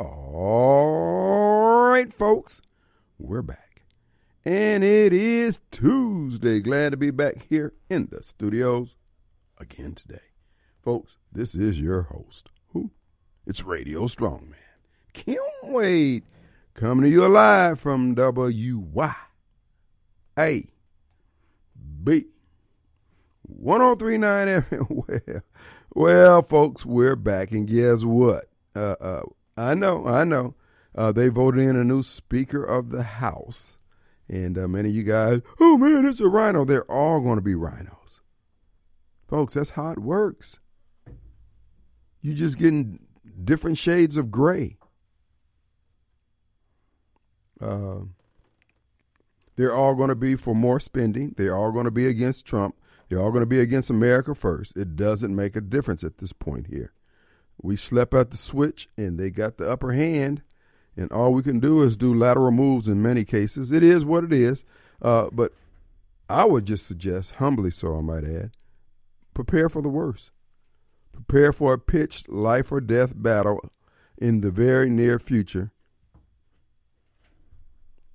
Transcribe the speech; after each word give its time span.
All 0.00 1.90
right, 1.90 2.10
folks, 2.10 2.62
we're 3.18 3.42
back. 3.42 3.82
And 4.46 4.82
it 4.82 5.12
is 5.12 5.60
Tuesday. 5.70 6.60
Glad 6.60 6.92
to 6.92 6.96
be 6.96 7.10
back 7.10 7.46
here 7.50 7.74
in 7.90 8.08
the 8.10 8.22
studios 8.22 8.96
again 9.58 9.94
today. 9.94 10.22
Folks, 10.82 11.18
this 11.30 11.54
is 11.54 11.78
your 11.78 12.04
host. 12.04 12.48
Who? 12.72 12.92
It's 13.46 13.62
Radio 13.62 14.04
Strongman. 14.04 14.54
Kim 15.12 15.36
Wade 15.64 16.24
coming 16.72 17.02
to 17.04 17.10
you 17.10 17.28
live 17.28 17.78
from 17.78 18.14
WY. 18.14 19.14
A 20.38 20.70
B 22.02 22.24
1039 23.42 24.48
FM. 24.62 25.42
Well, 25.92 26.06
well, 26.06 26.42
folks, 26.42 26.86
we're 26.86 27.16
back, 27.16 27.50
and 27.50 27.68
guess 27.68 28.02
what? 28.02 28.46
Uh, 28.74 28.94
uh, 28.98 29.22
I 29.60 29.74
know, 29.74 30.06
I 30.06 30.24
know. 30.24 30.54
Uh, 30.94 31.12
they 31.12 31.28
voted 31.28 31.62
in 31.62 31.76
a 31.76 31.84
new 31.84 32.02
Speaker 32.02 32.64
of 32.64 32.90
the 32.90 33.02
House. 33.02 33.76
And 34.26 34.56
uh, 34.56 34.66
many 34.66 34.88
of 34.88 34.94
you 34.94 35.02
guys, 35.02 35.42
oh 35.60 35.76
man, 35.76 36.06
it's 36.06 36.20
a 36.20 36.28
rhino. 36.28 36.64
They're 36.64 36.90
all 36.90 37.20
going 37.20 37.36
to 37.36 37.42
be 37.42 37.54
rhinos. 37.54 38.20
Folks, 39.28 39.54
that's 39.54 39.70
how 39.70 39.90
it 39.90 39.98
works. 39.98 40.60
You're 42.22 42.36
just 42.36 42.58
getting 42.58 43.00
different 43.44 43.76
shades 43.76 44.16
of 44.16 44.30
gray. 44.30 44.78
Uh, 47.60 48.00
they're 49.56 49.74
all 49.74 49.94
going 49.94 50.08
to 50.08 50.14
be 50.14 50.36
for 50.36 50.54
more 50.54 50.80
spending. 50.80 51.34
They're 51.36 51.56
all 51.56 51.70
going 51.70 51.84
to 51.84 51.90
be 51.90 52.06
against 52.06 52.46
Trump. 52.46 52.76
They're 53.08 53.20
all 53.20 53.30
going 53.30 53.42
to 53.42 53.46
be 53.46 53.60
against 53.60 53.90
America 53.90 54.34
first. 54.34 54.76
It 54.76 54.96
doesn't 54.96 55.34
make 55.34 55.54
a 55.54 55.60
difference 55.60 56.02
at 56.02 56.18
this 56.18 56.32
point 56.32 56.68
here. 56.68 56.94
We 57.62 57.76
slept 57.76 58.14
at 58.14 58.30
the 58.30 58.36
switch 58.36 58.88
and 58.96 59.18
they 59.18 59.30
got 59.30 59.58
the 59.58 59.70
upper 59.70 59.92
hand, 59.92 60.42
and 60.96 61.12
all 61.12 61.32
we 61.32 61.42
can 61.42 61.60
do 61.60 61.82
is 61.82 61.96
do 61.96 62.14
lateral 62.14 62.50
moves 62.50 62.88
in 62.88 63.02
many 63.02 63.24
cases. 63.24 63.70
It 63.70 63.82
is 63.82 64.04
what 64.04 64.24
it 64.24 64.32
is. 64.32 64.64
Uh, 65.02 65.28
but 65.32 65.52
I 66.28 66.44
would 66.44 66.66
just 66.66 66.86
suggest, 66.86 67.36
humbly 67.36 67.70
so, 67.70 67.98
I 67.98 68.00
might 68.00 68.24
add, 68.24 68.52
prepare 69.34 69.68
for 69.68 69.82
the 69.82 69.88
worst. 69.88 70.30
Prepare 71.12 71.52
for 71.52 71.72
a 71.72 71.78
pitched 71.78 72.28
life 72.28 72.70
or 72.70 72.80
death 72.80 73.12
battle 73.14 73.60
in 74.16 74.40
the 74.40 74.50
very 74.50 74.88
near 74.88 75.18
future. 75.18 75.72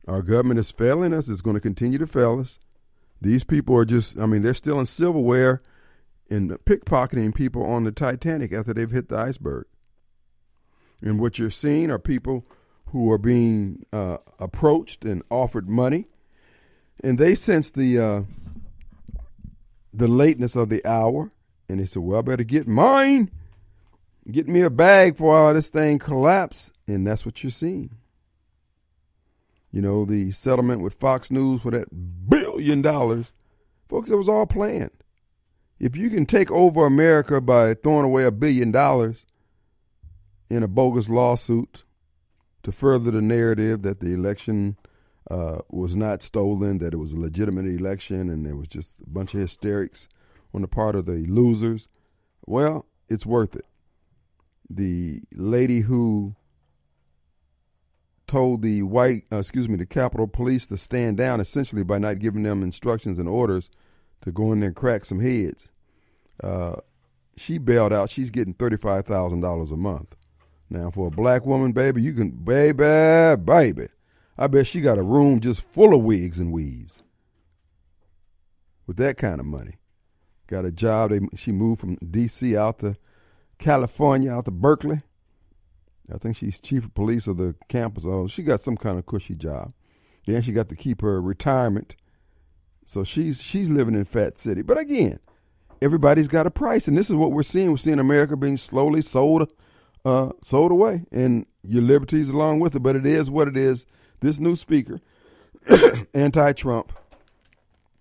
Our 0.07 0.21
government 0.21 0.59
is 0.59 0.71
failing 0.71 1.13
us, 1.13 1.29
it's 1.29 1.41
going 1.41 1.55
to 1.55 1.61
continue 1.61 1.97
to 1.97 2.07
fail 2.07 2.39
us. 2.39 2.59
These 3.21 3.43
people 3.43 3.75
are 3.75 3.85
just, 3.85 4.19
I 4.19 4.25
mean, 4.25 4.43
they're 4.43 4.53
still 4.53 4.79
in 4.79 4.85
silverware 4.85 5.61
and 6.29 6.49
pickpocketing 6.65 7.33
people 7.33 7.63
on 7.65 7.83
the 7.83 7.91
Titanic 7.91 8.51
after 8.51 8.73
they've 8.73 8.91
hit 8.91 9.09
the 9.09 9.17
iceberg. 9.17 9.65
And 11.01 11.19
what 11.19 11.37
you're 11.37 11.49
seeing 11.49 11.91
are 11.91 11.99
people 11.99 12.45
who 12.87 13.11
are 13.11 13.17
being 13.17 13.85
uh, 13.91 14.17
approached 14.39 15.05
and 15.05 15.21
offered 15.29 15.67
money, 15.69 16.07
and 17.03 17.17
they 17.17 17.35
sense 17.35 17.69
the 17.69 17.99
uh, 17.99 18.21
the 19.93 20.07
lateness 20.07 20.55
of 20.55 20.69
the 20.69 20.85
hour, 20.85 21.31
and 21.67 21.79
they 21.79 21.85
said, 21.85 22.01
"Well, 22.01 22.19
I 22.19 22.21
better 22.21 22.43
get 22.43 22.67
mine, 22.67 23.31
get 24.31 24.47
me 24.47 24.61
a 24.61 24.69
bag 24.69 25.17
for 25.17 25.35
all 25.35 25.53
this 25.53 25.69
thing 25.69 25.99
collapse," 25.99 26.71
and 26.87 27.05
that's 27.05 27.25
what 27.25 27.43
you're 27.43 27.51
seeing. 27.51 27.91
You 29.71 29.81
know, 29.81 30.05
the 30.05 30.31
settlement 30.31 30.81
with 30.81 30.93
Fox 30.93 31.29
News 31.29 31.61
for 31.61 31.71
that 31.71 32.29
billion 32.29 32.81
dollars, 32.81 33.33
folks, 33.89 34.09
it 34.09 34.15
was 34.15 34.29
all 34.29 34.45
planned. 34.45 34.91
If 35.79 35.97
you 35.97 36.09
can 36.09 36.25
take 36.25 36.51
over 36.51 36.85
America 36.85 37.41
by 37.41 37.73
throwing 37.73 38.05
away 38.05 38.23
a 38.23 38.31
billion 38.31 38.71
dollars 38.71 39.25
in 40.49 40.63
a 40.63 40.67
bogus 40.67 41.09
lawsuit 41.09 41.83
to 42.63 42.71
further 42.71 43.11
the 43.11 43.21
narrative 43.21 43.81
that 43.81 43.99
the 43.99 44.13
election 44.13 44.77
uh, 45.29 45.59
was 45.69 45.95
not 45.95 46.23
stolen, 46.23 46.77
that 46.77 46.93
it 46.93 46.97
was 46.97 47.11
a 47.11 47.17
legitimate 47.17 47.65
election, 47.65 48.29
and 48.29 48.45
there 48.45 48.55
was 48.55 48.67
just 48.67 48.99
a 49.01 49.09
bunch 49.09 49.33
of 49.33 49.39
hysterics 49.39 50.07
on 50.53 50.61
the 50.61 50.67
part 50.67 50.95
of 50.95 51.05
the 51.05 51.25
losers, 51.27 51.87
well, 52.45 52.85
it's 53.09 53.25
worth 53.25 53.55
it. 53.55 53.65
The 54.69 55.21
lady 55.33 55.81
who 55.81 56.35
told 58.27 58.61
the 58.61 58.81
white, 58.83 59.23
uh, 59.31 59.37
excuse 59.37 59.67
me, 59.67 59.75
the 59.75 59.85
Capitol 59.85 60.27
Police 60.27 60.67
to 60.67 60.77
stand 60.77 61.17
down 61.17 61.39
essentially 61.39 61.83
by 61.83 61.97
not 61.97 62.19
giving 62.19 62.43
them 62.43 62.63
instructions 62.63 63.19
and 63.19 63.27
orders 63.27 63.69
to 64.25 64.31
go 64.31 64.51
in 64.51 64.59
there 64.59 64.67
and 64.67 64.75
crack 64.75 65.05
some 65.05 65.21
heads. 65.21 65.69
Uh, 66.43 66.75
she 67.37 67.57
bailed 67.57 67.93
out. 67.93 68.09
She's 68.09 68.29
getting 68.29 68.53
thirty-five 68.53 69.05
thousand 69.05 69.41
dollars 69.41 69.71
a 69.71 69.77
month. 69.77 70.15
Now, 70.69 70.89
for 70.89 71.07
a 71.07 71.11
black 71.11 71.45
woman, 71.45 71.71
baby, 71.71 72.01
you 72.01 72.13
can, 72.13 72.31
baby, 72.31 73.35
baby. 73.41 73.87
I 74.37 74.47
bet 74.47 74.67
she 74.67 74.81
got 74.81 74.97
a 74.97 75.03
room 75.03 75.39
just 75.39 75.61
full 75.61 75.93
of 75.93 76.01
wigs 76.01 76.39
and 76.39 76.51
weaves. 76.51 76.99
With 78.87 78.97
that 78.97 79.17
kind 79.17 79.39
of 79.39 79.45
money, 79.45 79.75
got 80.47 80.65
a 80.65 80.71
job. 80.71 81.11
They, 81.11 81.21
she 81.35 81.51
moved 81.51 81.81
from 81.81 81.95
D.C. 81.95 82.57
out 82.57 82.79
to 82.79 82.95
California, 83.57 84.31
out 84.31 84.45
to 84.45 84.51
Berkeley. 84.51 85.01
I 86.13 86.17
think 86.17 86.37
she's 86.37 86.59
chief 86.59 86.85
of 86.85 86.93
police 86.93 87.25
of 87.27 87.37
the 87.37 87.55
campus. 87.69 88.03
Oh, 88.05 88.27
she 88.27 88.43
got 88.43 88.61
some 88.61 88.77
kind 88.77 88.99
of 88.99 89.05
cushy 89.05 89.35
job. 89.35 89.73
Then 90.27 90.41
she 90.41 90.51
got 90.51 90.69
to 90.69 90.75
keep 90.75 91.01
her 91.01 91.21
retirement. 91.21 91.95
So 92.85 93.03
she's 93.03 93.41
she's 93.41 93.67
living 93.67 93.95
in 93.95 94.05
Fat 94.05 94.37
City. 94.37 94.61
But 94.61 94.77
again, 94.77 95.19
everybody's 95.81 96.27
got 96.27 96.47
a 96.47 96.51
price, 96.51 96.87
and 96.87 96.95
this 96.95 97.09
is 97.09 97.15
what 97.15 97.31
we're 97.31 97.43
seeing. 97.43 97.71
We're 97.71 97.77
seeing 97.77 97.99
America 97.99 98.37
being 98.37 98.57
slowly 98.57 99.01
sold, 99.01 99.51
uh, 100.05 100.29
sold 100.43 100.71
away, 100.71 101.03
and 101.11 101.47
your 101.67 101.81
liberties 101.81 102.29
along 102.29 102.59
with 102.59 102.75
it. 102.75 102.79
But 102.79 102.95
it 102.95 103.05
is 103.05 103.29
what 103.29 103.47
it 103.47 103.57
is. 103.57 103.87
This 104.21 104.39
new 104.39 104.55
speaker, 104.55 105.01
anti-Trump, 106.13 106.93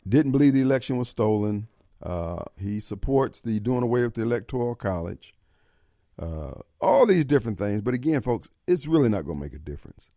didn't 0.07 0.33
believe 0.33 0.53
the 0.53 0.63
election 0.63 0.99
was 0.99 1.09
stolen. 1.09 1.67
Uh, 2.03 2.45
he 2.59 2.79
supports 2.79 3.41
the 3.41 3.59
doing 3.61 3.83
away 3.83 4.03
with 4.03 4.15
the 4.15 4.23
electoral 4.23 4.75
college. 4.75 5.35
Uh, 6.19 6.53
all 6.81 7.07
these 7.07 7.25
different 7.25 7.59
things. 7.59 7.81
But 7.81 7.95
again, 7.95 8.21
folks, 8.21 8.51
it's 8.69 8.87
really 8.87 9.09
not 9.09 9.25
going 9.25 9.39
to 9.39 9.45
make 9.45 9.55
a 9.55 9.59
difference. 9.59 10.11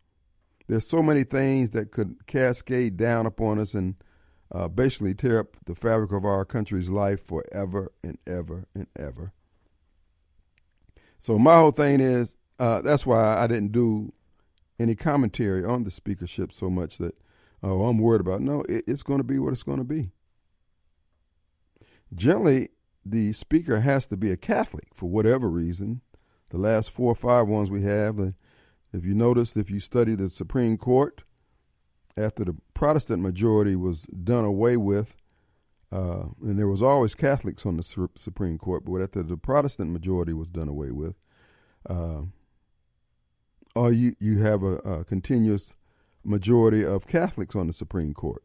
There's 0.68 0.86
so 0.86 1.02
many 1.02 1.24
things 1.24 1.70
that 1.70 1.90
could 1.90 2.26
cascade 2.26 2.98
down 2.98 3.26
upon 3.26 3.58
us 3.58 3.74
and 3.74 3.96
uh, 4.50 4.68
basically 4.68 5.14
tear 5.14 5.40
up 5.40 5.56
the 5.66 5.74
fabric 5.74 6.12
of 6.12 6.24
our 6.24 6.44
country's 6.44 6.90
life 6.90 7.24
forever 7.24 7.92
and 8.02 8.18
ever 8.26 8.66
and 8.74 8.86
ever. 8.98 9.32
So 11.18 11.38
my 11.38 11.56
whole 11.56 11.70
thing 11.70 12.00
is 12.00 12.36
uh, 12.58 12.80
that's 12.82 13.06
why 13.06 13.38
I 13.38 13.46
didn't 13.46 13.72
do 13.72 14.12
any 14.78 14.94
commentary 14.94 15.64
on 15.64 15.82
the 15.82 15.90
speakership 15.90 16.52
so 16.52 16.70
much 16.70 16.98
that 16.98 17.14
oh 17.62 17.84
I'm 17.84 17.98
worried 17.98 18.20
about. 18.20 18.40
No, 18.40 18.62
it, 18.68 18.84
it's 18.86 19.02
going 19.02 19.18
to 19.18 19.24
be 19.24 19.38
what 19.38 19.52
it's 19.52 19.62
going 19.62 19.78
to 19.78 19.84
be. 19.84 20.10
Generally, 22.14 22.70
the 23.04 23.32
speaker 23.32 23.80
has 23.80 24.06
to 24.08 24.16
be 24.16 24.30
a 24.30 24.36
Catholic 24.36 24.88
for 24.94 25.08
whatever 25.08 25.48
reason. 25.48 26.00
The 26.50 26.58
last 26.58 26.90
four 26.90 27.12
or 27.12 27.14
five 27.14 27.46
ones 27.46 27.70
we 27.70 27.82
have, 27.82 28.18
if 28.92 29.04
you 29.04 29.14
notice, 29.14 29.56
if 29.56 29.70
you 29.70 29.80
study 29.80 30.14
the 30.14 30.30
Supreme 30.30 30.78
Court, 30.78 31.22
after 32.18 32.44
the 32.44 32.56
Protestant 32.74 33.22
majority 33.22 33.76
was 33.76 34.02
done 34.02 34.44
away 34.44 34.76
with, 34.76 35.16
uh, 35.90 36.26
and 36.42 36.58
there 36.58 36.68
was 36.68 36.82
always 36.82 37.14
Catholics 37.14 37.64
on 37.64 37.76
the 37.76 38.08
Supreme 38.16 38.58
Court, 38.58 38.84
but 38.84 39.00
after 39.00 39.22
the 39.22 39.36
Protestant 39.36 39.90
majority 39.90 40.32
was 40.32 40.50
done 40.50 40.68
away 40.68 40.90
with, 40.90 41.14
uh, 41.88 42.22
or 43.74 43.92
you 43.92 44.14
you 44.18 44.38
have 44.40 44.62
a, 44.62 44.76
a, 44.78 45.04
continuous 45.04 45.74
majority 46.24 46.84
of 46.84 47.06
Catholics 47.06 47.54
on 47.54 47.66
the 47.66 47.72
Supreme 47.72 48.12
Court. 48.12 48.42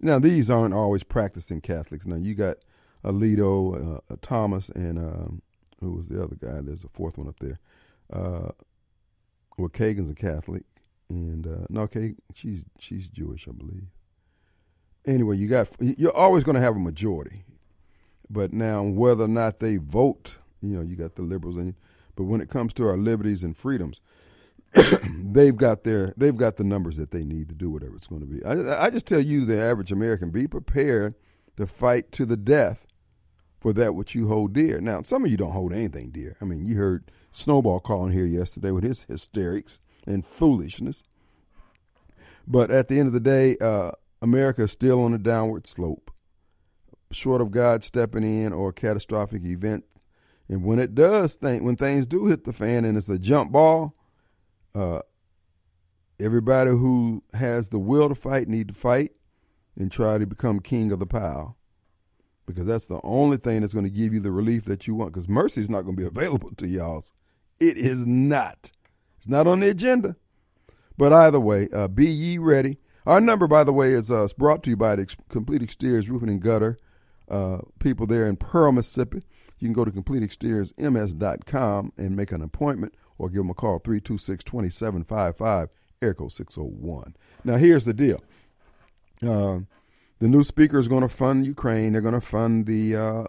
Now 0.00 0.18
these 0.18 0.50
aren't 0.50 0.74
always 0.74 1.04
practicing 1.04 1.60
Catholics. 1.60 2.06
Now 2.06 2.16
you 2.16 2.34
got 2.34 2.56
Alito, 3.04 3.98
uh, 4.10 4.16
Thomas, 4.22 4.70
and 4.70 4.98
um, 4.98 5.42
who 5.80 5.92
was 5.92 6.08
the 6.08 6.22
other 6.22 6.36
guy? 6.36 6.60
There's 6.62 6.84
a 6.84 6.88
fourth 6.88 7.18
one 7.18 7.28
up 7.28 7.38
there. 7.38 7.60
Uh, 8.12 8.50
well, 9.58 9.68
Kagan's 9.68 10.10
a 10.10 10.14
Catholic, 10.14 10.64
and 11.08 11.46
uh, 11.46 11.66
no, 11.68 11.86
Kagan, 11.86 12.16
she's 12.34 12.64
she's 12.78 13.08
Jewish, 13.08 13.46
I 13.48 13.52
believe. 13.52 13.86
Anyway, 15.06 15.36
you 15.36 15.48
got 15.48 15.68
you're 15.80 16.16
always 16.16 16.44
going 16.44 16.54
to 16.54 16.60
have 16.60 16.76
a 16.76 16.80
majority, 16.80 17.44
but 18.30 18.52
now 18.52 18.82
whether 18.82 19.24
or 19.24 19.28
not 19.28 19.58
they 19.58 19.76
vote, 19.76 20.36
you 20.62 20.76
know, 20.76 20.82
you 20.82 20.96
got 20.96 21.16
the 21.16 21.22
liberals, 21.22 21.56
and 21.56 21.74
but 22.16 22.24
when 22.24 22.40
it 22.40 22.48
comes 22.48 22.72
to 22.74 22.86
our 22.86 22.96
liberties 22.96 23.44
and 23.44 23.56
freedoms, 23.56 24.00
they've 25.32 25.56
got 25.56 25.84
their 25.84 26.14
they've 26.16 26.36
got 26.36 26.56
the 26.56 26.64
numbers 26.64 26.96
that 26.96 27.10
they 27.10 27.24
need 27.24 27.48
to 27.48 27.54
do 27.54 27.70
whatever 27.70 27.96
it's 27.96 28.06
going 28.06 28.22
to 28.22 28.26
be. 28.26 28.44
I, 28.44 28.86
I 28.86 28.90
just 28.90 29.06
tell 29.06 29.20
you, 29.20 29.44
the 29.44 29.60
average 29.60 29.92
American, 29.92 30.30
be 30.30 30.46
prepared 30.46 31.14
to 31.56 31.66
fight 31.66 32.10
to 32.12 32.26
the 32.26 32.36
death 32.36 32.86
for 33.60 33.72
that 33.72 33.94
which 33.94 34.14
you 34.14 34.28
hold 34.28 34.52
dear. 34.52 34.80
Now, 34.80 35.02
some 35.02 35.24
of 35.24 35.30
you 35.30 35.36
don't 35.36 35.52
hold 35.52 35.72
anything 35.72 36.10
dear. 36.10 36.36
I 36.40 36.44
mean, 36.44 36.66
you 36.66 36.76
heard 36.76 37.10
Snowball 37.32 37.80
calling 37.80 38.12
here 38.12 38.26
yesterday 38.26 38.70
with 38.70 38.84
his 38.84 39.04
hysterics 39.04 39.80
and 40.06 40.24
foolishness. 40.24 41.04
But 42.46 42.70
at 42.70 42.88
the 42.88 42.98
end 42.98 43.06
of 43.08 43.12
the 43.14 43.20
day, 43.20 43.56
uh, 43.58 43.92
America 44.20 44.62
is 44.64 44.72
still 44.72 45.02
on 45.02 45.14
a 45.14 45.18
downward 45.18 45.66
slope, 45.66 46.10
short 47.10 47.40
of 47.40 47.50
God 47.50 47.82
stepping 47.84 48.22
in 48.22 48.52
or 48.52 48.70
a 48.70 48.72
catastrophic 48.72 49.44
event. 49.44 49.84
And 50.48 50.62
when 50.62 50.78
it 50.78 50.94
does, 50.94 51.36
think 51.36 51.62
when 51.62 51.76
things 51.76 52.06
do 52.06 52.26
hit 52.26 52.44
the 52.44 52.52
fan 52.52 52.84
and 52.84 52.96
it's 52.98 53.08
a 53.08 53.18
jump 53.18 53.52
ball, 53.52 53.94
Uh, 54.74 55.00
everybody 56.18 56.70
who 56.70 57.22
has 57.32 57.68
the 57.68 57.78
will 57.78 58.08
to 58.08 58.14
fight 58.14 58.48
need 58.48 58.68
to 58.68 58.74
fight 58.74 59.12
and 59.76 59.90
try 59.90 60.18
to 60.18 60.26
become 60.26 60.58
king 60.60 60.92
of 60.92 60.98
the 60.98 61.06
pile 61.06 61.56
because 62.46 62.66
that's 62.66 62.86
the 62.86 63.00
only 63.02 63.36
thing 63.36 63.60
that's 63.60 63.72
going 63.72 63.84
to 63.84 63.90
give 63.90 64.12
you 64.12 64.20
the 64.20 64.32
relief 64.32 64.64
that 64.64 64.86
you 64.86 64.94
want 64.94 65.12
because 65.12 65.28
mercy 65.28 65.60
is 65.60 65.70
not 65.70 65.82
going 65.82 65.96
to 65.96 66.02
be 66.02 66.06
available 66.06 66.50
to 66.56 66.66
y'all. 66.66 67.04
It 67.60 67.76
is 67.76 68.04
not. 68.04 68.72
It's 69.24 69.30
not 69.30 69.46
on 69.46 69.60
the 69.60 69.70
agenda. 69.70 70.16
But 70.98 71.14
either 71.14 71.40
way, 71.40 71.70
uh, 71.72 71.88
be 71.88 72.04
ye 72.04 72.36
ready. 72.36 72.76
Our 73.06 73.22
number, 73.22 73.46
by 73.46 73.64
the 73.64 73.72
way, 73.72 73.94
is 73.94 74.10
uh, 74.10 74.28
brought 74.36 74.62
to 74.64 74.70
you 74.70 74.76
by 74.76 74.96
the 74.96 75.04
Ex- 75.04 75.16
Complete 75.30 75.62
Exteriors 75.62 76.10
Roofing 76.10 76.28
and 76.28 76.42
Gutter 76.42 76.76
uh, 77.30 77.60
people 77.78 78.06
there 78.06 78.26
in 78.26 78.36
Pearl, 78.36 78.72
Mississippi. 78.72 79.22
You 79.58 79.68
can 79.68 79.72
go 79.72 79.86
to 79.86 79.92
CompleteExteriorsMS.com 79.92 81.92
and 81.96 82.14
make 82.14 82.32
an 82.32 82.42
appointment 82.42 82.96
or 83.16 83.30
give 83.30 83.38
them 83.38 83.48
a 83.48 83.54
call, 83.54 83.78
326 83.78 84.44
2755, 84.44 85.70
air 86.02 86.14
601. 86.14 87.16
Now, 87.44 87.56
here's 87.56 87.86
the 87.86 87.94
deal. 87.94 88.22
Uh, 89.26 89.60
the 90.18 90.28
new 90.28 90.42
speaker 90.42 90.78
is 90.78 90.88
going 90.88 91.00
to 91.00 91.08
fund 91.08 91.46
Ukraine. 91.46 91.92
They're 91.92 92.02
going 92.02 92.12
to 92.12 92.20
fund 92.20 92.66
the 92.66 92.94
uh, 92.94 93.24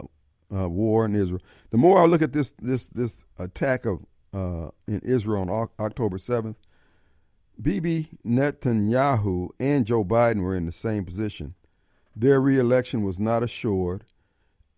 uh, 0.54 0.68
war 0.68 1.06
in 1.06 1.14
Israel. 1.14 1.40
The 1.70 1.78
more 1.78 2.02
I 2.02 2.04
look 2.04 2.20
at 2.20 2.34
this 2.34 2.52
this 2.60 2.88
this 2.88 3.24
attack 3.38 3.86
of 3.86 4.04
uh, 4.36 4.70
in 4.86 5.00
Israel 5.00 5.48
on 5.50 5.68
October 5.78 6.18
seventh, 6.18 6.58
Bibi 7.60 8.08
Netanyahu 8.24 9.48
and 9.58 9.86
Joe 9.86 10.04
Biden 10.04 10.42
were 10.42 10.54
in 10.54 10.66
the 10.66 10.72
same 10.72 11.04
position. 11.04 11.54
Their 12.14 12.40
reelection 12.40 13.02
was 13.02 13.18
not 13.18 13.42
assured. 13.42 14.04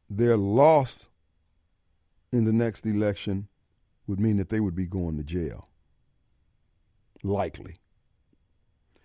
Their 0.08 0.36
loss 0.36 1.08
in 2.32 2.44
the 2.44 2.52
next 2.52 2.86
election 2.86 3.48
would 4.06 4.20
mean 4.20 4.36
that 4.36 4.48
they 4.48 4.60
would 4.60 4.74
be 4.74 4.86
going 4.86 5.16
to 5.16 5.24
jail. 5.24 5.68
Likely. 7.22 7.76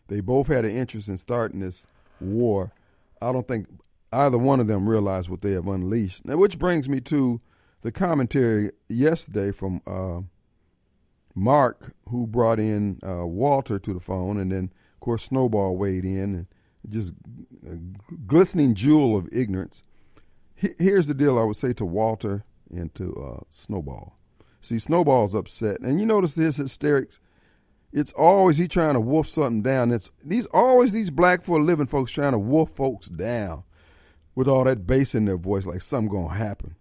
They 0.07 0.19
both 0.19 0.47
had 0.47 0.65
an 0.65 0.75
interest 0.75 1.09
in 1.09 1.17
starting 1.17 1.59
this 1.59 1.87
war. 2.19 2.73
I 3.21 3.31
don't 3.31 3.47
think 3.47 3.67
either 4.11 4.37
one 4.37 4.59
of 4.59 4.67
them 4.67 4.87
realized 4.87 5.29
what 5.29 5.41
they 5.41 5.51
have 5.51 5.67
unleashed. 5.67 6.25
Now, 6.25 6.37
which 6.37 6.59
brings 6.59 6.87
me 6.87 7.01
to 7.01 7.39
the 7.81 7.91
commentary 7.91 8.71
yesterday 8.87 9.51
from 9.51 9.81
uh, 9.87 10.21
Mark, 11.35 11.95
who 12.09 12.27
brought 12.27 12.59
in 12.59 12.99
uh, 13.05 13.25
Walter 13.25 13.79
to 13.79 13.93
the 13.93 13.99
phone, 13.99 14.37
and 14.37 14.51
then, 14.51 14.71
of 14.93 14.99
course, 14.99 15.23
Snowball 15.23 15.75
weighed 15.75 16.05
in, 16.05 16.35
and 16.35 16.47
just 16.87 17.13
a 17.65 17.77
glistening 18.27 18.75
jewel 18.75 19.17
of 19.17 19.29
ignorance. 19.31 19.83
Here's 20.55 21.07
the 21.07 21.13
deal 21.13 21.39
I 21.39 21.43
would 21.43 21.55
say 21.55 21.73
to 21.73 21.85
Walter 21.85 22.45
and 22.69 22.93
to 22.95 23.13
uh, 23.15 23.43
Snowball. 23.49 24.17
See, 24.61 24.79
Snowball's 24.79 25.35
upset, 25.35 25.79
and 25.81 25.99
you 25.99 26.05
notice 26.05 26.35
his 26.35 26.57
hysterics. 26.57 27.19
It's 27.91 28.13
always 28.13 28.57
he 28.57 28.67
trying 28.67 28.93
to 28.93 28.99
wolf 28.99 29.27
something 29.27 29.61
down. 29.61 29.91
It's 29.91 30.09
these 30.23 30.47
always 30.47 30.93
these 30.93 31.11
black 31.11 31.43
for 31.43 31.59
a 31.59 31.63
living 31.63 31.85
folks 31.85 32.11
trying 32.11 32.31
to 32.31 32.39
wolf 32.39 32.71
folks 32.71 33.07
down 33.07 33.63
with 34.35 34.47
all 34.47 34.63
that 34.63 34.87
bass 34.87 35.13
in 35.13 35.25
their 35.25 35.37
voice, 35.37 35.65
like 35.65 35.81
something 35.81 36.09
gonna 36.09 36.33
happen. 36.33 36.75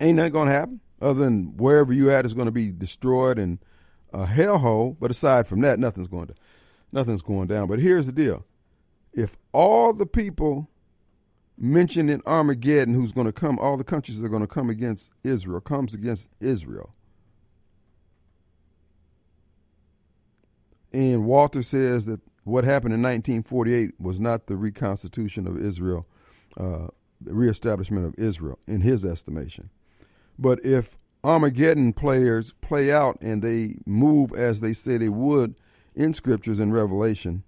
Ain't 0.00 0.16
nothing 0.16 0.32
gonna 0.32 0.50
happen 0.52 0.80
other 1.02 1.24
than 1.24 1.56
wherever 1.56 1.92
you 1.92 2.10
at 2.10 2.24
is 2.24 2.34
gonna 2.34 2.50
be 2.50 2.70
destroyed 2.70 3.38
and 3.38 3.58
a 4.12 4.26
hellhole. 4.26 4.96
But 4.98 5.10
aside 5.10 5.46
from 5.46 5.60
that, 5.60 5.78
nothing's 5.78 6.08
going 6.08 6.28
to 6.28 6.34
nothing's 6.92 7.22
going 7.22 7.48
down. 7.48 7.68
But 7.68 7.78
here's 7.78 8.06
the 8.06 8.12
deal: 8.12 8.44
if 9.12 9.36
all 9.52 9.92
the 9.92 10.06
people 10.06 10.68
mentioned 11.58 12.10
in 12.10 12.22
Armageddon 12.26 12.94
who's 12.94 13.12
going 13.12 13.26
to 13.26 13.32
come, 13.32 13.58
all 13.58 13.76
the 13.76 13.84
countries 13.84 14.20
that 14.20 14.26
are 14.26 14.30
going 14.30 14.42
to 14.42 14.48
come 14.48 14.70
against 14.70 15.12
Israel, 15.22 15.60
comes 15.60 15.94
against 15.94 16.28
Israel. 16.40 16.94
And 20.92 21.24
Walter 21.24 21.62
says 21.62 22.06
that 22.06 22.20
what 22.44 22.64
happened 22.64 22.92
in 22.94 23.02
1948 23.02 24.00
was 24.00 24.20
not 24.20 24.46
the 24.46 24.56
reconstitution 24.56 25.46
of 25.46 25.56
Israel, 25.56 26.06
uh, 26.56 26.88
the 27.20 27.32
reestablishment 27.34 28.04
of 28.04 28.14
Israel, 28.18 28.58
in 28.66 28.80
his 28.80 29.04
estimation. 29.04 29.70
But 30.38 30.64
if 30.64 30.96
Armageddon 31.24 31.92
players 31.92 32.52
play 32.60 32.92
out 32.92 33.18
and 33.20 33.42
they 33.42 33.76
move 33.86 34.32
as 34.32 34.60
they 34.60 34.72
say 34.72 34.96
they 34.96 35.08
would 35.08 35.56
in 35.94 36.14
scriptures 36.14 36.58
and 36.58 36.72
Revelation, 36.72 37.44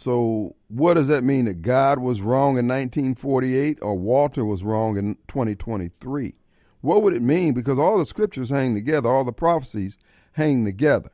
so, 0.00 0.56
what 0.68 0.94
does 0.94 1.08
that 1.08 1.24
mean 1.24 1.44
that 1.44 1.60
God 1.60 1.98
was 1.98 2.22
wrong 2.22 2.56
in 2.56 2.66
1948 2.66 3.80
or 3.82 3.98
Walter 3.98 4.46
was 4.46 4.64
wrong 4.64 4.96
in 4.96 5.16
2023? 5.28 6.36
What 6.80 7.02
would 7.02 7.12
it 7.12 7.20
mean? 7.20 7.52
Because 7.52 7.78
all 7.78 7.98
the 7.98 8.06
scriptures 8.06 8.48
hang 8.48 8.74
together, 8.74 9.10
all 9.10 9.24
the 9.24 9.32
prophecies 9.32 9.98
hang 10.32 10.64
together. 10.64 11.10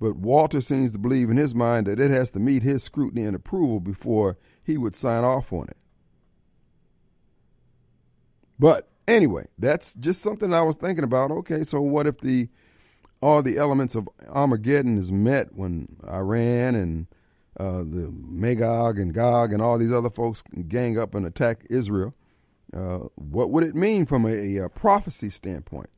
But 0.00 0.14
Walter 0.14 0.60
seems 0.60 0.92
to 0.92 0.98
believe 0.98 1.28
in 1.28 1.36
his 1.36 1.56
mind 1.56 1.88
that 1.88 1.98
it 1.98 2.12
has 2.12 2.30
to 2.32 2.38
meet 2.38 2.62
his 2.62 2.84
scrutiny 2.84 3.24
and 3.24 3.34
approval 3.34 3.80
before 3.80 4.38
he 4.64 4.76
would 4.76 4.94
sign 4.94 5.24
off 5.24 5.52
on 5.52 5.64
it. 5.68 5.78
But 8.58 8.88
anyway, 9.08 9.46
that's 9.58 9.94
just 9.94 10.20
something 10.20 10.52
I 10.52 10.62
was 10.62 10.76
thinking 10.76 11.04
about. 11.04 11.30
Okay, 11.30 11.62
so 11.62 11.80
what 11.80 12.06
if 12.06 12.18
the 12.18 12.48
all 13.20 13.42
the 13.42 13.56
elements 13.56 13.94
of 13.94 14.08
Armageddon 14.28 14.98
is 14.98 15.10
met 15.10 15.54
when 15.54 15.96
Iran 16.06 16.74
and 16.74 17.06
uh, 17.58 17.78
the 17.78 18.12
Magog 18.12 18.98
and 18.98 19.14
Gog 19.14 19.52
and 19.52 19.62
all 19.62 19.78
these 19.78 19.92
other 19.92 20.10
folks 20.10 20.42
gang 20.68 20.98
up 20.98 21.14
and 21.14 21.24
attack 21.24 21.64
Israel. 21.70 22.14
Uh, 22.74 23.08
what 23.14 23.50
would 23.50 23.64
it 23.64 23.74
mean 23.74 24.04
from 24.04 24.26
a, 24.26 24.56
a, 24.58 24.68
prophecy 24.68 25.30
standpoint? 25.30 25.88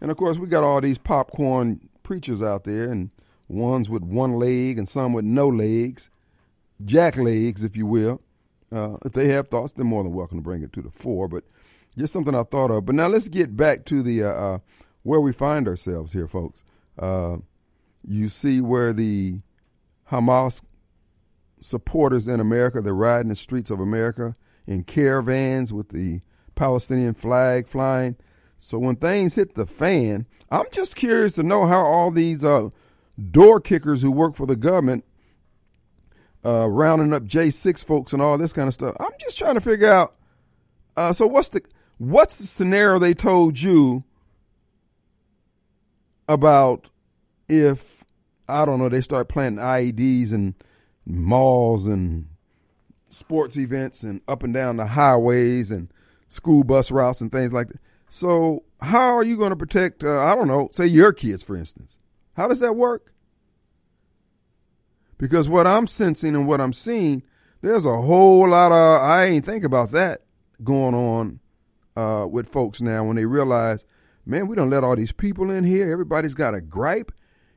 And 0.00 0.10
of 0.10 0.16
course, 0.16 0.36
we 0.36 0.48
got 0.48 0.64
all 0.64 0.80
these 0.80 0.98
popcorn 0.98 1.88
preachers 2.02 2.42
out 2.42 2.64
there, 2.64 2.90
and 2.90 3.10
ones 3.48 3.88
with 3.88 4.02
one 4.02 4.34
leg 4.34 4.78
and 4.78 4.88
some 4.88 5.12
with 5.12 5.24
no 5.24 5.48
legs, 5.48 6.10
jack 6.84 7.16
legs, 7.16 7.62
if 7.62 7.76
you 7.76 7.86
will. 7.86 8.20
Uh, 8.72 8.96
if 9.04 9.12
they 9.12 9.28
have 9.28 9.48
thoughts, 9.48 9.72
they're 9.72 9.84
more 9.84 10.02
than 10.02 10.12
welcome 10.12 10.38
to 10.38 10.42
bring 10.42 10.62
it 10.62 10.72
to 10.72 10.82
the 10.82 10.90
fore. 10.90 11.28
But 11.28 11.44
just 11.96 12.12
something 12.12 12.34
I 12.34 12.42
thought 12.42 12.70
of. 12.70 12.86
But 12.86 12.94
now 12.94 13.08
let's 13.08 13.28
get 13.28 13.56
back 13.56 13.84
to 13.86 14.02
the 14.02 14.24
uh, 14.24 14.30
uh, 14.30 14.58
where 15.02 15.20
we 15.20 15.32
find 15.32 15.68
ourselves 15.68 16.12
here, 16.12 16.26
folks. 16.28 16.64
Uh, 16.98 17.38
you 18.06 18.28
see 18.28 18.60
where 18.60 18.92
the 18.92 19.40
Hamas 20.10 20.62
supporters 21.60 22.28
in 22.28 22.40
America. 22.40 22.80
They're 22.80 22.94
riding 22.94 23.28
the 23.28 23.36
streets 23.36 23.70
of 23.70 23.80
America 23.80 24.34
in 24.66 24.84
caravans 24.84 25.72
with 25.72 25.90
the 25.90 26.20
Palestinian 26.54 27.14
flag 27.14 27.66
flying. 27.66 28.16
So 28.58 28.78
when 28.78 28.96
things 28.96 29.34
hit 29.34 29.54
the 29.54 29.66
fan, 29.66 30.26
I'm 30.50 30.66
just 30.70 30.96
curious 30.96 31.34
to 31.34 31.42
know 31.42 31.66
how 31.66 31.84
all 31.84 32.10
these 32.10 32.44
uh, 32.44 32.70
door 33.30 33.60
kickers 33.60 34.02
who 34.02 34.10
work 34.10 34.34
for 34.34 34.46
the 34.46 34.56
government, 34.56 35.04
uh, 36.44 36.68
rounding 36.68 37.12
up 37.12 37.24
J6 37.24 37.84
folks 37.84 38.12
and 38.12 38.22
all 38.22 38.38
this 38.38 38.52
kind 38.52 38.68
of 38.68 38.74
stuff. 38.74 38.96
I'm 39.00 39.12
just 39.18 39.38
trying 39.38 39.54
to 39.54 39.60
figure 39.60 39.90
out. 39.90 40.14
Uh, 40.96 41.12
so 41.12 41.26
what's 41.26 41.48
the 41.48 41.62
what's 42.10 42.36
the 42.36 42.46
scenario 42.46 42.98
they 42.98 43.14
told 43.14 43.60
you 43.60 44.04
about 46.28 46.88
if 47.48 48.04
I 48.48 48.64
don't 48.64 48.78
know 48.78 48.88
they 48.88 49.00
start 49.00 49.28
planting 49.28 49.64
IEDs 49.64 50.32
and 50.32 50.54
malls 51.06 51.86
and 51.86 52.28
sports 53.10 53.56
events 53.56 54.02
and 54.02 54.20
up 54.28 54.42
and 54.42 54.52
down 54.52 54.76
the 54.76 54.86
highways 54.86 55.70
and 55.70 55.88
school 56.28 56.64
bus 56.64 56.90
routes 56.90 57.20
and 57.20 57.30
things 57.30 57.52
like 57.52 57.68
that. 57.68 57.80
So, 58.08 58.64
how 58.80 59.16
are 59.16 59.24
you 59.24 59.36
going 59.36 59.50
to 59.50 59.56
protect, 59.56 60.04
uh, 60.04 60.20
I 60.20 60.36
don't 60.36 60.46
know, 60.46 60.68
say 60.72 60.86
your 60.86 61.12
kids, 61.12 61.42
for 61.42 61.56
instance? 61.56 61.96
How 62.36 62.48
does 62.48 62.60
that 62.60 62.76
work? 62.76 63.12
Because 65.18 65.48
what 65.48 65.66
I'm 65.66 65.86
sensing 65.86 66.34
and 66.34 66.46
what 66.46 66.60
I'm 66.60 66.72
seeing, 66.72 67.22
there's 67.60 67.84
a 67.84 68.00
whole 68.02 68.48
lot 68.48 68.72
of, 68.72 69.00
I 69.02 69.24
ain't 69.24 69.44
think 69.44 69.64
about 69.64 69.90
that 69.92 70.22
going 70.62 70.94
on 70.94 71.40
uh, 71.96 72.26
with 72.30 72.48
folks 72.48 72.80
now 72.80 73.04
when 73.04 73.16
they 73.16 73.24
realize, 73.24 73.84
man, 74.26 74.46
we 74.48 74.56
don't 74.56 74.70
let 74.70 74.84
all 74.84 74.96
these 74.96 75.12
people 75.12 75.50
in 75.50 75.64
here. 75.64 75.90
Everybody's 75.90 76.34
got 76.34 76.54
a 76.54 76.60
gripe. 76.60 77.12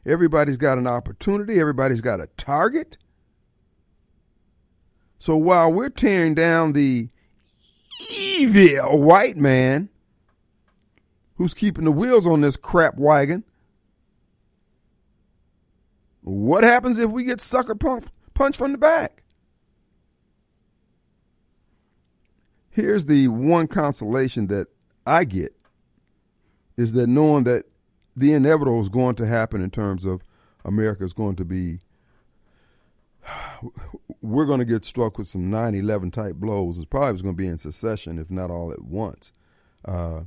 Everybody's 0.06 0.58
got 0.58 0.77
an 0.77 0.88
opportunity. 0.88 1.60
Everybody's 1.60 2.01
got 2.01 2.22
a 2.22 2.27
target. 2.38 2.98
So 5.20 5.36
while 5.36 5.72
we're 5.72 5.89
tearing 5.89 6.36
down 6.36 6.74
the 6.74 7.10
evil 8.15 9.00
white 9.00 9.36
man 9.36 9.89
who's 11.36 11.53
keeping 11.53 11.86
the 11.86 11.91
wheels 11.91 12.25
on 12.27 12.41
this 12.41 12.56
crap 12.56 12.98
wagon, 12.98 13.44
what 16.22 16.63
happens 16.63 17.00
if 17.00 17.10
we 17.10 17.24
get 17.24 17.41
sucker 17.41 17.75
punch, 17.75 18.06
punch 18.34 18.58
from 18.58 18.74
the 18.74 18.77
back? 18.77 19.24
Here's 22.77 23.07
the 23.07 23.27
one 23.29 23.65
consolation 23.65 24.46
that 24.48 24.67
I 25.03 25.24
get 25.24 25.55
is 26.77 26.93
that 26.93 27.07
knowing 27.07 27.43
that 27.46 27.65
the 28.15 28.34
inevitable 28.34 28.79
is 28.79 28.88
going 28.88 29.15
to 29.15 29.25
happen 29.25 29.63
in 29.63 29.72
terms 29.72 30.05
of 30.05 30.22
America 30.63 31.03
is 31.03 31.12
going 31.12 31.38
to 31.38 31.43
be 31.43 31.79
we're 34.22 34.46
going 34.46 34.60
to 34.60 34.65
get 34.65 34.86
struck 34.86 35.17
with 35.17 35.27
some 35.27 35.50
9 35.50 35.74
11 35.74 36.12
type 36.12 36.36
blows. 36.36 36.77
It's 36.77 36.86
probably 36.86 37.19
going 37.19 37.34
to 37.34 37.38
be 37.38 37.48
in 37.48 37.57
succession, 37.57 38.19
if 38.19 38.29
not 38.29 38.51
all 38.51 38.72
at 38.72 38.84
once. 38.84 39.34
Uh, 39.84 40.25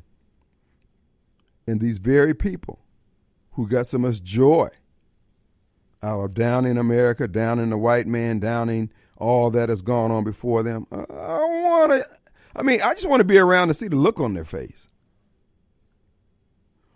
and 1.68 1.80
these 1.80 1.98
very 1.98 2.34
people 2.34 2.80
who 3.52 3.68
got 3.68 3.86
so 3.86 3.98
much 3.98 4.24
joy 4.24 4.70
out 6.02 6.24
of 6.24 6.34
downing 6.34 6.78
America, 6.78 7.28
downing 7.28 7.70
the 7.70 7.78
white 7.78 8.08
man, 8.08 8.40
downing 8.40 8.90
all 9.18 9.50
that 9.50 9.68
has 9.68 9.82
gone 9.82 10.10
on 10.10 10.24
before 10.24 10.64
them. 10.64 10.88
I 10.90 10.96
want 11.06 11.92
to, 11.92 12.04
I 12.54 12.62
mean, 12.62 12.80
I 12.82 12.94
just 12.94 13.08
want 13.08 13.20
to 13.20 13.24
be 13.24 13.38
around 13.38 13.68
to 13.68 13.74
see 13.74 13.88
the 13.88 13.96
look 13.96 14.20
on 14.20 14.34
their 14.34 14.44
face. 14.44 14.88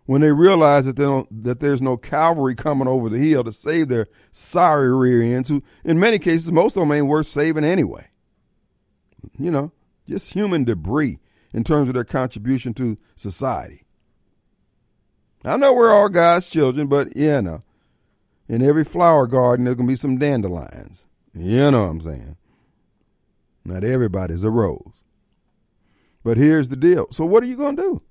When 0.06 0.20
they 0.20 0.32
realize 0.32 0.84
that, 0.84 0.96
they 0.96 1.04
don't, 1.04 1.44
that 1.44 1.61
there's 1.61 1.80
no 1.80 1.96
cavalry 1.96 2.54
coming 2.54 2.88
over 2.88 3.08
the 3.08 3.18
hill 3.18 3.42
to 3.44 3.52
save 3.52 3.88
their 3.88 4.08
sorry 4.32 4.94
rear 4.94 5.23
ends, 5.23 5.49
who 5.49 5.62
in 5.82 5.99
many 5.99 6.18
cases, 6.18 6.52
most 6.52 6.76
of 6.76 6.80
them 6.80 6.92
ain't 6.92 7.06
worth 7.06 7.26
saving 7.26 7.64
anyway. 7.64 8.08
You 9.38 9.50
know, 9.50 9.73
just 10.08 10.34
human 10.34 10.64
debris 10.64 11.20
in 11.54 11.64
terms 11.64 11.88
of 11.88 11.94
their 11.94 12.04
contribution 12.04 12.75
to 12.75 12.99
society. 13.16 13.84
I 15.44 15.56
know 15.56 15.73
we're 15.73 15.92
all 15.92 16.08
God's 16.08 16.50
children, 16.50 16.87
but 16.88 17.16
you 17.16 17.40
know, 17.40 17.62
In 18.49 18.61
every 18.61 18.84
flower 18.84 19.26
garden, 19.26 19.64
going 19.64 19.76
to 19.78 19.84
be 19.84 19.96
some 19.96 20.18
dandelions. 20.18 21.06
You 21.34 21.70
know 21.70 21.84
what 21.84 21.90
I'm 21.90 22.00
saying? 22.00 22.37
Not 23.64 23.84
everybody's 23.84 24.44
a 24.44 24.50
rose. 24.50 25.03
But 26.24 26.38
here's 26.38 26.70
the 26.70 26.76
deal. 26.76 27.06
So, 27.10 27.24
what 27.24 27.42
are 27.42 27.46
you 27.46 27.56
going 27.56 27.76
to 27.76 27.82
do? 27.82 28.02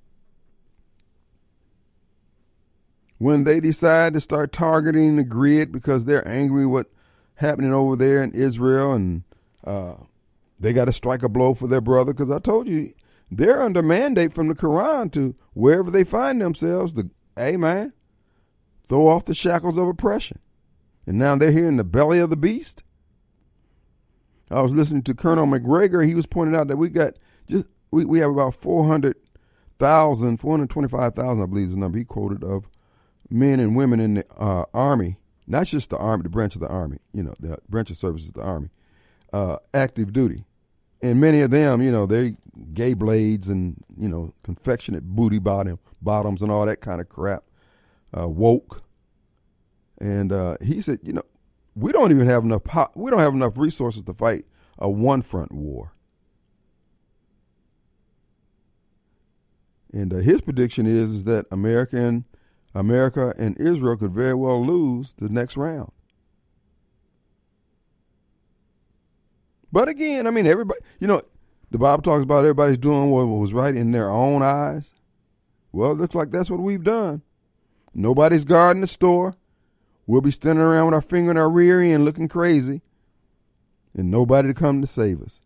When 3.18 3.44
they 3.44 3.60
decide 3.60 4.14
to 4.14 4.20
start 4.20 4.54
targeting 4.54 5.16
the 5.16 5.24
grid 5.24 5.72
because 5.72 6.06
they're 6.06 6.28
angry 6.28 6.66
with 6.66 6.88
happening 7.36 7.74
over 7.74 7.96
there 7.96 8.24
in 8.24 8.32
Israel 8.32 8.94
and 8.94 9.24
uh, 9.66 9.96
they 10.60 10.74
got 10.74 10.86
to 10.86 10.94
strike 10.94 11.24
a 11.24 11.30
blow 11.30 11.54
for 11.54 11.68
their 11.68 11.82
brother 11.82 12.14
because 12.14 12.30
I 12.30 12.40
told 12.40 12.68
you 12.68 12.94
they're 13.32 13.62
under 13.62 13.82
mandate 13.82 14.34
from 14.34 14.48
the 14.48 14.56
Quran 14.56 15.12
to 15.14 15.36
wherever 15.54 15.90
they 15.90 16.04
find 16.04 16.40
themselves, 16.40 16.94
the 16.94 17.10
man, 17.36 17.94
throw 18.88 19.08
off 19.08 19.26
the 19.26 19.34
shackles 19.34 19.78
of 19.78 19.88
oppression. 19.88 20.40
And 21.08 21.18
now 21.18 21.36
they're 21.36 21.52
here 21.52 21.68
in 21.68 21.78
the 21.78 21.84
belly 21.84 22.20
of 22.20 22.30
the 22.30 22.38
beast. 22.38 22.84
I 24.52 24.62
was 24.62 24.72
listening 24.72 25.04
to 25.04 25.16
Colonel 25.16 25.48
Macgregor. 25.48 26.04
He 26.04 26.14
was 26.14 26.26
pointing 26.26 26.56
out 26.56 26.68
that 26.68 26.78
we 26.78 26.90
got 26.90 27.16
just 27.48 27.68
we, 27.94 28.06
we 28.06 28.20
have 28.20 28.32
about 28.32 28.54
400,000, 28.56 30.38
425,000, 30.38 31.42
I 31.42 31.46
believe 31.46 31.68
is 31.68 31.74
the 31.74 31.80
number 31.80 31.98
he 31.98 32.06
quoted 32.06 32.44
of 32.44 32.68
men 33.30 33.60
and 33.60 33.76
women 33.76 34.00
in 34.00 34.16
the 34.16 34.26
uh, 34.38 34.66
army, 34.74 35.18
not 35.48 35.68
just 35.68 35.90
the 35.90 35.98
army, 35.98 36.24
the 36.24 36.30
branch 36.30 36.56
of 36.56 36.62
the 36.62 36.68
army, 36.68 37.00
you 37.14 37.24
know, 37.24 37.34
the 37.40 37.58
branch 37.70 37.92
of 37.92 37.98
services, 37.98 38.30
of 38.30 38.36
the 38.36 38.44
army, 38.44 38.70
uh, 39.32 39.58
active 39.74 40.14
duty 40.14 40.46
and 41.04 41.20
many 41.20 41.42
of 41.42 41.52
them, 41.52 41.82
you 41.82 41.92
know, 41.92 42.06
they 42.06 42.38
gay 42.74 42.94
blades 42.94 43.50
and 43.50 43.84
you 43.98 44.08
know 44.08 44.34
confectionate 44.44 45.04
booty 45.04 45.40
bottom 45.40 45.78
bottoms 46.02 46.42
and 46.42 46.52
all 46.52 46.66
that 46.66 46.82
kind 46.82 47.02
of 47.02 47.10
crap, 47.10 47.44
uh, 48.18 48.28
woke. 48.28 48.82
And 50.00 50.32
uh, 50.32 50.58
he 50.62 50.82
said, 50.82 51.00
you 51.04 51.14
know, 51.14 51.24
we 51.76 51.92
don't 51.92 52.12
even 52.12 52.28
have 52.28 52.44
enough. 52.44 52.62
we 52.96 53.12
don't 53.12 53.20
have 53.20 53.34
enough 53.34 53.58
resources 53.58 54.04
to 54.04 54.14
fight 54.14 54.46
a 54.80 54.90
one 54.90 55.22
front 55.22 55.52
war. 55.52 55.93
And 59.94 60.12
uh, 60.12 60.18
his 60.18 60.42
prediction 60.42 60.88
is 60.88 61.12
is 61.12 61.24
that 61.26 61.46
America 61.52 61.98
and 61.98 62.26
America 62.74 63.34
and 63.38 63.56
Israel 63.60 63.96
could 63.96 64.12
very 64.12 64.34
well 64.34 64.66
lose 64.66 65.14
the 65.14 65.30
next 65.30 65.56
round. 65.56 65.92
But 69.72 69.88
again, 69.88 70.28
I 70.28 70.32
mean, 70.32 70.48
everybody, 70.48 70.80
you 71.00 71.08
know, 71.08 71.22
the 71.72 71.78
Bible 71.78 72.02
talks 72.04 72.24
about 72.24 72.40
everybody's 72.40 72.78
doing 72.78 73.10
what 73.10 73.26
was 73.26 73.54
right 73.54 73.76
in 73.76 73.92
their 73.92 74.10
own 74.10 74.42
eyes. 74.42 74.94
Well, 75.72 75.92
it 75.92 75.98
looks 75.98 76.16
like 76.16 76.32
that's 76.32 76.50
what 76.50 76.60
we've 76.60 76.84
done. 76.84 77.22
Nobody's 77.94 78.46
guarding 78.46 78.82
the 78.82 78.88
store. 78.88 79.36
We'll 80.06 80.22
be 80.22 80.32
standing 80.32 80.64
around 80.64 80.88
with 80.88 80.96
our 80.96 81.02
finger 81.02 81.32
in 81.32 81.38
our 81.38 81.50
rear 81.50 81.82
end 81.82 82.06
looking 82.06 82.28
crazy, 82.28 82.82
and 83.96 84.12
nobody 84.12 84.50
to 84.50 84.54
come 84.54 84.82
to 84.82 84.88
save 84.88 85.22
us. 85.22 85.42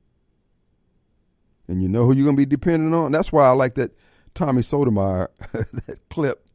And 1.68 1.84
you 1.84 1.90
know 1.90 2.06
who 2.06 2.14
you're 2.14 2.24
going 2.24 2.36
to 2.36 2.42
be 2.42 2.46
depending 2.46 2.94
on? 2.94 3.12
That's 3.12 3.32
why 3.32 3.46
I 3.46 3.52
like 3.52 3.76
that 3.76 3.92
Tommy 4.38 4.62
Sotomayor, 4.62 5.32
that 5.52 6.00
clip. 6.10 6.48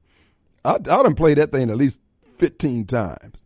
I, 0.64 0.74
I 0.74 0.78
done 0.78 1.14
played 1.14 1.38
that 1.38 1.50
thing 1.52 1.68
at 1.68 1.76
least 1.76 2.00
15 2.36 2.86
times 2.86 3.42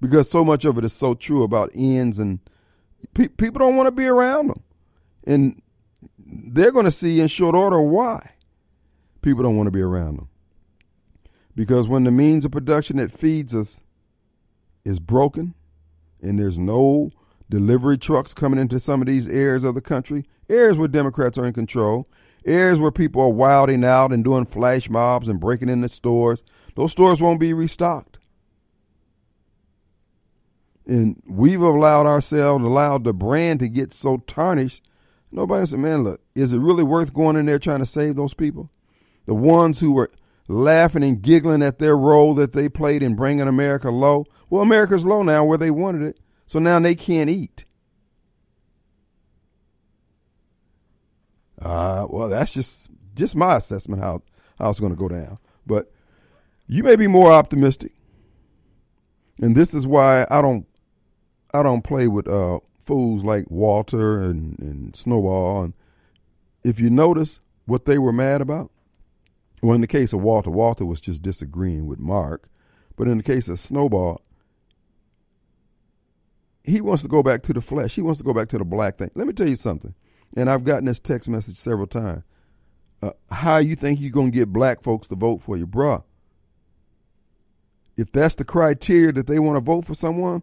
because 0.00 0.30
so 0.30 0.44
much 0.44 0.64
of 0.64 0.76
it 0.76 0.84
is 0.84 0.92
so 0.92 1.14
true 1.14 1.42
about 1.42 1.70
ends 1.74 2.18
and 2.18 2.40
Pe- 3.14 3.28
people 3.28 3.58
don't 3.58 3.76
want 3.76 3.86
to 3.86 3.92
be 3.92 4.06
around 4.06 4.48
them. 4.48 4.62
And 5.26 5.62
they're 6.18 6.72
going 6.72 6.84
to 6.84 6.90
see 6.90 7.20
in 7.20 7.28
short 7.28 7.54
order 7.54 7.80
why 7.80 8.32
people 9.22 9.42
don't 9.42 9.56
want 9.56 9.66
to 9.66 9.72
be 9.72 9.80
around 9.80 10.18
them. 10.18 10.28
Because 11.54 11.88
when 11.88 12.04
the 12.04 12.10
means 12.10 12.44
of 12.44 12.52
production 12.52 12.98
that 12.98 13.10
feeds 13.10 13.54
us 13.54 13.80
is 14.84 15.00
broken 15.00 15.54
and 16.20 16.38
there's 16.38 16.58
no 16.58 17.10
delivery 17.48 17.96
trucks 17.96 18.34
coming 18.34 18.60
into 18.60 18.78
some 18.78 19.00
of 19.00 19.06
these 19.06 19.28
areas 19.28 19.64
of 19.64 19.74
the 19.74 19.80
country, 19.80 20.26
areas 20.50 20.76
where 20.76 20.88
Democrats 20.88 21.38
are 21.38 21.46
in 21.46 21.54
control, 21.54 22.06
areas 22.46 22.78
where 22.78 22.92
people 22.92 23.20
are 23.22 23.32
wilding 23.32 23.84
out 23.84 24.12
and 24.12 24.24
doing 24.24 24.46
flash 24.46 24.88
mobs 24.88 25.28
and 25.28 25.40
breaking 25.40 25.68
into 25.68 25.88
stores, 25.88 26.42
those 26.74 26.92
stores 26.92 27.20
won't 27.20 27.40
be 27.40 27.52
restocked 27.52 28.16
and 30.86 31.20
we've 31.26 31.60
allowed 31.60 32.06
ourselves, 32.06 32.64
allowed 32.64 33.04
the 33.04 33.12
brand 33.12 33.60
to 33.60 33.68
get 33.68 33.92
so 33.92 34.18
tarnished. 34.18 34.82
Nobody 35.32 35.66
said, 35.66 35.80
man, 35.80 36.04
look, 36.04 36.20
is 36.34 36.52
it 36.52 36.58
really 36.58 36.84
worth 36.84 37.12
going 37.12 37.36
in 37.36 37.46
there 37.46 37.58
trying 37.58 37.80
to 37.80 37.86
save 37.86 38.16
those 38.16 38.34
people? 38.34 38.70
The 39.26 39.34
ones 39.34 39.80
who 39.80 39.92
were 39.92 40.10
laughing 40.48 41.02
and 41.02 41.20
giggling 41.20 41.62
at 41.62 41.78
their 41.78 41.96
role 41.96 42.34
that 42.34 42.52
they 42.52 42.68
played 42.68 43.02
in 43.02 43.16
bringing 43.16 43.48
America 43.48 43.90
low. 43.90 44.26
Well, 44.48 44.62
America's 44.62 45.04
low 45.04 45.22
now 45.22 45.44
where 45.44 45.58
they 45.58 45.70
wanted 45.70 46.02
it. 46.02 46.20
So 46.46 46.60
now 46.60 46.78
they 46.78 46.94
can't 46.94 47.28
eat. 47.28 47.64
Uh, 51.60 52.06
well, 52.08 52.28
that's 52.28 52.52
just 52.52 52.90
just 53.14 53.34
my 53.34 53.56
assessment 53.56 54.02
how 54.02 54.22
how 54.58 54.70
it's 54.70 54.80
going 54.80 54.92
to 54.92 54.98
go 54.98 55.08
down. 55.08 55.38
But 55.66 55.90
you 56.66 56.82
may 56.82 56.96
be 56.96 57.06
more 57.06 57.32
optimistic, 57.32 57.92
and 59.40 59.56
this 59.56 59.74
is 59.74 59.86
why 59.86 60.26
I 60.30 60.42
don't 60.42 60.66
I 61.54 61.62
don't 61.62 61.82
play 61.82 62.08
with 62.08 62.28
uh, 62.28 62.60
fools 62.84 63.24
like 63.24 63.50
Walter 63.50 64.20
and, 64.20 64.58
and 64.58 64.96
Snowball. 64.96 65.64
And 65.64 65.74
if 66.64 66.78
you 66.78 66.90
notice 66.90 67.40
what 67.64 67.84
they 67.84 67.98
were 67.98 68.12
mad 68.12 68.40
about, 68.40 68.70
well, 69.62 69.74
in 69.74 69.80
the 69.80 69.86
case 69.86 70.12
of 70.12 70.20
Walter, 70.20 70.50
Walter 70.50 70.84
was 70.84 71.00
just 71.00 71.22
disagreeing 71.22 71.86
with 71.86 71.98
Mark. 71.98 72.48
But 72.96 73.08
in 73.08 73.16
the 73.18 73.22
case 73.22 73.48
of 73.48 73.58
Snowball, 73.58 74.20
he 76.64 76.80
wants 76.80 77.02
to 77.02 77.08
go 77.08 77.22
back 77.22 77.42
to 77.44 77.52
the 77.52 77.60
flesh. 77.60 77.94
He 77.94 78.02
wants 78.02 78.18
to 78.18 78.24
go 78.24 78.34
back 78.34 78.48
to 78.48 78.58
the 78.58 78.64
black 78.64 78.98
thing. 78.98 79.10
Let 79.14 79.26
me 79.26 79.32
tell 79.32 79.48
you 79.48 79.56
something. 79.56 79.94
And 80.34 80.50
I've 80.50 80.64
gotten 80.64 80.86
this 80.86 80.98
text 80.98 81.28
message 81.28 81.56
several 81.56 81.86
times. 81.86 82.24
Uh, 83.02 83.10
how 83.30 83.58
you 83.58 83.76
think 83.76 84.00
you're 84.00 84.10
going 84.10 84.32
to 84.32 84.36
get 84.36 84.52
black 84.52 84.82
folks 84.82 85.08
to 85.08 85.14
vote 85.14 85.42
for 85.42 85.56
you, 85.56 85.66
bruh? 85.66 86.02
If 87.96 88.12
that's 88.12 88.34
the 88.34 88.44
criteria 88.44 89.12
that 89.12 89.26
they 89.26 89.38
want 89.38 89.56
to 89.56 89.60
vote 89.60 89.84
for 89.84 89.94
someone, 89.94 90.42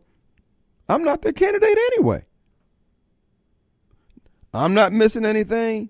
I'm 0.90 1.04
not 1.04 1.22
their 1.22 1.34
candidate 1.34 1.78
anyway. 1.94 2.26
I'm 4.54 4.74
not 4.74 4.94
missing 4.94 5.26
anything. 5.26 5.90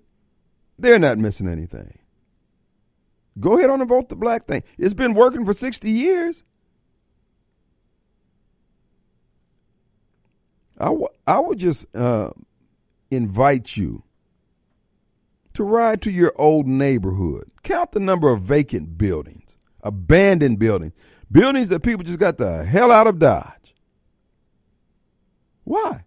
They're 0.78 0.98
not 0.98 1.18
missing 1.18 1.48
anything. 1.48 1.98
Go 3.38 3.58
ahead 3.58 3.70
on 3.70 3.80
and 3.80 3.88
vote 3.88 4.08
the 4.08 4.16
black 4.16 4.46
thing. 4.46 4.62
It's 4.78 4.94
been 4.94 5.14
working 5.14 5.44
for 5.44 5.52
60 5.52 5.90
years. 5.90 6.44
I, 10.78 10.86
w- 10.86 11.08
I 11.26 11.40
would 11.40 11.58
just 11.58 11.94
uh, 11.96 12.30
invite 13.14 13.76
you 13.76 14.04
to 15.54 15.64
ride 15.64 16.02
to 16.02 16.10
your 16.10 16.32
old 16.36 16.66
neighborhood. 16.66 17.50
Count 17.62 17.92
the 17.92 18.00
number 18.00 18.32
of 18.32 18.42
vacant 18.42 18.98
buildings, 18.98 19.56
abandoned 19.82 20.58
buildings, 20.58 20.92
buildings 21.30 21.68
that 21.68 21.80
people 21.80 22.04
just 22.04 22.18
got 22.18 22.38
the 22.38 22.64
hell 22.64 22.90
out 22.90 23.06
of 23.06 23.18
Dodge. 23.18 23.74
Why? 25.64 26.04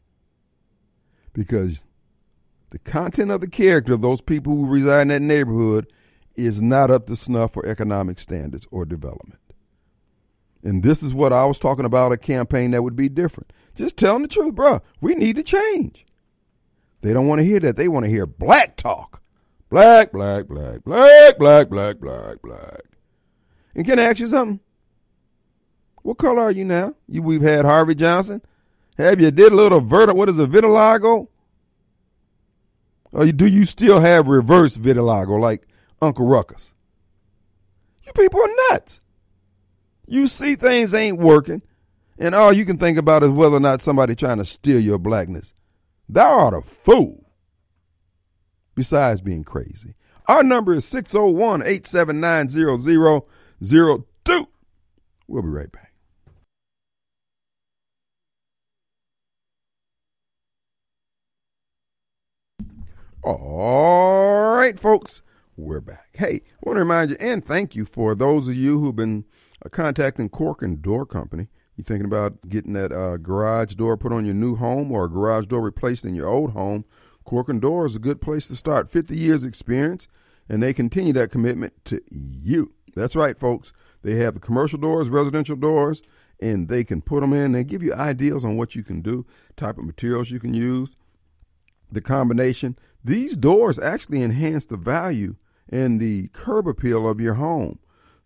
Because 1.34 1.84
the 2.70 2.80
content 2.80 3.32
of 3.32 3.42
the 3.42 3.48
character 3.48 3.94
of 3.94 4.02
those 4.02 4.22
people 4.22 4.54
who 4.54 4.66
reside 4.66 5.04
in 5.04 5.08
that 5.10 5.22
neighborhood 5.22 5.92
is 6.36 6.62
not 6.62 6.92
up 6.92 7.08
to 7.08 7.16
snuff 7.16 7.54
for 7.54 7.66
economic 7.66 8.20
standards 8.20 8.68
or 8.70 8.86
development. 8.86 9.40
And 10.64 10.84
this 10.84 11.02
is 11.02 11.14
what 11.14 11.34
I 11.34 11.46
was 11.46 11.60
talking 11.60 11.86
about 11.86 12.12
a 12.12 12.18
campaign 12.18 12.72
that 12.72 12.84
would 12.84 12.96
be 12.96 13.10
different. 13.10 13.54
Just 13.76 13.98
telling 13.98 14.24
the 14.24 14.28
truth, 14.28 14.56
bro. 14.56 14.82
We 15.00 15.16
need 15.16 15.36
to 15.38 15.44
change. 15.44 16.06
They 17.02 17.14
don't 17.14 17.28
want 17.28 17.40
to 17.40 17.46
hear 17.46 17.60
that. 17.60 17.76
They 17.76 17.88
want 17.88 18.06
to 18.06 18.10
hear 18.10 18.26
black 18.26 18.76
talk. 18.76 19.22
Black, 19.70 20.12
black, 20.12 20.48
black, 20.48 20.84
black, 20.84 21.38
black, 21.38 21.70
black, 21.70 22.00
black, 22.00 22.42
black. 22.42 22.82
And 23.76 23.86
can 23.86 24.00
I 24.00 24.04
ask 24.04 24.20
you 24.20 24.28
something? 24.28 24.60
What 26.04 26.18
color 26.18 26.42
are 26.42 26.52
you 26.52 26.64
now? 26.64 26.96
You 27.08 27.22
we've 27.22 27.42
had 27.42 27.66
Harvey 27.66 27.94
Johnson, 27.94 28.42
have 28.98 29.22
you 29.22 29.30
did 29.30 29.52
a 29.52 29.56
little 29.56 29.82
vert? 29.82 30.16
What 30.16 30.30
is 30.30 30.40
a 30.40 30.48
vitiligo? 30.48 31.28
Or 33.12 33.26
do 33.26 33.46
you 33.46 33.66
still 33.66 34.00
have 34.00 34.28
reverse 34.28 34.76
vitiligo 34.78 35.40
like 35.40 35.68
Uncle 36.02 36.26
Ruckus? 36.26 36.74
You 38.04 38.14
people 38.14 38.42
are 38.42 38.72
nuts. 38.72 39.02
You 40.08 40.28
see 40.28 40.56
things 40.56 40.94
ain't 40.94 41.18
working, 41.18 41.62
and 42.18 42.34
all 42.34 42.54
you 42.54 42.66
can 42.66 42.78
think 42.78 42.98
about 42.98 43.24
is 43.24 43.30
whether 43.30 43.58
or 43.58 43.60
not 43.60 43.82
somebody 43.82 44.16
trying 44.16 44.38
to 44.38 44.46
steal 44.46 44.80
your 44.80 44.98
blackness. 44.98 45.54
Thou 46.10 46.40
art 46.40 46.54
a 46.54 46.62
fool. 46.62 47.32
Besides 48.76 49.22
being 49.22 49.44
crazy. 49.44 49.96
Our 50.28 50.44
number 50.44 50.74
is 50.74 50.86
601 50.86 51.62
879 51.62 52.50
0002. 52.50 54.48
We'll 55.28 55.42
be 55.42 55.48
right 55.48 55.72
back. 55.72 55.94
All 63.24 64.56
right, 64.56 64.80
folks, 64.80 65.22
we're 65.58 65.82
back. 65.82 66.10
Hey, 66.14 66.36
I 66.36 66.58
want 66.62 66.78
to 66.78 66.82
remind 66.82 67.10
you 67.12 67.18
and 67.20 67.44
thank 67.44 67.76
you 67.76 67.84
for 67.84 68.16
those 68.16 68.48
of 68.48 68.56
you 68.56 68.80
who've 68.80 68.96
been 68.96 69.26
uh, 69.66 69.70
contacting 69.70 70.30
Corkern 70.30 70.82
Door 70.82 71.08
Company. 71.08 71.50
You 71.78 71.84
thinking 71.84 72.08
about 72.08 72.50
getting 72.50 72.74
that 72.74 72.92
uh, 72.92 73.18
garage 73.18 73.76
door 73.76 73.98
put 73.98 74.12
on 74.12 74.26
your 74.26 74.34
new 74.34 74.56
home 74.56 74.92
or 74.92 75.06
a 75.06 75.10
garage 75.10 75.46
door 75.46 75.62
replaced 75.62 76.06
in 76.06 76.16
your 76.16 76.28
old 76.28 76.52
home? 76.54 76.86
Corkern 77.24 77.62
Door 77.62 77.86
is 77.86 77.96
a 77.96 78.00
good 78.00 78.20
place 78.20 78.48
to 78.48 78.56
start. 78.56 78.90
50 78.90 79.16
years 79.16 79.46
experience, 79.46 80.08
and 80.50 80.64
they 80.64 80.74
continue 80.74 81.14
that 81.14 81.30
commitment 81.30 81.74
to 81.86 82.02
you. 82.10 82.74
That's 82.96 83.16
right, 83.16 83.40
folks. 83.40 83.74
They 84.02 84.16
have 84.16 84.34
the 84.34 84.40
commercial 84.40 84.80
doors, 84.80 85.10
residential 85.10 85.56
doors, 85.56 86.02
and 86.42 86.68
they 86.68 86.84
can 86.84 87.02
put 87.02 87.22
them 87.22 87.32
in. 87.32 87.52
They 87.52 87.64
give 87.64 87.84
you 87.84 87.94
ideas 87.94 88.44
on 88.44 88.58
what 88.58 88.74
you 88.74 88.84
can 88.84 89.02
do, 89.02 89.28
type 89.56 89.78
of 89.78 89.86
materials 89.86 90.32
you 90.32 90.40
can 90.40 90.56
use, 90.56 90.96
the 91.92 92.02
combination. 92.02 92.76
These 93.04 93.38
doors 93.38 93.78
actually 93.78 94.24
enhance 94.24 94.66
the 94.66 94.78
value 94.78 95.36
and 95.70 96.00
the 96.00 96.30
curb 96.30 96.68
appeal 96.68 97.08
of 97.08 97.22
your 97.22 97.36
home. 97.36 97.78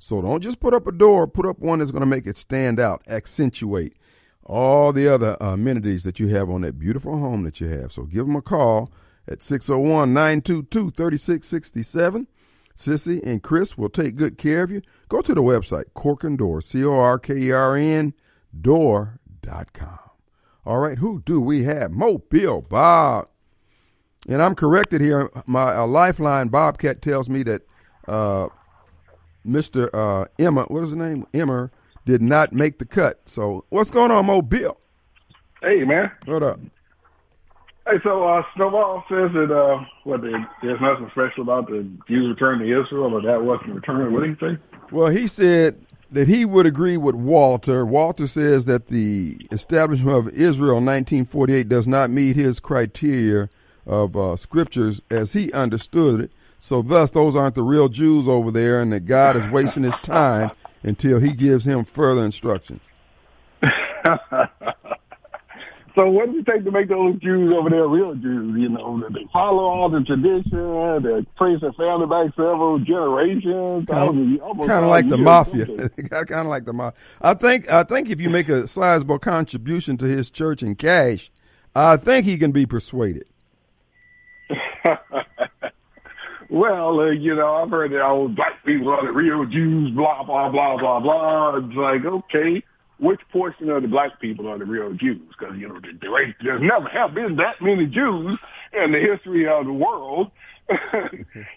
So 0.01 0.19
don't 0.19 0.41
just 0.41 0.59
put 0.59 0.73
up 0.73 0.87
a 0.87 0.91
door, 0.91 1.27
put 1.27 1.45
up 1.45 1.59
one 1.59 1.77
that's 1.77 1.91
going 1.91 2.01
to 2.01 2.07
make 2.07 2.25
it 2.25 2.35
stand 2.35 2.79
out, 2.79 3.03
accentuate 3.07 3.95
all 4.43 4.91
the 4.91 5.07
other 5.07 5.37
amenities 5.39 6.03
that 6.05 6.19
you 6.19 6.27
have 6.29 6.49
on 6.49 6.61
that 6.61 6.79
beautiful 6.79 7.19
home 7.19 7.43
that 7.43 7.61
you 7.61 7.67
have. 7.67 7.91
So 7.91 8.03
give 8.03 8.25
them 8.25 8.35
a 8.35 8.41
call 8.41 8.91
at 9.27 9.43
601 9.43 10.11
922 10.11 10.89
3667. 10.89 12.27
Sissy 12.75 13.21
and 13.23 13.43
Chris 13.43 13.77
will 13.77 13.89
take 13.89 14.15
good 14.15 14.39
care 14.39 14.63
of 14.63 14.71
you. 14.71 14.81
Go 15.07 15.21
to 15.21 15.35
the 15.35 15.43
website, 15.43 15.85
Corkern 15.95 16.35
Door, 16.35 16.61
C 16.61 16.83
O 16.83 16.93
R 16.93 17.19
K 17.19 17.37
E 17.37 17.51
R 17.51 17.77
N, 17.77 18.15
door.com. 18.59 19.99
All 20.65 20.79
right, 20.79 20.97
who 20.97 21.21
do 21.23 21.39
we 21.39 21.61
have? 21.65 21.91
Mobile 21.91 22.61
Bob. 22.61 23.29
And 24.27 24.41
I'm 24.41 24.55
corrected 24.55 24.99
here. 24.99 25.29
My 25.45 25.75
uh, 25.75 25.85
lifeline 25.85 26.47
Bobcat 26.47 27.03
tells 27.03 27.29
me 27.29 27.43
that 27.43 27.61
uh, 28.07 28.47
Mr. 29.47 29.89
Uh, 29.93 30.25
Emma, 30.37 30.63
what 30.63 30.83
is 30.83 30.89
his 30.89 30.97
name? 30.97 31.25
Emma 31.33 31.69
did 32.05 32.21
not 32.21 32.53
make 32.53 32.79
the 32.79 32.85
cut. 32.85 33.21
So 33.25 33.65
what's 33.69 33.91
going 33.91 34.11
on, 34.11 34.25
Mobile? 34.25 34.77
Hey, 35.61 35.83
man. 35.83 36.11
What 36.25 36.43
up? 36.43 36.59
Hey, 37.87 37.97
so 38.03 38.27
uh, 38.27 38.43
Snowball 38.55 39.03
says 39.09 39.31
that 39.33 39.51
uh, 39.51 39.83
what 40.03 40.21
they, 40.21 40.31
there's 40.61 40.79
nothing 40.81 41.09
special 41.11 41.43
about 41.43 41.67
the 41.67 41.87
Jews 42.07 42.29
return 42.29 42.59
to 42.59 42.65
Israel, 42.65 43.13
or 43.13 43.21
that 43.21 43.43
wasn't 43.43 43.75
returned. 43.75 44.13
What 44.13 44.23
did 44.23 44.37
he 44.37 44.45
say? 44.45 44.57
Well, 44.91 45.07
he 45.07 45.27
said 45.27 45.83
that 46.11 46.27
he 46.27 46.45
would 46.45 46.65
agree 46.65 46.97
with 46.97 47.15
Walter. 47.15 47.85
Walter 47.85 48.27
says 48.27 48.65
that 48.65 48.87
the 48.87 49.47
establishment 49.51 50.15
of 50.15 50.27
Israel 50.29 50.77
in 50.77 50.85
1948 50.85 51.69
does 51.69 51.87
not 51.87 52.09
meet 52.09 52.35
his 52.35 52.59
criteria 52.59 53.49
of 53.85 54.15
uh, 54.15 54.35
scriptures 54.35 55.01
as 55.09 55.33
he 55.33 55.51
understood 55.51 56.21
it. 56.21 56.31
So, 56.63 56.83
thus, 56.83 57.09
those 57.09 57.35
aren't 57.35 57.55
the 57.55 57.63
real 57.63 57.89
Jews 57.89 58.27
over 58.27 58.51
there, 58.51 58.81
and 58.81 58.93
that 58.93 59.07
God 59.07 59.35
is 59.35 59.47
wasting 59.47 59.81
his 59.81 59.97
time 59.97 60.51
until 60.83 61.19
he 61.19 61.31
gives 61.31 61.65
him 61.65 61.83
further 61.83 62.23
instructions. 62.23 62.81
So 65.95 66.09
what 66.09 66.27
does 66.27 66.37
it 66.37 66.45
take 66.45 66.63
to 66.63 66.71
make 66.71 66.87
those 66.87 67.19
Jews 67.19 67.53
over 67.53 67.69
there 67.69 67.85
real 67.85 68.15
Jews? 68.15 68.55
You 68.57 68.69
know, 68.69 69.01
that 69.01 69.13
they 69.13 69.27
follow 69.33 69.63
all 69.63 69.89
the 69.89 69.99
tradition, 70.01 71.03
they 71.03 71.25
trace 71.37 71.59
their 71.59 71.73
family 71.73 72.07
back 72.07 72.33
several 72.35 72.79
generations. 72.79 73.85
Kind 73.87 74.39
of, 74.41 74.67
kind 74.67 74.85
of 74.85 74.89
like 74.89 75.09
the 75.09 75.17
mafia. 75.17 75.65
kind 76.09 76.31
of 76.31 76.47
like 76.47 76.63
the 76.63 76.71
mafia. 76.71 76.97
I 77.21 77.33
think. 77.33 77.69
I 77.69 77.83
think 77.83 78.09
if 78.09 78.21
you 78.21 78.29
make 78.29 78.47
a 78.47 78.67
sizable 78.67 79.19
contribution 79.19 79.97
to 79.97 80.05
his 80.05 80.31
church 80.31 80.63
in 80.63 80.75
cash, 80.75 81.29
I 81.75 81.97
think 81.97 82.25
he 82.25 82.37
can 82.37 82.53
be 82.53 82.65
persuaded. 82.65 83.25
Well, 86.51 86.99
uh, 86.99 87.11
you 87.11 87.35
know, 87.35 87.55
I've 87.55 87.71
heard 87.71 87.91
that 87.93 88.01
all 88.01 88.27
black 88.27 88.63
people 88.65 88.89
are 88.89 89.05
the 89.05 89.11
real 89.11 89.45
Jews. 89.45 89.91
Blah 89.91 90.23
blah 90.23 90.49
blah 90.49 90.77
blah 90.77 90.99
blah. 90.99 91.57
It's 91.57 91.75
like 91.75 92.05
okay 92.05 92.63
which 93.01 93.19
portion 93.31 93.69
of 93.69 93.81
the 93.81 93.87
black 93.87 94.19
people 94.21 94.47
are 94.47 94.59
the 94.59 94.65
real 94.65 94.93
Jews? 94.93 95.21
Because 95.27 95.57
you 95.57 95.67
know 95.67 95.79
there, 95.99 96.35
there's 96.41 96.61
never 96.61 96.87
have 96.87 97.13
been 97.13 97.35
that 97.37 97.59
many 97.59 97.87
Jews 97.87 98.37
in 98.71 98.91
the 98.91 98.99
history 98.99 99.47
of 99.47 99.65
the 99.65 99.73
world, 99.73 100.31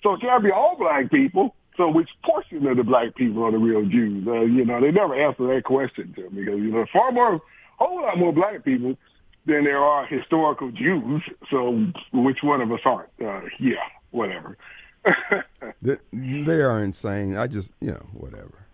so 0.02 0.14
it 0.14 0.20
can't 0.20 0.42
be 0.42 0.50
all 0.50 0.76
black 0.76 1.10
people. 1.10 1.54
So 1.76 1.90
which 1.90 2.08
portion 2.24 2.66
of 2.66 2.76
the 2.76 2.84
black 2.84 3.14
people 3.14 3.44
are 3.44 3.50
the 3.50 3.58
real 3.58 3.84
Jews? 3.84 4.26
Uh, 4.26 4.40
you 4.40 4.64
know, 4.64 4.80
they 4.80 4.90
never 4.90 5.14
answer 5.14 5.54
that 5.54 5.64
question 5.64 6.14
to 6.14 6.30
me 6.30 6.44
because 6.44 6.60
you 6.60 6.72
know 6.72 6.86
far 6.92 7.12
more, 7.12 7.34
a 7.34 7.40
whole 7.76 8.02
lot 8.02 8.18
more 8.18 8.32
black 8.32 8.64
people 8.64 8.96
than 9.44 9.64
there 9.64 9.84
are 9.84 10.06
historical 10.06 10.70
Jews. 10.70 11.22
So 11.50 11.84
which 12.12 12.38
one 12.42 12.62
of 12.62 12.72
us 12.72 12.80
aren't? 12.86 13.10
Uh, 13.22 13.48
yeah, 13.60 13.84
whatever. 14.12 14.56
they, 15.82 15.96
they 16.12 16.60
are 16.60 16.82
insane. 16.82 17.36
I 17.36 17.46
just, 17.46 17.70
you 17.80 17.90
know, 17.90 18.06
whatever 18.12 18.64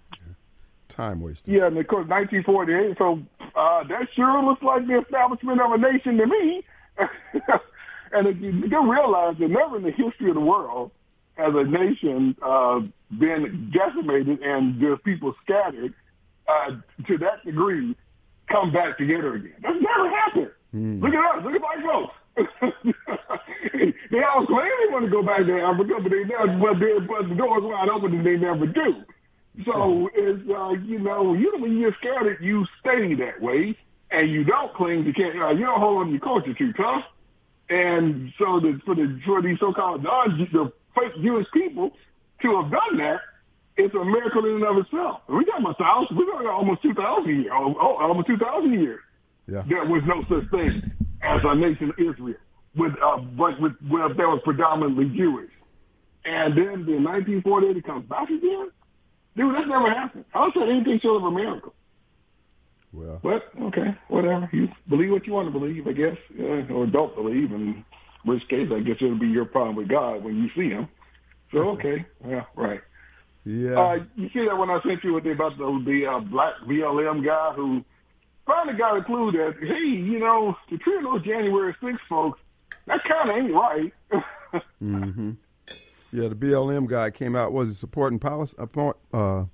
time 0.91 1.21
wasted. 1.21 1.53
Yeah, 1.53 1.67
and 1.67 1.79
of 1.79 1.87
course, 1.87 2.07
1948. 2.09 2.99
So 2.99 3.23
uh, 3.55 3.85
that 3.85 4.09
sure 4.15 4.43
looks 4.45 4.63
like 4.63 4.87
the 4.87 5.01
establishment 5.01 5.61
of 5.61 5.73
a 5.73 5.79
nation 5.79 6.19
to 6.19 6.27
me. 6.27 6.65
and 8.13 8.27
if 8.27 8.37
you 8.41 8.69
do 8.69 8.91
realize 8.91 9.37
that 9.39 9.49
never 9.49 9.79
in 9.79 9.85
the 9.85 9.93
history 9.93 10.29
of 10.29 10.35
the 10.35 10.41
world 10.41 10.91
has 11.35 11.55
a 11.55 11.65
nation 11.65 12.37
uh, 12.43 12.81
been 13.19 13.73
decimated 13.73 14.41
and 14.43 14.81
there's 14.81 14.99
people 15.05 15.35
scattered 15.43 15.95
uh, 16.47 16.73
to 17.07 17.17
that 17.19 17.45
degree 17.45 17.97
come 18.51 18.73
back 18.73 18.99
together 18.99 19.35
again. 19.35 19.55
That's 19.63 19.79
never 19.81 20.11
happened. 20.11 20.51
Mm. 20.75 21.01
Look 21.01 21.15
at 21.15 21.39
us. 21.39 21.45
Look 21.45 21.55
at 21.55 21.61
black 21.61 21.83
folks. 21.85 22.15
They 24.11 24.23
all 24.23 24.47
claim 24.47 24.71
they 24.81 24.93
want 24.93 25.05
to 25.05 25.11
go 25.11 25.23
back 25.23 25.47
to 25.47 25.61
Africa, 25.61 25.95
but 26.03 26.11
they 26.11 26.25
never, 26.25 26.59
but, 26.59 26.79
they, 26.81 26.99
but 27.07 27.29
the 27.29 27.35
door's 27.35 27.63
wide 27.63 27.89
open 27.89 28.15
and 28.15 28.27
they 28.27 28.37
never 28.37 28.67
do. 28.67 29.05
So 29.65 30.09
it's 30.15 30.49
uh, 30.49 30.71
you 30.85 30.99
know, 30.99 31.35
you 31.35 31.53
when 31.59 31.79
you're 31.79 31.95
scared, 31.99 32.39
you 32.41 32.67
stay 32.81 33.15
that 33.15 33.41
way, 33.41 33.77
and 34.11 34.31
you 34.31 34.45
don't 34.45 34.73
cling 34.75 35.05
to 35.05 35.13
can't 35.13 35.41
uh, 35.41 35.51
you 35.51 35.67
don't 35.67 35.81
hold 35.81 35.99
on 35.99 36.07
to 36.07 36.13
your 36.13 36.21
culture 36.21 36.55
too 36.55 36.73
tough. 36.73 37.05
And 37.69 38.33
so 38.39 38.61
the, 38.61 38.81
for 38.85 38.95
the 38.95 39.21
for 39.25 39.43
these 39.43 39.59
so-called 39.61 40.03
non 40.03 40.49
the 40.53 40.73
fake 40.95 41.23
Jewish 41.23 41.47
people 41.53 41.91
to 42.43 42.63
have 42.63 42.71
done 42.71 42.97
that, 42.99 43.21
it's 43.77 43.95
a 43.95 44.05
miracle 44.05 44.45
in 44.47 44.57
and 44.57 44.65
of 44.65 44.79
itself. 44.79 45.21
We 45.29 45.45
got 45.45 45.61
about 45.61 45.79
thousand, 45.79 46.17
we 46.17 46.25
got 46.27 46.47
almost 46.47 46.83
two 46.83 46.95
thousand 46.95 47.43
years, 47.43 47.53
oh, 47.53 47.77
oh, 47.79 47.97
almost 47.97 48.29
two 48.29 48.39
thousand 48.39 48.73
years. 48.73 49.01
Yeah. 49.47 49.65
There 49.69 49.85
was 49.85 50.03
no 50.07 50.23
such 50.29 50.49
thing 50.51 50.93
as 51.23 51.41
a 51.45 51.55
nation 51.55 51.91
of 51.91 51.99
Israel, 51.99 52.37
with 52.77 52.93
uh, 53.03 53.19
but 53.19 53.61
with 53.61 53.73
where 53.89 54.09
that 54.09 54.19
was 54.19 54.41
predominantly 54.45 55.07
Jewish. 55.17 55.51
And 56.25 56.57
then 56.57 56.87
in 56.89 57.05
1948 57.05 57.77
it 57.77 57.85
comes 57.85 58.09
back 58.09 58.29
again. 58.29 58.71
Dude, 59.37 59.55
that's 59.55 59.69
never 59.69 59.91
happened. 59.91 60.25
How 60.31 60.53
said 60.53 60.69
anything 60.69 60.99
short 61.01 61.23
of 61.23 61.25
a 61.25 61.31
miracle? 61.31 61.75
Well, 62.93 63.21
but 63.23 63.51
okay, 63.63 63.97
whatever. 64.09 64.49
You 64.53 64.69
believe 64.89 65.11
what 65.11 65.27
you 65.27 65.33
want 65.33 65.53
to 65.53 65.59
believe, 65.59 65.87
I 65.87 65.93
guess, 65.93 66.17
uh, 66.39 66.73
or 66.73 66.87
don't 66.87 67.15
believe. 67.15 67.53
In 67.53 67.85
which 68.25 68.47
case, 68.49 68.69
I 68.73 68.81
guess 68.81 68.97
it'll 69.01 69.19
be 69.19 69.29
your 69.29 69.45
problem 69.45 69.77
with 69.77 69.89
God 69.89 70.25
when 70.25 70.37
you 70.37 70.51
see 70.57 70.71
Him. 70.71 70.89
So 71.53 71.59
okay, 71.71 72.05
yeah, 72.27 72.45
right. 72.57 72.81
Yeah. 73.45 73.81
Uh, 73.81 74.05
you 74.17 74.29
see 74.35 74.45
that 74.45 74.57
when 74.57 74.71
I 74.71 74.81
sent 74.87 75.03
you 75.05 75.15
with 75.15 75.25
the, 75.25 75.31
about 75.31 75.57
the 75.57 75.83
the 75.87 76.07
uh, 76.07 76.21
black 76.21 76.55
BLM 76.67 77.25
guy 77.25 77.53
who 77.55 77.85
finally 78.47 78.77
got 78.77 78.97
a 78.97 79.05
clue 79.05 79.33
that 79.33 79.55
hey, 79.61 79.87
you 79.87 80.19
know, 80.19 80.57
the 80.71 80.79
treat 80.79 81.03
those 81.03 81.23
January 81.23 81.75
6 81.81 81.99
folks, 82.09 82.41
that 82.87 83.03
kind 83.05 83.31
of 83.31 83.37
ain't 83.37 83.55
right. 83.55 83.93
mm-hmm. 84.83 85.31
Yeah, 86.13 86.29
the 86.29 86.35
BLM 86.35 86.89
guy 86.89 87.11
came 87.11 87.37
out. 87.37 87.53
Was 87.53 87.69
he 87.69 87.75
supporting 87.75 88.19
policy? 88.19 88.57
Uh, 88.59 88.93
uh, 89.13 89.45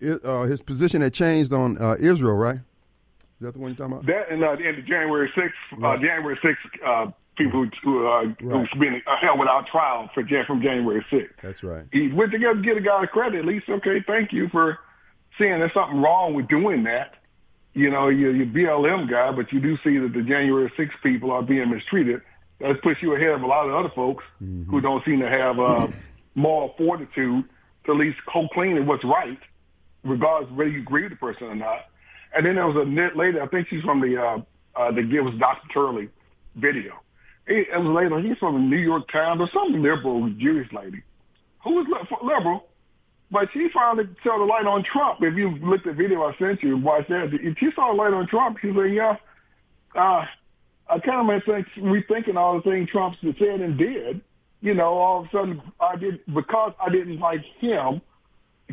it, 0.00 0.24
uh, 0.24 0.42
his 0.42 0.60
position 0.60 1.02
had 1.02 1.14
changed 1.14 1.52
on 1.52 1.80
uh, 1.80 1.96
Israel, 2.00 2.34
right? 2.34 2.56
Is 2.56 3.46
that 3.46 3.52
the 3.54 3.60
one 3.60 3.70
you're 3.70 3.76
talking 3.76 3.92
about? 3.94 4.06
That 4.06 4.32
and 4.32 4.42
uh, 4.42 4.56
the 4.56 4.66
end 4.66 4.78
of 4.78 4.86
January 4.86 5.30
6th, 5.36 5.50
uh, 5.72 5.76
right. 5.76 6.00
January 6.00 6.38
6th, 6.42 6.56
uh, 6.84 7.10
people 7.36 7.68
who, 7.82 8.06
uh, 8.06 8.24
right. 8.24 8.36
who's 8.40 8.70
been 8.78 9.02
held 9.20 9.38
without 9.38 9.66
trial 9.66 10.10
for 10.14 10.24
from 10.46 10.62
January 10.62 11.04
6th. 11.10 11.28
That's 11.42 11.62
right. 11.62 11.84
He 11.92 12.08
went 12.08 12.32
together 12.32 12.54
to 12.54 12.62
get 12.62 12.76
a 12.76 12.80
guy 12.80 13.06
credit. 13.06 13.40
At 13.40 13.44
least, 13.44 13.68
okay, 13.68 14.02
thank 14.06 14.32
you 14.32 14.48
for 14.48 14.78
seeing 15.38 15.58
there's 15.58 15.74
something 15.74 16.00
wrong 16.00 16.34
with 16.34 16.48
doing 16.48 16.84
that. 16.84 17.14
You 17.74 17.90
know, 17.90 18.08
you're, 18.08 18.34
you're 18.34 18.46
BLM 18.46 19.08
guy, 19.10 19.32
but 19.32 19.52
you 19.52 19.60
do 19.60 19.78
see 19.82 19.98
that 19.98 20.12
the 20.12 20.22
January 20.22 20.70
6th 20.76 21.02
people 21.02 21.30
are 21.30 21.42
being 21.42 21.70
mistreated 21.70 22.20
that 22.60 22.82
puts 22.82 23.02
you 23.02 23.14
ahead 23.14 23.30
of 23.30 23.42
a 23.42 23.46
lot 23.46 23.68
of 23.68 23.74
other 23.74 23.88
folks 23.94 24.24
mm-hmm. 24.42 24.70
who 24.70 24.80
don't 24.80 25.04
seem 25.04 25.20
to 25.20 25.28
have 25.28 25.58
uh, 25.58 25.88
moral 26.34 26.74
fortitude 26.78 27.44
to 27.84 27.92
at 27.92 27.98
least 27.98 28.18
co 28.26 28.46
clean 28.48 28.86
what's 28.86 29.04
right. 29.04 29.38
regardless 30.04 30.50
of 30.50 30.56
whether 30.56 30.70
you 30.70 30.80
agree 30.80 31.02
with 31.02 31.12
the 31.12 31.16
person 31.16 31.48
or 31.48 31.54
not. 31.54 31.86
And 32.34 32.46
then 32.46 32.54
there 32.54 32.66
was 32.66 32.76
a 32.76 33.18
lady, 33.18 33.40
I 33.40 33.46
think 33.46 33.68
she's 33.68 33.82
from 33.82 34.00
the 34.00 34.20
uh, 34.20 34.38
uh, 34.74 34.90
the 34.90 35.02
Give 35.02 35.26
Us 35.26 35.34
Dr. 35.38 35.68
Turley 35.72 36.08
video. 36.54 37.00
It, 37.46 37.68
it 37.72 37.78
was 37.78 37.88
later, 37.88 38.20
he's 38.20 38.38
from 38.38 38.54
the 38.54 38.60
New 38.60 38.82
York 38.82 39.10
Times 39.10 39.40
or 39.40 39.48
some 39.52 39.82
liberal 39.82 40.30
Jewish 40.30 40.72
lady 40.72 41.02
who 41.64 41.74
was 41.74 41.86
liberal, 42.22 42.68
but 43.32 43.48
she 43.54 43.68
finally 43.72 44.04
saw 44.22 44.38
the 44.38 44.44
light 44.44 44.66
on 44.66 44.84
Trump. 44.84 45.20
If 45.22 45.34
you 45.34 45.56
looked 45.56 45.86
at 45.86 45.96
the 45.96 46.02
video 46.02 46.22
I 46.22 46.36
sent 46.38 46.62
you, 46.62 46.76
watch 46.76 47.08
that. 47.08 47.30
If 47.32 47.58
she 47.58 47.70
saw 47.74 47.88
the 47.88 47.96
light 47.96 48.12
on 48.12 48.28
Trump, 48.28 48.58
she 48.60 48.68
said, 48.68 48.92
yeah, 48.92 49.16
uh, 49.94 50.26
I 50.86 50.98
kind 50.98 51.30
of 51.30 51.42
think 51.44 51.66
rethinking 51.78 52.36
all 52.36 52.56
the 52.56 52.70
things 52.70 52.90
Trump 52.90 53.16
said 53.22 53.60
and 53.60 53.78
did. 53.78 54.20
You 54.60 54.74
know, 54.74 54.98
all 54.98 55.20
of 55.20 55.26
a 55.26 55.30
sudden 55.30 55.62
I 55.80 55.96
did 55.96 56.20
because 56.26 56.74
I 56.78 56.90
didn't 56.90 57.18
like 57.20 57.40
him. 57.58 58.02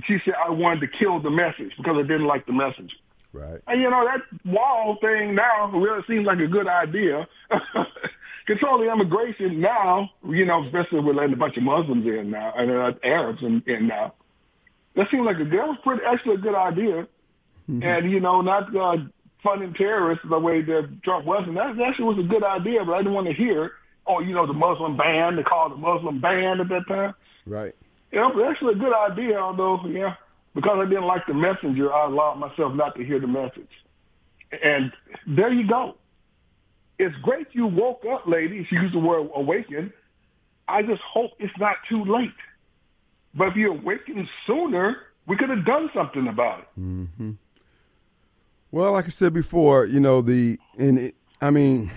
She 0.05 0.17
said 0.25 0.33
I 0.45 0.49
wanted 0.49 0.81
to 0.81 0.87
kill 0.87 1.21
the 1.21 1.31
message 1.31 1.71
because 1.77 1.95
I 1.97 2.01
didn't 2.01 2.27
like 2.27 2.45
the 2.45 2.53
message. 2.53 2.91
Right. 3.31 3.61
And 3.67 3.81
you 3.81 3.89
know 3.89 4.05
that 4.05 4.21
wall 4.45 4.97
thing 4.99 5.35
now 5.35 5.71
really 5.71 6.03
seems 6.07 6.25
like 6.25 6.39
a 6.39 6.47
good 6.47 6.67
idea. 6.67 7.27
Controlling 8.45 8.89
immigration 8.89 9.61
now, 9.61 10.09
you 10.27 10.43
know, 10.45 10.65
especially 10.65 10.99
with 10.99 11.15
letting 11.15 11.33
a 11.33 11.37
bunch 11.37 11.55
of 11.55 11.63
Muslims 11.63 12.05
in 12.05 12.31
now 12.31 12.53
and 12.57 12.71
uh, 12.71 12.93
Arabs 13.03 13.41
in, 13.41 13.63
in 13.65 13.87
now. 13.87 14.13
That 14.95 15.07
seemed 15.11 15.25
like 15.25 15.37
a 15.39 15.45
that 15.45 15.67
was 15.67 15.77
pretty 15.83 16.01
actually 16.05 16.35
a 16.35 16.39
good 16.39 16.55
idea. 16.55 17.07
Mm-hmm. 17.69 17.83
And 17.83 18.11
you 18.11 18.19
know, 18.19 18.41
not 18.41 18.75
uh, 18.75 18.97
funding 19.43 19.73
terrorists 19.73 20.25
the 20.27 20.39
way 20.39 20.61
that 20.61 20.99
Trump 21.03 21.25
was, 21.25 21.43
and 21.47 21.57
that 21.57 21.79
actually 21.79 22.05
was 22.05 22.19
a 22.19 22.27
good 22.27 22.43
idea. 22.43 22.83
But 22.83 22.93
I 22.93 22.97
didn't 22.99 23.13
want 23.13 23.27
to 23.27 23.33
hear, 23.33 23.73
oh, 24.07 24.19
you 24.19 24.33
know, 24.33 24.47
the 24.47 24.53
Muslim 24.53 24.97
ban. 24.97 25.35
They 25.35 25.43
called 25.43 25.71
it 25.71 25.75
the 25.75 25.81
Muslim 25.81 26.19
ban 26.19 26.59
at 26.59 26.69
that 26.69 26.87
time. 26.87 27.13
Right. 27.45 27.75
You 28.11 28.19
know, 28.19 28.31
but 28.33 28.47
actually 28.49 28.73
a 28.73 28.77
good 28.77 28.93
idea. 28.93 29.37
Although, 29.37 29.81
yeah, 29.87 30.15
because 30.55 30.79
I 30.81 30.89
didn't 30.89 31.05
like 31.05 31.25
the 31.27 31.33
messenger, 31.33 31.93
I 31.93 32.05
allowed 32.05 32.35
myself 32.35 32.73
not 32.73 32.95
to 32.95 33.03
hear 33.03 33.19
the 33.19 33.27
message. 33.27 33.69
And 34.63 34.91
there 35.27 35.53
you 35.53 35.67
go. 35.67 35.95
It's 36.97 37.15
great 37.21 37.47
you 37.53 37.67
woke 37.67 38.03
up, 38.11 38.27
ladies. 38.27 38.65
You 38.71 38.81
use 38.81 38.91
the 38.91 38.99
word 38.99 39.29
awaken. 39.33 39.93
I 40.67 40.81
just 40.81 41.01
hope 41.01 41.31
it's 41.39 41.57
not 41.57 41.77
too 41.87 42.03
late. 42.03 42.29
But 43.33 43.49
if 43.49 43.55
you 43.55 43.71
awaken 43.71 44.27
sooner, 44.45 44.97
we 45.27 45.37
could 45.37 45.49
have 45.49 45.65
done 45.65 45.89
something 45.93 46.27
about 46.27 46.59
it. 46.59 46.67
Mm-hmm. 46.79 47.31
Well, 48.71 48.93
like 48.93 49.05
I 49.05 49.09
said 49.09 49.33
before, 49.33 49.85
you 49.85 49.99
know 49.99 50.21
the 50.21 50.59
and 50.77 50.99
it, 50.99 51.15
I 51.41 51.49
mean, 51.49 51.91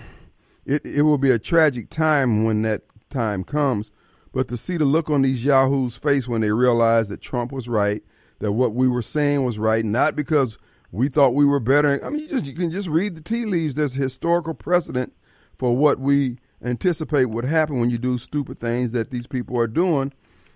it 0.65 0.85
it 0.85 1.01
will 1.03 1.17
be 1.17 1.31
a 1.31 1.39
tragic 1.39 1.89
time 1.89 2.43
when 2.43 2.61
that 2.63 2.83
time 3.09 3.43
comes. 3.43 3.91
But 4.31 4.47
to 4.47 4.57
see 4.57 4.77
the 4.77 4.85
look 4.85 5.09
on 5.09 5.21
these 5.21 5.45
yahoos' 5.45 5.95
face 5.95 6.27
when 6.27 6.41
they 6.41 6.51
realize 6.51 7.09
that 7.09 7.21
Trump 7.21 7.51
was 7.51 7.67
right, 7.67 8.03
that 8.39 8.53
what 8.53 8.73
we 8.73 8.87
were 8.87 9.03
saying 9.03 9.43
was 9.43 9.59
right, 9.59 9.85
not 9.85 10.15
because 10.15 10.57
we 10.91 11.09
thought 11.09 11.35
we 11.35 11.45
were 11.45 11.59
better. 11.59 12.03
I 12.03 12.09
mean, 12.09 12.21
you 12.21 12.27
just 12.27 12.45
you 12.45 12.53
can 12.53 12.71
just 12.71 12.87
read 12.87 13.15
the 13.15 13.21
tea 13.21 13.45
leaves. 13.45 13.75
There's 13.75 13.93
historical 13.93 14.53
precedent 14.53 15.13
for 15.57 15.75
what 15.75 15.99
we 15.99 16.37
anticipate 16.63 17.25
would 17.25 17.45
happen 17.45 17.79
when 17.79 17.89
you 17.89 17.97
do 17.97 18.17
stupid 18.17 18.57
things 18.57 18.91
that 18.93 19.11
these 19.11 19.27
people 19.27 19.57
are 19.57 19.67
doing. 19.67 20.13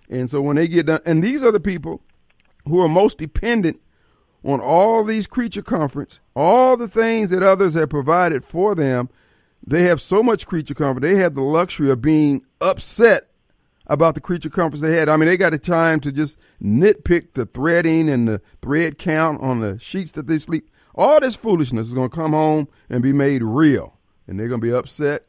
And 0.08 0.30
so 0.30 0.40
when 0.40 0.56
they 0.56 0.68
get 0.68 0.86
done, 0.86 1.00
and 1.04 1.22
these 1.22 1.42
are 1.42 1.52
the 1.52 1.60
people 1.60 2.02
who 2.66 2.80
are 2.80 2.88
most 2.88 3.18
dependent 3.18 3.80
on 4.44 4.60
all 4.60 5.04
these 5.04 5.26
creature 5.26 5.62
comforts, 5.62 6.20
all 6.34 6.76
the 6.76 6.88
things 6.88 7.30
that 7.30 7.42
others 7.42 7.74
have 7.74 7.90
provided 7.90 8.44
for 8.44 8.74
them, 8.74 9.10
they 9.66 9.82
have 9.82 10.00
so 10.00 10.22
much 10.22 10.46
creature 10.46 10.74
comfort. 10.74 11.00
They 11.00 11.16
have 11.16 11.34
the 11.34 11.42
luxury 11.42 11.90
of 11.90 12.00
being 12.00 12.42
upset 12.60 13.28
about 13.86 14.14
the 14.14 14.20
creature 14.20 14.50
comforts 14.50 14.80
they 14.80 14.96
had. 14.96 15.08
I 15.08 15.16
mean, 15.16 15.28
they 15.28 15.36
got 15.36 15.54
a 15.54 15.58
time 15.58 16.00
to 16.00 16.12
just 16.12 16.38
nitpick 16.62 17.32
the 17.34 17.46
threading 17.46 18.08
and 18.08 18.28
the 18.28 18.40
thread 18.62 18.98
count 18.98 19.40
on 19.42 19.60
the 19.60 19.78
sheets 19.78 20.12
that 20.12 20.26
they 20.26 20.38
sleep. 20.38 20.70
All 20.94 21.20
this 21.20 21.34
foolishness 21.34 21.88
is 21.88 21.94
going 21.94 22.10
to 22.10 22.16
come 22.16 22.32
home 22.32 22.68
and 22.88 23.02
be 23.02 23.12
made 23.12 23.42
real, 23.42 23.98
and 24.26 24.38
they're 24.38 24.48
going 24.48 24.60
to 24.60 24.66
be 24.66 24.72
upset. 24.72 25.26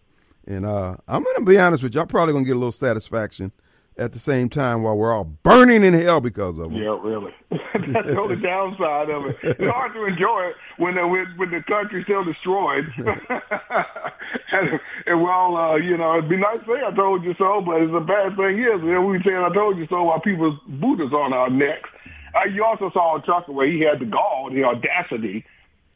And 0.48 0.66
uh, 0.66 0.96
I'm 1.08 1.24
going 1.24 1.36
to 1.38 1.46
be 1.46 1.58
honest 1.58 1.84
with 1.84 1.94
you, 1.94 2.02
I'm 2.02 2.08
probably 2.08 2.34
going 2.34 2.44
to 2.44 2.48
get 2.48 2.56
a 2.56 2.60
little 2.60 2.72
satisfaction 2.72 3.52
at 4.00 4.14
the 4.14 4.20
same 4.20 4.48
time 4.48 4.82
while 4.82 4.98
we're 4.98 5.14
all 5.14 5.26
burning 5.26 5.84
in 5.84 5.94
hell 5.94 6.22
because 6.22 6.58
of 6.58 6.72
them. 6.72 6.82
Yeah, 6.82 6.98
really. 7.02 7.34
That's 7.52 8.08
the 8.08 8.20
only 8.20 8.36
downside 8.42 9.10
of 9.10 9.26
it. 9.26 9.38
It's 9.44 9.70
hard 9.70 9.94
to 9.94 10.06
enjoy 10.06 10.48
it 10.48 10.56
when 10.78 10.96
the 10.96 11.06
when, 11.06 11.26
when 11.36 11.52
the 11.52 11.62
country's 11.68 12.06
still 12.06 12.24
destroyed. 12.24 12.86
and, 12.98 14.80
and 15.06 15.22
we're 15.22 15.32
all, 15.32 15.58
uh, 15.58 15.76
you 15.76 15.98
know, 15.98 16.18
it'd 16.18 16.30
be 16.30 16.38
nice 16.38 16.60
to 16.60 16.66
say 16.66 16.82
I 16.86 16.96
told 16.96 17.24
you 17.24 17.36
so, 17.38 17.62
but 17.62 17.82
it's 17.82 17.94
a 17.94 18.00
bad 18.00 18.38
thing 18.38 18.60
is, 18.60 18.82
you 18.82 18.94
know, 18.94 19.02
we 19.02 19.22
saying 19.24 19.36
I 19.36 19.54
told 19.54 19.78
you 19.78 19.86
so 19.90 20.04
while 20.04 20.22
people's 20.22 20.60
boot 20.68 21.02
is 21.02 21.12
on 21.12 21.34
our 21.34 21.50
necks. 21.50 21.90
Uh, 22.34 22.46
you 22.46 22.64
also 22.64 22.90
saw 22.92 23.18
a 23.18 23.22
Tucker 23.22 23.52
where 23.52 23.68
he 23.68 23.82
had 23.82 24.00
the 24.00 24.06
gall, 24.06 24.50
the 24.54 24.64
audacity 24.64 25.44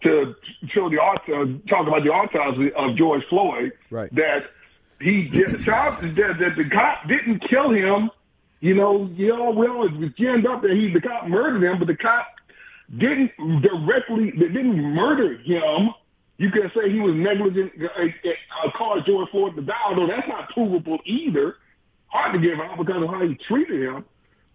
to 0.01 0.35
show 0.67 0.89
the 0.89 0.99
uh, 0.99 1.69
talk 1.69 1.87
about 1.87 2.03
the 2.03 2.09
autopsy 2.09 2.73
of 2.73 2.97
George 2.97 3.23
Floyd. 3.29 3.71
Right. 3.89 4.13
That 4.15 4.43
he 5.03 5.27
that, 5.27 6.35
that 6.39 6.55
the 6.55 6.69
cop 6.71 7.07
didn't 7.07 7.39
kill 7.39 7.71
him. 7.71 8.09
You 8.61 8.73
know, 8.73 9.09
you 9.15 9.27
know, 9.27 9.51
well, 9.51 9.83
it 9.83 9.91
was 9.91 10.11
ginned 10.17 10.47
up 10.47 10.61
that 10.61 10.71
he 10.71 10.91
the 10.91 11.01
cop 11.01 11.27
murdered 11.27 11.63
him, 11.63 11.79
but 11.79 11.87
the 11.87 11.97
cop 11.97 12.27
didn't 12.97 13.31
directly, 13.61 14.31
they 14.31 14.47
didn't 14.47 14.81
murder 14.81 15.37
him. 15.37 15.89
You 16.37 16.49
can 16.49 16.71
say 16.75 16.89
he 16.89 16.99
was 16.99 17.13
negligent, 17.13 17.71
uh, 17.81 18.03
uh, 18.65 18.71
caused 18.71 19.05
George 19.05 19.29
Floyd 19.29 19.55
to 19.55 19.61
die, 19.61 19.73
although 19.85 20.07
that's 20.07 20.27
not 20.27 20.49
provable 20.49 20.99
either. 21.05 21.57
Hard 22.07 22.33
to 22.33 22.39
give 22.39 22.59
out 22.59 22.77
because 22.77 23.03
of 23.03 23.09
how 23.09 23.27
he 23.27 23.35
treated 23.35 23.81
him. 23.81 24.05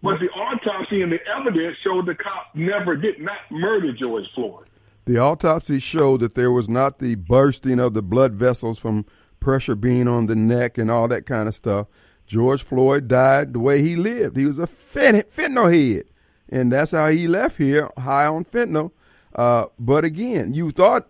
But 0.01 0.19
the 0.19 0.29
autopsy 0.29 1.01
and 1.01 1.11
the 1.11 1.19
evidence 1.27 1.77
showed 1.83 2.05
the 2.05 2.15
cop 2.15 2.55
never 2.55 2.95
did 2.95 3.19
not 3.19 3.37
murder 3.51 3.91
George 3.91 4.25
Floyd. 4.33 4.65
The 5.05 5.17
autopsy 5.17 5.79
showed 5.79 6.21
that 6.21 6.35
there 6.35 6.51
was 6.51 6.69
not 6.69 6.99
the 6.99 7.15
bursting 7.15 7.79
of 7.79 7.93
the 7.93 8.01
blood 8.01 8.33
vessels 8.33 8.79
from 8.79 9.05
pressure 9.39 9.75
being 9.75 10.07
on 10.07 10.27
the 10.27 10.35
neck 10.35 10.77
and 10.77 10.89
all 10.89 11.07
that 11.07 11.25
kind 11.25 11.47
of 11.47 11.55
stuff. 11.55 11.87
George 12.25 12.61
Floyd 12.61 13.07
died 13.07 13.53
the 13.53 13.59
way 13.59 13.81
he 13.81 13.95
lived. 13.95 14.37
He 14.37 14.45
was 14.45 14.59
a 14.59 14.67
fentanyl 14.67 15.73
head, 15.73 16.05
and 16.47 16.71
that's 16.71 16.91
how 16.91 17.09
he 17.09 17.27
left 17.27 17.57
here, 17.57 17.89
high 17.97 18.27
on 18.27 18.45
fentanyl. 18.45 18.91
Uh, 19.35 19.65
but 19.79 20.03
again, 20.05 20.53
you 20.53 20.71
thought 20.71 21.09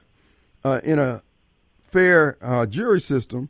uh, 0.63 0.79
in 0.83 0.99
a 0.99 1.21
fair 1.81 2.37
uh, 2.41 2.65
jury 2.65 3.01
system 3.01 3.49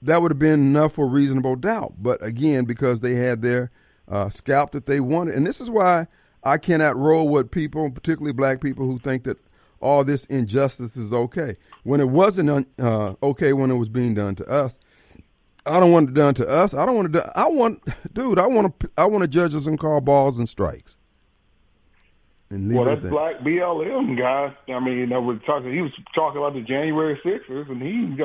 that 0.00 0.22
would 0.22 0.30
have 0.30 0.38
been 0.38 0.60
enough 0.60 0.94
for 0.94 1.06
reasonable 1.06 1.56
doubt. 1.56 1.94
But 1.98 2.22
again, 2.22 2.64
because 2.64 3.00
they 3.00 3.16
had 3.16 3.42
their 3.42 3.70
uh, 4.08 4.30
scalp 4.30 4.70
that 4.72 4.86
they 4.86 5.00
wanted, 5.00 5.34
and 5.34 5.46
this 5.46 5.60
is 5.60 5.68
why 5.70 6.06
I 6.42 6.58
cannot 6.58 6.96
roll 6.96 7.28
with 7.28 7.50
people, 7.50 7.90
particularly 7.90 8.32
black 8.32 8.60
people, 8.60 8.86
who 8.86 8.98
think 8.98 9.24
that 9.24 9.38
all 9.80 10.04
this 10.04 10.24
injustice 10.26 10.96
is 10.96 11.12
okay. 11.12 11.56
When 11.84 12.00
it 12.00 12.08
wasn't 12.08 12.68
uh, 12.78 13.14
okay 13.22 13.52
when 13.52 13.70
it 13.70 13.76
was 13.76 13.88
being 13.88 14.14
done 14.14 14.34
to 14.36 14.48
us, 14.48 14.78
I 15.66 15.80
don't 15.80 15.92
want 15.92 16.10
it 16.10 16.14
done 16.14 16.34
to 16.34 16.48
us. 16.48 16.74
I 16.74 16.86
don't 16.86 16.96
want 16.96 17.12
to. 17.12 17.20
Do, 17.20 17.28
I 17.34 17.48
want, 17.48 17.82
dude. 18.14 18.38
I 18.38 18.46
want 18.46 18.80
to. 18.80 18.90
I 18.96 19.06
want 19.06 19.22
to 19.22 19.28
judge 19.28 19.54
us 19.54 19.66
and 19.66 19.78
call 19.78 20.00
balls 20.00 20.38
and 20.38 20.48
strikes. 20.48 20.96
And 22.50 22.74
well, 22.74 22.86
that's 22.86 23.02
black 23.02 23.40
BLM 23.40 24.18
guy. 24.18 24.54
I 24.72 24.80
mean, 24.80 24.98
you 24.98 25.06
know, 25.06 25.20
we're 25.20 25.38
talking. 25.40 25.72
He 25.72 25.82
was 25.82 25.92
talking 26.14 26.38
about 26.38 26.54
the 26.54 26.62
January 26.62 27.20
Sixers, 27.22 27.66
and 27.68 27.82
he. 27.82 28.22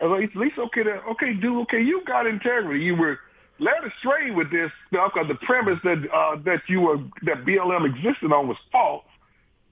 I 0.00 0.06
was 0.06 0.20
like, 0.20 0.30
at 0.30 0.36
least 0.36 0.58
okay, 0.58 0.82
to, 0.82 1.00
okay, 1.12 1.32
dude. 1.34 1.62
Okay, 1.62 1.80
you 1.80 2.02
got 2.04 2.26
integrity. 2.26 2.84
You 2.84 2.96
were 2.96 3.18
led 3.58 3.84
astray 3.86 4.30
with 4.32 4.50
this 4.50 4.70
stuff 4.88 5.12
because 5.14 5.28
the 5.28 5.46
premise 5.46 5.78
that 5.84 6.04
uh, 6.12 6.36
that 6.44 6.62
you 6.68 6.80
were 6.80 6.98
that 7.22 7.44
BLM 7.46 7.86
existed 7.86 8.32
on 8.32 8.48
was 8.48 8.58
false. 8.70 9.04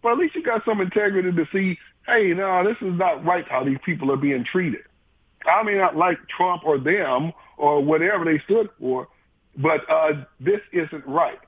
But 0.02 0.12
at 0.12 0.18
least 0.18 0.34
you 0.34 0.42
got 0.42 0.64
some 0.64 0.80
integrity 0.80 1.32
to 1.32 1.46
see, 1.52 1.78
hey, 2.06 2.32
no, 2.34 2.64
this 2.64 2.76
is 2.80 2.98
not 2.98 3.24
right 3.24 3.46
how 3.48 3.64
these 3.64 3.78
people 3.84 4.10
are 4.12 4.16
being 4.16 4.44
treated. 4.44 4.82
I 5.46 5.62
may 5.62 5.74
not 5.74 5.96
like 5.96 6.18
Trump 6.28 6.62
or 6.64 6.78
them 6.78 7.32
or 7.56 7.82
whatever 7.82 8.24
they 8.24 8.40
stood 8.44 8.68
for, 8.78 9.08
but 9.56 9.88
uh, 9.88 10.24
this 10.40 10.60
isn't 10.72 11.06
right. 11.06 11.38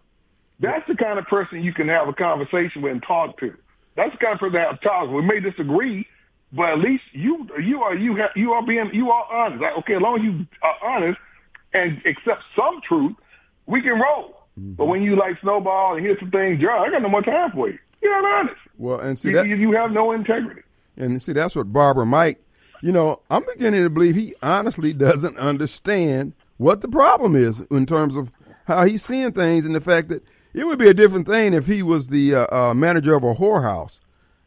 That's 0.60 0.86
the 0.86 0.94
kind 0.94 1.18
of 1.18 1.26
person 1.26 1.62
you 1.62 1.72
can 1.72 1.88
have 1.88 2.08
a 2.08 2.12
conversation 2.12 2.82
with 2.82 2.92
and 2.92 3.02
talk 3.02 3.38
to. 3.40 3.54
That's 3.96 4.12
the 4.12 4.18
kind 4.18 4.34
of 4.34 4.40
person 4.40 4.54
to 4.54 4.60
have 4.60 4.80
talk. 4.80 5.10
We 5.10 5.22
may 5.22 5.40
disagree, 5.40 6.06
but 6.52 6.70
at 6.70 6.78
least 6.78 7.04
you 7.12 7.48
you 7.60 7.82
are 7.82 7.94
you 7.94 8.16
have 8.16 8.30
you 8.36 8.52
are 8.52 8.64
being 8.64 8.90
you 8.92 9.10
are 9.10 9.32
honest. 9.32 9.62
Like, 9.62 9.76
okay, 9.78 9.96
as 9.96 10.02
long 10.02 10.18
as 10.18 10.24
you 10.24 10.46
are 10.62 10.76
honest 10.82 11.18
and 11.72 11.98
accept 12.06 12.42
some 12.56 12.80
truth, 12.86 13.14
we 13.66 13.82
can 13.82 14.00
roll. 14.00 14.36
Mm-hmm. 14.58 14.74
But 14.74 14.86
when 14.86 15.02
you 15.02 15.16
like 15.16 15.40
snowball 15.40 15.96
and 15.96 16.04
hear 16.04 16.16
some 16.18 16.30
things, 16.30 16.60
John, 16.60 16.86
I 16.86 16.90
got 16.90 17.02
no 17.02 17.08
more 17.08 17.22
time 17.22 17.50
for 17.52 17.68
you. 17.68 17.78
You're 18.04 18.22
not 18.22 18.40
honest. 18.40 18.60
Well, 18.78 19.00
and 19.00 19.18
see 19.18 19.30
you, 19.30 19.34
that 19.34 19.48
you 19.48 19.72
have 19.72 19.90
no 19.90 20.12
integrity. 20.12 20.62
And 20.96 21.20
see, 21.20 21.32
that's 21.32 21.56
what 21.56 21.72
Barbara 21.72 22.06
Mike. 22.06 22.40
You 22.82 22.92
know, 22.92 23.20
I'm 23.30 23.44
beginning 23.46 23.82
to 23.82 23.90
believe 23.90 24.14
he 24.14 24.34
honestly 24.42 24.92
doesn't 24.92 25.38
understand 25.38 26.34
what 26.58 26.82
the 26.82 26.88
problem 26.88 27.34
is 27.34 27.60
in 27.70 27.86
terms 27.86 28.14
of 28.14 28.30
how 28.66 28.84
he's 28.84 29.02
seeing 29.02 29.32
things, 29.32 29.66
and 29.66 29.74
the 29.74 29.80
fact 29.80 30.08
that 30.08 30.22
it 30.52 30.64
would 30.64 30.78
be 30.78 30.88
a 30.88 30.94
different 30.94 31.26
thing 31.26 31.54
if 31.54 31.66
he 31.66 31.82
was 31.82 32.08
the 32.08 32.34
uh, 32.34 32.46
uh, 32.54 32.74
manager 32.74 33.14
of 33.14 33.24
a 33.24 33.34
whorehouse 33.34 34.00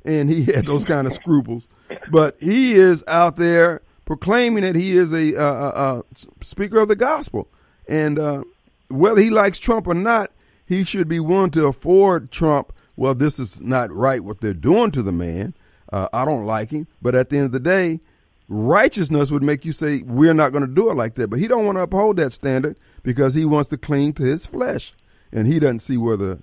and 0.08 0.30
he 0.30 0.44
had 0.54 0.66
those 0.66 0.86
kind 0.86 1.06
of 1.06 1.14
scruples. 1.14 1.68
But 2.10 2.38
he 2.40 2.74
is 2.74 3.04
out 3.08 3.36
there 3.36 3.82
proclaiming 4.06 4.64
that 4.64 4.76
he 4.76 4.98
is 4.98 5.12
a, 5.12 5.38
uh, 5.40 6.02
speaker 6.42 6.80
of 6.80 6.88
the 6.88 6.96
gospel, 6.96 7.48
and 7.88 8.18
uh, 8.18 8.44
whether 8.88 9.22
he 9.22 9.30
likes 9.30 9.60
Trump 9.60 9.86
or 9.86 9.94
not, 9.94 10.32
he 10.66 10.84
should 10.84 11.08
be 11.08 11.20
willing 11.20 11.52
to 11.52 11.66
afford 11.66 12.32
Trump 12.32 12.74
well, 12.98 13.16
this 13.16 13.40
is 13.40 13.62
not 13.62 13.92
right 13.92 14.22
what 14.24 14.42
they're 14.42 14.54
doing 14.54 14.92
to 14.92 15.02
the 15.02 15.12
man. 15.12 15.54
Uh, 15.92 16.08
I 16.12 16.26
don't 16.26 16.46
like 16.46 16.72
him. 16.72 16.88
But 17.02 17.16
at 17.16 17.30
the 17.30 17.38
end 17.38 17.46
of 17.46 17.52
the 17.54 17.60
day, 17.60 18.02
righteousness 18.50 19.32
would 19.32 19.44
make 19.44 19.64
you 19.64 19.72
say 19.72 20.02
we're 20.06 20.34
not 20.34 20.52
going 20.52 20.68
to 20.68 20.74
do 20.74 20.90
it 20.90 20.96
like 20.96 21.16
that. 21.16 21.30
But 21.30 21.40
he 21.40 21.48
don't 21.48 21.66
want 21.66 21.78
to 21.78 21.84
uphold 21.84 22.18
that 22.18 22.34
standard 22.34 22.78
because 23.04 23.36
he 23.36 23.46
wants 23.46 23.70
to 23.70 23.78
cling 23.78 24.14
to 24.14 24.24
his 24.24 24.46
flesh, 24.46 24.94
and 25.32 25.48
he 25.48 25.60
doesn't 25.60 25.80
see 25.80 25.96
where 25.96 26.18
the 26.18 26.42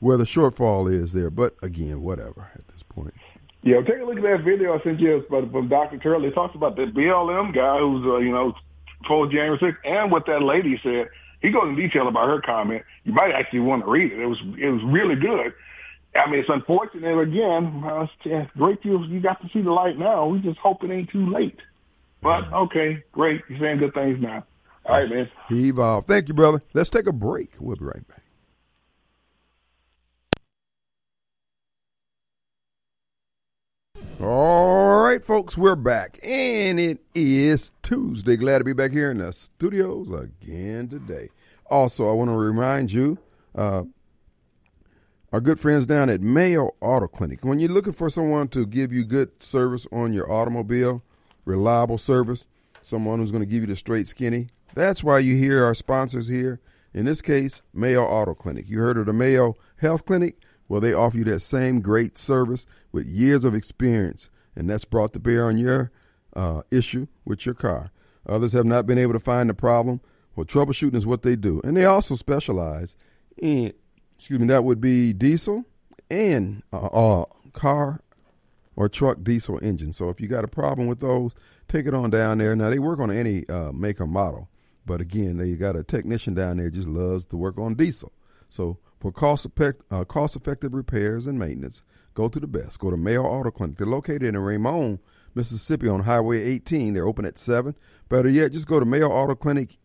where 0.00 0.16
the 0.16 0.24
shortfall 0.24 0.90
is 0.90 1.12
there. 1.12 1.30
But 1.30 1.56
again, 1.60 2.02
whatever 2.02 2.48
at 2.54 2.66
this 2.68 2.82
point. 2.88 3.14
Yeah, 3.62 3.80
take 3.80 4.00
a 4.00 4.04
look 4.04 4.18
at 4.18 4.22
that 4.22 4.44
video 4.44 4.78
I 4.78 4.82
sent 4.82 5.00
you 5.00 5.24
from 5.28 5.68
Dr. 5.68 5.98
Turley. 5.98 6.28
It 6.28 6.34
talks 6.34 6.54
about 6.54 6.76
the 6.76 6.82
BLM 6.82 7.52
guy 7.52 7.80
who's, 7.80 8.06
uh, 8.06 8.18
you 8.18 8.30
know, 8.30 8.54
for 9.06 9.26
January 9.26 9.58
6th 9.58 9.76
and 9.84 10.12
what 10.12 10.26
that 10.26 10.42
lady 10.42 10.80
said. 10.82 11.08
He 11.42 11.50
goes 11.50 11.68
in 11.68 11.76
detail 11.76 12.08
about 12.08 12.28
her 12.28 12.40
comment. 12.40 12.84
You 13.04 13.12
might 13.12 13.32
actually 13.32 13.60
want 13.60 13.84
to 13.84 13.90
read 13.90 14.12
it. 14.12 14.20
It 14.20 14.26
was 14.26 14.38
it 14.58 14.68
was 14.68 14.82
really 14.84 15.16
good. 15.16 15.52
I 16.14 16.30
mean, 16.30 16.40
it's 16.40 16.48
unfortunate 16.48 17.18
again. 17.18 17.82
Uh, 17.84 18.06
it's 18.24 18.50
great 18.56 18.84
you 18.84 19.04
you 19.04 19.20
got 19.20 19.40
to 19.42 19.48
see 19.52 19.60
the 19.60 19.70
light 19.70 19.98
now. 19.98 20.26
We 20.26 20.40
just 20.40 20.58
hope 20.58 20.82
it 20.82 20.90
ain't 20.90 21.10
too 21.10 21.30
late. 21.30 21.58
But 22.22 22.52
okay, 22.52 23.04
great. 23.12 23.42
You're 23.48 23.60
saying 23.60 23.78
good 23.78 23.94
things 23.94 24.20
now. 24.20 24.44
All 24.84 25.00
right, 25.00 25.08
man. 25.08 25.30
He 25.48 25.68
evolved. 25.68 26.08
Thank 26.08 26.28
you, 26.28 26.34
brother. 26.34 26.62
Let's 26.72 26.90
take 26.90 27.06
a 27.06 27.12
break. 27.12 27.52
We'll 27.60 27.76
be 27.76 27.84
right 27.84 28.08
back. 28.08 28.22
All 34.20 35.02
right, 35.04 35.24
folks, 35.24 35.56
we're 35.56 35.76
back, 35.76 36.18
and 36.24 36.80
it 36.80 36.98
is 37.14 37.70
Tuesday. 37.82 38.36
Glad 38.36 38.58
to 38.58 38.64
be 38.64 38.72
back 38.72 38.90
here 38.90 39.12
in 39.12 39.18
the 39.18 39.32
studios 39.32 40.10
again 40.10 40.88
today. 40.88 41.30
Also, 41.70 42.10
I 42.10 42.12
want 42.14 42.28
to 42.30 42.36
remind 42.36 42.90
you, 42.90 43.18
uh, 43.54 43.84
our 45.32 45.40
good 45.40 45.60
friends 45.60 45.84
down 45.84 46.08
at 46.08 46.22
Mayo 46.22 46.74
Auto 46.80 47.06
Clinic. 47.06 47.44
When 47.44 47.58
you're 47.58 47.68
looking 47.68 47.92
for 47.92 48.08
someone 48.08 48.48
to 48.48 48.64
give 48.64 48.92
you 48.92 49.04
good 49.04 49.42
service 49.42 49.86
on 49.92 50.12
your 50.12 50.30
automobile, 50.30 51.02
reliable 51.44 51.98
service, 51.98 52.46
someone 52.80 53.18
who's 53.18 53.30
going 53.30 53.42
to 53.42 53.50
give 53.50 53.60
you 53.60 53.66
the 53.66 53.76
straight 53.76 54.08
skinny, 54.08 54.48
that's 54.74 55.04
why 55.04 55.18
you 55.18 55.36
hear 55.36 55.64
our 55.64 55.74
sponsors 55.74 56.28
here. 56.28 56.60
In 56.94 57.04
this 57.04 57.20
case, 57.20 57.60
Mayo 57.74 58.04
Auto 58.04 58.34
Clinic. 58.34 58.68
You 58.68 58.78
heard 58.78 58.96
of 58.96 59.06
the 59.06 59.12
Mayo 59.12 59.56
Health 59.76 60.06
Clinic? 60.06 60.36
Well, 60.66 60.80
they 60.80 60.94
offer 60.94 61.18
you 61.18 61.24
that 61.24 61.40
same 61.40 61.80
great 61.80 62.16
service 62.16 62.66
with 62.90 63.06
years 63.06 63.44
of 63.44 63.54
experience, 63.54 64.30
and 64.56 64.68
that's 64.68 64.86
brought 64.86 65.12
to 65.12 65.18
bear 65.18 65.46
on 65.46 65.58
your 65.58 65.90
uh, 66.34 66.62
issue 66.70 67.06
with 67.26 67.44
your 67.44 67.54
car. 67.54 67.90
Others 68.26 68.52
have 68.52 68.66
not 68.66 68.86
been 68.86 68.98
able 68.98 69.12
to 69.12 69.20
find 69.20 69.50
the 69.50 69.54
problem. 69.54 70.00
Well, 70.34 70.46
troubleshooting 70.46 70.94
is 70.94 71.06
what 71.06 71.22
they 71.22 71.36
do, 71.36 71.60
and 71.64 71.76
they 71.76 71.84
also 71.84 72.14
specialize 72.14 72.96
in, 73.36 73.72
excuse 74.18 74.40
me, 74.40 74.48
that 74.48 74.64
would 74.64 74.80
be 74.80 75.12
diesel 75.12 75.64
and 76.10 76.62
uh, 76.72 76.86
uh, 76.86 77.24
car 77.52 78.00
or 78.74 78.88
truck 78.88 79.22
diesel 79.22 79.58
engine. 79.62 79.92
So 79.92 80.08
if 80.08 80.20
you 80.20 80.26
got 80.26 80.44
a 80.44 80.48
problem 80.48 80.88
with 80.88 80.98
those, 80.98 81.34
take 81.68 81.86
it 81.86 81.94
on 81.94 82.10
down 82.10 82.38
there. 82.38 82.56
Now 82.56 82.68
they 82.68 82.80
work 82.80 82.98
on 82.98 83.10
any 83.12 83.48
uh, 83.48 83.70
make 83.72 84.00
or 84.00 84.06
model, 84.06 84.48
but 84.84 85.00
again, 85.00 85.36
they 85.36 85.52
got 85.54 85.76
a 85.76 85.84
technician 85.84 86.34
down 86.34 86.56
there 86.56 86.68
just 86.68 86.88
loves 86.88 87.26
to 87.26 87.36
work 87.36 87.58
on 87.58 87.74
diesel. 87.74 88.12
So 88.48 88.78
for 88.98 89.12
cost, 89.12 89.44
effect, 89.44 89.82
uh, 89.90 90.04
cost 90.04 90.34
effective 90.34 90.74
repairs 90.74 91.28
and 91.28 91.38
maintenance, 91.38 91.82
go 92.14 92.28
to 92.28 92.40
the 92.40 92.46
best. 92.48 92.80
Go 92.80 92.90
to 92.90 92.96
Mayo 92.96 93.22
Auto 93.22 93.52
Clinic. 93.52 93.76
They're 93.76 93.86
located 93.86 94.24
in 94.24 94.38
Raymond, 94.38 94.98
Mississippi 95.36 95.86
on 95.86 96.00
Highway 96.00 96.42
18. 96.42 96.94
They're 96.94 97.06
open 97.06 97.24
at 97.24 97.38
7. 97.38 97.76
Better 98.08 98.28
yet, 98.28 98.52
just 98.52 98.66
go 98.66 98.80
to 98.80 98.86
Mayo 98.86 99.10
Auto 99.10 99.36
Clinic 99.36 99.76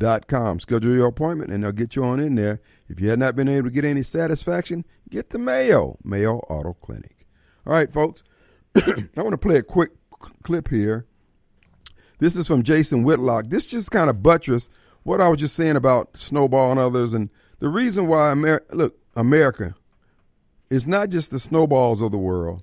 MS.com. 0.00 0.60
Schedule 0.60 0.94
your 0.94 1.08
appointment 1.08 1.50
and 1.50 1.64
they'll 1.64 1.72
get 1.72 1.96
you 1.96 2.04
on 2.04 2.20
in 2.20 2.34
there. 2.34 2.60
If 2.88 3.00
you 3.00 3.08
have 3.10 3.18
not 3.18 3.36
been 3.36 3.48
able 3.48 3.68
to 3.68 3.70
get 3.70 3.84
any 3.84 4.02
satisfaction, 4.02 4.84
get 5.10 5.30
the 5.30 5.38
Mayo, 5.38 5.98
Mayo 6.02 6.38
Auto 6.48 6.74
Clinic. 6.74 7.26
All 7.66 7.72
right, 7.72 7.92
folks. 7.92 8.22
I 8.76 9.08
want 9.16 9.32
to 9.32 9.38
play 9.38 9.56
a 9.56 9.62
quick 9.62 9.92
clip 10.42 10.68
here. 10.68 11.06
This 12.18 12.36
is 12.36 12.46
from 12.46 12.62
Jason 12.62 13.02
Whitlock. 13.02 13.46
This 13.48 13.66
just 13.66 13.90
kind 13.90 14.08
of 14.08 14.22
buttress 14.22 14.68
what 15.02 15.20
I 15.20 15.28
was 15.28 15.40
just 15.40 15.56
saying 15.56 15.76
about 15.76 16.16
Snowball 16.16 16.70
and 16.70 16.80
others 16.80 17.12
and 17.12 17.28
the 17.58 17.68
reason 17.68 18.06
why 18.08 18.32
America, 18.32 18.74
look, 18.74 18.98
America, 19.14 19.74
is 20.70 20.86
not 20.86 21.10
just 21.10 21.30
the 21.30 21.38
snowballs 21.38 22.00
of 22.00 22.10
the 22.10 22.18
world, 22.18 22.62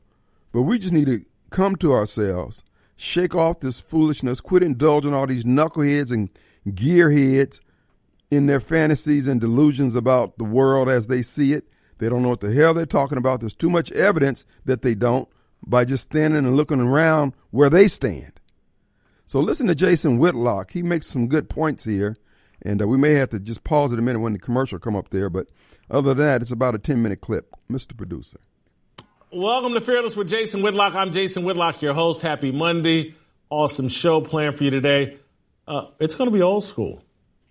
but 0.52 0.64
we 0.64 0.80
just 0.80 0.94
need 0.94 1.06
to 1.06 1.24
come 1.52 1.76
to 1.78 1.94
ourselves, 1.94 2.64
shake 2.98 3.36
off 3.36 3.60
this 3.60 3.80
foolishness, 3.80 4.42
quit 4.42 4.64
indulging 4.64 5.14
all 5.14 5.28
these 5.28 5.46
knuckleheads 5.46 6.12
and 6.12 6.30
gearheads 6.68 7.60
in 8.32 8.46
their 8.46 8.60
fantasies 8.60 9.28
and 9.28 9.42
delusions 9.42 9.96
about 9.96 10.38
the 10.38 10.44
world 10.44 10.90
as 10.90 11.08
they 11.08 11.22
see 11.22 11.54
it. 11.54 11.66
They 11.98 12.10
don't 12.10 12.22
know 12.22 12.30
what 12.30 12.40
the 12.40 12.54
hell 12.54 12.74
they're 12.74 12.86
talking 12.86 13.18
about. 13.18 13.40
There's 13.40 13.56
too 13.56 13.70
much 13.70 13.92
evidence 13.92 14.46
that 14.66 14.82
they 14.82 14.96
don't 14.96 15.28
by 15.66 15.86
just 15.86 16.04
standing 16.04 16.46
and 16.46 16.56
looking 16.56 16.80
around 16.80 17.34
where 17.52 17.70
they 17.70 17.88
stand. 17.88 18.40
So 19.26 19.40
listen 19.40 19.68
to 19.68 19.76
Jason 19.76 20.18
Whitlock. 20.18 20.72
He 20.72 20.82
makes 20.82 21.08
some 21.08 21.28
good 21.28 21.50
points 21.50 21.84
here 21.84 22.18
and 22.62 22.82
uh, 22.82 22.88
we 22.88 22.98
may 22.98 23.14
have 23.14 23.30
to 23.30 23.40
just 23.40 23.64
pause 23.64 23.92
it 23.92 24.00
a 24.00 24.02
minute 24.02 24.20
when 24.20 24.34
the 24.34 24.40
commercial 24.40 24.80
come 24.80 24.96
up 24.96 25.10
there. 25.10 25.30
But 25.30 25.48
other 25.90 26.14
than 26.14 26.26
that, 26.26 26.42
it's 26.42 26.52
about 26.52 26.76
a 26.76 26.80
10 26.80 27.02
minute 27.02 27.22
clip. 27.22 27.54
Mr. 27.72 27.96
Producer. 27.96 28.40
Welcome 29.32 29.76
to 29.76 29.82
Fearless 29.82 30.18
with 30.18 30.28
Jason 30.28 30.64
Whitlock. 30.64 30.96
I'm 30.96 31.12
Jason 31.12 31.44
Whitlock, 31.44 31.84
your 31.84 31.94
host. 31.94 32.24
Happy 32.24 32.52
Monday. 32.52 33.14
Awesome 33.52 33.90
show 33.90 34.22
planned 34.22 34.58
for 34.58 34.64
you 34.64 34.72
today. 34.72 35.20
Uh, 35.70 35.86
it's 36.00 36.16
going 36.16 36.28
to 36.28 36.36
be 36.36 36.42
old 36.42 36.64
school. 36.64 37.04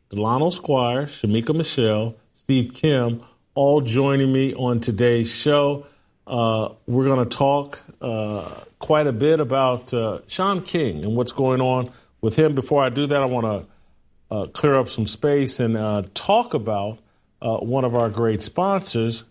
Delano 0.09 0.51
Squire, 0.51 1.05
Shemeka 1.05 1.55
Michelle, 1.55 2.17
Steve 2.35 2.75
Kim, 2.75 3.23
all 3.55 3.81
joining 3.81 4.33
me 4.33 4.53
on 4.55 4.81
today's 4.81 5.31
show. 5.31 5.87
Uh, 6.27 6.71
we're 6.89 7.05
going 7.05 7.27
to 7.27 7.37
talk 7.37 7.79
uh, 8.03 8.51
quite 8.81 9.07
a 9.07 9.13
bit 9.13 9.39
about 9.39 9.95
uh, 9.95 10.19
Shaun 10.27 10.63
King 10.65 11.05
and 11.05 11.15
what's 11.15 11.31
going 11.31 11.61
on 11.61 11.93
with 12.21 12.35
him. 12.35 12.57
Before 12.57 12.83
I 12.83 12.89
do 12.89 13.07
that, 13.07 13.23
I 13.23 13.27
want 13.27 13.47
to 13.47 14.35
uh, 14.35 14.47
clear 14.47 14.75
up 14.75 14.89
some 14.89 15.07
space 15.07 15.61
and 15.61 15.77
uh, 15.77 16.03
talk 16.13 16.55
about 16.55 16.99
one 17.41 17.85
of 17.85 17.95
our 17.95 18.11
great 18.11 18.43
sponsors, 18.43 19.23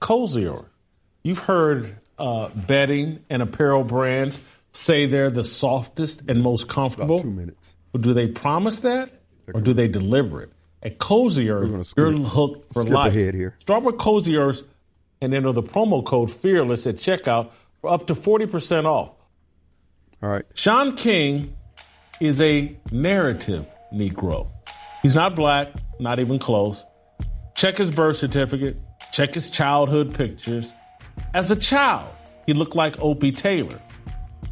Cozy 0.00 0.46
Earth. 0.46 0.64
You've 1.22 1.40
heard 1.40 1.96
bedding 2.54 3.22
and 3.28 3.42
apparel 3.42 3.84
brands 3.84 4.40
say 4.72 5.04
they're 5.04 5.30
the 5.30 5.44
softest 5.44 6.22
and 6.26 6.42
most 6.42 6.70
comfortable. 6.70 7.16
About 7.16 7.24
two 7.24 7.30
minutes. 7.30 7.73
Do 7.98 8.12
they 8.12 8.26
promise 8.28 8.80
that, 8.80 9.10
or 9.52 9.60
do 9.60 9.72
they 9.72 9.88
deliver 9.88 10.42
it? 10.42 10.50
At 10.82 10.98
Cozy 10.98 11.50
Earth, 11.50 11.94
you're 11.96 12.12
hooked 12.12 12.72
for 12.74 12.84
life. 12.84 13.14
Ahead 13.14 13.34
here. 13.34 13.56
Start 13.60 13.84
with 13.84 13.98
Cozy 13.98 14.36
Earth's 14.36 14.64
and 15.20 15.32
enter 15.32 15.52
the 15.52 15.62
promo 15.62 16.04
code 16.04 16.30
Fearless 16.30 16.86
at 16.86 16.96
checkout 16.96 17.50
for 17.80 17.90
up 17.90 18.06
to 18.08 18.14
40% 18.14 18.84
off. 18.84 19.14
All 20.22 20.28
right. 20.28 20.44
Shaun 20.54 20.96
King 20.96 21.56
is 22.20 22.40
a 22.40 22.76
narrative 22.92 23.66
Negro. 23.92 24.48
He's 25.02 25.14
not 25.14 25.36
black, 25.36 25.68
not 26.00 26.18
even 26.18 26.38
close. 26.38 26.84
Check 27.54 27.76
his 27.76 27.90
birth 27.90 28.16
certificate, 28.16 28.76
check 29.12 29.34
his 29.34 29.50
childhood 29.50 30.14
pictures. 30.14 30.74
As 31.32 31.50
a 31.50 31.56
child, 31.56 32.08
he 32.46 32.52
looked 32.52 32.74
like 32.74 33.00
Opie 33.00 33.32
Taylor. 33.32 33.80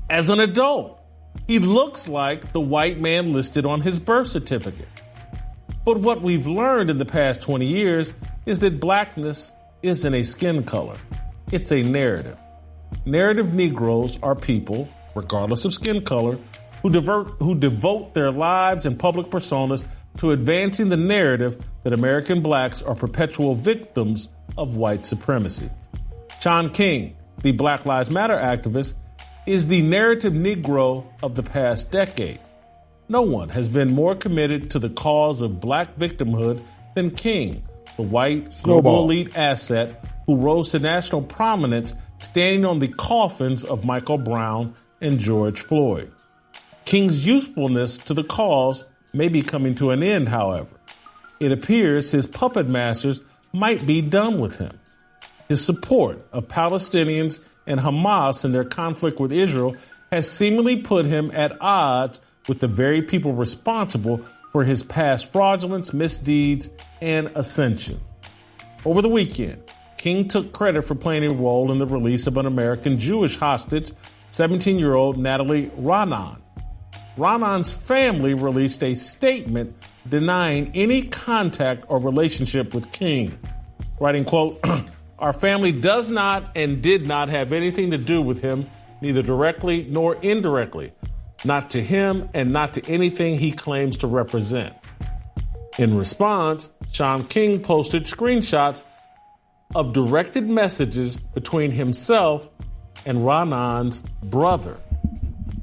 As 0.08 0.28
an 0.28 0.40
adult, 0.40 1.01
he 1.46 1.58
looks 1.58 2.08
like 2.08 2.52
the 2.52 2.60
white 2.60 3.00
man 3.00 3.32
listed 3.32 3.66
on 3.66 3.80
his 3.80 3.98
birth 3.98 4.28
certificate. 4.28 4.88
But 5.84 5.98
what 5.98 6.22
we've 6.22 6.46
learned 6.46 6.90
in 6.90 6.98
the 6.98 7.04
past 7.04 7.42
20 7.42 7.66
years 7.66 8.14
is 8.46 8.60
that 8.60 8.80
blackness 8.80 9.52
isn't 9.82 10.14
a 10.14 10.22
skin 10.22 10.62
color, 10.62 10.96
it's 11.50 11.72
a 11.72 11.82
narrative. 11.82 12.38
Narrative 13.04 13.52
Negroes 13.52 14.18
are 14.22 14.34
people, 14.34 14.88
regardless 15.16 15.64
of 15.64 15.74
skin 15.74 16.04
color, 16.04 16.38
who, 16.82 16.90
divert, 16.90 17.28
who 17.38 17.54
devote 17.54 18.14
their 18.14 18.30
lives 18.30 18.86
and 18.86 18.98
public 18.98 19.28
personas 19.28 19.86
to 20.18 20.32
advancing 20.32 20.88
the 20.88 20.96
narrative 20.96 21.64
that 21.84 21.92
American 21.92 22.42
blacks 22.42 22.82
are 22.82 22.94
perpetual 22.94 23.54
victims 23.54 24.28
of 24.58 24.76
white 24.76 25.06
supremacy. 25.06 25.70
Shaun 26.40 26.70
King, 26.70 27.16
the 27.42 27.52
Black 27.52 27.86
Lives 27.86 28.10
Matter 28.10 28.36
activist, 28.36 28.94
is 29.46 29.66
the 29.66 29.82
narrative 29.82 30.32
Negro 30.32 31.04
of 31.22 31.34
the 31.34 31.42
past 31.42 31.90
decade. 31.90 32.40
No 33.08 33.22
one 33.22 33.48
has 33.50 33.68
been 33.68 33.92
more 33.92 34.14
committed 34.14 34.70
to 34.70 34.78
the 34.78 34.88
cause 34.88 35.42
of 35.42 35.60
black 35.60 35.96
victimhood 35.96 36.62
than 36.94 37.10
King, 37.10 37.64
the 37.96 38.02
white 38.02 38.52
Snowball. 38.52 38.82
global 38.82 39.04
elite 39.04 39.36
asset 39.36 40.04
who 40.26 40.36
rose 40.36 40.70
to 40.70 40.78
national 40.78 41.22
prominence 41.22 41.94
standing 42.20 42.64
on 42.64 42.78
the 42.78 42.88
coffins 42.88 43.64
of 43.64 43.84
Michael 43.84 44.18
Brown 44.18 44.74
and 45.00 45.18
George 45.18 45.60
Floyd. 45.60 46.12
King's 46.84 47.26
usefulness 47.26 47.98
to 47.98 48.14
the 48.14 48.24
cause 48.24 48.84
may 49.12 49.28
be 49.28 49.42
coming 49.42 49.74
to 49.74 49.90
an 49.90 50.02
end, 50.02 50.28
however. 50.28 50.76
It 51.40 51.50
appears 51.50 52.12
his 52.12 52.26
puppet 52.26 52.70
masters 52.70 53.20
might 53.52 53.84
be 53.84 54.00
done 54.00 54.38
with 54.38 54.58
him. 54.58 54.78
His 55.48 55.64
support 55.64 56.24
of 56.32 56.46
Palestinians 56.46 57.44
and 57.66 57.80
Hamas 57.80 58.44
in 58.44 58.52
their 58.52 58.64
conflict 58.64 59.20
with 59.20 59.32
Israel 59.32 59.76
has 60.10 60.30
seemingly 60.30 60.76
put 60.76 61.04
him 61.04 61.30
at 61.34 61.56
odds 61.60 62.20
with 62.48 62.60
the 62.60 62.68
very 62.68 63.02
people 63.02 63.32
responsible 63.32 64.18
for 64.50 64.64
his 64.64 64.82
past 64.82 65.32
fraudulence, 65.32 65.92
misdeeds, 65.92 66.68
and 67.00 67.28
ascension. 67.34 68.00
Over 68.84 69.00
the 69.00 69.08
weekend, 69.08 69.62
King 69.96 70.28
took 70.28 70.52
credit 70.52 70.82
for 70.82 70.94
playing 70.94 71.24
a 71.24 71.32
role 71.32 71.70
in 71.70 71.78
the 71.78 71.86
release 71.86 72.26
of 72.26 72.36
an 72.36 72.44
American 72.44 72.98
Jewish 72.98 73.36
hostage, 73.36 73.92
17 74.32 74.78
year 74.78 74.94
old 74.94 75.16
Natalie 75.16 75.66
Raanan. 75.78 76.42
Raanan's 77.16 77.72
family 77.72 78.34
released 78.34 78.82
a 78.82 78.94
statement 78.94 79.76
denying 80.08 80.72
any 80.74 81.02
contact 81.02 81.84
or 81.88 82.00
relationship 82.00 82.74
with 82.74 82.90
King, 82.90 83.38
writing, 84.00 84.24
quote, 84.24 84.58
Our 85.22 85.32
family 85.32 85.70
does 85.70 86.10
not 86.10 86.50
and 86.56 86.82
did 86.82 87.06
not 87.06 87.28
have 87.28 87.52
anything 87.52 87.92
to 87.92 87.98
do 87.98 88.20
with 88.20 88.42
him, 88.42 88.68
neither 89.00 89.22
directly 89.22 89.86
nor 89.88 90.16
indirectly, 90.16 90.92
not 91.44 91.70
to 91.70 91.80
him 91.80 92.28
and 92.34 92.50
not 92.50 92.74
to 92.74 92.84
anything 92.90 93.38
he 93.38 93.52
claims 93.52 93.98
to 93.98 94.08
represent. 94.08 94.74
In 95.78 95.96
response, 95.96 96.70
Shaun 96.90 97.22
King 97.28 97.62
posted 97.62 98.06
screenshots 98.06 98.82
of 99.76 99.92
directed 99.92 100.48
messages 100.48 101.20
between 101.20 101.70
himself 101.70 102.48
and 103.06 103.18
Raanan's 103.18 104.00
brother. 104.24 104.74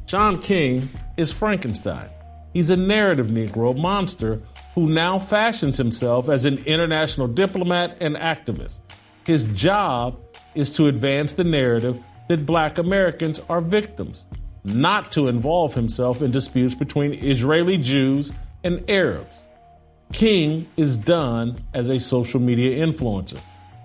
Shaun 0.06 0.42
King 0.42 0.88
is 1.18 1.34
Frankenstein. 1.34 2.08
He's 2.54 2.70
a 2.70 2.78
narrative 2.78 3.28
Negro 3.28 3.78
monster 3.78 4.42
who 4.74 4.88
now 4.88 5.20
fashions 5.20 5.76
himself 5.76 6.30
as 6.30 6.46
an 6.46 6.60
international 6.60 7.28
diplomat 7.28 7.98
and 8.00 8.16
activist. 8.16 8.80
His 9.26 9.46
job 9.48 10.20
is 10.56 10.72
to 10.74 10.88
advance 10.88 11.34
the 11.34 11.44
narrative 11.44 12.02
that 12.28 12.46
black 12.46 12.78
Americans 12.78 13.40
are 13.50 13.62
victims, 13.62 14.26
not 14.64 15.12
to 15.14 15.28
involve 15.28 15.74
himself 15.74 16.22
in 16.22 16.32
disputes 16.32 16.76
between 16.76 17.14
Israeli 17.14 17.78
Jews 17.78 18.34
and 18.64 18.84
Arabs. 18.90 19.46
King 20.14 20.68
is 20.78 20.98
done 20.98 21.56
as 21.74 21.90
a 21.90 22.00
social 22.00 22.40
media 22.40 22.86
influencer. 22.86 23.40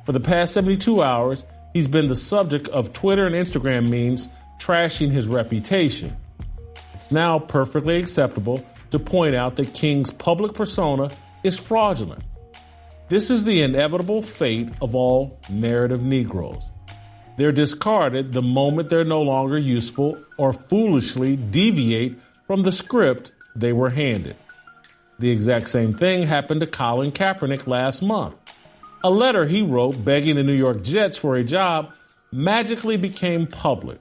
For 0.06 0.12
the 0.12 0.20
past 0.20 0.54
72 0.54 1.02
hours, 1.02 1.46
he's 1.72 1.88
been 1.88 2.08
the 2.08 2.16
subject 2.16 2.68
of 2.68 2.92
Twitter 2.92 3.26
and 3.26 3.34
Instagram 3.34 3.88
memes 3.88 4.28
trashing 4.58 5.10
his 5.10 5.26
reputation. 5.26 6.16
It's 6.94 7.10
now 7.10 7.38
perfectly 7.38 7.98
acceptable 7.98 8.64
to 8.90 8.98
point 8.98 9.34
out 9.34 9.56
that 9.56 9.74
King's 9.74 10.10
public 10.10 10.54
persona 10.54 11.10
is 11.42 11.58
fraudulent. 11.58 12.22
This 13.14 13.30
is 13.30 13.44
the 13.44 13.62
inevitable 13.62 14.22
fate 14.22 14.70
of 14.82 14.96
all 14.96 15.38
narrative 15.48 16.02
Negroes. 16.02 16.72
They're 17.36 17.52
discarded 17.52 18.32
the 18.32 18.42
moment 18.42 18.88
they're 18.88 19.04
no 19.04 19.22
longer 19.22 19.56
useful 19.56 20.18
or 20.36 20.52
foolishly 20.52 21.36
deviate 21.36 22.18
from 22.48 22.64
the 22.64 22.72
script 22.72 23.30
they 23.54 23.72
were 23.72 23.90
handed. 23.90 24.34
The 25.20 25.30
exact 25.30 25.68
same 25.68 25.94
thing 25.94 26.24
happened 26.24 26.62
to 26.62 26.66
Colin 26.66 27.12
Kaepernick 27.12 27.68
last 27.68 28.02
month. 28.02 28.34
A 29.04 29.10
letter 29.10 29.46
he 29.46 29.62
wrote 29.62 30.04
begging 30.04 30.34
the 30.34 30.42
New 30.42 30.52
York 30.52 30.82
Jets 30.82 31.16
for 31.16 31.36
a 31.36 31.44
job 31.44 31.92
magically 32.32 32.96
became 32.96 33.46
public. 33.46 34.00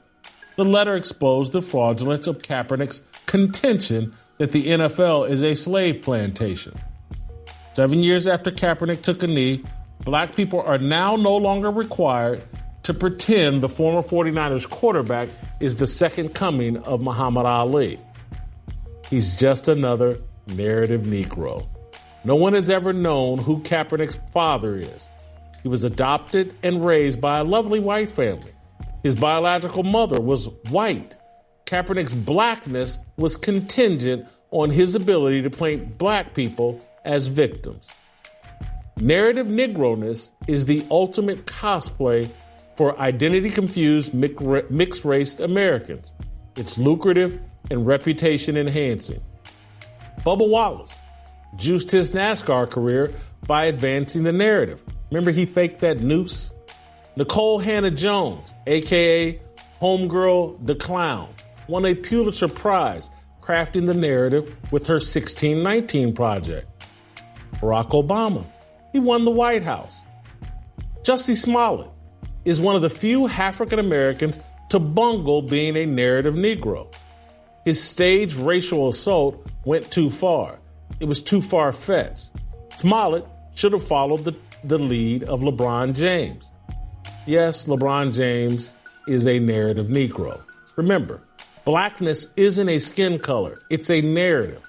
The 0.58 0.66
letter 0.66 0.96
exposed 0.96 1.52
the 1.52 1.62
fraudulence 1.62 2.26
of 2.26 2.40
Kaepernick's 2.40 3.04
contention 3.28 4.16
that 4.40 4.52
the 4.52 4.70
NFL 4.70 5.30
is 5.30 5.44
a 5.44 5.54
slave 5.54 6.02
plantation. 6.02 6.74
Seven 7.74 8.04
years 8.04 8.28
after 8.28 8.52
Kaepernick 8.52 9.02
took 9.02 9.24
a 9.24 9.28
knee, 9.28 9.64
black 10.06 10.36
people 10.36 10.62
are 10.62 10.78
now 10.78 11.16
no 11.16 11.36
longer 11.36 11.72
required 11.72 12.44
to 12.84 12.94
pretend 12.94 13.64
the 13.64 13.70
former 13.70 14.08
49ers 14.08 14.70
quarterback 14.70 15.28
is 15.60 15.78
the 15.78 15.88
second 15.88 16.36
coming 16.36 16.78
of 16.78 17.02
Muhammad 17.02 17.48
Ali. 17.48 18.00
He's 19.10 19.36
just 19.36 19.68
another 19.68 20.20
narrative 20.46 21.02
Negro. 21.02 21.68
No 22.24 22.36
one 22.36 22.54
has 22.54 22.70
ever 22.70 22.94
known 22.94 23.40
who 23.40 23.60
Kaepernick's 23.62 24.20
father 24.32 24.76
is. 24.76 25.10
He 25.64 25.68
was 25.68 25.84
adopted 25.84 26.54
and 26.62 26.86
raised 26.86 27.20
by 27.20 27.40
a 27.40 27.44
lovely 27.44 27.80
white 27.80 28.12
family. 28.12 28.52
His 29.02 29.16
biological 29.16 29.82
mother 29.82 30.22
was 30.22 30.48
white. 30.70 31.18
Kaepernick's 31.66 32.14
blackness 32.14 33.00
was 33.18 33.36
contingent 33.36 34.28
on 34.52 34.70
his 34.70 34.94
ability 34.94 35.42
to 35.42 35.50
paint 35.50 35.98
black 35.98 36.36
people 36.36 36.80
as 37.06 37.28
victims. 37.28 37.90
Narrative 39.00 39.48
Negroness 39.48 40.32
is 40.48 40.66
the 40.66 40.86
ultimate 40.90 41.46
cosplay 41.46 42.30
for 42.76 43.00
identity 43.00 43.50
confused 43.50 44.14
mixed 44.14 45.06
race 45.06 45.40
Americans. 45.40 46.14
It's 46.56 46.78
lucrative 46.78 47.40
and 47.70 47.86
reputation 47.86 48.56
enhancing. 48.58 49.22
Bubba 50.20 50.48
Wallace 50.48 50.98
juiced 51.56 51.92
his 51.92 52.12
NASCAR 52.12 52.70
career 52.70 53.14
by 53.48 53.66
advancing 53.66 54.24
the 54.24 54.32
narrative. 54.32 54.84
Remember, 55.12 55.32
he 55.32 55.46
faked 55.46 55.82
that 55.82 56.00
noose? 56.00 56.54
Nikole 57.18 57.64
Hannah-Jones, 57.64 58.54
aka 58.66 59.40
Homegirl 59.82 60.66
the 60.66 60.76
Clown, 60.76 61.30
won 61.68 61.86
a 61.86 61.94
Pulitzer 61.94 62.48
Prize 62.48 63.10
crafting 63.42 63.86
the 63.86 63.94
narrative 63.94 64.56
with 64.72 64.88
her 64.88 64.96
1619 64.96 66.14
project. 66.14 66.68
Barack 67.64 67.90
Obama, 67.92 68.44
he 68.92 69.00
won 69.00 69.24
the 69.24 69.32
White 69.32 69.64
House. 69.64 70.00
Jussie 71.04 71.36
Smollett 71.36 71.90
is 72.44 72.60
one 72.60 72.76
of 72.76 72.82
the 72.82 72.90
few 72.90 73.28
African 73.28 73.80
Americans 73.80 74.46
to 74.70 74.80
bungle 74.80 75.42
being 75.42 75.78
a 75.78 75.86
narrative 75.86 76.34
Negro. 76.34 76.94
His 77.64 77.82
staged 77.82 78.36
racial 78.36 78.90
assault 78.90 79.50
went 79.64 79.90
too 79.90 80.10
far 80.10 80.60
it 81.00 81.06
was 81.06 81.22
too 81.22 81.42
far 81.42 81.72
fetched. 81.72 82.30
Smollett 82.78 83.26
should 83.56 83.74
have 83.74 83.86
followed 83.86 84.24
the, 84.24 84.36
the 84.64 84.78
lead 84.78 85.24
of 85.24 85.42
LeBron 85.42 85.96
James. 85.96 86.52
Yes, 87.26 87.66
LeBron 87.66 88.14
James 88.14 88.74
is 89.08 89.28
a 89.28 89.40
narrative 89.40 89.88
Negro. 89.88 90.42
Remember, 90.76 91.22
blackness 91.66 92.28
isn't 92.36 92.70
a 92.70 92.80
skin 92.80 93.20
color, 93.20 93.56
it's 93.70 93.90
a 93.90 94.02
narrative. 94.02 94.64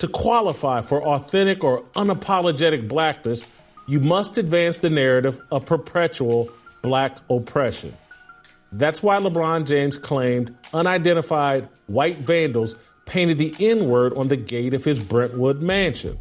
To 0.00 0.08
qualify 0.08 0.80
for 0.80 1.02
authentic 1.02 1.62
or 1.62 1.82
unapologetic 1.94 2.88
blackness, 2.88 3.46
you 3.86 4.00
must 4.00 4.38
advance 4.38 4.78
the 4.78 4.88
narrative 4.88 5.38
of 5.50 5.66
perpetual 5.66 6.48
black 6.80 7.18
oppression. 7.28 7.94
That's 8.72 9.02
why 9.02 9.18
LeBron 9.18 9.66
James 9.66 9.98
claimed 9.98 10.56
unidentified 10.72 11.68
white 11.86 12.16
vandals 12.16 12.88
painted 13.04 13.36
the 13.36 13.54
N 13.60 13.88
word 13.88 14.14
on 14.14 14.28
the 14.28 14.38
gate 14.38 14.72
of 14.72 14.86
his 14.86 14.98
Brentwood 14.98 15.60
mansion. 15.60 16.18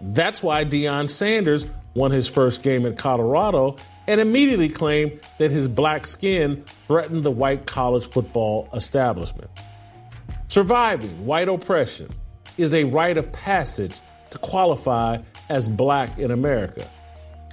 That's 0.00 0.40
why 0.40 0.64
Deion 0.64 1.10
Sanders 1.10 1.66
won 1.94 2.12
his 2.12 2.28
first 2.28 2.62
game 2.62 2.86
in 2.86 2.94
Colorado 2.94 3.78
and 4.06 4.20
immediately 4.20 4.68
claimed 4.68 5.18
that 5.38 5.50
his 5.50 5.66
black 5.66 6.06
skin 6.06 6.62
threatened 6.86 7.24
the 7.24 7.32
white 7.32 7.66
college 7.66 8.04
football 8.06 8.68
establishment. 8.72 9.50
Surviving 10.46 11.26
white 11.26 11.48
oppression 11.48 12.08
is 12.62 12.72
a 12.72 12.84
rite 12.84 13.18
of 13.18 13.30
passage 13.32 14.00
to 14.30 14.38
qualify 14.38 15.18
as 15.48 15.68
black 15.68 16.18
in 16.18 16.30
America. 16.30 16.88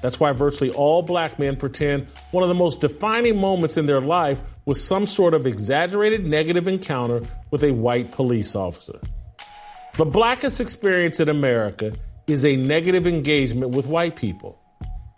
That's 0.01 0.19
why 0.19 0.31
virtually 0.31 0.71
all 0.71 1.01
black 1.01 1.39
men 1.39 1.57
pretend 1.57 2.07
one 2.31 2.43
of 2.43 2.49
the 2.49 2.55
most 2.55 2.79
defining 2.79 3.37
moments 3.37 3.75
in 3.75 3.85
their 3.85 3.99
life 3.99 4.39
was 4.65 4.81
some 4.81 5.05
sort 5.05 5.33
of 5.33 5.45
exaggerated 5.45 6.25
negative 6.25 6.67
encounter 6.67 7.21
with 7.51 7.63
a 7.63 7.71
white 7.71 8.11
police 8.11 8.55
officer. 8.55 8.99
The 9.97 10.05
blackest 10.05 10.61
experience 10.61 11.19
in 11.19 11.27
America 11.27 11.91
is 12.27 12.45
a 12.45 12.55
negative 12.55 13.07
engagement 13.07 13.75
with 13.75 13.87
white 13.87 14.15
people. 14.15 14.57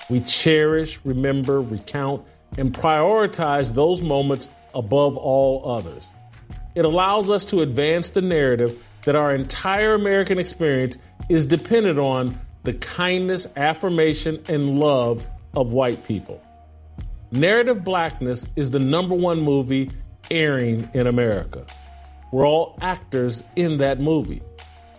We 0.10 0.22
cherish, 0.22 1.00
remember, 1.04 1.62
recount, 1.62 2.26
and 2.58 2.74
prioritize 2.74 3.74
those 3.74 4.02
moments 4.02 4.50
above 4.74 5.18
all 5.18 5.70
others. 5.70 6.08
It 6.74 6.86
allows 6.86 7.30
us 7.30 7.46
to 7.46 7.60
advance 7.60 8.10
the 8.10 8.22
narrative 8.22 8.84
that 9.06 9.16
our 9.16 9.34
entire 9.34 9.94
American 9.94 10.38
experience 10.38 10.98
is 11.30 11.46
dependent 11.46 12.00
on 12.00 12.38
the 12.64 12.74
kindness, 12.74 13.48
affirmation, 13.56 14.44
and 14.48 14.80
love 14.80 15.26
of 15.56 15.72
white 15.72 16.06
people. 16.06 16.42
Narrative 17.32 17.84
Blackness 17.84 18.48
is 18.56 18.70
the 18.70 18.80
number 18.80 19.16
one 19.16 19.42
movie 19.42 19.90
airing 20.30 20.90
in 20.94 21.08
America. 21.08 21.66
We're 22.32 22.48
all 22.48 22.78
actors 22.82 23.44
in 23.56 23.78
that 23.78 24.00
movie. 24.00 24.42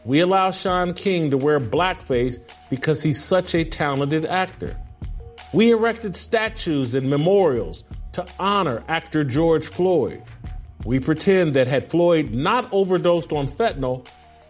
We 0.05 0.21
allow 0.21 0.51
Shaun 0.51 0.95
King 0.95 1.31
to 1.31 1.37
wear 1.37 1.61
blackface 1.61 2.39
because 2.69 3.03
he's 3.03 3.23
such 3.23 3.55
a 3.55 3.65
talented 3.65 4.25
actor. 4.25 4.77
We 5.53 5.71
erected 5.71 6.17
statues 6.17 6.95
and 6.95 7.09
memorials 7.09 7.85
to 8.13 8.27
honor 8.39 8.83
actor 8.89 9.25
George 9.25 9.67
Floyd. 9.67 10.23
We 10.85 10.99
pretend 10.99 11.55
that 11.55 11.69
had 11.69 11.91
Floyd 11.91 12.31
not 12.31 12.69
overdosed 12.73 13.33
on 13.33 13.49
fentanyl, 13.49 14.07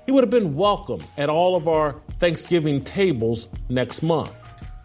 he 0.07 0.13
would 0.13 0.25
have 0.25 0.31
been 0.31 0.55
welcome 0.55 1.01
at 1.17 1.29
all 1.29 1.57
of 1.57 1.69
our 1.69 2.01
Thanksgiving 2.19 2.81
tables 2.81 3.49
next 3.69 4.03
month. 4.03 4.33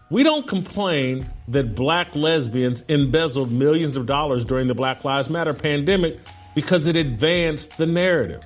We 0.09 0.23
don't 0.23 0.47
complain 0.47 1.29
that 1.49 1.75
black 1.75 2.15
lesbians 2.15 2.83
embezzled 2.87 3.51
millions 3.51 3.97
of 3.97 4.05
dollars 4.05 4.45
during 4.45 4.67
the 4.67 4.75
Black 4.75 5.03
Lives 5.03 5.29
Matter 5.29 5.53
pandemic 5.53 6.19
because 6.55 6.85
it 6.87 6.95
advanced 6.95 7.77
the 7.77 7.85
narrative. 7.85 8.43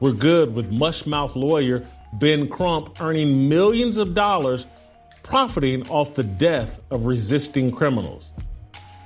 We're 0.00 0.12
good 0.12 0.54
with 0.54 0.70
mushmouth 0.70 1.36
lawyer 1.36 1.82
Ben 2.14 2.48
Crump 2.48 3.00
earning 3.00 3.48
millions 3.48 3.98
of 3.98 4.14
dollars 4.14 4.66
profiting 5.22 5.88
off 5.88 6.14
the 6.14 6.22
death 6.22 6.80
of 6.90 7.06
resisting 7.06 7.70
criminals. 7.72 8.30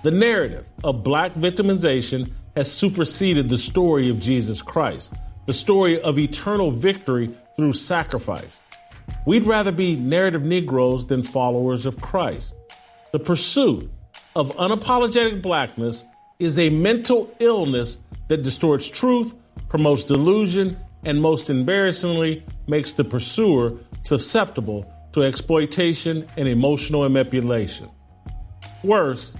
The 0.02 0.10
narrative 0.10 0.66
of 0.84 1.02
black 1.02 1.34
victimization 1.34 2.32
has 2.56 2.70
superseded 2.72 3.48
the 3.48 3.58
story 3.58 4.08
of 4.08 4.20
Jesus 4.20 4.62
Christ, 4.62 5.12
the 5.46 5.52
story 5.52 6.00
of 6.00 6.18
eternal 6.18 6.70
victory 6.70 7.28
through 7.56 7.72
sacrifice. 7.72 8.60
We'd 9.26 9.46
rather 9.46 9.72
be 9.72 9.96
narrative 9.96 10.44
Negroes 10.44 11.06
than 11.06 11.22
followers 11.22 11.86
of 11.86 12.00
Christ. 12.00 12.54
The 13.12 13.18
pursuit 13.18 13.90
of 14.34 14.54
unapologetic 14.56 15.42
blackness 15.42 16.04
is 16.38 16.58
a 16.58 16.70
mental 16.70 17.34
illness 17.38 17.98
that 18.28 18.42
distorts 18.42 18.86
truth, 18.88 19.34
promotes 19.68 20.04
delusion, 20.04 20.78
and 21.04 21.20
most 21.20 21.50
embarrassingly, 21.50 22.44
makes 22.66 22.92
the 22.92 23.04
pursuer 23.04 23.78
susceptible 24.02 24.90
to 25.12 25.22
exploitation 25.22 26.28
and 26.36 26.48
emotional 26.48 27.08
manipulation. 27.08 27.90
Worse, 28.82 29.36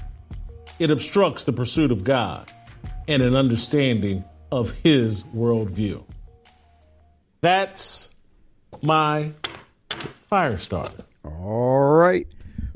it 0.79 0.91
obstructs 0.91 1.45
the 1.45 1.53
pursuit 1.53 1.93
of 1.93 2.05
God 2.05 2.51
and 3.11 3.25
an 3.25 3.35
understanding 3.35 4.25
of 4.53 4.71
His 4.71 5.25
worldview. 5.25 6.05
That's 7.41 8.11
my 8.83 9.33
fire 10.15 10.57
starter. 10.57 11.05
All 11.25 11.81
right, 11.81 12.29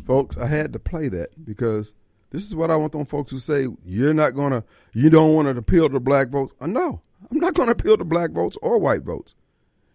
folks, 0.07 0.37
I 0.37 0.47
had 0.47 0.72
to 0.72 0.80
play 0.80 1.09
that 1.09 1.45
because 1.45 1.95
this 2.30 2.45
is 2.45 2.57
what 2.57 2.72
I 2.72 2.76
want 2.76 2.91
them 2.91 3.07
folks 3.07 3.30
who 3.30 3.39
say 3.39 3.68
you're 3.85 4.12
not 4.12 4.35
to, 4.51 4.64
you 4.93 5.09
don't 5.09 5.35
want 5.35 5.47
to 5.47 5.57
appeal 5.57 5.89
to 5.89 6.01
black 6.01 6.30
votes. 6.30 6.53
Uh, 6.61 6.66
no, 6.66 7.01
I'm 7.30 7.39
not 7.39 7.55
to 7.68 7.72
appeal 7.72 7.97
to 7.97 8.05
black 8.05 8.32
votes 8.32 8.59
or 8.61 8.78
white 8.78 9.03
votes. 9.03 9.37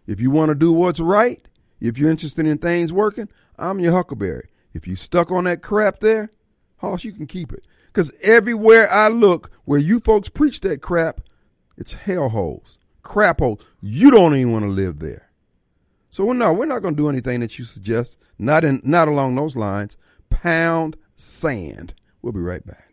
If 0.06 0.22
you 0.22 0.30
want 0.30 0.48
to 0.48 0.54
do 0.54 0.72
what's 0.72 1.00
right, 1.00 1.46
if 1.80 1.98
you're 1.98 2.10
interested 2.10 2.46
in 2.46 2.56
things 2.56 2.94
working, 2.94 3.28
I'm 3.58 3.78
your 3.78 3.92
huckleberry. 3.92 4.48
If 4.72 4.86
you 4.86 4.96
stuck 4.96 5.30
on 5.30 5.44
that 5.44 5.62
crap 5.62 6.00
there, 6.00 6.30
Hoss, 6.78 7.04
you 7.04 7.12
can 7.12 7.26
keep 7.26 7.52
it. 7.52 7.64
Because 7.92 8.12
everywhere 8.22 8.90
I 8.90 9.08
look, 9.08 9.50
where 9.64 9.80
you 9.80 10.00
folks 10.00 10.28
preach 10.28 10.60
that 10.60 10.80
crap, 10.80 11.20
it's 11.76 11.94
hellholes, 11.94 12.78
crap 13.02 13.40
holes. 13.40 13.60
You 13.80 14.10
don't 14.10 14.36
even 14.36 14.52
want 14.52 14.64
to 14.64 14.70
live 14.70 15.00
there. 15.00 15.30
So 16.10 16.32
no, 16.32 16.52
we're 16.52 16.66
not 16.66 16.82
going 16.82 16.94
to 16.94 17.02
do 17.02 17.08
anything 17.08 17.40
that 17.40 17.58
you 17.58 17.64
suggest. 17.64 18.16
Not 18.38 18.64
in, 18.64 18.80
not 18.84 19.08
along 19.08 19.34
those 19.34 19.56
lines. 19.56 19.96
Pound 20.28 20.96
sand. 21.16 21.94
We'll 22.22 22.32
be 22.32 22.40
right 22.40 22.64
back. 22.66 22.92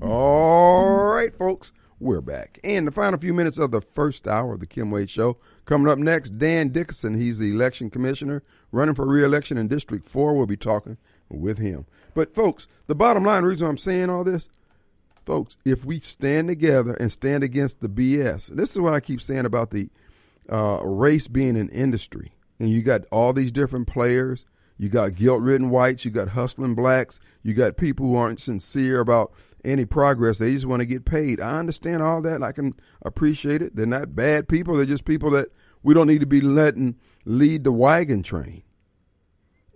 All 0.00 0.90
right, 0.90 1.36
folks, 1.36 1.72
we're 1.98 2.20
back. 2.20 2.58
And 2.64 2.86
the 2.86 2.92
final 2.92 3.18
few 3.18 3.34
minutes 3.34 3.58
of 3.58 3.70
the 3.70 3.80
first 3.80 4.26
hour 4.26 4.54
of 4.54 4.60
the 4.60 4.66
Kim 4.66 4.90
Wade 4.90 5.10
Show. 5.10 5.38
Coming 5.64 5.90
up 5.90 5.98
next, 5.98 6.38
Dan 6.38 6.70
Dickerson. 6.70 7.14
He's 7.14 7.38
the 7.38 7.50
election 7.50 7.88
commissioner 7.88 8.42
running 8.72 8.94
for 8.94 9.06
reelection 9.06 9.58
in 9.58 9.68
District 9.68 10.04
4. 10.04 10.34
We'll 10.34 10.46
be 10.46 10.56
talking 10.56 10.96
with 11.28 11.58
him. 11.58 11.86
But, 12.14 12.34
folks, 12.34 12.66
the 12.88 12.94
bottom 12.94 13.24
line 13.24 13.44
reason 13.44 13.68
I'm 13.68 13.78
saying 13.78 14.10
all 14.10 14.24
this, 14.24 14.48
folks, 15.24 15.56
if 15.64 15.84
we 15.84 16.00
stand 16.00 16.48
together 16.48 16.94
and 16.94 17.12
stand 17.12 17.44
against 17.44 17.80
the 17.80 17.88
BS, 17.88 18.48
this 18.48 18.72
is 18.72 18.80
what 18.80 18.92
I 18.92 19.00
keep 19.00 19.20
saying 19.20 19.46
about 19.46 19.70
the 19.70 19.88
uh, 20.50 20.80
race 20.82 21.28
being 21.28 21.56
an 21.56 21.68
industry. 21.68 22.32
And 22.58 22.70
you 22.70 22.82
got 22.82 23.02
all 23.10 23.32
these 23.32 23.52
different 23.52 23.86
players. 23.86 24.44
You 24.78 24.88
got 24.88 25.14
guilt 25.14 25.40
ridden 25.40 25.70
whites. 25.70 26.04
You 26.04 26.10
got 26.10 26.30
hustling 26.30 26.74
blacks. 26.74 27.20
You 27.42 27.54
got 27.54 27.76
people 27.76 28.06
who 28.06 28.16
aren't 28.16 28.40
sincere 28.40 28.98
about 29.00 29.32
any 29.64 29.84
progress. 29.84 30.38
They 30.38 30.52
just 30.52 30.66
want 30.66 30.80
to 30.80 30.86
get 30.86 31.04
paid. 31.04 31.40
I 31.40 31.58
understand 31.58 32.02
all 32.02 32.22
that. 32.22 32.42
I 32.42 32.52
can 32.52 32.74
appreciate 33.02 33.62
it. 33.62 33.76
They're 33.76 33.86
not 33.86 34.14
bad 34.14 34.48
people. 34.48 34.76
They're 34.76 34.86
just 34.86 35.04
people 35.04 35.30
that 35.30 35.48
we 35.82 35.94
don't 35.94 36.06
need 36.06 36.20
to 36.20 36.26
be 36.26 36.40
letting 36.40 36.96
lead 37.24 37.64
the 37.64 37.72
wagon 37.72 38.22
train. 38.22 38.62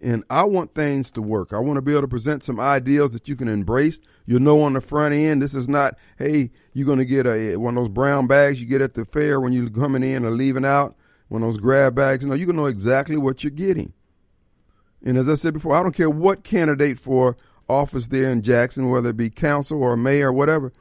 And 0.03 0.25
I 0.29 0.45
want 0.45 0.75
things 0.75 1.11
to 1.13 1.23
work. 1.23 1.53
I 1.53 1.59
want 1.59 1.77
to 1.79 1.83
be 1.83 1.93
able 1.93 2.03
to 2.03 2.09
present 2.09 2.45
some 2.45 2.61
ideals 2.61 3.13
that 3.13 3.29
you 3.29 3.37
can 3.37 3.49
embrace. 3.49 3.99
You'll 4.27 4.41
know 4.41 4.61
on 4.61 4.75
the 4.75 4.81
front 4.81 5.15
end, 5.15 5.41
this 5.41 5.55
is 5.55 5.69
not, 5.69 5.99
hey, 6.19 6.51
you're 6.75 6.87
going 6.87 6.99
to 6.99 7.07
get 7.07 7.27
a 7.27 7.57
one 7.57 7.77
of 7.77 7.85
those 7.85 7.93
brown 7.93 8.27
bags 8.27 8.61
you 8.61 8.67
get 8.67 8.83
at 8.83 8.95
the 8.95 9.07
fair 9.07 9.41
when 9.41 9.53
you're 9.53 9.71
coming 9.71 10.03
in 10.03 10.25
or 10.25 10.31
leaving 10.31 10.67
out, 10.67 10.97
one 11.29 11.43
of 11.43 11.49
those 11.49 11.61
grab 11.61 11.95
bags. 11.95 12.27
Know, 12.27 12.35
you're 12.35 12.47
going 12.47 12.57
to 12.57 12.63
know 12.63 12.69
exactly 12.69 13.17
what 13.17 13.43
you're 13.43 13.51
getting. 13.51 13.95
And 15.03 15.17
as 15.17 15.29
I 15.29 15.35
said 15.35 15.55
before, 15.55 15.75
I 15.75 15.83
don't 15.83 15.95
care 15.95 16.11
what 16.11 16.45
candidate 16.45 16.99
for 16.99 17.37
office 17.69 18.09
there 18.09 18.31
in 18.31 18.43
Jackson, 18.43 18.91
whether 18.91 19.11
it 19.11 19.17
be 19.17 19.31
council 19.31 19.83
or 19.83 19.97
mayor 19.97 20.29
or 20.29 20.33
whatever, 20.33 20.73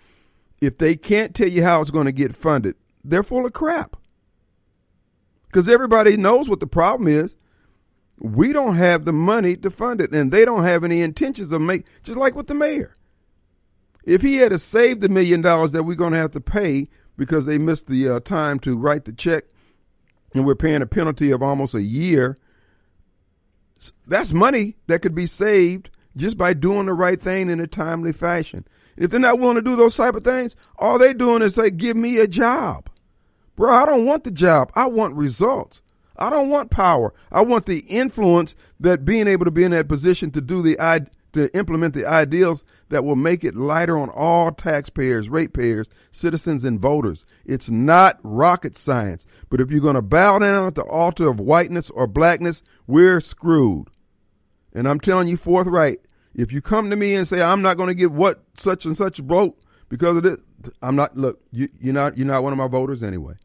if 0.61 0.77
they 0.77 0.95
can't 0.95 1.35
tell 1.35 1.47
you 1.47 1.63
how 1.63 1.81
it's 1.81 1.91
going 1.91 2.05
to 2.05 2.11
get 2.11 2.35
funded, 2.35 2.75
they're 3.03 3.23
full 3.23 3.45
of 3.45 3.53
crap. 3.53 3.95
Because 5.47 5.69
everybody 5.69 6.17
knows 6.17 6.49
what 6.49 6.59
the 6.59 6.67
problem 6.67 7.07
is. 7.07 7.35
We 8.17 8.53
don't 8.53 8.75
have 8.75 9.05
the 9.05 9.13
money 9.13 9.57
to 9.57 9.69
fund 9.69 10.01
it, 10.01 10.11
and 10.11 10.31
they 10.31 10.45
don't 10.45 10.63
have 10.63 10.83
any 10.83 11.01
intentions 11.01 11.51
of 11.51 11.61
make. 11.61 11.85
Just 12.03 12.17
like 12.17 12.35
with 12.35 12.47
the 12.47 12.53
mayor, 12.53 12.95
if 14.05 14.21
he 14.21 14.37
had 14.37 14.51
to 14.51 14.59
save 14.59 15.01
the 15.01 15.09
million 15.09 15.41
dollars 15.41 15.73
that 15.73 15.83
we're 15.83 15.95
going 15.95 16.13
to 16.13 16.19
have 16.19 16.31
to 16.31 16.41
pay 16.41 16.87
because 17.17 17.45
they 17.45 17.57
missed 17.57 17.87
the 17.87 18.07
uh, 18.07 18.19
time 18.21 18.59
to 18.59 18.77
write 18.77 19.05
the 19.05 19.11
check, 19.11 19.45
and 20.33 20.45
we're 20.45 20.55
paying 20.55 20.81
a 20.81 20.85
penalty 20.85 21.31
of 21.31 21.41
almost 21.41 21.73
a 21.73 21.81
year, 21.81 22.37
that's 24.07 24.33
money 24.33 24.77
that 24.87 25.01
could 25.01 25.15
be 25.15 25.27
saved 25.27 25.89
just 26.15 26.37
by 26.37 26.53
doing 26.53 26.85
the 26.85 26.93
right 26.93 27.21
thing 27.21 27.49
in 27.49 27.59
a 27.59 27.67
timely 27.67 28.13
fashion. 28.13 28.65
If 28.97 29.11
they're 29.11 29.19
not 29.19 29.39
willing 29.39 29.55
to 29.55 29.61
do 29.61 29.75
those 29.75 29.95
type 29.95 30.15
of 30.15 30.23
things, 30.23 30.55
all 30.77 30.97
they're 30.97 31.13
doing 31.13 31.41
is 31.41 31.55
say, 31.55 31.69
give 31.69 31.97
me 31.97 32.17
a 32.17 32.27
job. 32.27 32.89
Bro, 33.55 33.73
I 33.73 33.85
don't 33.85 34.05
want 34.05 34.23
the 34.23 34.31
job. 34.31 34.71
I 34.75 34.87
want 34.87 35.15
results. 35.15 35.81
I 36.17 36.29
don't 36.29 36.49
want 36.49 36.71
power. 36.71 37.13
I 37.31 37.41
want 37.41 37.65
the 37.65 37.79
influence 37.79 38.55
that 38.79 39.05
being 39.05 39.27
able 39.27 39.45
to 39.45 39.51
be 39.51 39.63
in 39.63 39.71
that 39.71 39.89
position 39.89 40.31
to 40.31 40.41
do 40.41 40.61
the 40.61 40.77
to 41.33 41.53
implement 41.53 41.93
the 41.93 42.05
ideals 42.05 42.63
that 42.87 43.03
will 43.03 43.17
make 43.17 43.43
it 43.43 43.57
lighter 43.57 43.97
on 43.97 44.09
all 44.09 44.51
taxpayers, 44.51 45.27
ratepayers, 45.27 45.87
citizens, 46.11 46.63
and 46.63 46.79
voters. 46.79 47.25
It's 47.45 47.69
not 47.69 48.19
rocket 48.23 48.77
science. 48.77 49.25
But 49.49 49.59
if 49.59 49.69
you're 49.69 49.81
going 49.81 49.95
to 49.95 50.01
bow 50.01 50.39
down 50.39 50.65
at 50.65 50.75
the 50.75 50.83
altar 50.83 51.27
of 51.27 51.41
whiteness 51.41 51.89
or 51.89 52.07
blackness, 52.07 52.63
we're 52.87 53.19
screwed. 53.19 53.89
And 54.75 54.87
I'm 54.87 54.99
telling 54.99 55.29
you 55.29 55.37
forthright, 55.37 55.99
if 56.35 56.51
you 56.51 56.61
come 56.61 56.89
to 56.89 56.97
me 56.97 57.15
and 57.15 57.25
say 57.25 57.41
I'm 57.41 57.61
not 57.61 57.77
going 57.77 57.87
to 57.87 57.95
get 57.95 58.11
what 58.11 58.43
such 58.55 58.85
and 58.85 58.95
such 58.95 59.23
broke 59.23 59.57
because 59.87 60.17
of 60.17 60.23
this, 60.23 60.37
I'm 60.81 60.95
not. 60.95 61.15
Look, 61.15 61.41
you, 61.51 61.69
you're 61.79 61.93
not. 61.93 62.17
You're 62.17 62.27
not 62.27 62.43
one 62.43 62.51
of 62.51 62.57
my 62.57 62.67
voters 62.67 63.01
anyway. 63.01 63.35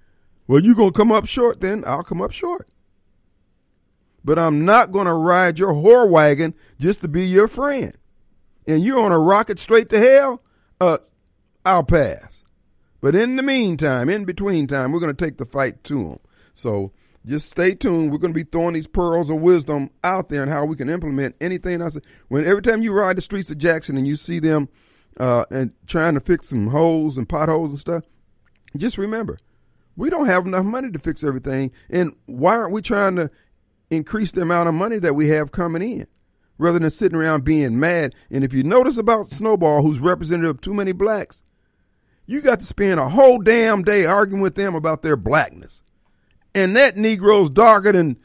Well, 0.49 0.61
you're 0.61 0.75
going 0.75 0.93
to 0.93 0.97
come 0.99 1.13
up 1.13 1.27
short. 1.27 1.61
Then 1.61 1.85
I'll 1.87 2.03
come 2.03 2.21
up 2.21 2.33
short. 2.33 2.69
But 4.25 4.39
I'm 4.39 4.65
not 4.65 4.91
going 4.91 5.07
to 5.07 5.15
ride 5.15 5.59
your 5.59 5.73
whore 5.73 6.11
wagon 6.11 6.55
just 6.79 7.01
to 7.03 7.09
be 7.09 7.27
your 7.27 7.49
friend. 7.49 7.97
And 8.67 8.83
you're 8.83 9.01
on 9.01 9.13
a 9.13 9.19
rocket 9.19 9.59
straight 9.59 9.89
to 9.91 9.99
hell. 9.99 10.43
Uh, 10.81 10.99
I'll 11.65 11.85
pass. 11.85 12.43
But 13.01 13.15
in 13.15 13.37
the 13.37 13.43
meantime, 13.43 14.09
in 14.09 14.25
between 14.25 14.67
time, 14.67 14.93
we're 14.93 15.01
going 15.01 15.15
to 15.15 15.25
take 15.25 15.39
the 15.39 15.47
fight 15.47 15.83
to 15.85 16.03
them. 16.03 16.19
So 16.55 16.93
just 17.27 17.51
stay 17.51 17.75
tuned. 17.75 18.11
We're 18.11 18.19
going 18.19 18.33
to 18.33 18.45
be 18.45 18.49
throwing 18.51 18.75
these 18.75 18.87
pearls 18.87 19.31
of 19.31 19.41
wisdom 19.41 19.91
out 20.03 20.29
there 20.29 20.43
and 20.43 20.51
how 20.51 20.65
we 20.65 20.77
can 20.77 20.89
implement 20.89 21.37
anything 21.41 21.83
else. 21.83 21.97
When 22.29 22.47
every 22.47 22.63
time 22.63 22.83
you 22.83 22.93
ride 22.93 23.17
the 23.17 23.23
streets 23.23 23.51
of 23.51 23.59
Jackson 23.59 23.97
and 23.97 24.07
you 24.07 24.17
see 24.17 24.39
them 24.39 24.69
uh, 25.19 25.45
and 25.51 25.73
trying 25.87 26.15
to 26.15 26.21
fix 26.21 26.49
some 26.49 26.69
holes 26.69 27.19
and 27.19 27.29
potholes 27.29 27.71
and 27.71 27.79
stuff, 27.79 28.05
just 28.77 28.97
remember, 28.97 29.39
we 29.97 30.09
don't 30.09 30.27
have 30.27 30.47
enough 30.47 30.65
money 30.65 30.91
to 30.91 30.99
fix 30.99 31.23
everything. 31.23 31.73
And 31.91 32.17
why 32.27 32.57
aren't 32.57 32.73
we 32.73 32.81
trying 32.81 33.17
to 33.17 33.31
increase 33.91 34.33
the 34.33 34.43
amount 34.43 34.69
of 34.69 34.75
money 34.75 34.99
that 34.99 35.15
we 35.15 35.29
have 35.29 35.53
coming 35.53 35.83
in 35.83 36.07
rather 36.57 36.79
than 36.79 36.91
sitting 36.91 37.19
around 37.19 37.45
being 37.45 37.79
mad? 37.79 38.15
And 38.31 38.45
if 38.45 38.55
you 38.55 38.63
notice 38.63 38.97
about 38.97 39.27
Snowball, 39.27 39.83
who's 39.83 40.01
representative 40.01 40.57
of 40.57 40.61
too 40.63 40.75
many 40.75 40.93
blacks, 40.93 41.43
you 42.25 42.41
got 42.41 42.61
to 42.61 42.67
spend 42.67 42.99
a 42.99 43.11
whole 43.11 43.41
damn 43.41 43.83
day 43.83 44.07
arguing 44.07 44.41
with 44.41 44.55
them 44.55 44.75
about 44.75 45.03
their 45.03 45.17
blackness 45.17 45.83
and 46.55 46.77
that 46.77 46.97
Negro's 46.97 47.51
darker 47.51 47.93
than 47.93 48.17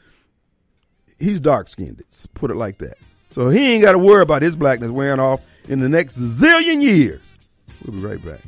he's 1.20 1.40
dark 1.40 1.70
skinned. 1.70 2.04
Put 2.34 2.52
it 2.52 2.56
like 2.56 2.78
that. 2.80 2.98
So 3.32 3.50
he 3.50 3.74
ain't 3.74 3.84
got 3.84 3.94
to 3.94 3.98
worry 3.98 4.22
about 4.22 4.42
his 4.42 4.56
blackness 4.56 4.92
wearing 4.92 5.20
off 5.20 5.42
in 5.68 5.80
the 5.80 5.90
next 5.90 6.18
zillion 6.18 6.82
years. 6.82 7.22
We'll 7.86 8.00
be 8.00 8.08
right 8.08 8.24
back. 8.24 8.40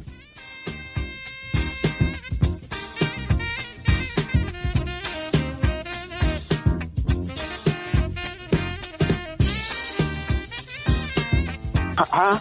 Huh? 11.99 12.39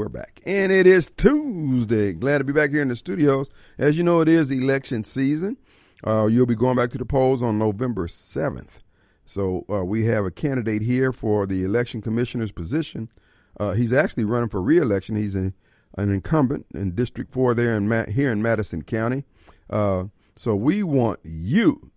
We're 0.00 0.08
back. 0.08 0.40
And 0.46 0.72
it 0.72 0.86
is 0.86 1.10
Tuesday. 1.10 2.14
Glad 2.14 2.38
to 2.38 2.44
be 2.44 2.54
back 2.54 2.70
here 2.70 2.80
in 2.80 2.88
the 2.88 2.96
studios. 2.96 3.50
As 3.76 3.98
you 3.98 4.02
know, 4.02 4.22
it 4.22 4.28
is 4.28 4.50
election 4.50 5.04
season. 5.04 5.58
Uh, 6.06 6.24
you'll 6.24 6.46
be 6.46 6.54
going 6.54 6.74
back 6.74 6.88
to 6.92 6.96
the 6.96 7.04
polls 7.04 7.42
on 7.42 7.58
November 7.58 8.06
7th. 8.06 8.78
So 9.26 9.66
uh, 9.68 9.84
we 9.84 10.06
have 10.06 10.24
a 10.24 10.30
candidate 10.30 10.80
here 10.80 11.12
for 11.12 11.44
the 11.44 11.64
election 11.64 12.00
commissioner's 12.00 12.50
position. 12.50 13.10
Uh, 13.58 13.72
he's 13.72 13.92
actually 13.92 14.24
running 14.24 14.48
for 14.48 14.62
reelection. 14.62 15.16
He's 15.16 15.34
a, 15.34 15.52
an 15.98 16.10
incumbent 16.10 16.64
in 16.74 16.94
District 16.94 17.30
4 17.30 17.52
there 17.52 17.76
in 17.76 17.86
Ma- 17.86 18.06
here 18.06 18.32
in 18.32 18.40
Madison 18.40 18.80
County. 18.80 19.24
Uh, 19.68 20.04
so 20.34 20.56
we 20.56 20.82
want 20.82 21.20
you 21.24 21.90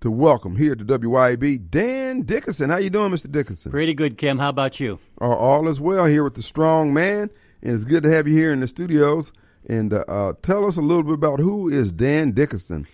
to 0.00 0.10
welcome 0.12 0.54
here 0.54 0.76
to 0.76 0.84
WYAB 0.84 1.70
Dan 1.70 2.22
Dickinson. 2.22 2.70
How 2.70 2.76
you 2.76 2.88
doing, 2.88 3.10
Mr. 3.10 3.30
Dickinson? 3.30 3.72
Pretty 3.72 3.94
good, 3.94 4.16
Kim. 4.16 4.38
How 4.38 4.48
about 4.48 4.78
you? 4.78 5.00
Uh, 5.20 5.24
all 5.24 5.66
is 5.66 5.80
well 5.80 6.04
here 6.04 6.22
with 6.22 6.34
the 6.34 6.42
strong 6.42 6.94
man, 6.94 7.30
and 7.62 7.74
it's 7.74 7.84
good 7.84 8.04
to 8.04 8.10
have 8.10 8.28
you 8.28 8.36
here 8.36 8.52
in 8.52 8.60
the 8.60 8.68
studios. 8.68 9.32
And 9.68 9.92
uh, 9.92 10.04
uh, 10.06 10.32
tell 10.40 10.64
us 10.66 10.76
a 10.76 10.80
little 10.80 11.02
bit 11.02 11.14
about 11.14 11.40
who 11.40 11.68
is 11.68 11.90
Dan 11.90 12.30
Dickinson. 12.30 12.86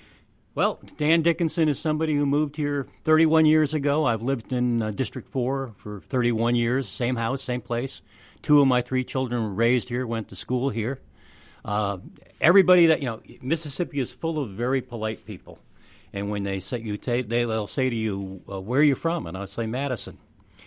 Well, 0.54 0.80
Dan 0.96 1.20
Dickinson 1.20 1.68
is 1.68 1.78
somebody 1.78 2.14
who 2.14 2.24
moved 2.24 2.56
here 2.56 2.86
31 3.04 3.44
years 3.44 3.74
ago. 3.74 4.06
I've 4.06 4.22
lived 4.22 4.52
in 4.52 4.80
uh, 4.80 4.90
District 4.92 5.28
4 5.30 5.74
for 5.76 6.00
31 6.08 6.54
years, 6.54 6.88
same 6.88 7.16
house, 7.16 7.42
same 7.42 7.60
place. 7.60 8.00
Two 8.40 8.62
of 8.62 8.68
my 8.68 8.80
three 8.80 9.04
children 9.04 9.42
were 9.42 9.52
raised 9.52 9.90
here, 9.90 10.06
went 10.06 10.28
to 10.28 10.36
school 10.36 10.70
here. 10.70 11.00
Uh, 11.64 11.98
everybody 12.40 12.86
that, 12.86 13.00
you 13.00 13.06
know, 13.06 13.20
Mississippi 13.42 14.00
is 14.00 14.10
full 14.10 14.38
of 14.38 14.50
very 14.50 14.80
polite 14.80 15.26
people. 15.26 15.58
And 16.14 16.30
when 16.30 16.44
they 16.44 16.60
say 16.60 16.78
you, 16.78 16.96
ta- 16.96 17.22
they'll 17.26 17.66
say 17.66 17.90
to 17.90 17.96
you, 17.96 18.40
uh, 18.50 18.60
"Where 18.60 18.80
are 18.80 18.84
you 18.84 18.94
from?" 18.94 19.26
And 19.26 19.36
I'll 19.36 19.46
say 19.46 19.66
Madison. 19.66 20.16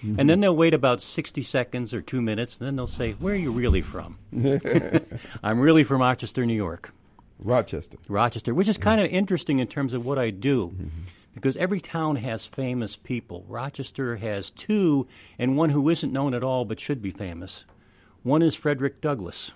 Mm-hmm. 0.03 0.19
And 0.19 0.29
then 0.29 0.41
they'll 0.41 0.55
wait 0.55 0.73
about 0.73 1.01
60 1.01 1.41
seconds 1.41 1.93
or 1.93 2.01
two 2.01 2.21
minutes, 2.21 2.57
and 2.59 2.67
then 2.67 2.75
they'll 2.75 2.85
say, 2.85 3.13
Where 3.13 3.33
are 3.33 3.37
you 3.37 3.51
really 3.51 3.81
from? 3.81 4.19
I'm 5.43 5.59
really 5.59 5.83
from 5.83 6.01
Rochester, 6.01 6.45
New 6.45 6.53
York. 6.53 6.93
Rochester. 7.39 7.97
Rochester, 8.07 8.53
which 8.53 8.67
is 8.67 8.77
kind 8.77 9.01
of 9.01 9.07
interesting 9.07 9.59
in 9.59 9.67
terms 9.67 9.93
of 9.93 10.05
what 10.05 10.19
I 10.19 10.29
do. 10.29 10.67
Mm-hmm. 10.67 11.01
Because 11.33 11.57
every 11.57 11.79
town 11.79 12.15
has 12.17 12.47
famous 12.47 12.95
people. 12.95 13.45
Rochester 13.47 14.17
has 14.17 14.49
two, 14.51 15.07
and 15.37 15.55
one 15.55 15.69
who 15.69 15.89
isn't 15.89 16.13
known 16.13 16.33
at 16.33 16.43
all 16.43 16.65
but 16.65 16.79
should 16.79 17.01
be 17.01 17.11
famous. 17.11 17.65
One 18.23 18.41
is 18.41 18.55
Frederick 18.55 19.01
Douglass. 19.01 19.51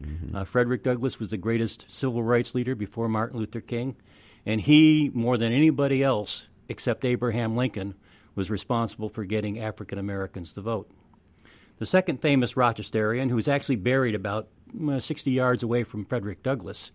Mm-hmm. 0.00 0.36
Uh, 0.36 0.44
Frederick 0.44 0.84
Douglass 0.84 1.18
was 1.18 1.30
the 1.30 1.36
greatest 1.36 1.86
civil 1.88 2.22
rights 2.22 2.54
leader 2.54 2.74
before 2.74 3.08
Martin 3.08 3.38
Luther 3.38 3.60
King. 3.60 3.96
And 4.46 4.60
he, 4.60 5.10
more 5.12 5.36
than 5.36 5.52
anybody 5.52 6.02
else 6.02 6.46
except 6.68 7.04
Abraham 7.04 7.56
Lincoln, 7.56 7.94
was 8.34 8.50
responsible 8.50 9.08
for 9.08 9.24
getting 9.24 9.58
African 9.58 9.98
Americans 9.98 10.52
to 10.52 10.60
vote. 10.60 10.88
The 11.78 11.86
second 11.86 12.22
famous 12.22 12.54
Rochesterian, 12.54 13.30
who's 13.30 13.48
actually 13.48 13.76
buried 13.76 14.14
about 14.14 14.48
uh, 14.88 15.00
60 15.00 15.30
yards 15.30 15.62
away 15.62 15.84
from 15.84 16.04
Frederick 16.04 16.42
Douglass, 16.42 16.90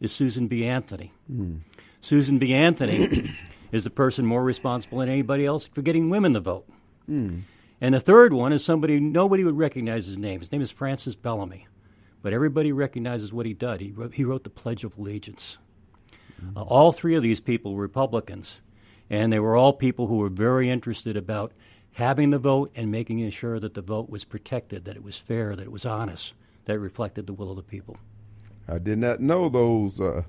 is 0.00 0.12
Susan 0.12 0.48
B. 0.48 0.64
Anthony. 0.64 1.12
Mm. 1.30 1.60
Susan 2.00 2.38
B. 2.38 2.52
Anthony 2.52 3.30
is 3.72 3.84
the 3.84 3.90
person 3.90 4.26
more 4.26 4.42
responsible 4.42 4.98
than 4.98 5.08
anybody 5.08 5.46
else 5.46 5.68
for 5.68 5.82
getting 5.82 6.10
women 6.10 6.34
to 6.34 6.40
vote. 6.40 6.66
Mm. 7.08 7.42
And 7.80 7.94
the 7.94 8.00
third 8.00 8.32
one 8.32 8.52
is 8.52 8.64
somebody 8.64 8.98
nobody 8.98 9.44
would 9.44 9.56
recognize 9.56 10.06
his 10.06 10.18
name. 10.18 10.40
His 10.40 10.50
name 10.50 10.62
is 10.62 10.70
Francis 10.70 11.14
Bellamy, 11.14 11.66
but 12.22 12.32
everybody 12.32 12.72
recognizes 12.72 13.32
what 13.32 13.46
he 13.46 13.52
did. 13.52 13.80
He 13.80 13.92
wrote, 13.92 14.14
he 14.14 14.24
wrote 14.24 14.44
the 14.44 14.50
Pledge 14.50 14.84
of 14.84 14.96
Allegiance. 14.96 15.58
Uh, 16.56 16.62
all 16.62 16.92
three 16.92 17.14
of 17.14 17.22
these 17.22 17.40
people 17.40 17.74
were 17.74 17.82
Republicans, 17.82 18.58
and 19.10 19.32
they 19.32 19.38
were 19.38 19.56
all 19.56 19.72
people 19.72 20.06
who 20.06 20.18
were 20.18 20.28
very 20.28 20.70
interested 20.70 21.16
about 21.16 21.52
having 21.92 22.30
the 22.30 22.38
vote 22.38 22.72
and 22.74 22.90
making 22.90 23.28
sure 23.30 23.60
that 23.60 23.74
the 23.74 23.82
vote 23.82 24.10
was 24.10 24.24
protected, 24.24 24.84
that 24.84 24.96
it 24.96 25.02
was 25.02 25.18
fair, 25.18 25.54
that 25.56 25.62
it 25.62 25.72
was 25.72 25.86
honest, 25.86 26.34
that 26.64 26.74
it 26.74 26.78
reflected 26.78 27.26
the 27.26 27.32
will 27.32 27.50
of 27.50 27.56
the 27.56 27.62
people. 27.62 27.96
I 28.68 28.78
did 28.78 28.98
not 28.98 29.20
know 29.20 29.48
those 29.48 30.00
uh, 30.00 30.22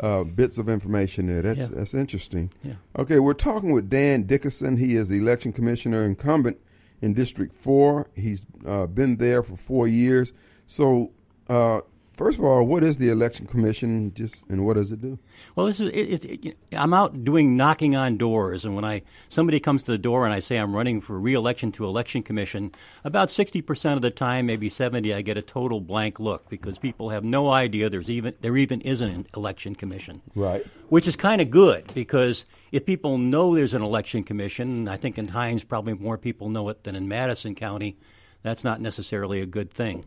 uh, 0.00 0.24
bits 0.24 0.58
of 0.58 0.68
information 0.68 1.26
there. 1.26 1.42
That's 1.42 1.70
yeah. 1.70 1.76
that's 1.76 1.94
interesting. 1.94 2.52
Yeah. 2.62 2.74
Okay, 2.98 3.18
we're 3.18 3.34
talking 3.34 3.72
with 3.72 3.88
Dan 3.88 4.24
Dickinson. 4.24 4.76
He 4.76 4.96
is 4.96 5.08
the 5.08 5.18
election 5.18 5.52
commissioner 5.52 6.04
incumbent 6.04 6.58
in 7.00 7.14
District 7.14 7.54
Four. 7.54 8.08
He's 8.14 8.44
uh, 8.66 8.86
been 8.86 9.16
there 9.16 9.42
for 9.42 9.56
four 9.56 9.88
years. 9.88 10.32
So 10.66 11.12
uh, 11.48 11.82
First 12.16 12.38
of 12.38 12.44
all, 12.44 12.64
what 12.64 12.82
is 12.82 12.96
the 12.96 13.10
election 13.10 13.46
commission? 13.46 14.14
Just 14.14 14.44
and 14.48 14.64
what 14.64 14.74
does 14.74 14.90
it 14.90 15.02
do? 15.02 15.18
Well, 15.54 15.66
this 15.66 15.80
is 15.80 15.90
it, 15.90 16.24
it, 16.24 16.44
it, 16.46 16.56
I'm 16.72 16.94
out 16.94 17.24
doing 17.24 17.58
knocking 17.58 17.94
on 17.94 18.16
doors, 18.16 18.64
and 18.64 18.74
when 18.74 18.86
I 18.86 19.02
somebody 19.28 19.60
comes 19.60 19.82
to 19.82 19.92
the 19.92 19.98
door 19.98 20.24
and 20.24 20.32
I 20.32 20.38
say 20.38 20.56
I'm 20.56 20.74
running 20.74 21.02
for 21.02 21.20
reelection 21.20 21.72
to 21.72 21.84
election 21.84 22.22
commission, 22.22 22.72
about 23.04 23.30
sixty 23.30 23.60
percent 23.60 23.96
of 23.96 24.02
the 24.02 24.10
time, 24.10 24.46
maybe 24.46 24.70
seventy, 24.70 25.12
I 25.12 25.20
get 25.20 25.36
a 25.36 25.42
total 25.42 25.78
blank 25.78 26.18
look 26.18 26.48
because 26.48 26.78
people 26.78 27.10
have 27.10 27.22
no 27.22 27.50
idea 27.50 27.90
there's 27.90 28.08
even 28.08 28.32
there 28.40 28.56
even 28.56 28.80
is 28.80 29.02
an 29.02 29.26
election 29.36 29.74
commission. 29.74 30.22
Right. 30.34 30.64
Which 30.88 31.06
is 31.06 31.16
kind 31.16 31.42
of 31.42 31.50
good 31.50 31.92
because 31.92 32.46
if 32.72 32.86
people 32.86 33.18
know 33.18 33.54
there's 33.54 33.74
an 33.74 33.82
election 33.82 34.24
commission, 34.24 34.88
I 34.88 34.96
think 34.96 35.18
in 35.18 35.28
Hinds 35.28 35.64
probably 35.64 35.92
more 35.92 36.16
people 36.16 36.48
know 36.48 36.70
it 36.70 36.82
than 36.84 36.96
in 36.96 37.08
Madison 37.08 37.54
County. 37.54 37.98
That's 38.42 38.64
not 38.64 38.80
necessarily 38.80 39.42
a 39.42 39.46
good 39.46 39.70
thing. 39.70 40.06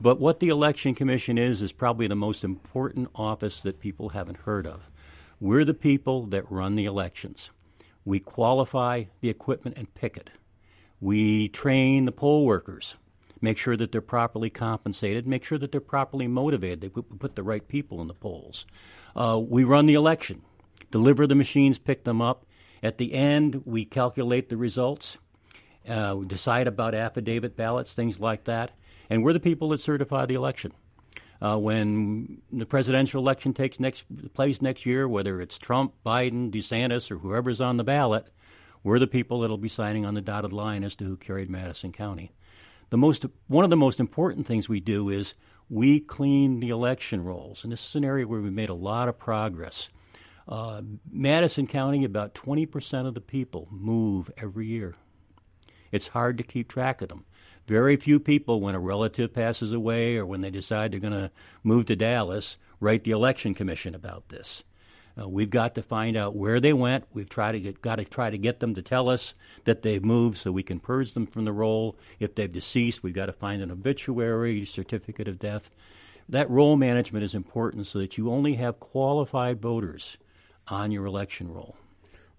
But 0.00 0.18
what 0.18 0.40
the 0.40 0.48
Election 0.48 0.94
Commission 0.94 1.36
is, 1.36 1.60
is 1.60 1.72
probably 1.72 2.06
the 2.06 2.16
most 2.16 2.42
important 2.42 3.10
office 3.14 3.60
that 3.60 3.80
people 3.80 4.10
haven't 4.10 4.38
heard 4.38 4.66
of. 4.66 4.88
We're 5.38 5.64
the 5.64 5.74
people 5.74 6.26
that 6.26 6.50
run 6.50 6.74
the 6.74 6.86
elections. 6.86 7.50
We 8.04 8.18
qualify 8.18 9.04
the 9.20 9.28
equipment 9.28 9.76
and 9.76 9.92
pick 9.94 10.16
it. 10.16 10.30
We 11.00 11.48
train 11.48 12.06
the 12.06 12.12
poll 12.12 12.46
workers, 12.46 12.96
make 13.42 13.58
sure 13.58 13.76
that 13.76 13.92
they're 13.92 14.00
properly 14.00 14.48
compensated, 14.48 15.26
make 15.26 15.44
sure 15.44 15.58
that 15.58 15.70
they're 15.70 15.80
properly 15.80 16.28
motivated. 16.28 16.80
They 16.80 16.88
put 16.88 17.36
the 17.36 17.42
right 17.42 17.66
people 17.66 18.00
in 18.00 18.08
the 18.08 18.14
polls. 18.14 18.64
Uh, 19.14 19.38
we 19.42 19.64
run 19.64 19.84
the 19.84 19.94
election, 19.94 20.42
deliver 20.90 21.26
the 21.26 21.34
machines, 21.34 21.78
pick 21.78 22.04
them 22.04 22.22
up. 22.22 22.46
At 22.82 22.96
the 22.96 23.12
end, 23.12 23.62
we 23.66 23.84
calculate 23.84 24.48
the 24.48 24.56
results, 24.56 25.18
uh, 25.86 26.14
decide 26.26 26.66
about 26.66 26.94
affidavit 26.94 27.54
ballots, 27.54 27.92
things 27.92 28.18
like 28.18 28.44
that 28.44 28.72
and 29.10 29.24
we're 29.24 29.32
the 29.32 29.40
people 29.40 29.68
that 29.70 29.80
certify 29.80 30.24
the 30.24 30.34
election. 30.34 30.72
Uh, 31.42 31.56
when 31.56 32.40
the 32.52 32.66
presidential 32.66 33.20
election 33.20 33.52
takes 33.52 33.80
next 33.80 34.04
place 34.34 34.62
next 34.62 34.86
year, 34.86 35.08
whether 35.08 35.40
it's 35.40 35.58
Trump, 35.58 35.94
Biden, 36.04 36.50
DeSantis, 36.50 37.10
or 37.10 37.18
whoever's 37.18 37.60
on 37.60 37.76
the 37.76 37.84
ballot, 37.84 38.28
we're 38.84 38.98
the 38.98 39.06
people 39.06 39.40
that'll 39.40 39.58
be 39.58 39.68
signing 39.68 40.06
on 40.06 40.14
the 40.14 40.20
dotted 40.20 40.52
line 40.52 40.84
as 40.84 40.94
to 40.96 41.04
who 41.04 41.16
carried 41.16 41.50
Madison 41.50 41.92
County. 41.92 42.32
The 42.90 42.98
most 42.98 43.24
one 43.46 43.64
of 43.64 43.70
the 43.70 43.76
most 43.76 44.00
important 44.00 44.46
things 44.46 44.68
we 44.68 44.80
do 44.80 45.08
is 45.08 45.34
we 45.68 46.00
clean 46.00 46.60
the 46.60 46.70
election 46.70 47.24
rolls, 47.24 47.62
and 47.62 47.72
this 47.72 47.86
is 47.86 47.94
an 47.94 48.04
area 48.04 48.26
where 48.26 48.40
we've 48.40 48.52
made 48.52 48.68
a 48.68 48.74
lot 48.74 49.08
of 49.08 49.18
progress. 49.18 49.88
Uh, 50.48 50.82
Madison 51.10 51.66
County, 51.66 52.04
about 52.04 52.34
20% 52.34 53.06
of 53.06 53.14
the 53.14 53.20
people 53.20 53.68
move 53.70 54.30
every 54.36 54.66
year. 54.66 54.96
It's 55.92 56.08
hard 56.08 56.38
to 56.38 56.44
keep 56.44 56.68
track 56.68 57.00
of 57.02 57.08
them. 57.08 57.24
Very 57.70 57.94
few 57.94 58.18
people, 58.18 58.60
when 58.60 58.74
a 58.74 58.80
relative 58.80 59.32
passes 59.32 59.70
away 59.70 60.16
or 60.16 60.26
when 60.26 60.40
they 60.40 60.50
decide 60.50 60.90
they're 60.90 60.98
going 60.98 61.12
to 61.12 61.30
move 61.62 61.86
to 61.86 61.94
Dallas, 61.94 62.56
write 62.80 63.04
the 63.04 63.12
election 63.12 63.54
commission 63.54 63.94
about 63.94 64.28
this. 64.28 64.64
Uh, 65.16 65.28
we've 65.28 65.50
got 65.50 65.76
to 65.76 65.82
find 65.84 66.16
out 66.16 66.34
where 66.34 66.58
they 66.58 66.72
went. 66.72 67.04
We've 67.12 67.28
tried 67.28 67.52
to 67.52 67.60
get, 67.60 67.80
got 67.80 67.96
to 67.96 68.04
try 68.04 68.28
to 68.28 68.36
get 68.36 68.58
them 68.58 68.74
to 68.74 68.82
tell 68.82 69.08
us 69.08 69.34
that 69.66 69.82
they've 69.82 70.04
moved 70.04 70.38
so 70.38 70.50
we 70.50 70.64
can 70.64 70.80
purge 70.80 71.14
them 71.14 71.28
from 71.28 71.44
the 71.44 71.52
roll. 71.52 71.96
If 72.18 72.34
they've 72.34 72.50
deceased, 72.50 73.04
we've 73.04 73.14
got 73.14 73.26
to 73.26 73.32
find 73.32 73.62
an 73.62 73.70
obituary, 73.70 74.64
certificate 74.64 75.28
of 75.28 75.38
death. 75.38 75.70
That 76.28 76.50
roll 76.50 76.74
management 76.74 77.24
is 77.24 77.36
important 77.36 77.86
so 77.86 78.00
that 78.00 78.18
you 78.18 78.32
only 78.32 78.54
have 78.54 78.80
qualified 78.80 79.62
voters 79.62 80.18
on 80.66 80.90
your 80.90 81.06
election 81.06 81.52
roll. 81.52 81.76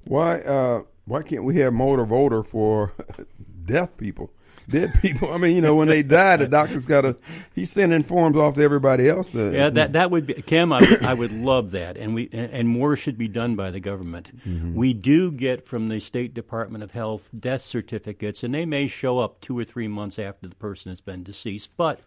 Why 0.04 0.42
uh, 0.42 0.82
why 1.06 1.24
can't 1.24 1.46
we 1.46 1.60
have 1.60 1.72
motor 1.72 2.04
voter 2.04 2.44
for 2.44 2.92
deaf 3.66 3.96
people? 3.96 4.34
Dead 4.72 4.94
people. 5.02 5.34
I 5.34 5.38
mean, 5.38 5.56
you 5.56 5.62
know, 5.62 5.76
when 5.76 5.88
they 5.88 6.04
die, 6.04 6.38
the 6.38 6.48
doctor's 6.48 6.86
got 6.86 7.02
to. 7.02 7.18
He's 7.54 7.72
sending 7.72 8.04
forms 8.04 8.38
off 8.38 8.56
to 8.56 8.64
everybody 8.64 9.10
else. 9.10 9.30
To, 9.30 9.52
yeah, 9.52 9.70
that 9.70 9.94
that 9.94 10.12
would 10.12 10.26
be 10.28 10.34
Kim. 10.36 10.74
I 10.74 10.80
would, 10.80 11.04
I 11.04 11.14
would 11.14 11.32
love 11.32 11.72
that, 11.72 11.98
and 11.98 12.16
we 12.16 12.30
and 12.32 12.68
more 12.68 12.96
should 12.96 13.18
be 13.18 13.28
done 13.28 13.56
by 13.56 13.72
the 13.72 13.80
government. 13.80 14.36
Mm-hmm. 14.48 14.74
We 14.74 14.94
do 14.94 15.32
get 15.32 15.68
from 15.68 15.90
the 15.90 16.00
State 16.00 16.34
Department 16.34 16.84
of 16.84 16.92
Health 16.92 17.30
death 17.38 17.62
certificates, 17.62 18.44
and 18.44 18.54
they 18.54 18.66
may 18.66 18.88
show 18.88 19.20
up 19.20 19.42
two 19.42 19.58
or 19.58 19.66
three 19.66 19.88
months 19.88 20.18
after 20.18 20.48
the 20.48 20.56
person 20.56 20.92
has 20.92 21.02
been 21.02 21.24
deceased, 21.24 21.70
but 21.78 22.00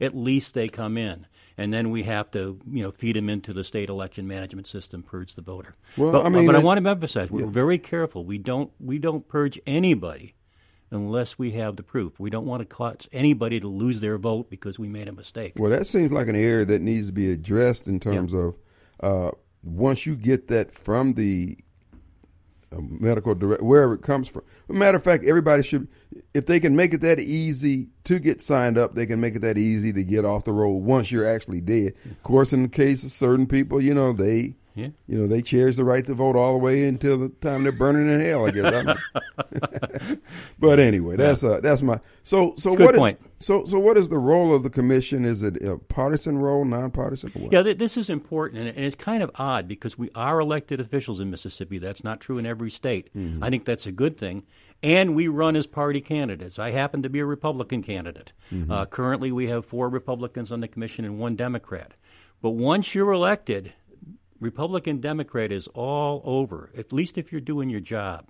at 0.00 0.16
least 0.16 0.54
they 0.54 0.68
come 0.68 0.96
in 0.96 1.26
and 1.58 1.72
then 1.72 1.90
we 1.90 2.02
have 2.04 2.30
to, 2.32 2.58
you 2.70 2.82
know, 2.82 2.90
feed 2.90 3.16
them 3.16 3.28
into 3.28 3.52
the 3.52 3.64
state 3.64 3.88
election 3.88 4.26
management 4.26 4.66
system, 4.66 5.02
purge 5.02 5.34
the 5.34 5.42
voter. 5.42 5.74
Well, 5.96 6.12
but, 6.12 6.26
I 6.26 6.28
mean, 6.28 6.46
but 6.46 6.56
I, 6.56 6.58
want 6.60 6.82
to 6.82 6.90
emphasize 6.90 7.30
we're 7.30 7.44
yeah. 7.44 7.50
very 7.50 7.78
careful. 7.78 8.24
We 8.24 8.38
don't 8.38 8.70
we 8.80 8.98
don't 8.98 9.26
purge 9.28 9.60
anybody 9.66 10.34
unless 10.92 11.38
we 11.38 11.52
have 11.52 11.76
the 11.76 11.82
proof. 11.82 12.20
We 12.20 12.30
don't 12.30 12.46
want 12.46 12.60
to 12.60 12.66
cause 12.66 13.08
anybody 13.12 13.58
to 13.60 13.68
lose 13.68 14.00
their 14.00 14.18
vote 14.18 14.50
because 14.50 14.78
we 14.78 14.88
made 14.88 15.08
a 15.08 15.12
mistake. 15.12 15.54
Well, 15.56 15.70
that 15.70 15.86
seems 15.86 16.12
like 16.12 16.28
an 16.28 16.36
area 16.36 16.64
that 16.66 16.82
needs 16.82 17.08
to 17.08 17.12
be 17.12 17.30
addressed 17.30 17.88
in 17.88 17.98
terms 17.98 18.32
of 18.34 18.56
uh, 19.00 19.30
once 19.62 20.06
you 20.06 20.16
get 20.16 20.48
that 20.48 20.74
from 20.74 21.14
the 21.14 21.56
a 22.72 22.80
medical 22.80 23.34
director, 23.34 23.64
wherever 23.64 23.94
it 23.94 24.02
comes 24.02 24.28
from. 24.28 24.42
matter 24.68 24.96
of 24.96 25.04
fact, 25.04 25.24
everybody 25.24 25.62
should, 25.62 25.88
if 26.32 26.46
they 26.46 26.58
can 26.58 26.74
make 26.74 26.94
it 26.94 27.02
that 27.02 27.18
easy 27.18 27.88
to 28.04 28.18
get 28.18 28.40
signed 28.40 28.78
up, 28.78 28.94
they 28.94 29.06
can 29.06 29.20
make 29.20 29.36
it 29.36 29.40
that 29.40 29.58
easy 29.58 29.92
to 29.92 30.02
get 30.02 30.24
off 30.24 30.44
the 30.44 30.52
road 30.52 30.76
once 30.76 31.12
you're 31.12 31.28
actually 31.28 31.60
dead. 31.60 31.92
Of 32.10 32.22
course, 32.22 32.52
in 32.52 32.62
the 32.62 32.68
case 32.68 33.04
of 33.04 33.10
certain 33.10 33.46
people, 33.46 33.80
you 33.80 33.94
know, 33.94 34.12
they 34.12 34.56
yeah. 34.74 34.88
You 35.06 35.18
know, 35.18 35.26
they 35.26 35.42
cherish 35.42 35.76
the 35.76 35.84
right 35.84 36.06
to 36.06 36.14
vote 36.14 36.34
all 36.34 36.52
the 36.52 36.58
way 36.58 36.84
until 36.84 37.18
the 37.18 37.28
time 37.28 37.62
they're 37.62 37.72
burning 37.72 38.10
in 38.10 38.20
hell. 38.20 38.46
I 38.46 38.50
guess. 38.50 40.18
but 40.58 40.80
anyway, 40.80 41.16
that's 41.16 41.44
uh, 41.44 41.60
that's 41.60 41.82
my 41.82 42.00
so 42.22 42.54
so 42.56 42.72
what 42.72 42.96
is, 42.96 43.16
so 43.38 43.64
so 43.66 43.78
what 43.78 43.98
is 43.98 44.08
the 44.08 44.18
role 44.18 44.54
of 44.54 44.62
the 44.62 44.70
commission? 44.70 45.24
Is 45.24 45.42
it 45.42 45.62
a 45.62 45.76
partisan 45.76 46.38
role, 46.38 46.64
nonpartisan? 46.64 47.32
Yeah, 47.50 47.62
this 47.62 47.96
is 47.96 48.08
important, 48.08 48.66
and 48.66 48.78
it's 48.78 48.96
kind 48.96 49.22
of 49.22 49.30
odd 49.34 49.68
because 49.68 49.98
we 49.98 50.10
are 50.14 50.40
elected 50.40 50.80
officials 50.80 51.20
in 51.20 51.30
Mississippi. 51.30 51.78
That's 51.78 52.02
not 52.02 52.20
true 52.20 52.38
in 52.38 52.46
every 52.46 52.70
state. 52.70 53.10
Mm-hmm. 53.14 53.44
I 53.44 53.50
think 53.50 53.66
that's 53.66 53.86
a 53.86 53.92
good 53.92 54.16
thing, 54.16 54.44
and 54.82 55.14
we 55.14 55.28
run 55.28 55.54
as 55.54 55.66
party 55.66 56.00
candidates. 56.00 56.58
I 56.58 56.70
happen 56.70 57.02
to 57.02 57.10
be 57.10 57.18
a 57.18 57.26
Republican 57.26 57.82
candidate. 57.82 58.32
Mm-hmm. 58.50 58.72
Uh, 58.72 58.86
currently, 58.86 59.32
we 59.32 59.48
have 59.48 59.66
four 59.66 59.90
Republicans 59.90 60.50
on 60.50 60.60
the 60.60 60.68
commission 60.68 61.04
and 61.04 61.18
one 61.18 61.36
Democrat. 61.36 61.92
But 62.42 62.50
once 62.50 62.92
you're 62.92 63.12
elected, 63.12 63.72
Republican 64.42 65.00
Democrat 65.00 65.52
is 65.52 65.68
all 65.68 66.20
over, 66.24 66.70
at 66.76 66.92
least 66.92 67.16
if 67.16 67.30
you're 67.30 67.40
doing 67.40 67.70
your 67.70 67.78
job. 67.78 68.26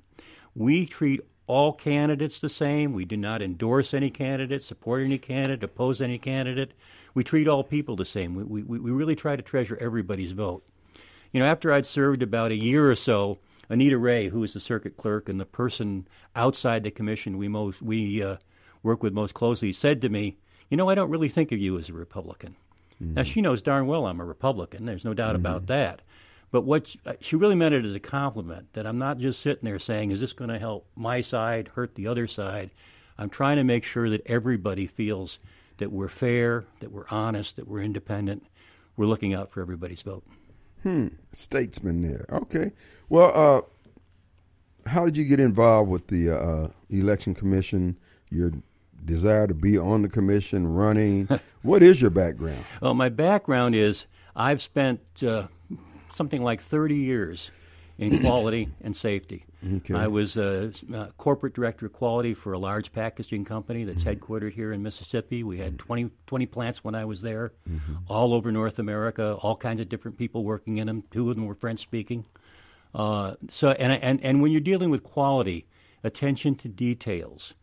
We 0.54 0.84
treat 0.84 1.22
all 1.46 1.72
candidates 1.72 2.38
the 2.38 2.50
same. 2.50 2.92
We 2.92 3.06
do 3.06 3.16
not 3.16 3.40
endorse 3.40 3.94
any 3.94 4.10
candidate, 4.10 4.62
support 4.62 5.02
any 5.02 5.16
candidate, 5.16 5.64
oppose 5.64 6.02
any 6.02 6.18
candidate. 6.18 6.74
We 7.14 7.24
treat 7.24 7.48
all 7.48 7.64
people 7.64 7.96
the 7.96 8.04
same. 8.04 8.34
We, 8.34 8.62
we, 8.62 8.78
we 8.78 8.90
really 8.90 9.16
try 9.16 9.36
to 9.36 9.42
treasure 9.42 9.78
everybody's 9.80 10.32
vote. 10.32 10.62
You 11.32 11.40
know, 11.40 11.46
after 11.46 11.72
I'd 11.72 11.86
served 11.86 12.22
about 12.22 12.50
a 12.50 12.56
year 12.56 12.90
or 12.90 12.96
so, 12.96 13.38
Anita 13.70 13.96
Wray, 13.96 14.28
who 14.28 14.44
is 14.44 14.52
the 14.52 14.60
circuit 14.60 14.98
clerk 14.98 15.30
and 15.30 15.40
the 15.40 15.46
person 15.46 16.06
outside 16.36 16.82
the 16.82 16.90
commission 16.90 17.38
we 17.38 17.48
most 17.48 17.80
we 17.80 18.22
uh, 18.22 18.36
work 18.82 19.02
with 19.02 19.14
most 19.14 19.32
closely, 19.32 19.72
said 19.72 20.02
to 20.02 20.10
me, 20.10 20.36
"You 20.68 20.76
know, 20.76 20.90
I 20.90 20.94
don't 20.94 21.08
really 21.08 21.30
think 21.30 21.52
of 21.52 21.58
you 21.58 21.78
as 21.78 21.88
a 21.88 21.94
Republican." 21.94 22.56
Mm-hmm. 23.02 23.14
Now, 23.14 23.22
she 23.22 23.40
knows 23.40 23.62
darn 23.62 23.86
well 23.86 24.06
I'm 24.06 24.20
a 24.20 24.24
Republican. 24.24 24.84
There's 24.84 25.04
no 25.04 25.14
doubt 25.14 25.34
mm-hmm. 25.36 25.46
about 25.46 25.66
that. 25.66 26.02
But 26.50 26.62
what 26.62 26.86
she, 26.86 27.00
uh, 27.06 27.14
she 27.20 27.36
really 27.36 27.54
meant 27.54 27.74
it 27.74 27.84
as 27.84 27.94
a 27.94 28.00
compliment 28.00 28.72
that 28.74 28.86
I'm 28.86 28.98
not 28.98 29.18
just 29.18 29.40
sitting 29.40 29.64
there 29.64 29.78
saying, 29.78 30.10
is 30.10 30.20
this 30.20 30.32
going 30.32 30.50
to 30.50 30.58
help 30.58 30.86
my 30.94 31.20
side, 31.20 31.68
hurt 31.74 31.94
the 31.94 32.06
other 32.06 32.26
side? 32.26 32.70
I'm 33.18 33.30
trying 33.30 33.56
to 33.56 33.64
make 33.64 33.84
sure 33.84 34.10
that 34.10 34.22
everybody 34.26 34.86
feels 34.86 35.38
that 35.78 35.90
we're 35.90 36.08
fair, 36.08 36.64
that 36.80 36.92
we're 36.92 37.08
honest, 37.10 37.56
that 37.56 37.66
we're 37.66 37.82
independent. 37.82 38.46
We're 38.96 39.06
looking 39.06 39.34
out 39.34 39.50
for 39.50 39.60
everybody's 39.62 40.02
vote. 40.02 40.24
Hmm. 40.82 41.08
Statesman 41.32 42.02
there. 42.02 42.26
Okay. 42.30 42.72
Well, 43.08 43.32
uh, 43.34 44.88
how 44.88 45.04
did 45.06 45.16
you 45.16 45.24
get 45.24 45.40
involved 45.40 45.90
with 45.90 46.08
the 46.08 46.30
uh, 46.30 46.68
election 46.90 47.34
commission? 47.34 47.96
Your 48.30 48.52
desire 49.04 49.46
to 49.46 49.54
be 49.54 49.78
on 49.78 50.02
the 50.02 50.08
commission, 50.08 50.72
running. 50.72 51.28
what 51.62 51.82
is 51.82 52.00
your 52.00 52.10
background? 52.10 52.64
Well, 52.80 52.94
my 52.94 53.08
background 53.08 53.74
is 53.74 54.06
I've 54.34 54.62
spent 54.62 55.00
uh, 55.22 55.48
something 56.14 56.42
like 56.42 56.60
30 56.60 56.96
years 56.96 57.50
in 57.98 58.20
quality 58.22 58.68
and 58.80 58.96
safety. 58.96 59.44
Okay. 59.76 59.94
I 59.94 60.08
was 60.08 60.36
a, 60.36 60.72
a, 60.92 61.12
corporate 61.16 61.54
director 61.54 61.86
of 61.86 61.92
quality 61.92 62.34
for 62.34 62.52
a 62.52 62.58
large 62.58 62.92
packaging 62.92 63.44
company 63.44 63.84
that's 63.84 64.02
mm-hmm. 64.02 64.18
headquartered 64.18 64.52
here 64.52 64.72
in 64.72 64.82
Mississippi. 64.82 65.44
We 65.44 65.58
had 65.58 65.78
20, 65.78 66.10
20 66.26 66.46
plants 66.46 66.82
when 66.82 66.96
I 66.96 67.04
was 67.04 67.22
there, 67.22 67.52
mm-hmm. 67.68 67.94
all 68.08 68.34
over 68.34 68.50
North 68.50 68.80
America, 68.80 69.34
all 69.34 69.54
kinds 69.54 69.80
of 69.80 69.88
different 69.88 70.18
people 70.18 70.42
working 70.42 70.78
in 70.78 70.88
them. 70.88 71.04
Two 71.12 71.30
of 71.30 71.36
them 71.36 71.46
were 71.46 71.54
French 71.54 71.80
speaking. 71.80 72.24
Uh, 72.92 73.34
so, 73.48 73.70
and, 73.70 73.92
and, 73.92 74.22
and 74.24 74.42
when 74.42 74.50
you're 74.50 74.60
dealing 74.60 74.90
with 74.90 75.04
quality, 75.04 75.66
attention 76.02 76.56
to 76.56 76.68
details, 76.68 77.54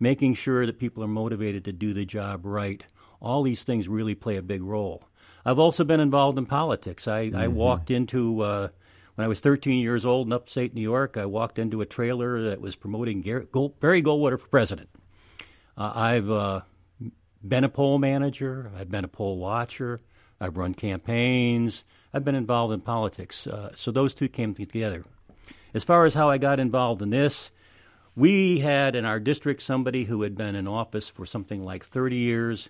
making 0.00 0.34
sure 0.34 0.66
that 0.66 0.78
people 0.78 1.02
are 1.02 1.08
motivated 1.08 1.64
to 1.64 1.72
do 1.72 1.92
the 1.92 2.04
job 2.04 2.44
right. 2.44 2.84
All 3.20 3.42
these 3.42 3.64
things 3.64 3.88
really 3.88 4.14
play 4.14 4.36
a 4.36 4.42
big 4.42 4.62
role. 4.62 5.04
I've 5.44 5.58
also 5.58 5.84
been 5.84 6.00
involved 6.00 6.38
in 6.38 6.46
politics. 6.46 7.08
I, 7.08 7.26
mm-hmm. 7.26 7.36
I 7.36 7.48
walked 7.48 7.90
into, 7.90 8.40
uh, 8.40 8.68
when 9.14 9.24
I 9.24 9.28
was 9.28 9.40
13 9.40 9.80
years 9.80 10.04
old 10.04 10.26
in 10.26 10.32
upstate 10.32 10.74
New 10.74 10.82
York, 10.82 11.16
I 11.16 11.26
walked 11.26 11.58
into 11.58 11.80
a 11.80 11.86
trailer 11.86 12.50
that 12.50 12.60
was 12.60 12.76
promoting 12.76 13.22
Barry 13.22 14.02
Goldwater 14.02 14.40
for 14.40 14.48
president. 14.48 14.90
Uh, 15.76 15.92
I've 15.94 16.30
uh, 16.30 16.60
been 17.46 17.64
a 17.64 17.68
poll 17.68 17.98
manager, 17.98 18.70
I've 18.76 18.90
been 18.90 19.04
a 19.04 19.08
poll 19.08 19.38
watcher, 19.38 20.00
I've 20.40 20.56
run 20.56 20.74
campaigns, 20.74 21.84
I've 22.12 22.24
been 22.24 22.34
involved 22.34 22.72
in 22.72 22.80
politics. 22.80 23.46
Uh, 23.46 23.70
so 23.74 23.90
those 23.90 24.14
two 24.14 24.28
came 24.28 24.54
together. 24.54 25.04
As 25.74 25.84
far 25.84 26.04
as 26.04 26.14
how 26.14 26.30
I 26.30 26.38
got 26.38 26.60
involved 26.60 27.02
in 27.02 27.10
this, 27.10 27.50
we 28.18 28.58
had 28.58 28.96
in 28.96 29.04
our 29.04 29.20
district 29.20 29.62
somebody 29.62 30.04
who 30.04 30.22
had 30.22 30.36
been 30.36 30.56
in 30.56 30.66
office 30.66 31.08
for 31.08 31.24
something 31.24 31.64
like 31.64 31.84
30 31.84 32.16
years. 32.16 32.68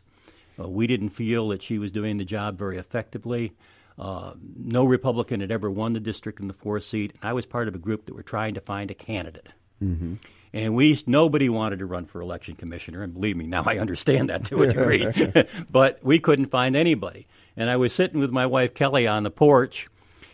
Uh, 0.61 0.69
we 0.69 0.87
didn't 0.87 1.09
feel 1.09 1.49
that 1.49 1.63
she 1.63 1.79
was 1.79 1.91
doing 1.91 2.19
the 2.19 2.25
job 2.25 2.59
very 2.59 2.77
effectively. 2.77 3.55
Uh, 3.99 4.35
no 4.57 4.85
Republican 4.85 5.41
had 5.41 5.51
ever 5.51 5.71
won 5.71 5.95
the 5.95 6.01
district 6.01 6.39
in 6.39 6.49
the 6.49 6.55
fourth 6.55 6.85
seat. 6.85 7.15
I 7.23 7.33
was 7.33 7.47
part 7.47 7.67
of 7.67 7.75
a 7.75 7.79
group 7.79 8.05
that 8.07 8.15
were 8.15 8.23
trying 8.23 8.55
to 8.55 8.61
find 8.61 8.91
a 8.91 8.95
candidate. 8.95 9.49
Mm-hmm. 9.83 10.15
And 10.53 10.75
we 10.75 11.03
nobody 11.07 11.49
wanted 11.49 11.79
to 11.81 11.87
run 11.87 12.05
for 12.05 12.21
election 12.21 12.55
commissioner, 12.55 13.03
and 13.03 13.13
believe 13.13 13.37
me, 13.37 13.47
now 13.47 13.65
I 13.67 13.79
understand 13.79 14.31
that 14.31 14.45
to 14.47 14.63
a 14.63 14.67
degree. 14.67 15.07
but 15.71 15.99
we 16.03 16.19
couldn't 16.21 16.47
find 16.47 16.77
anybody. 16.77 17.27
And 17.57 17.69
I 17.69 17.77
was 17.77 17.93
sitting 17.93 18.21
with 18.21 18.31
my 18.31 18.47
wife 18.47 18.75
Kelly 18.75 19.07
on 19.07 19.25
the 19.25 19.31
porch, 19.31 19.89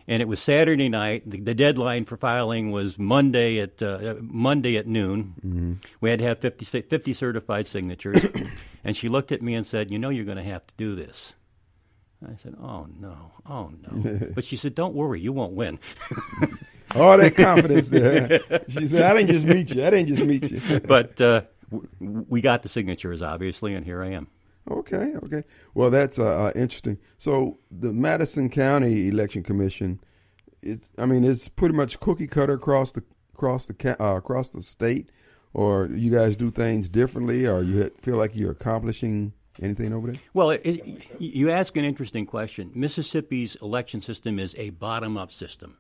and 0.07 0.21
it 0.21 0.29
was 0.29 0.41
Saturday 0.41 0.89
night. 0.89 1.29
The, 1.29 1.41
the 1.41 1.55
deadline 1.55 2.05
for 2.05 2.17
filing 2.17 2.71
was 2.71 2.99
Monday 2.99 3.61
at 3.61 3.83
uh, 3.83 4.15
Monday 4.21 4.77
at 4.77 4.87
noon. 4.87 5.35
Mm-hmm. 5.45 5.73
We 6.01 6.11
had 6.11 6.19
to 6.19 6.27
have 6.27 6.39
50, 6.41 6.65
50 6.83 7.13
certified 7.15 7.67
signatures, 7.67 8.21
and 8.85 8.97
she 8.97 9.09
looked 9.09 9.33
at 9.33 9.43
me 9.43 9.55
and 9.55 9.67
said, 9.67 9.91
"You 9.91 9.99
know, 9.99 10.11
you're 10.11 10.25
going 10.25 10.37
to 10.37 10.43
have 10.45 10.67
to 10.67 10.75
do 10.77 10.95
this." 10.95 11.35
I 12.27 12.37
said, 12.37 12.55
"Oh 12.61 12.87
no, 12.99 13.33
oh 13.49 13.73
no!" 13.83 14.29
but 14.35 14.45
she 14.45 14.57
said, 14.57 14.75
"Don't 14.75 14.95
worry, 14.95 15.21
you 15.21 15.33
won't 15.33 15.53
win." 15.53 15.79
All 16.95 17.19
that 17.19 17.35
confidence 17.35 17.89
there. 17.89 18.41
She 18.69 18.87
said, 18.87 19.03
"I 19.03 19.15
didn't 19.15 19.31
just 19.31 19.47
meet 19.47 19.75
you. 19.75 19.85
I 19.85 19.91
didn't 19.91 20.15
just 20.15 20.25
meet 20.25 20.51
you." 20.51 20.81
but 20.81 21.21
uh, 21.21 21.43
w- 21.71 21.89
we 22.29 22.41
got 22.41 22.63
the 22.63 22.69
signatures, 22.69 23.23
obviously, 23.23 23.75
and 23.75 23.85
here 23.85 24.03
I 24.03 24.11
am. 24.11 24.29
Okay, 24.71 25.13
okay. 25.23 25.45
Well, 25.75 25.91
that's 25.91 26.19
uh, 26.19 26.47
uh, 26.47 26.53
interesting. 26.55 26.99
So 27.19 27.59
the 27.71 27.93
Madison 27.93 28.49
County 28.49 29.09
Election 29.09 29.43
Commission, 29.43 30.01
it's 30.63 30.91
I 30.97 31.07
mean 31.07 31.25
it's 31.25 31.49
pretty 31.49 31.75
much 31.75 32.01
cookie 32.01 32.27
cutter 32.27 32.55
across 32.55 32.93
the 32.93 33.03
across 33.35 33.67
the 33.67 33.97
uh, 34.03 34.17
across 34.17 34.51
the 34.51 34.63
state, 34.63 35.11
or 35.53 35.87
you 35.87 36.11
guys 36.11 36.37
do 36.37 36.51
things 36.51 36.89
differently, 36.89 37.47
or 37.47 37.63
you 37.63 37.91
feel 38.01 38.17
like 38.17 38.35
you're 38.35 38.53
accomplishing 38.53 39.35
anything 39.63 39.93
over 39.93 40.13
there? 40.13 40.21
Well, 40.33 40.51
it, 40.51 40.63
it, 40.65 41.07
you 41.19 41.51
ask 41.51 41.77
an 41.77 41.85
interesting 41.85 42.27
question. 42.27 42.71
Mississippi's 42.75 43.57
election 43.57 44.03
system 44.03 44.39
is 44.39 44.55
a 44.59 44.71
bottom 44.71 45.17
up 45.17 45.33
system. 45.33 45.77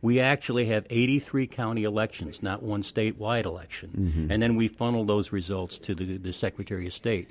We 0.00 0.20
actually 0.20 0.66
have 0.66 0.86
83 0.90 1.48
county 1.48 1.82
elections, 1.82 2.42
not 2.42 2.62
one 2.62 2.82
statewide 2.82 3.46
election. 3.46 3.90
Mm-hmm. 3.96 4.30
And 4.30 4.40
then 4.40 4.54
we 4.54 4.68
funnel 4.68 5.04
those 5.04 5.32
results 5.32 5.78
to 5.80 5.94
the, 5.94 6.18
the 6.18 6.32
Secretary 6.32 6.86
of 6.86 6.92
State. 6.92 7.30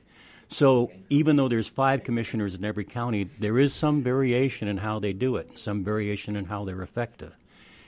So 0.49 0.91
even 1.09 1.35
though 1.35 1.47
there's 1.47 1.67
five 1.67 2.03
commissioners 2.03 2.55
in 2.55 2.63
every 2.63 2.85
county, 2.85 3.29
there 3.39 3.59
is 3.59 3.73
some 3.73 4.01
variation 4.01 4.67
in 4.67 4.77
how 4.77 4.99
they 4.99 5.13
do 5.13 5.35
it, 5.35 5.59
some 5.59 5.83
variation 5.83 6.35
in 6.35 6.45
how 6.45 6.63
they're 6.65 6.81
effective. 6.81 7.33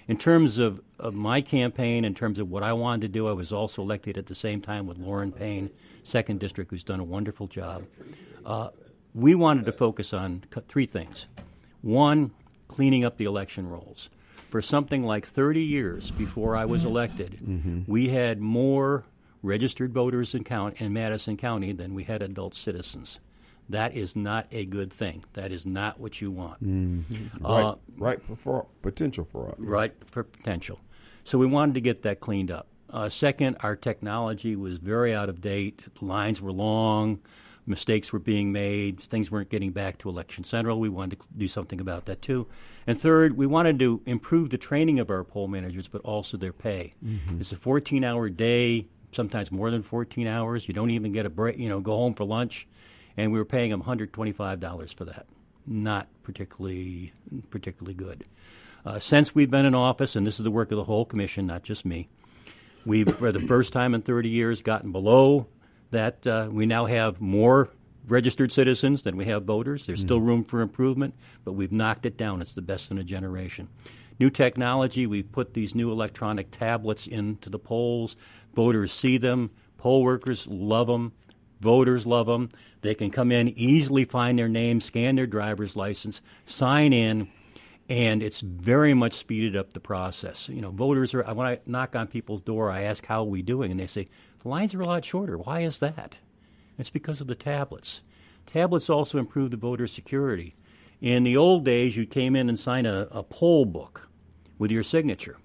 In 0.08 0.18
terms 0.18 0.58
of, 0.58 0.82
of 0.98 1.14
my 1.14 1.40
campaign, 1.40 2.04
in 2.04 2.16
terms 2.16 2.40
of 2.40 2.50
what 2.50 2.64
I 2.64 2.74
wanted 2.74 3.02
to 3.02 3.08
do, 3.10 3.28
I 3.28 3.34
was 3.34 3.54
also 3.54 3.82
elected 3.84 4.18
at 4.18 4.26
the 4.26 4.36
same 4.36 4.60
time 4.60 4.88
with 4.88 4.98
Lauren 4.98 5.32
Payne, 5.32 5.70
second 6.04 6.40
district, 6.40 6.72
who's 6.72 6.84
done 6.84 7.00
a 7.00 7.04
wonderful 7.04 7.48
job. 7.48 7.86
Uh, 8.46 8.70
we 9.14 9.36
wanted 9.36 9.66
to 9.66 9.72
focus 9.72 10.14
on 10.14 10.44
three 10.68 10.88
things. 10.88 11.28
One, 11.82 12.32
cleaning 12.68 13.06
up 13.06 13.18
the 13.18 13.26
election 13.26 13.70
rolls. 13.70 14.10
For 14.50 14.62
something 14.64 15.04
like 15.04 15.28
30 15.28 15.62
years 15.62 16.10
before 16.10 16.56
I 16.56 16.66
was 16.66 16.86
elected, 16.86 17.34
mm-hmm. 17.34 17.82
we 17.86 18.10
had 18.10 18.42
more 18.42 19.04
registered 19.42 19.94
voters 19.94 20.34
in, 20.34 20.44
count, 20.44 20.76
in 20.80 20.94
Madison 20.94 21.38
County 21.38 21.72
than 21.72 21.94
we 21.94 22.04
had 22.04 22.22
adult 22.22 22.56
citizens. 22.56 23.20
That 23.70 23.96
is 23.96 24.16
not 24.16 24.48
a 24.52 24.66
good 24.66 24.92
thing. 24.92 25.24
That 25.34 25.52
is 25.52 25.66
not 25.66 26.00
what 26.00 26.20
you 26.22 26.32
want. 26.32 26.64
Mm-hmm. 26.64 27.46
Uh, 27.46 27.76
right, 27.98 28.20
right 28.28 28.38
for 28.38 28.66
potential 28.82 29.28
for 29.32 29.50
us. 29.50 29.56
Right 29.60 29.94
for 30.08 30.24
potential. 30.24 30.80
So 31.24 31.38
we 31.38 31.46
wanted 31.46 31.76
to 31.76 31.82
get 31.82 32.02
that 32.02 32.20
cleaned 32.20 32.50
up. 32.50 32.68
Uh, 32.90 33.10
second, 33.10 33.58
our 33.60 33.76
technology 33.76 34.56
was 34.56 34.80
very 34.80 35.14
out 35.14 35.30
of 35.30 35.42
date. 35.42 35.86
Lines 36.02 36.42
were 36.42 36.52
long, 36.52 37.20
mistakes 37.68 38.12
were 38.12 38.20
being 38.20 38.52
made, 38.52 39.00
things 39.00 39.30
weren't 39.30 39.50
getting 39.50 39.72
back 39.72 40.00
to 40.00 40.10
Election 40.10 40.44
Central. 40.44 40.80
We 40.80 40.90
wanted 40.90 41.20
to 41.20 41.26
do 41.38 41.48
something 41.48 41.80
about 41.80 42.06
that 42.06 42.24
too. 42.24 42.48
And 42.88 43.00
third, 43.00 43.38
we 43.38 43.46
wanted 43.46 43.78
to 43.80 44.02
improve 44.08 44.50
the 44.50 44.58
training 44.58 45.00
of 45.00 45.12
our 45.12 45.24
poll 45.24 45.48
managers, 45.48 45.88
but 45.88 46.02
also 46.02 46.36
their 46.38 46.54
pay. 46.54 46.96
Mm-hmm. 47.06 47.42
It's 47.42 47.52
a 47.52 47.58
14 47.58 48.04
hour 48.04 48.30
day 48.30 48.88
sometimes 49.12 49.52
more 49.52 49.72
than 49.72 49.84
14 49.84 50.28
hours. 50.28 50.68
You 50.68 50.74
don't 50.74 50.92
even 50.92 51.12
get 51.12 51.26
a 51.26 51.30
break, 51.30 51.58
you 51.58 51.70
know, 51.70 51.80
go 51.80 51.96
home 51.96 52.14
for 52.14 52.26
lunch. 52.26 52.68
And 53.18 53.32
we 53.32 53.40
were 53.40 53.46
paying 53.46 53.72
them 53.72 53.84
$125 53.84 54.96
for 54.96 55.06
that. 55.06 55.26
Not 55.68 56.08
particularly, 56.24 57.14
particularly 57.50 57.94
good. 57.94 58.24
Uh, 58.86 59.00
since 59.00 59.36
we've 59.36 59.52
been 59.52 59.66
in 59.66 59.76
office, 59.76 60.16
and 60.16 60.26
this 60.26 60.40
is 60.40 60.44
the 60.44 60.52
work 60.52 60.72
of 60.72 60.78
the 60.78 60.86
whole 60.86 61.06
commission, 61.06 61.46
not 61.46 61.64
just 61.64 61.86
me, 61.86 62.08
we've, 62.86 63.14
for 63.18 63.32
the 63.32 63.42
first 63.42 63.74
time 63.74 63.94
in 63.94 64.02
30 64.02 64.30
years, 64.30 64.62
gotten 64.62 64.92
below 64.92 65.48
that. 65.92 66.26
Uh, 66.26 66.48
we 66.50 66.66
now 66.66 66.86
have 66.86 67.20
more 67.20 67.70
registered 68.08 68.52
citizens 68.52 69.04
than 69.04 69.18
we 69.18 69.26
have 69.26 69.44
voters. 69.44 69.86
There's 69.86 70.00
mm-hmm. 70.00 70.08
still 70.08 70.22
room 70.22 70.44
for 70.44 70.62
improvement, 70.62 71.14
but 71.44 71.54
we've 71.54 71.72
knocked 71.72 72.06
it 72.06 72.18
down. 72.18 72.42
It's 72.42 72.54
the 72.54 72.62
best 72.62 72.92
in 72.92 72.98
a 72.98 73.04
generation. 73.04 73.70
New 74.20 74.30
technology, 74.30 75.08
we've 75.08 75.32
put 75.32 75.54
these 75.54 75.74
new 75.74 75.92
electronic 75.92 76.52
tablets 76.52 77.08
into 77.08 77.50
the 77.50 77.60
polls. 77.60 78.18
Voters 78.54 78.92
see 78.92 79.18
them, 79.18 79.52
poll 79.78 80.04
workers 80.04 80.48
love 80.48 80.88
them, 80.88 81.14
voters 81.60 82.06
love 82.06 82.28
them. 82.28 82.50
They 82.82 82.96
can 82.96 83.12
come 83.12 83.32
in, 83.32 83.50
easily 83.50 84.06
find 84.06 84.40
their 84.40 84.50
name, 84.50 84.82
scan 84.82 85.16
their 85.16 85.28
driver's 85.28 85.76
license, 85.76 86.22
sign 86.46 86.94
in, 86.94 87.30
and 87.90 88.22
it's 88.22 88.42
very 88.42 88.94
much 88.94 89.14
speeded 89.14 89.56
up 89.56 89.74
the 89.74 89.80
process. 89.80 90.48
You 90.48 90.62
know, 90.62 90.72
voters 90.72 91.14
are 91.14 91.24
when 91.34 91.48
I 91.48 91.60
knock 91.66 91.96
on 91.96 92.08
people's 92.08 92.42
door, 92.42 92.70
I 92.70 92.84
ask 92.84 93.06
how 93.06 93.22
are 93.22 93.26
we 93.26 93.42
doing, 93.42 93.72
and 93.72 93.80
they 93.80 93.88
say 93.88 94.08
the 94.42 94.50
lines 94.50 94.74
are 94.74 94.82
a 94.82 94.86
lot 94.86 95.04
shorter. 95.04 95.38
Why 95.38 95.62
is 95.62 95.80
that? 95.80 96.18
It's 96.78 96.90
because 96.90 97.20
of 97.20 97.28
the 97.28 97.36
tablets. 97.36 98.02
Tablets 98.46 98.90
also 98.90 99.18
improve 99.18 99.52
the 99.52 99.58
voter 99.58 99.88
security. 99.88 100.54
In 101.02 101.24
the 101.24 101.38
old 101.38 101.66
days, 101.66 101.98
you 101.98 102.06
came 102.06 102.36
in 102.36 102.48
and 102.50 102.60
signed 102.60 102.88
a, 102.88 103.08
a 103.12 103.24
poll 103.24 103.66
book 103.66 104.08
with 104.58 104.72
your 104.72 104.84
signature. 104.84 105.38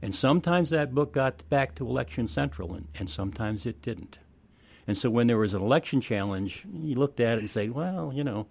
And 0.00 0.14
sometimes 0.14 0.70
that 0.70 0.94
book 0.94 1.12
got 1.12 1.48
back 1.48 1.74
to 1.76 1.88
Election 1.88 2.28
Central, 2.28 2.74
and, 2.74 2.86
and 2.94 3.10
sometimes 3.10 3.66
it 3.66 3.82
didn't. 3.82 4.18
And 4.86 4.96
so 4.96 5.10
when 5.10 5.26
there 5.26 5.38
was 5.38 5.54
an 5.54 5.60
election 5.60 6.00
challenge, 6.00 6.64
you 6.72 6.94
looked 6.94 7.20
at 7.20 7.36
it 7.36 7.40
and 7.40 7.50
say, 7.50 7.68
well, 7.68 8.12
you 8.14 8.24
know, 8.24 8.46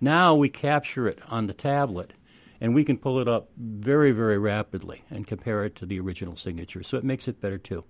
now 0.00 0.34
we 0.34 0.48
capture 0.48 1.08
it 1.08 1.18
on 1.28 1.46
the 1.46 1.52
tablet, 1.52 2.12
and 2.60 2.74
we 2.74 2.84
can 2.84 2.96
pull 2.96 3.20
it 3.20 3.28
up 3.28 3.50
very, 3.56 4.12
very 4.12 4.38
rapidly 4.38 5.04
and 5.10 5.26
compare 5.26 5.64
it 5.64 5.74
to 5.76 5.86
the 5.86 6.00
original 6.00 6.36
signature. 6.36 6.82
So 6.82 6.96
it 6.96 7.04
makes 7.04 7.28
it 7.28 7.40
better 7.40 7.58
too. 7.58 7.84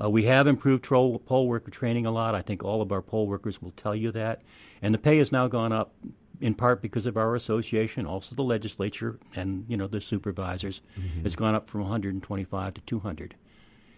Uh, 0.00 0.10
we 0.10 0.24
have 0.24 0.46
improved 0.46 0.84
poll 0.84 1.48
worker 1.48 1.70
training 1.70 2.06
a 2.06 2.10
lot. 2.10 2.34
I 2.34 2.42
think 2.42 2.62
all 2.62 2.82
of 2.82 2.92
our 2.92 3.02
poll 3.02 3.26
workers 3.26 3.62
will 3.62 3.72
tell 3.72 3.94
you 3.94 4.12
that. 4.12 4.42
And 4.82 4.94
the 4.94 4.98
pay 4.98 5.18
has 5.18 5.32
now 5.32 5.48
gone 5.48 5.72
up 5.72 5.94
in 6.40 6.54
part 6.54 6.80
because 6.82 7.06
of 7.06 7.16
our 7.16 7.34
association, 7.34 8.06
also 8.06 8.34
the 8.34 8.42
legislature 8.42 9.18
and 9.34 9.64
you 9.68 9.76
know 9.76 9.86
the 9.86 10.00
supervisors. 10.00 10.80
Mm-hmm. 10.98 11.26
It's 11.26 11.36
gone 11.36 11.54
up 11.54 11.68
from 11.68 11.82
125 11.82 12.74
to 12.74 12.80
200, 12.80 13.34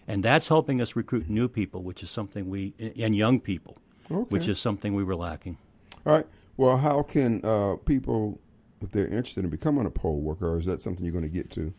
and 0.09 0.23
that's 0.23 0.49
helping 0.49 0.81
us 0.81 0.97
recruit 0.97 1.29
new 1.29 1.49
people, 1.49 1.83
which 1.83 2.03
is 2.03 2.11
something 2.11 2.49
we 2.49 2.75
and 2.99 3.15
young 3.15 3.41
people, 3.41 3.79
okay. 4.11 4.27
which 4.29 4.49
is 4.49 4.59
something 4.59 4.95
we 4.95 5.05
were 5.05 5.17
lacking. 5.17 5.57
All 6.07 6.15
right. 6.15 6.27
Well, 6.57 6.77
how 6.77 7.03
can 7.03 7.41
uh, 7.45 7.77
people, 7.87 8.39
if 8.83 8.91
they're 8.91 9.07
interested 9.07 9.45
in 9.45 9.51
becoming 9.51 9.87
a 9.87 9.91
poll 9.91 10.21
worker, 10.21 10.53
or 10.53 10.59
is 10.59 10.67
that 10.67 10.83
something 10.83 11.05
you're 11.05 11.13
going 11.13 11.25
to 11.25 11.31
get 11.31 11.51
to? 11.53 11.73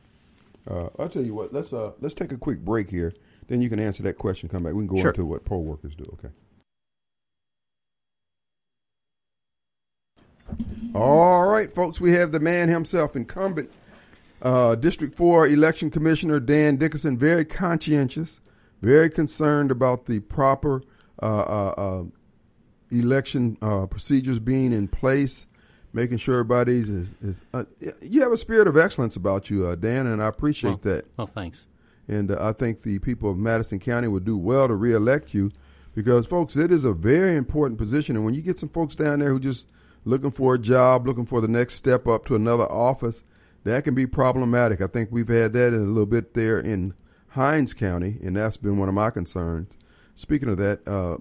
Uh, 0.67 0.89
I'll 0.97 1.09
tell 1.09 1.23
you 1.23 1.33
what. 1.33 1.53
Let's 1.53 1.73
uh, 1.73 1.91
let's 2.01 2.13
take 2.13 2.31
a 2.31 2.37
quick 2.37 2.59
break 2.59 2.89
here. 2.89 3.13
Then 3.47 3.61
you 3.61 3.69
can 3.69 3.79
answer 3.79 4.03
that 4.03 4.17
question. 4.17 4.49
Come 4.49 4.63
back. 4.63 4.73
We 4.73 4.85
can 4.85 4.95
go 4.95 5.01
sure. 5.01 5.11
into 5.11 5.25
what 5.25 5.43
poll 5.45 5.63
workers 5.63 5.95
do. 5.95 6.05
Okay. 6.13 6.33
All 10.93 11.45
right, 11.47 11.71
folks, 11.71 12.01
we 12.01 12.11
have 12.11 12.31
the 12.31 12.39
man 12.39 12.67
himself, 12.67 13.15
incumbent 13.15 13.71
uh, 14.41 14.75
District 14.75 15.15
4 15.15 15.47
Election 15.47 15.89
Commissioner 15.89 16.39
Dan 16.39 16.75
Dickerson, 16.75 17.17
very 17.17 17.45
conscientious, 17.45 18.41
very 18.81 19.09
concerned 19.09 19.71
about 19.71 20.05
the 20.05 20.19
proper 20.19 20.83
uh, 21.21 21.25
uh, 21.25 21.73
uh 21.77 22.03
election 22.89 23.57
uh, 23.61 23.85
procedures 23.85 24.37
being 24.39 24.73
in 24.73 24.85
place, 24.87 25.45
making 25.93 26.17
sure 26.17 26.39
everybody's 26.39 26.89
is. 26.89 27.11
is 27.21 27.41
uh, 27.53 27.63
you 28.01 28.21
have 28.21 28.33
a 28.33 28.37
spirit 28.37 28.67
of 28.67 28.75
excellence 28.75 29.15
about 29.15 29.49
you, 29.49 29.73
Dan, 29.77 30.07
and 30.07 30.21
I 30.21 30.27
appreciate 30.27 30.83
well, 30.83 30.95
that. 30.95 31.05
Well, 31.15 31.27
thanks. 31.27 31.65
And 32.09 32.33
I 32.33 32.51
think 32.51 32.81
the 32.81 32.99
people 32.99 33.31
of 33.31 33.37
Madison 33.37 33.79
County 33.79 34.09
would 34.09 34.25
do 34.25 34.37
well 34.37 34.67
to 34.67 34.75
reelect 34.75 35.33
you 35.33 35.51
because, 35.95 36.25
folks, 36.25 36.57
it 36.57 36.69
is 36.69 36.83
a 36.83 36.91
very 36.91 37.37
important 37.37 37.77
position. 37.77 38.17
And 38.17 38.25
when 38.25 38.33
you 38.33 38.41
get 38.41 38.59
some 38.59 38.67
folks 38.67 38.95
down 38.95 39.19
there 39.19 39.29
who 39.29 39.39
just– 39.39 39.67
looking 40.05 40.31
for 40.31 40.55
a 40.55 40.59
job, 40.59 41.07
looking 41.07 41.25
for 41.25 41.41
the 41.41 41.47
next 41.47 41.75
step 41.75 42.07
up 42.07 42.25
to 42.25 42.35
another 42.35 42.69
office, 42.71 43.23
that 43.63 43.83
can 43.83 43.93
be 43.93 44.07
problematic. 44.07 44.81
I 44.81 44.87
think 44.87 45.09
we've 45.11 45.27
had 45.27 45.53
that 45.53 45.73
in 45.73 45.81
a 45.81 45.85
little 45.85 46.05
bit 46.05 46.33
there 46.33 46.59
in 46.59 46.93
Hinds 47.29 47.73
County, 47.73 48.17
and 48.23 48.35
that's 48.35 48.57
been 48.57 48.77
one 48.77 48.89
of 48.89 48.95
my 48.95 49.09
concerns. 49.09 49.71
Speaking 50.15 50.49
of 50.49 50.57
that, 50.57 50.87
uh, 50.87 51.17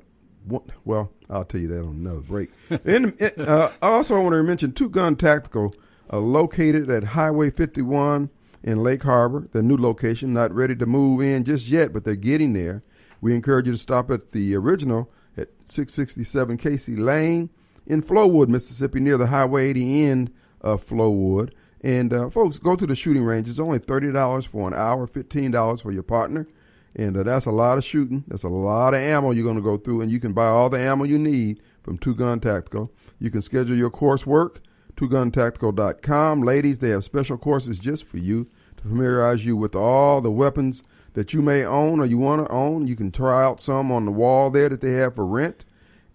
well, 0.84 1.12
I'll 1.28 1.44
tell 1.44 1.60
you 1.60 1.68
that 1.68 1.80
on 1.80 1.96
another 1.96 2.20
break. 2.20 2.50
and 2.84 3.20
uh, 3.38 3.70
I 3.82 3.90
want 3.90 4.08
to 4.08 4.42
mention 4.42 4.72
Two 4.72 4.88
Gun 4.88 5.16
Tactical, 5.16 5.74
uh, 6.12 6.18
located 6.18 6.90
at 6.90 7.04
Highway 7.04 7.50
51 7.50 8.30
in 8.62 8.82
Lake 8.82 9.02
Harbor, 9.02 9.48
the 9.52 9.62
new 9.62 9.76
location. 9.76 10.32
Not 10.32 10.52
ready 10.52 10.74
to 10.76 10.86
move 10.86 11.20
in 11.20 11.44
just 11.44 11.68
yet, 11.68 11.92
but 11.92 12.04
they're 12.04 12.16
getting 12.16 12.52
there. 12.52 12.82
We 13.20 13.34
encourage 13.34 13.66
you 13.66 13.72
to 13.72 13.78
stop 13.78 14.10
at 14.10 14.32
the 14.32 14.56
original 14.56 15.10
at 15.36 15.48
667 15.66 16.56
Casey 16.56 16.96
Lane 16.96 17.50
in 17.90 18.02
Flowood, 18.02 18.48
Mississippi, 18.48 19.00
near 19.00 19.18
the 19.18 19.26
Highway 19.26 19.70
80 19.70 20.04
end 20.04 20.32
of 20.60 20.86
Flowood. 20.86 21.50
And 21.80 22.12
uh, 22.12 22.30
folks, 22.30 22.58
go 22.58 22.76
to 22.76 22.86
the 22.86 22.94
shooting 22.94 23.24
range. 23.24 23.48
It's 23.48 23.58
only 23.58 23.78
thirty 23.78 24.12
dollars 24.12 24.44
for 24.44 24.68
an 24.68 24.74
hour, 24.74 25.06
fifteen 25.06 25.50
dollars 25.50 25.80
for 25.80 25.90
your 25.90 26.02
partner, 26.02 26.46
and 26.94 27.16
uh, 27.16 27.22
that's 27.22 27.46
a 27.46 27.50
lot 27.50 27.78
of 27.78 27.84
shooting. 27.84 28.24
That's 28.28 28.42
a 28.42 28.48
lot 28.48 28.92
of 28.92 29.00
ammo 29.00 29.30
you're 29.30 29.44
going 29.44 29.56
to 29.56 29.62
go 29.62 29.78
through, 29.78 30.02
and 30.02 30.10
you 30.10 30.20
can 30.20 30.34
buy 30.34 30.46
all 30.46 30.68
the 30.68 30.78
ammo 30.78 31.04
you 31.04 31.18
need 31.18 31.62
from 31.82 31.96
Two 31.96 32.14
Gun 32.14 32.38
Tactical. 32.38 32.92
You 33.18 33.30
can 33.30 33.40
schedule 33.40 33.76
your 33.76 33.90
coursework, 33.90 34.58
twoguntactical.com. 34.96 36.42
Ladies, 36.42 36.80
they 36.80 36.90
have 36.90 37.02
special 37.02 37.38
courses 37.38 37.78
just 37.78 38.04
for 38.04 38.18
you 38.18 38.46
to 38.76 38.82
familiarize 38.82 39.46
you 39.46 39.56
with 39.56 39.74
all 39.74 40.20
the 40.20 40.30
weapons 40.30 40.82
that 41.14 41.32
you 41.32 41.40
may 41.40 41.64
own 41.64 41.98
or 41.98 42.04
you 42.04 42.18
want 42.18 42.46
to 42.46 42.52
own. 42.52 42.86
You 42.86 42.94
can 42.94 43.10
try 43.10 43.42
out 43.42 43.60
some 43.62 43.90
on 43.90 44.04
the 44.04 44.12
wall 44.12 44.50
there 44.50 44.68
that 44.68 44.82
they 44.82 44.92
have 44.92 45.14
for 45.14 45.26
rent. 45.26 45.64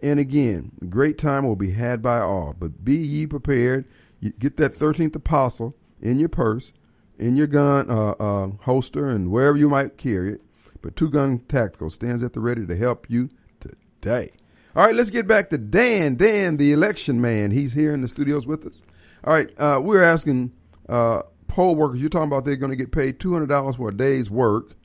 And 0.01 0.19
again, 0.19 0.71
great 0.89 1.17
time 1.17 1.45
will 1.45 1.55
be 1.55 1.71
had 1.71 2.01
by 2.01 2.19
all. 2.19 2.55
But 2.57 2.83
be 2.83 2.95
ye 2.95 3.27
prepared. 3.27 3.85
You 4.19 4.31
get 4.31 4.57
that 4.57 4.73
13th 4.73 5.15
apostle 5.15 5.75
in 6.01 6.19
your 6.19 6.29
purse, 6.29 6.73
in 7.17 7.35
your 7.35 7.47
gun 7.47 7.89
uh, 7.89 8.11
uh, 8.11 8.51
holster, 8.61 9.07
and 9.07 9.31
wherever 9.31 9.57
you 9.57 9.69
might 9.69 9.97
carry 9.97 10.33
it. 10.33 10.41
But 10.81 10.95
Two 10.95 11.09
Gun 11.09 11.39
Tactical 11.39 11.89
stands 11.89 12.23
at 12.23 12.33
the 12.33 12.39
ready 12.39 12.65
to 12.65 12.75
help 12.75 13.09
you 13.09 13.29
today. 13.59 14.31
All 14.75 14.85
right, 14.85 14.93
let's 14.93 15.09
get 15.09 15.27
back 15.27 15.49
to 15.49 15.57
Dan. 15.57 16.15
Dan, 16.15 16.57
the 16.57 16.73
election 16.73 17.19
man. 17.21 17.51
He's 17.51 17.73
here 17.73 17.93
in 17.93 18.01
the 18.01 18.07
studios 18.07 18.45
with 18.45 18.65
us. 18.65 18.81
All 19.23 19.33
right, 19.33 19.49
uh, 19.59 19.79
we're 19.81 20.03
asking 20.03 20.51
uh, 20.87 21.23
poll 21.47 21.75
workers. 21.75 22.01
You're 22.01 22.09
talking 22.09 22.27
about 22.27 22.45
they're 22.45 22.55
going 22.57 22.71
to 22.71 22.75
get 22.75 22.91
paid 22.91 23.19
$200 23.19 23.77
for 23.77 23.89
a 23.89 23.95
day's 23.95 24.29
work 24.29 24.75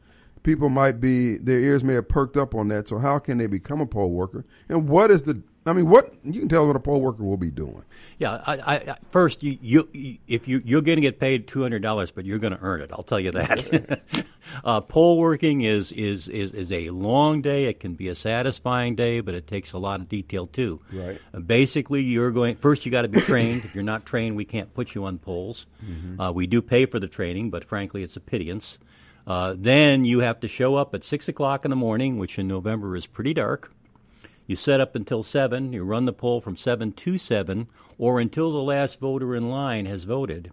people 0.43 0.69
might 0.69 1.01
be 1.01 1.37
their 1.37 1.59
ears 1.59 1.85
may 1.85 1.95
have 1.95 2.09
perked 2.09 2.37
up 2.37 2.55
on 2.55 2.69
that. 2.69 2.89
So 2.89 2.99
how 2.99 3.19
can 3.19 3.39
they 3.39 3.47
become 3.47 3.81
a 3.81 3.87
poll 3.87 4.11
worker? 4.11 4.45
And 4.69 4.89
what 4.89 5.11
is 5.11 5.25
the 5.25 5.43
I 5.67 5.75
mean, 5.75 5.91
what 5.91 6.15
you 6.25 6.41
can 6.41 6.49
tell 6.49 6.67
what 6.67 6.75
a 6.75 6.81
poll 6.81 7.03
worker 7.03 7.23
will 7.23 7.37
be 7.37 7.51
doing. 7.51 7.85
Yeah, 8.19 8.43
I, 8.47 8.77
I, 8.77 8.97
first, 9.11 9.43
you, 9.43 9.59
you, 9.61 10.19
if 10.27 10.49
you 10.49 10.63
you're 10.65 10.81
going 10.81 10.97
to 10.97 11.03
get 11.03 11.21
paid 11.21 11.47
two 11.47 11.61
hundred 11.61 11.83
dollars, 11.83 12.11
but 12.11 12.25
you're 12.25 12.39
going 12.39 12.55
to 12.55 12.59
earn 12.63 12.81
it. 12.81 12.91
I'll 12.93 13.03
tell 13.03 13.21
you 13.21 13.31
that. 13.33 14.01
uh, 14.65 14.81
poll 14.81 15.19
working 15.19 15.61
is, 15.61 15.93
is 15.93 16.29
is 16.29 16.53
is 16.53 16.73
a 16.73 16.89
long 16.91 17.43
day. 17.43 17.67
It 17.67 17.79
can 17.79 17.93
be 17.93 18.09
a 18.09 18.15
satisfying 18.15 18.95
day, 18.95 19.21
but 19.21 19.35
it 19.35 19.47
takes 19.47 19.73
a 19.73 19.79
lot 19.79 20.01
of 20.01 20.09
detail 20.09 20.47
too. 20.47 20.81
Right. 20.91 21.21
Uh, 21.35 21.41
basically, 21.41 22.01
you're 22.01 22.31
going 22.31 22.57
first. 22.57 22.87
You 22.87 22.93
got 22.93 23.03
to 23.03 23.09
be 23.09 23.21
trained. 23.21 23.67
if 23.67 23.75
you're 23.75 23.85
not 23.85 24.07
trained, 24.07 24.37
we 24.37 24.47
can't 24.47 24.73
put 24.73 24.95
you 24.95 25.05
on 25.05 25.19
polls. 25.19 25.67
Mm-hmm. 25.85 26.21
Uh, 26.21 26.33
we 26.33 26.47
do 26.47 26.63
pay 26.63 26.87
for 26.87 26.99
the 26.99 27.09
training, 27.09 27.51
but 27.51 27.67
frankly, 27.67 28.03
it's 28.03 28.17
a 28.17 28.21
pittance. 28.21 28.79
Uh, 29.31 29.55
then 29.57 30.05
you 30.05 30.19
have 30.19 30.41
to 30.41 30.49
show 30.49 30.75
up 30.75 30.93
at 30.93 31.05
6 31.05 31.29
o'clock 31.29 31.65
in 31.65 31.71
the 31.71 31.77
morning, 31.77 32.19
which 32.19 32.37
in 32.37 32.49
November 32.49 32.97
is 32.97 33.07
pretty 33.07 33.33
dark. 33.33 33.73
You 34.49 34.57
set 34.57 34.81
up 34.81 34.97
until 34.97 35.23
7. 35.23 35.73
You 35.73 35.85
run 35.85 36.05
the 36.05 36.13
poll 36.13 36.41
from 36.41 36.57
7 36.57 36.91
to 36.91 37.17
7 37.17 37.69
or 37.97 38.19
until 38.19 38.51
the 38.51 38.59
last 38.59 38.99
voter 38.99 39.37
in 39.37 39.49
line 39.49 39.87
has 39.87 40.03
voted. 40.03 40.51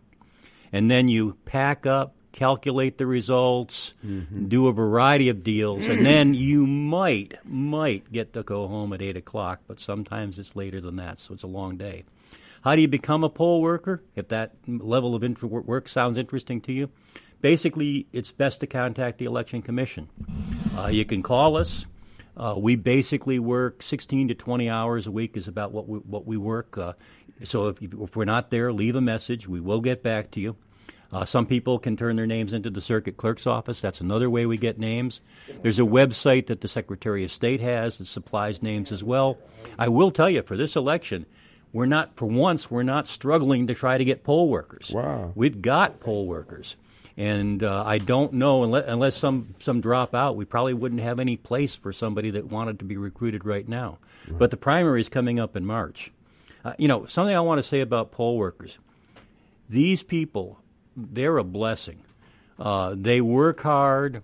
And 0.71 0.91
then 0.91 1.07
you 1.07 1.37
pack 1.43 1.87
up, 1.87 2.13
calculate 2.33 2.99
the 2.99 3.07
results, 3.07 3.95
mm-hmm. 4.05 4.47
do 4.47 4.67
a 4.67 4.73
variety 4.73 5.29
of 5.29 5.43
deals, 5.43 5.87
and 5.87 6.05
then 6.05 6.35
you 6.35 6.67
might, 6.67 7.33
might 7.43 8.11
get 8.11 8.33
to 8.33 8.43
go 8.43 8.67
home 8.67 8.93
at 8.93 9.01
8 9.01 9.17
o'clock, 9.17 9.61
but 9.65 9.79
sometimes 9.79 10.37
it's 10.37 10.55
later 10.55 10.79
than 10.79 10.97
that, 10.97 11.17
so 11.17 11.33
it's 11.33 11.41
a 11.41 11.47
long 11.47 11.77
day. 11.77 12.03
How 12.61 12.75
do 12.75 12.81
you 12.83 12.87
become 12.87 13.23
a 13.23 13.29
poll 13.29 13.63
worker? 13.63 14.03
If 14.15 14.27
that 14.27 14.53
level 14.67 15.15
of 15.15 15.41
work 15.41 15.89
sounds 15.89 16.19
interesting 16.19 16.61
to 16.61 16.73
you, 16.73 16.91
basically, 17.41 18.07
it's 18.11 18.31
best 18.31 18.59
to 18.61 18.67
contact 18.67 19.17
the 19.19 19.25
Election 19.25 19.61
Commission. 19.61 20.09
Uh, 20.77 20.87
you 20.87 21.05
can 21.05 21.23
call 21.23 21.57
us. 21.57 21.85
Uh, 22.35 22.55
we 22.57 22.75
basically 22.75 23.39
work 23.39 23.81
16 23.81 24.27
to 24.27 24.35
20 24.35 24.69
hours 24.69 25.07
a 25.07 25.11
week 25.11 25.35
is 25.35 25.47
about 25.47 25.71
what 25.71 25.87
we, 25.87 25.97
what 25.99 26.27
we 26.27 26.37
work. 26.37 26.77
Uh, 26.77 26.93
so 27.43 27.67
if, 27.67 27.81
if, 27.81 28.15
we're 28.15 28.25
not 28.25 28.51
there, 28.51 28.71
leave 28.71 28.95
a 28.95 29.01
message. 29.01 29.47
We 29.47 29.59
will 29.59 29.81
get 29.81 30.03
back 30.03 30.31
to 30.31 30.39
you. 30.39 30.55
Uh, 31.11 31.25
some 31.25 31.45
people 31.45 31.79
can 31.79 31.95
turn 31.95 32.15
their 32.15 32.27
names 32.27 32.53
into 32.53 32.69
the 32.69 32.81
circuit 32.81 33.17
clerk's 33.17 33.47
office. 33.47 33.79
That's 33.79 34.01
another 34.01 34.29
way 34.29 34.45
we 34.45 34.57
get 34.57 34.77
names. 34.77 35.21
There's 35.61 35.79
a 35.79 35.83
website 35.83 36.47
that 36.47 36.61
the 36.61 36.67
Secretary 36.67 37.23
of 37.23 37.31
State 37.31 37.61
has 37.61 37.97
that 37.97 38.05
supplies 38.05 38.61
names 38.61 38.91
as 38.91 39.03
well. 39.03 39.37
I 39.79 39.87
will 39.87 40.11
tell 40.11 40.29
you, 40.29 40.41
for 40.41 40.57
this 40.57 40.75
election, 40.75 41.25
we're 41.71 41.85
not 41.85 42.15
for 42.17 42.25
once 42.25 42.69
we're 42.69 42.83
not 42.83 43.07
struggling 43.07 43.67
to 43.67 43.73
try 43.73 43.97
to 43.97 44.05
get 44.05 44.23
poll 44.23 44.49
workers. 44.49 44.91
Wow. 44.93 45.31
We've 45.33 45.61
got 45.61 45.99
poll 46.01 46.27
workers. 46.27 46.75
And 47.17 47.63
uh, 47.63 47.83
I 47.83 47.97
don't 47.97 48.33
know 48.33 48.63
unless, 48.63 48.85
unless 48.87 49.17
some 49.17 49.55
some 49.59 49.81
drop 49.81 50.13
out, 50.13 50.35
we 50.35 50.45
probably 50.45 50.75
wouldn't 50.75 51.01
have 51.01 51.19
any 51.19 51.35
place 51.35 51.75
for 51.75 51.91
somebody 51.91 52.29
that 52.31 52.45
wanted 52.45 52.77
to 52.79 52.85
be 52.85 52.95
recruited 52.95 53.43
right 53.43 53.67
now. 53.67 53.97
Right. 54.27 54.37
But 54.37 54.51
the 54.51 54.57
primary 54.57 55.01
is 55.01 55.09
coming 55.09 55.39
up 55.39 55.55
in 55.55 55.65
March. 55.65 56.11
Uh, 56.63 56.73
you 56.77 56.87
know, 56.87 57.07
something 57.07 57.35
I 57.35 57.39
want 57.39 57.57
to 57.59 57.63
say 57.63 57.81
about 57.81 58.11
poll 58.11 58.37
workers. 58.37 58.77
These 59.67 60.03
people, 60.03 60.59
they're 60.95 61.37
a 61.37 61.43
blessing. 61.43 62.03
Uh, 62.59 62.95
they 62.95 63.19
work 63.19 63.61
hard. 63.61 64.21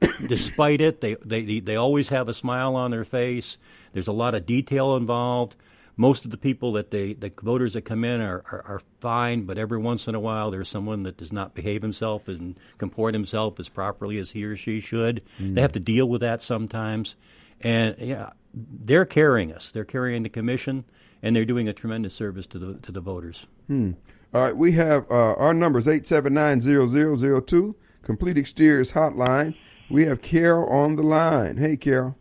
Despite 0.26 0.80
it, 0.80 1.02
they, 1.02 1.16
they 1.16 1.60
they 1.60 1.76
always 1.76 2.08
have 2.08 2.28
a 2.28 2.34
smile 2.34 2.74
on 2.74 2.90
their 2.90 3.04
face. 3.04 3.58
There's 3.92 4.08
a 4.08 4.12
lot 4.12 4.34
of 4.34 4.46
detail 4.46 4.96
involved 4.96 5.56
most 6.00 6.24
of 6.24 6.30
the 6.30 6.38
people 6.38 6.72
that 6.72 6.90
they 6.90 7.12
the 7.12 7.30
voters 7.42 7.74
that 7.74 7.82
come 7.82 8.04
in 8.04 8.22
are, 8.22 8.42
are, 8.50 8.64
are, 8.66 8.80
fine, 9.00 9.42
but 9.42 9.58
every 9.58 9.76
once 9.76 10.08
in 10.08 10.14
a 10.14 10.20
while 10.20 10.50
there's 10.50 10.68
someone 10.68 11.02
that 11.02 11.18
does 11.18 11.30
not 11.30 11.54
behave 11.54 11.82
himself 11.82 12.26
and 12.26 12.58
comport 12.78 13.12
himself 13.12 13.60
as 13.60 13.68
properly 13.68 14.16
as 14.16 14.30
he 14.30 14.42
or 14.44 14.56
she 14.56 14.80
should. 14.80 15.22
Mm. 15.38 15.54
They 15.54 15.60
have 15.60 15.72
to 15.72 15.80
deal 15.80 16.08
with 16.08 16.22
that 16.22 16.40
sometimes, 16.40 17.16
and 17.60 17.96
yeah, 17.98 18.30
they're 18.54 19.04
carrying 19.04 19.52
us. 19.52 19.70
They're 19.70 19.84
carrying 19.84 20.22
the 20.22 20.30
commission, 20.30 20.86
and 21.22 21.36
they're 21.36 21.44
doing 21.44 21.68
a 21.68 21.74
tremendous 21.74 22.14
service 22.14 22.46
to 22.46 22.58
the 22.58 22.74
to 22.78 22.92
the 22.92 23.02
voters. 23.02 23.46
Hmm. 23.66 23.92
All 24.32 24.42
right, 24.42 24.56
we 24.56 24.72
have 24.72 25.04
uh, 25.10 25.34
our 25.34 25.52
numbers 25.52 25.86
eight 25.86 26.06
seven 26.06 26.32
nine 26.32 26.62
zero 26.62 26.86
zero 26.86 27.14
zero 27.14 27.42
two 27.42 27.76
complete 28.02 28.38
exteriors 28.38 28.92
hotline. 28.92 29.54
We 29.90 30.06
have 30.06 30.22
Carol 30.22 30.66
on 30.70 30.96
the 30.96 31.02
line. 31.02 31.58
Hey, 31.58 31.76
Carol. 31.76 32.16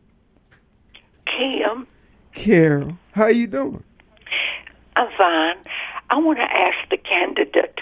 Kim. 2.34 2.46
Carol, 2.46 2.98
how 3.14 3.28
you 3.28 3.48
doing? 3.48 3.84
I'm 4.96 5.10
fine. 5.18 5.56
I 6.10 6.18
want 6.18 6.40
to 6.40 6.44
ask 6.44 6.78
the 6.90 6.98
candidate. 6.98 7.82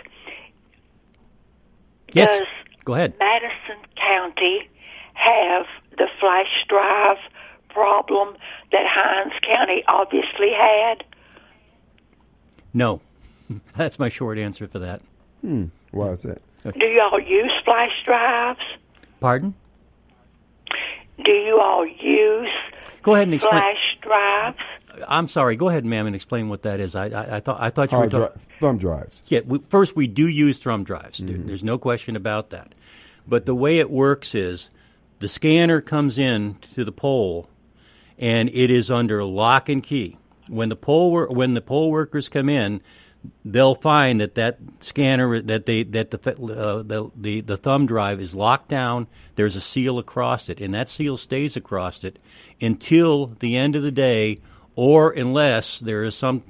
Yes. 2.13 2.37
Does 2.37 2.47
Go 2.85 2.93
ahead. 2.93 3.13
Madison 3.19 3.77
County 3.95 4.69
have 5.13 5.65
the 5.97 6.07
flash 6.19 6.65
drive 6.67 7.17
problem 7.69 8.35
that 8.71 8.85
Hinds 8.87 9.35
County 9.41 9.83
obviously 9.87 10.51
had? 10.51 11.03
No. 12.73 13.01
That's 13.75 13.99
my 13.99 14.09
short 14.09 14.37
answer 14.37 14.67
for 14.67 14.79
that. 14.79 15.01
Hmm. 15.41 15.65
Why 15.91 16.09
is 16.11 16.23
that? 16.23 16.41
Do 16.63 16.85
y'all 16.85 17.19
use 17.19 17.51
flash 17.63 17.91
drives? 18.05 18.59
Pardon? 19.19 19.53
Do 21.23 21.31
you 21.31 21.59
all 21.59 21.85
use 21.85 22.49
Go 23.07 23.15
ahead 23.15 23.27
and 23.27 23.35
explain. 23.35 23.53
Flash 23.61 23.97
drives. 24.01 24.57
I'm 25.07 25.29
sorry. 25.29 25.55
Go 25.55 25.69
ahead, 25.69 25.85
ma'am, 25.85 26.07
and 26.07 26.15
explain 26.15 26.49
what 26.49 26.63
that 26.63 26.81
is. 26.81 26.93
I, 26.93 27.05
I, 27.05 27.37
I 27.37 27.39
thought 27.39 27.57
I 27.61 27.69
thought 27.69 27.91
you 27.91 27.97
Hard 27.97 28.11
were 28.11 28.19
talking 28.19 28.41
dri- 28.41 28.57
thumb 28.59 28.77
drives. 28.77 29.21
Yeah. 29.27 29.39
We, 29.45 29.59
first, 29.69 29.95
we 29.95 30.07
do 30.07 30.27
use 30.27 30.59
thumb 30.59 30.83
drives. 30.83 31.19
Mm-hmm. 31.21 31.47
There's 31.47 31.63
no 31.63 31.77
question 31.77 32.17
about 32.17 32.49
that. 32.49 32.73
But 33.25 33.45
the 33.45 33.55
way 33.55 33.79
it 33.79 33.89
works 33.89 34.35
is 34.35 34.69
the 35.19 35.29
scanner 35.29 35.79
comes 35.79 36.17
in 36.17 36.57
to 36.73 36.83
the 36.83 36.91
poll, 36.91 37.47
and 38.17 38.49
it 38.49 38.69
is 38.69 38.91
under 38.91 39.23
lock 39.23 39.69
and 39.69 39.81
key. 39.81 40.17
When 40.49 40.67
the 40.67 40.75
poll 40.75 41.11
wor- 41.11 41.27
when 41.27 41.53
the 41.53 41.61
poll 41.61 41.91
workers 41.91 42.27
come 42.27 42.49
in, 42.49 42.81
they'll 43.45 43.75
find 43.75 44.21
that 44.21 44.35
that 44.35 44.59
scanner 44.79 45.41
that 45.41 45.65
they 45.65 45.83
that 45.83 46.11
the, 46.11 46.17
uh, 46.31 46.83
the, 46.83 47.11
the 47.15 47.41
the 47.41 47.57
thumb 47.57 47.85
drive 47.85 48.19
is 48.19 48.35
locked 48.35 48.69
down. 48.69 49.07
There's 49.35 49.55
a 49.55 49.61
seal 49.61 49.99
across 49.99 50.49
it, 50.49 50.59
and 50.59 50.73
that 50.73 50.89
seal 50.89 51.17
stays 51.17 51.55
across 51.55 52.03
it 52.03 52.19
until 52.61 53.27
the 53.27 53.57
end 53.57 53.75
of 53.75 53.83
the 53.83 53.91
day, 53.91 54.39
or 54.75 55.11
unless 55.11 55.79
there 55.79 56.03
is 56.03 56.15
some 56.15 56.43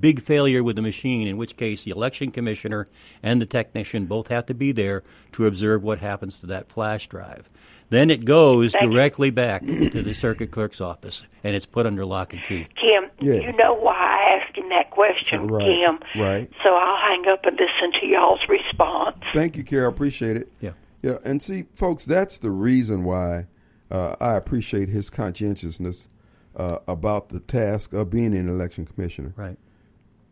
big 0.00 0.22
failure 0.22 0.62
with 0.62 0.76
the 0.76 0.82
machine, 0.82 1.28
in 1.28 1.36
which 1.36 1.56
case 1.56 1.84
the 1.84 1.90
election 1.90 2.30
commissioner 2.30 2.88
and 3.22 3.40
the 3.40 3.46
technician 3.46 4.06
both 4.06 4.28
have 4.28 4.46
to 4.46 4.54
be 4.54 4.72
there 4.72 5.02
to 5.32 5.46
observe 5.46 5.82
what 5.82 5.98
happens 5.98 6.40
to 6.40 6.46
that 6.46 6.70
flash 6.70 7.08
drive. 7.08 7.48
Then 7.88 8.10
it 8.10 8.24
goes 8.24 8.72
Thank 8.72 8.90
directly 8.90 9.28
you. 9.28 9.32
back 9.32 9.64
to 9.64 10.02
the 10.02 10.12
circuit 10.12 10.50
clerk's 10.50 10.80
office, 10.80 11.22
and 11.44 11.54
it's 11.54 11.66
put 11.66 11.86
under 11.86 12.04
lock 12.04 12.32
and 12.32 12.42
key. 12.42 12.66
Kim, 12.74 13.10
yes. 13.20 13.44
you 13.44 13.52
know 13.52 13.74
why 13.74 13.94
I 13.94 14.40
asked 14.40 14.56
him 14.56 14.68
that 14.70 14.90
question, 14.90 15.46
right. 15.46 15.64
Kim. 15.64 15.98
Right. 16.20 16.50
So 16.62 16.74
I'll 16.74 16.96
hang 16.96 17.28
up 17.28 17.44
and 17.44 17.58
listen 17.58 18.00
to 18.00 18.06
y'all's 18.06 18.48
response. 18.48 19.18
Thank 19.32 19.56
you, 19.56 19.62
Carol. 19.62 19.92
Appreciate 19.92 20.36
it. 20.36 20.52
Yeah. 20.60 20.72
Yeah, 21.02 21.18
and 21.24 21.40
see, 21.40 21.66
folks, 21.72 22.04
that's 22.04 22.38
the 22.38 22.50
reason 22.50 23.04
why 23.04 23.46
uh, 23.90 24.16
I 24.20 24.34
appreciate 24.34 24.88
his 24.88 25.08
conscientiousness 25.08 26.08
uh, 26.56 26.78
about 26.88 27.28
the 27.28 27.38
task 27.38 27.92
of 27.92 28.10
being 28.10 28.34
an 28.34 28.48
election 28.48 28.86
commissioner. 28.86 29.32
Right. 29.36 29.58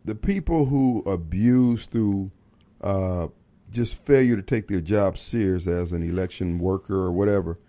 The 0.03 0.15
people 0.15 0.65
who 0.65 1.03
abuse 1.05 1.85
through 1.85 2.31
uh, 2.81 3.27
just 3.71 3.97
failure 4.05 4.35
to 4.35 4.41
take 4.41 4.67
their 4.67 4.81
job 4.81 5.17
serious 5.17 5.67
as 5.67 5.91
an 5.91 6.07
election 6.07 6.59
worker 6.59 6.95
or 6.95 7.11
whatever, 7.11 7.59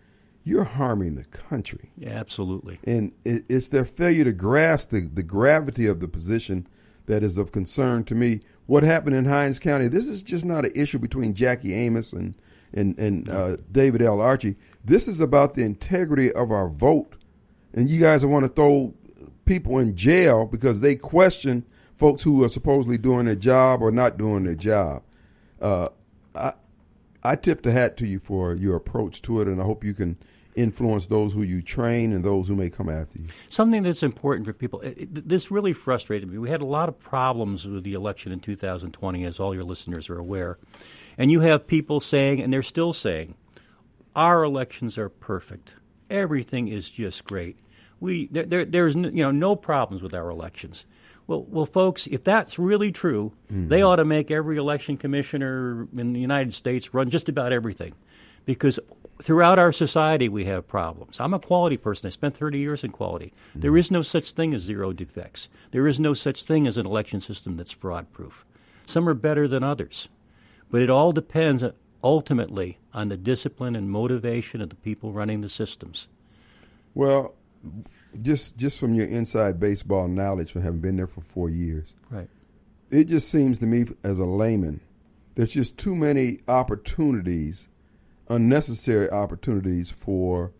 you're 0.44 0.64
harming 0.64 1.16
the 1.16 1.24
country. 1.24 1.90
Yeah, 1.96 2.10
absolutely. 2.10 2.78
And 2.84 3.12
it, 3.24 3.44
it's 3.48 3.68
their 3.68 3.84
failure 3.84 4.24
to 4.24 4.32
grasp 4.32 4.90
the, 4.90 5.00
the 5.00 5.22
gravity 5.22 5.86
of 5.86 6.00
the 6.00 6.08
position 6.08 6.68
that 7.06 7.22
is 7.22 7.36
of 7.36 7.50
concern 7.52 8.04
to 8.04 8.14
me. 8.14 8.40
What 8.66 8.82
happened 8.82 9.16
in 9.16 9.24
Hinds 9.24 9.58
County, 9.58 9.88
this 9.88 10.08
is 10.08 10.22
just 10.22 10.44
not 10.44 10.64
an 10.64 10.72
issue 10.74 10.98
between 10.98 11.34
Jackie 11.34 11.74
Amos 11.74 12.12
and, 12.12 12.36
and, 12.72 12.98
and 12.98 13.28
uh, 13.28 13.56
David 13.70 14.02
L. 14.02 14.20
Archie. 14.20 14.56
This 14.84 15.08
is 15.08 15.20
about 15.20 15.54
the 15.54 15.62
integrity 15.62 16.32
of 16.32 16.50
our 16.50 16.68
vote. 16.68 17.16
And 17.72 17.88
you 17.88 18.00
guys 18.00 18.24
want 18.24 18.44
to 18.44 18.48
throw 18.48 18.94
people 19.44 19.78
in 19.78 19.96
jail 19.96 20.46
because 20.46 20.80
they 20.80 20.96
question 20.96 21.64
folks 21.94 22.22
who 22.22 22.44
are 22.44 22.48
supposedly 22.48 22.98
doing 22.98 23.26
their 23.26 23.34
job 23.34 23.82
or 23.82 23.90
not 23.90 24.18
doing 24.18 24.44
their 24.44 24.54
job. 24.54 25.02
Uh, 25.60 25.88
I, 26.34 26.52
I 27.22 27.36
tip 27.36 27.62
the 27.62 27.72
hat 27.72 27.96
to 27.98 28.06
you 28.06 28.18
for 28.18 28.54
your 28.54 28.76
approach 28.76 29.22
to 29.22 29.40
it, 29.40 29.48
and 29.48 29.60
I 29.60 29.64
hope 29.64 29.84
you 29.84 29.94
can 29.94 30.16
influence 30.54 31.06
those 31.06 31.34
who 31.34 31.42
you 31.42 31.60
train 31.60 32.12
and 32.12 32.24
those 32.24 32.48
who 32.48 32.56
may 32.56 32.70
come 32.70 32.88
after 32.88 33.18
you. 33.18 33.26
Something 33.48 33.82
that's 33.82 34.02
important 34.02 34.46
for 34.46 34.52
people. 34.52 34.80
It, 34.80 34.98
it, 34.98 35.28
this 35.28 35.50
really 35.50 35.72
frustrated 35.72 36.30
me. 36.30 36.38
We 36.38 36.50
had 36.50 36.62
a 36.62 36.66
lot 36.66 36.88
of 36.88 36.98
problems 36.98 37.66
with 37.66 37.84
the 37.84 37.92
election 37.92 38.32
in 38.32 38.40
2020, 38.40 39.24
as 39.24 39.38
all 39.38 39.54
your 39.54 39.64
listeners 39.64 40.08
are 40.08 40.18
aware. 40.18 40.58
And 41.18 41.30
you 41.30 41.40
have 41.40 41.66
people 41.66 42.00
saying, 42.00 42.40
and 42.40 42.52
they're 42.52 42.62
still 42.62 42.92
saying, 42.92 43.34
our 44.14 44.42
elections 44.42 44.96
are 44.96 45.10
perfect. 45.10 45.74
Everything 46.08 46.68
is 46.68 46.88
just 46.88 47.24
great. 47.24 47.58
We 48.00 48.26
there, 48.28 48.44
there, 48.44 48.64
there's 48.64 48.94
you 48.94 49.10
know 49.10 49.30
no 49.30 49.56
problems 49.56 50.02
with 50.02 50.14
our 50.14 50.30
elections. 50.30 50.84
Well, 51.26 51.44
well, 51.48 51.66
folks, 51.66 52.06
if 52.06 52.22
that's 52.22 52.58
really 52.58 52.92
true, 52.92 53.32
mm-hmm. 53.52 53.68
they 53.68 53.82
ought 53.82 53.96
to 53.96 54.04
make 54.04 54.30
every 54.30 54.58
election 54.58 54.96
commissioner 54.96 55.88
in 55.96 56.12
the 56.12 56.20
United 56.20 56.54
States 56.54 56.94
run 56.94 57.10
just 57.10 57.28
about 57.28 57.52
everything, 57.52 57.94
because 58.44 58.78
throughout 59.20 59.58
our 59.58 59.72
society 59.72 60.28
we 60.28 60.44
have 60.44 60.68
problems. 60.68 61.18
I'm 61.18 61.34
a 61.34 61.40
quality 61.40 61.76
person. 61.76 62.06
I 62.06 62.10
spent 62.10 62.36
30 62.36 62.58
years 62.58 62.84
in 62.84 62.92
quality. 62.92 63.32
Mm-hmm. 63.50 63.60
There 63.60 63.76
is 63.76 63.90
no 63.90 64.02
such 64.02 64.32
thing 64.32 64.54
as 64.54 64.62
zero 64.62 64.92
defects. 64.92 65.48
There 65.72 65.88
is 65.88 65.98
no 65.98 66.14
such 66.14 66.44
thing 66.44 66.66
as 66.66 66.76
an 66.76 66.86
election 66.86 67.20
system 67.20 67.56
that's 67.56 67.72
fraud 67.72 68.12
proof. 68.12 68.44
Some 68.86 69.08
are 69.08 69.14
better 69.14 69.48
than 69.48 69.64
others, 69.64 70.08
but 70.70 70.80
it 70.80 70.90
all 70.90 71.10
depends 71.10 71.64
ultimately 72.04 72.78
on 72.94 73.08
the 73.08 73.16
discipline 73.16 73.74
and 73.74 73.90
motivation 73.90 74.60
of 74.60 74.68
the 74.68 74.76
people 74.76 75.12
running 75.12 75.40
the 75.40 75.48
systems. 75.48 76.06
Well, 76.94 77.34
just 78.22 78.56
just 78.56 78.78
from 78.78 78.94
your 78.94 79.06
inside 79.06 79.58
baseball 79.60 80.08
knowledge 80.08 80.52
from 80.52 80.62
having 80.62 80.80
been 80.80 80.96
there 80.96 81.06
for 81.06 81.20
four 81.20 81.48
years, 81.48 81.94
right? 82.10 82.28
It 82.90 83.04
just 83.04 83.28
seems 83.28 83.58
to 83.60 83.66
me 83.66 83.86
as 84.04 84.18
a 84.18 84.24
layman, 84.24 84.80
there's 85.34 85.52
just 85.52 85.76
too 85.76 85.94
many 85.94 86.40
opportunities, 86.48 87.68
unnecessary 88.28 89.10
opportunities 89.10 89.90
for 89.90 90.52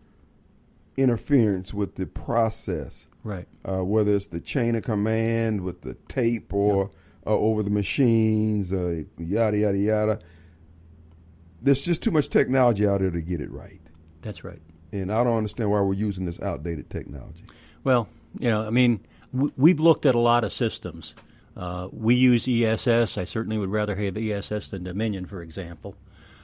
interference 0.97 1.73
with 1.73 1.95
the 1.95 2.05
process. 2.05 3.07
Right. 3.23 3.47
Uh, 3.67 3.83
whether 3.83 4.15
it's 4.15 4.27
the 4.27 4.39
chain 4.39 4.75
of 4.75 4.83
command 4.83 5.61
with 5.61 5.81
the 5.81 5.95
tape 6.07 6.53
or 6.53 6.83
yep. 6.83 6.91
uh, 7.27 7.37
over 7.37 7.63
the 7.63 7.69
machines, 7.69 8.71
uh, 8.71 9.03
yada 9.17 9.57
yada 9.57 9.77
yada. 9.77 10.19
There's 11.61 11.83
just 11.83 12.03
too 12.03 12.11
much 12.11 12.29
technology 12.29 12.87
out 12.87 12.99
there 13.01 13.09
to 13.09 13.21
get 13.21 13.41
it 13.41 13.51
right. 13.51 13.81
That's 14.21 14.43
right 14.43 14.61
and 14.99 15.11
I 15.11 15.23
don't 15.23 15.37
understand 15.37 15.71
why 15.71 15.81
we're 15.81 15.93
using 15.93 16.25
this 16.25 16.41
outdated 16.41 16.89
technology. 16.89 17.43
Well, 17.83 18.07
you 18.39 18.49
know, 18.49 18.65
I 18.65 18.69
mean, 18.69 18.99
we've 19.31 19.79
looked 19.79 20.05
at 20.05 20.15
a 20.15 20.19
lot 20.19 20.43
of 20.43 20.51
systems. 20.51 21.15
Uh, 21.55 21.87
we 21.91 22.15
use 22.15 22.47
ESS. 22.47 23.17
I 23.17 23.23
certainly 23.23 23.57
would 23.57 23.71
rather 23.71 23.95
have 23.95 24.17
ESS 24.17 24.69
than 24.69 24.83
Dominion, 24.83 25.25
for 25.25 25.41
example. 25.41 25.95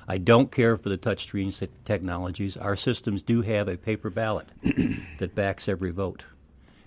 I 0.08 0.18
don't 0.18 0.52
care 0.52 0.76
for 0.76 0.90
the 0.90 0.98
touchscreen 0.98 1.68
technologies. 1.86 2.58
Our 2.58 2.76
systems 2.76 3.22
do 3.22 3.42
have 3.42 3.68
a 3.68 3.78
paper 3.78 4.10
ballot 4.10 4.48
that 5.20 5.36
backs 5.36 5.70
every 5.70 5.92
vote. 5.92 6.26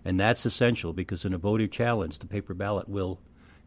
And 0.05 0.21
that's 0.21 0.45
essential 0.45 0.93
because 0.93 1.25
in 1.25 1.33
a 1.33 1.39
voter 1.39 1.67
challenge, 1.67 2.19
the 2.19 2.27
paper 2.27 2.55
ballot 2.55 2.89
will 2.89 3.19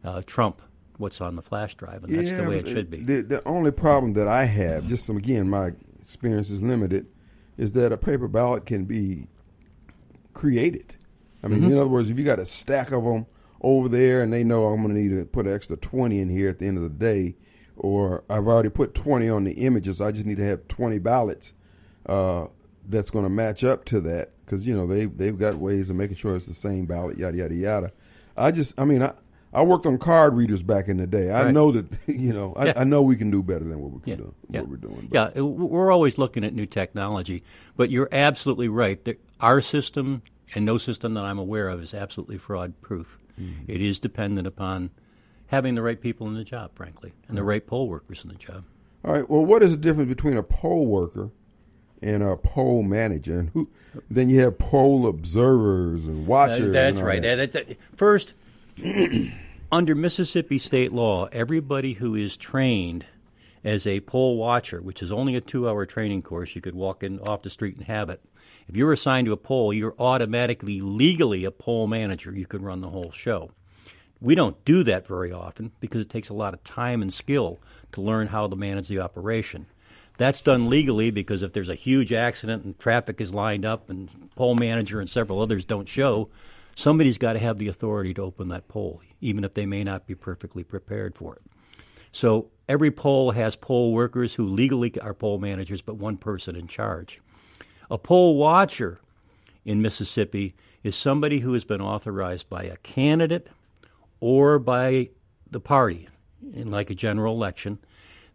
uh, 0.04 0.22
trump 0.24 0.62
what's 1.00 1.20
on 1.20 1.34
the 1.34 1.42
flash 1.42 1.74
drive, 1.74 2.04
and 2.04 2.14
that's 2.14 2.30
yeah, 2.30 2.42
the 2.42 2.48
way 2.48 2.58
it 2.58 2.68
should 2.68 2.90
be. 2.90 3.02
The, 3.02 3.22
the 3.22 3.48
only 3.48 3.70
problem 3.70 4.12
that 4.12 4.28
I 4.28 4.44
have, 4.44 4.86
just 4.86 5.06
some, 5.06 5.16
again, 5.16 5.48
my 5.48 5.72
experience 6.00 6.50
is 6.50 6.62
limited, 6.62 7.06
is 7.56 7.72
that 7.72 7.92
a 7.92 7.96
paper 7.96 8.28
ballot 8.28 8.66
can 8.66 8.84
be 8.84 9.26
created. 10.34 10.94
I 11.42 11.48
mean, 11.48 11.60
mm-hmm. 11.60 11.72
in 11.72 11.78
other 11.78 11.88
words, 11.88 12.10
if 12.10 12.18
you 12.18 12.24
got 12.24 12.38
a 12.38 12.46
stack 12.46 12.92
of 12.92 13.04
them 13.04 13.26
over 13.62 13.88
there 13.88 14.22
and 14.22 14.32
they 14.32 14.44
know 14.44 14.66
I'm 14.66 14.82
going 14.82 14.94
to 14.94 15.00
need 15.00 15.18
to 15.18 15.24
put 15.26 15.46
an 15.46 15.54
extra 15.54 15.76
20 15.76 16.18
in 16.18 16.28
here 16.28 16.48
at 16.48 16.58
the 16.58 16.66
end 16.66 16.76
of 16.76 16.82
the 16.82 16.90
day, 16.90 17.36
or 17.76 18.24
I've 18.28 18.46
already 18.46 18.68
put 18.68 18.94
20 18.94 19.28
on 19.28 19.44
the 19.44 19.52
images. 19.52 20.00
I 20.00 20.12
just 20.12 20.26
need 20.26 20.36
to 20.36 20.44
have 20.44 20.68
20 20.68 20.98
ballots 20.98 21.52
uh, 22.06 22.46
that's 22.88 23.10
going 23.10 23.24
to 23.24 23.30
match 23.30 23.64
up 23.64 23.84
to 23.86 24.00
that 24.02 24.32
because 24.44 24.66
you 24.66 24.74
know 24.74 24.86
they 24.86 25.06
they've 25.06 25.38
got 25.38 25.54
ways 25.54 25.90
of 25.90 25.96
making 25.96 26.16
sure 26.16 26.34
it's 26.34 26.46
the 26.46 26.54
same 26.54 26.84
ballot, 26.86 27.16
yada 27.18 27.36
yada 27.36 27.54
yada. 27.54 27.92
I 28.36 28.50
just, 28.50 28.78
I 28.78 28.84
mean, 28.84 29.02
I. 29.02 29.14
I 29.52 29.62
worked 29.62 29.84
on 29.86 29.98
card 29.98 30.34
readers 30.34 30.62
back 30.62 30.88
in 30.88 30.98
the 30.98 31.06
day. 31.06 31.30
I 31.30 31.44
Right. 31.44 31.54
know 31.54 31.72
that 31.72 31.86
you 32.06 32.32
know. 32.32 32.52
I, 32.56 32.66
Yeah. 32.66 32.72
I 32.76 32.84
know 32.84 33.02
we 33.02 33.16
can 33.16 33.30
do 33.30 33.42
better 33.42 33.64
than 33.64 33.80
what 33.80 33.92
we 33.92 34.00
can 34.00 34.10
Yeah, 34.10 34.16
do. 34.16 34.34
yeah. 34.50 34.60
What 34.60 34.68
we're 34.70 34.76
doing. 34.76 35.08
But- 35.10 35.34
Yeah, 35.36 35.42
we're 35.42 35.90
always 35.90 36.18
looking 36.18 36.44
at 36.44 36.54
new 36.54 36.66
technology, 36.66 37.42
but 37.76 37.90
you're 37.90 38.08
absolutely 38.12 38.68
right. 38.68 39.02
that 39.04 39.20
Our 39.40 39.60
system 39.60 40.22
and 40.54 40.64
no 40.64 40.78
system 40.78 41.14
that 41.14 41.24
I'm 41.24 41.38
aware 41.38 41.68
of 41.68 41.82
is 41.82 41.94
absolutely 41.94 42.36
fraud 42.38 42.74
proof. 42.80 43.18
Mm-hmm. 43.40 43.64
It 43.70 43.80
is 43.80 43.98
dependent 43.98 44.46
upon 44.46 44.90
having 45.46 45.74
the 45.74 45.82
right 45.82 46.00
people 46.00 46.26
in 46.28 46.34
the 46.34 46.44
job, 46.44 46.72
frankly, 46.74 47.12
and 47.28 47.36
the 47.36 47.42
right 47.42 47.66
poll 47.66 47.88
workers 47.88 48.22
in 48.22 48.28
the 48.28 48.36
job. 48.36 48.64
All 49.04 49.12
right. 49.14 49.28
Well, 49.28 49.44
what 49.44 49.62
is 49.62 49.70
the 49.72 49.76
difference 49.78 50.08
between 50.08 50.36
a 50.36 50.42
poll 50.42 50.86
worker 50.86 51.30
and 52.02 52.22
a 52.22 52.36
poll 52.36 52.82
manager? 52.82 53.38
And 53.40 53.48
who? 53.50 53.68
Then 54.10 54.28
you 54.28 54.40
have 54.40 54.58
poll 54.58 55.06
observers 55.06 56.06
and 56.06 56.26
watchers. 56.26 56.68
Uh, 56.68 56.72
that's 56.72 56.98
and 56.98 57.06
right. 57.06 57.22
that. 57.22 57.38
And 57.40 57.54
it- 57.56 57.78
First, 57.96 58.34
under 59.72 59.94
Mississippi 59.94 60.58
state 60.58 60.92
law, 60.92 61.26
everybody 61.32 61.94
who 61.94 62.14
is 62.14 62.36
trained 62.36 63.06
as 63.62 63.86
a 63.86 64.00
poll 64.00 64.36
watcher, 64.36 64.80
which 64.80 65.02
is 65.02 65.12
only 65.12 65.36
a 65.36 65.40
two-hour 65.40 65.86
training 65.86 66.22
course, 66.22 66.54
you 66.54 66.60
could 66.60 66.74
walk 66.74 67.02
in 67.02 67.20
off 67.20 67.42
the 67.42 67.50
street 67.50 67.76
and 67.76 67.86
have 67.86 68.08
it. 68.08 68.20
If 68.68 68.76
you're 68.76 68.92
assigned 68.92 69.26
to 69.26 69.32
a 69.32 69.36
poll, 69.36 69.72
you're 69.72 69.94
automatically 69.98 70.80
legally 70.80 71.44
a 71.44 71.50
poll 71.50 71.86
manager. 71.86 72.32
You 72.32 72.46
can 72.46 72.62
run 72.62 72.80
the 72.80 72.88
whole 72.88 73.10
show. 73.10 73.50
We 74.20 74.34
don't 74.34 74.62
do 74.64 74.82
that 74.84 75.06
very 75.06 75.32
often 75.32 75.72
because 75.80 76.02
it 76.02 76.10
takes 76.10 76.28
a 76.28 76.34
lot 76.34 76.54
of 76.54 76.62
time 76.62 77.02
and 77.02 77.12
skill 77.12 77.58
to 77.92 78.00
learn 78.00 78.28
how 78.28 78.46
to 78.46 78.56
manage 78.56 78.88
the 78.88 79.00
operation. 79.00 79.66
That's 80.18 80.42
done 80.42 80.68
legally 80.68 81.10
because 81.10 81.42
if 81.42 81.54
there's 81.54 81.70
a 81.70 81.74
huge 81.74 82.12
accident 82.12 82.64
and 82.64 82.78
traffic 82.78 83.20
is 83.20 83.32
lined 83.32 83.64
up 83.64 83.88
and 83.88 84.30
poll 84.36 84.54
manager 84.54 85.00
and 85.00 85.08
several 85.08 85.40
others 85.40 85.64
don't 85.64 85.88
show, 85.88 86.28
somebody's 86.74 87.18
got 87.18 87.34
to 87.34 87.38
have 87.38 87.58
the 87.58 87.68
authority 87.68 88.14
to 88.14 88.22
open 88.22 88.48
that 88.48 88.68
poll, 88.68 89.02
even 89.20 89.44
if 89.44 89.54
they 89.54 89.66
may 89.66 89.84
not 89.84 90.06
be 90.06 90.14
perfectly 90.14 90.64
prepared 90.64 91.14
for 91.16 91.36
it. 91.36 91.42
So 92.12 92.50
every 92.68 92.90
poll 92.90 93.30
has 93.32 93.56
poll 93.56 93.92
workers 93.92 94.34
who 94.34 94.46
legally 94.46 94.92
are 95.00 95.14
poll 95.14 95.38
managers, 95.38 95.82
but 95.82 95.96
one 95.96 96.16
person 96.16 96.56
in 96.56 96.66
charge. 96.66 97.20
A 97.90 97.98
poll 97.98 98.36
watcher 98.36 99.00
in 99.64 99.82
Mississippi 99.82 100.54
is 100.82 100.96
somebody 100.96 101.40
who 101.40 101.52
has 101.52 101.64
been 101.64 101.80
authorized 101.80 102.48
by 102.48 102.64
a 102.64 102.76
candidate 102.78 103.48
or 104.20 104.58
by 104.58 105.10
the 105.50 105.60
party 105.60 106.08
in 106.54 106.70
like 106.70 106.90
a 106.90 106.94
general 106.94 107.34
election. 107.34 107.78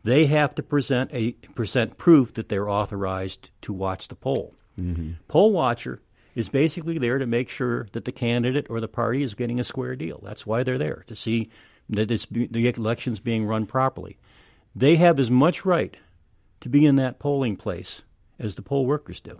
They 0.04 0.28
have 0.28 0.54
to 0.56 0.64
present 0.64 1.10
a 1.14 1.32
present 1.56 1.98
proof 1.98 2.34
that 2.36 2.50
they're 2.50 2.70
authorized 2.70 3.50
to 3.62 3.74
watch 3.74 4.08
the 4.08 4.16
poll. 4.16 4.54
Mm-hmm. 4.80 5.14
Poll 5.28 5.52
watcher 5.52 6.02
is 6.36 6.50
basically 6.50 6.98
there 6.98 7.18
to 7.18 7.26
make 7.26 7.50
sure 7.50 7.88
that 7.94 8.06
the 8.06 8.12
candidate 8.12 8.68
or 8.70 8.82
the 8.82 8.88
party 8.88 9.24
is 9.24 9.34
getting 9.34 9.60
a 9.60 9.64
square 9.64 9.96
deal. 9.96 10.20
That's 10.22 10.46
why 10.46 10.64
they're 10.64 10.78
there 10.78 11.04
to 11.08 11.16
see 11.16 11.50
that 11.90 12.08
the 12.10 12.68
election's 12.68 13.20
being 13.20 13.46
run 13.46 13.66
properly. 13.66 14.18
They 14.76 14.98
have 14.98 15.18
as 15.20 15.32
much 15.32 15.66
right 15.66 15.96
to 16.62 16.70
be 16.70 16.86
in 16.86 16.98
that 16.98 17.20
polling 17.20 17.56
place 17.56 18.02
as 18.38 18.56
the 18.56 18.62
poll 18.62 18.86
workers 18.86 19.22
do. 19.22 19.40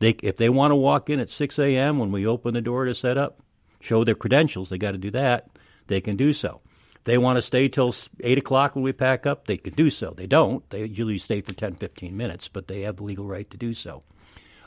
They, 0.00 0.10
if 0.22 0.36
they 0.36 0.48
want 0.48 0.72
to 0.72 0.76
walk 0.76 1.08
in 1.08 1.20
at 1.20 1.30
6 1.30 1.58
a.m. 1.58 1.98
when 1.98 2.10
we 2.12 2.26
open 2.26 2.54
the 2.54 2.60
door 2.60 2.84
to 2.84 2.94
set 2.94 3.16
up, 3.16 3.40
show 3.80 4.04
their 4.04 4.14
credentials, 4.14 4.68
they 4.68 4.78
got 4.78 4.92
to 4.92 4.98
do 4.98 5.10
that. 5.12 5.48
They 5.86 6.00
can 6.00 6.16
do 6.16 6.32
so. 6.32 6.60
They 7.04 7.18
want 7.18 7.36
to 7.36 7.42
stay 7.42 7.68
till 7.68 7.88
s- 7.88 8.08
8 8.20 8.38
o'clock 8.38 8.74
when 8.74 8.82
we 8.82 8.92
pack 8.92 9.26
up, 9.26 9.46
they 9.46 9.56
can 9.56 9.74
do 9.74 9.90
so. 9.90 10.12
They 10.16 10.26
don't. 10.26 10.68
They 10.70 10.84
usually 10.86 11.18
stay 11.18 11.40
for 11.40 11.52
10, 11.52 11.76
15 11.76 12.16
minutes, 12.16 12.48
but 12.48 12.66
they 12.66 12.80
have 12.82 12.96
the 12.96 13.04
legal 13.04 13.26
right 13.26 13.48
to 13.50 13.56
do 13.56 13.72
so. 13.74 14.02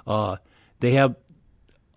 Uh, 0.07 0.37
they 0.79 0.91
have 0.93 1.15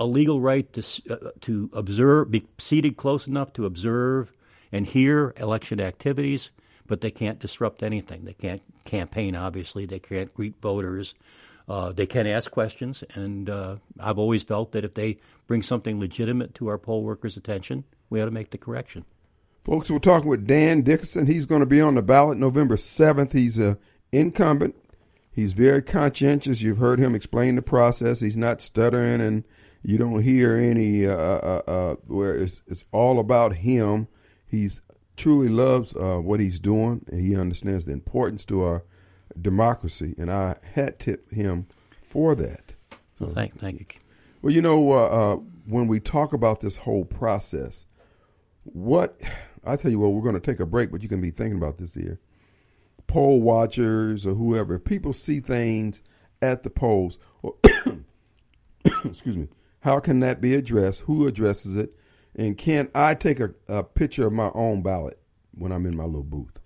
a 0.03 0.07
legal 0.07 0.41
right 0.41 0.71
to 0.73 0.83
uh, 1.11 1.31
to 1.43 1.71
observe, 1.73 2.31
be 2.31 2.45
seated 2.59 2.97
close 2.97 3.29
enough 3.29 3.53
to 3.53 3.67
observe 3.67 4.33
and 4.73 4.85
hear 4.85 5.33
election 5.37 5.81
activities, 5.81 6.51
but 6.89 7.01
they 7.01 7.11
can't 7.11 7.39
disrupt 7.39 7.85
anything. 7.85 8.25
They 8.25 8.33
can't 8.33 8.63
campaign. 8.85 9.37
Obviously, 9.37 9.87
they 9.87 10.01
can't 10.01 10.35
greet 10.35 10.61
voters. 10.61 11.15
Uh, 11.69 11.93
they 11.93 12.07
can 12.07 12.27
ask 12.27 12.51
questions, 12.51 13.05
and 13.15 13.49
uh, 13.49 13.77
I've 14.01 14.19
always 14.19 14.43
felt 14.43 14.73
that 14.73 14.85
if 14.85 14.95
they 14.95 15.19
bring 15.47 15.63
something 15.63 16.01
legitimate 16.01 16.55
to 16.57 16.67
our 16.67 16.79
poll 16.79 17.05
workers' 17.05 17.37
attention, 17.37 17.85
we 18.11 18.21
ought 18.21 18.25
to 18.25 18.33
make 18.33 18.51
the 18.51 18.59
correction. 18.59 19.05
Folks, 19.65 19.89
we're 19.89 20.01
talking 20.01 20.29
with 20.29 20.49
Dan 20.49 20.83
Dickinson. 20.83 21.29
He's 21.29 21.47
going 21.47 21.61
to 21.61 21.67
be 21.67 21.81
on 21.81 21.95
the 21.95 22.03
ballot 22.03 22.37
November 22.37 22.75
7th. 22.75 23.33
He's 23.33 23.61
a 23.61 23.79
incumbent. 24.11 24.75
He's 25.31 25.53
very 25.53 25.81
conscientious. 25.81 26.61
You've 26.61 26.79
heard 26.79 26.99
him 26.99 27.15
explain 27.15 27.55
the 27.55 27.63
process. 27.63 28.19
He's 28.19 28.37
not 28.37 28.61
stuttering, 28.61 29.21
and 29.21 29.45
you 29.83 29.99
don't 29.99 30.23
hear 30.23 30.57
any 30.57 31.07
uh, 31.07 31.15
uh, 31.15 31.63
uh, 31.67 31.95
where 32.07 32.37
it's, 32.37 32.63
it's 32.67 32.85
all 32.93 33.19
about 33.19 33.57
him. 33.57 34.09
He's 34.47 34.81
truly 35.17 35.49
loves 35.49 35.95
uh, 35.97 36.19
what 36.19 36.41
he's 36.41 36.61
doing, 36.61 37.05
and 37.11 37.21
he 37.21 37.37
understands 37.37 37.85
the 37.85 37.93
importance 37.93 38.45
to 38.47 38.63
our 38.63 38.85
democracy. 39.41 40.15
And 40.19 40.31
I 40.31 40.57
hat 40.75 41.01
tip 41.01 41.33
him 41.33 41.67
for 42.03 42.35
that. 42.37 42.75
So 43.19 43.27
thank, 43.27 43.59
thank 43.59 43.81
you. 43.81 43.87
Well, 44.41 44.53
you 44.53 44.63
know, 44.63 44.93
uh, 44.93 45.07
uh, 45.07 45.37
when 45.67 45.87
we 45.87 46.01
talk 46.01 46.33
about 46.33 46.61
this 46.61 46.77
whole 46.77 47.05
process, 47.05 47.87
what 48.65 49.21
I 49.65 49.77
tell 49.77 49.91
you 49.91 49.99
what, 49.99 50.13
we're 50.13 50.23
going 50.23 50.35
to 50.35 50.41
take 50.41 50.61
a 50.61 50.67
break, 50.67 50.91
but 50.91 51.03
you 51.03 51.09
can 51.09 51.21
be 51.21 51.31
thinking 51.31 51.57
about 51.57 51.79
this 51.79 51.95
here. 51.95 52.21
Poll 53.07 53.41
watchers 53.41 54.27
or 54.27 54.35
whoever, 54.35 54.79
people 54.79 55.13
see 55.13 55.41
things 55.41 56.03
at 56.41 56.63
the 56.63 56.71
polls, 56.71 57.19
or 57.43 57.55
excuse 59.05 59.37
me, 59.37 59.49
how 59.83 59.99
can 59.99 60.21
that 60.21 60.41
be 60.41 60.55
addressed? 60.55 61.01
Who 61.03 61.27
addresses 61.27 61.77
it? 61.77 61.95
And 62.37 62.57
can 62.57 62.89
I 62.95 63.15
take 63.15 63.41
a, 63.41 63.53
a 63.69 63.83
picture 63.83 64.27
of 64.27 64.33
my 64.33 64.51
own 64.55 64.81
ballot 64.83 65.21
when 65.53 65.73
I'm 65.73 65.87
in 65.87 65.97
my 65.97 66.05
little 66.05 66.23
booth? 66.23 66.59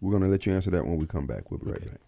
We're 0.00 0.10
going 0.10 0.24
to 0.24 0.28
let 0.28 0.46
you 0.46 0.52
answer 0.52 0.70
that 0.70 0.84
when 0.84 0.96
we 0.96 1.06
come 1.06 1.26
back. 1.26 1.50
We'll 1.50 1.60
be 1.60 1.70
right 1.70 1.80
back. 1.80 2.00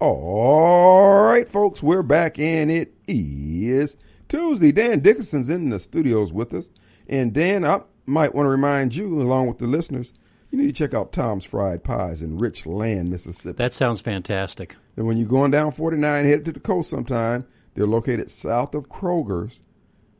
All 0.00 1.22
right, 1.22 1.48
folks, 1.48 1.80
we're 1.80 2.02
back, 2.02 2.36
and 2.40 2.72
it 2.72 2.92
is 3.06 3.96
Tuesday. 4.28 4.72
Dan 4.72 4.98
Dickinson's 4.98 5.48
in 5.48 5.70
the 5.70 5.78
studios 5.78 6.32
with 6.32 6.52
us. 6.52 6.68
And 7.06 7.32
Dan, 7.32 7.64
I 7.64 7.82
might 8.04 8.34
want 8.34 8.46
to 8.46 8.50
remind 8.50 8.96
you, 8.96 9.22
along 9.22 9.46
with 9.46 9.58
the 9.58 9.68
listeners, 9.68 10.12
you 10.52 10.58
need 10.58 10.66
to 10.66 10.72
check 10.72 10.92
out 10.92 11.12
Tom's 11.12 11.46
Fried 11.46 11.82
Pies 11.82 12.20
in 12.20 12.36
Richland, 12.36 13.08
Mississippi. 13.08 13.56
That 13.56 13.72
sounds 13.72 14.02
fantastic. 14.02 14.76
And 14.96 15.06
when 15.06 15.16
you're 15.16 15.26
going 15.26 15.50
down 15.50 15.72
49, 15.72 16.24
headed 16.24 16.44
to 16.44 16.52
the 16.52 16.60
coast 16.60 16.90
sometime, 16.90 17.46
they're 17.74 17.86
located 17.86 18.30
south 18.30 18.74
of 18.74 18.90
Kroger's, 18.90 19.60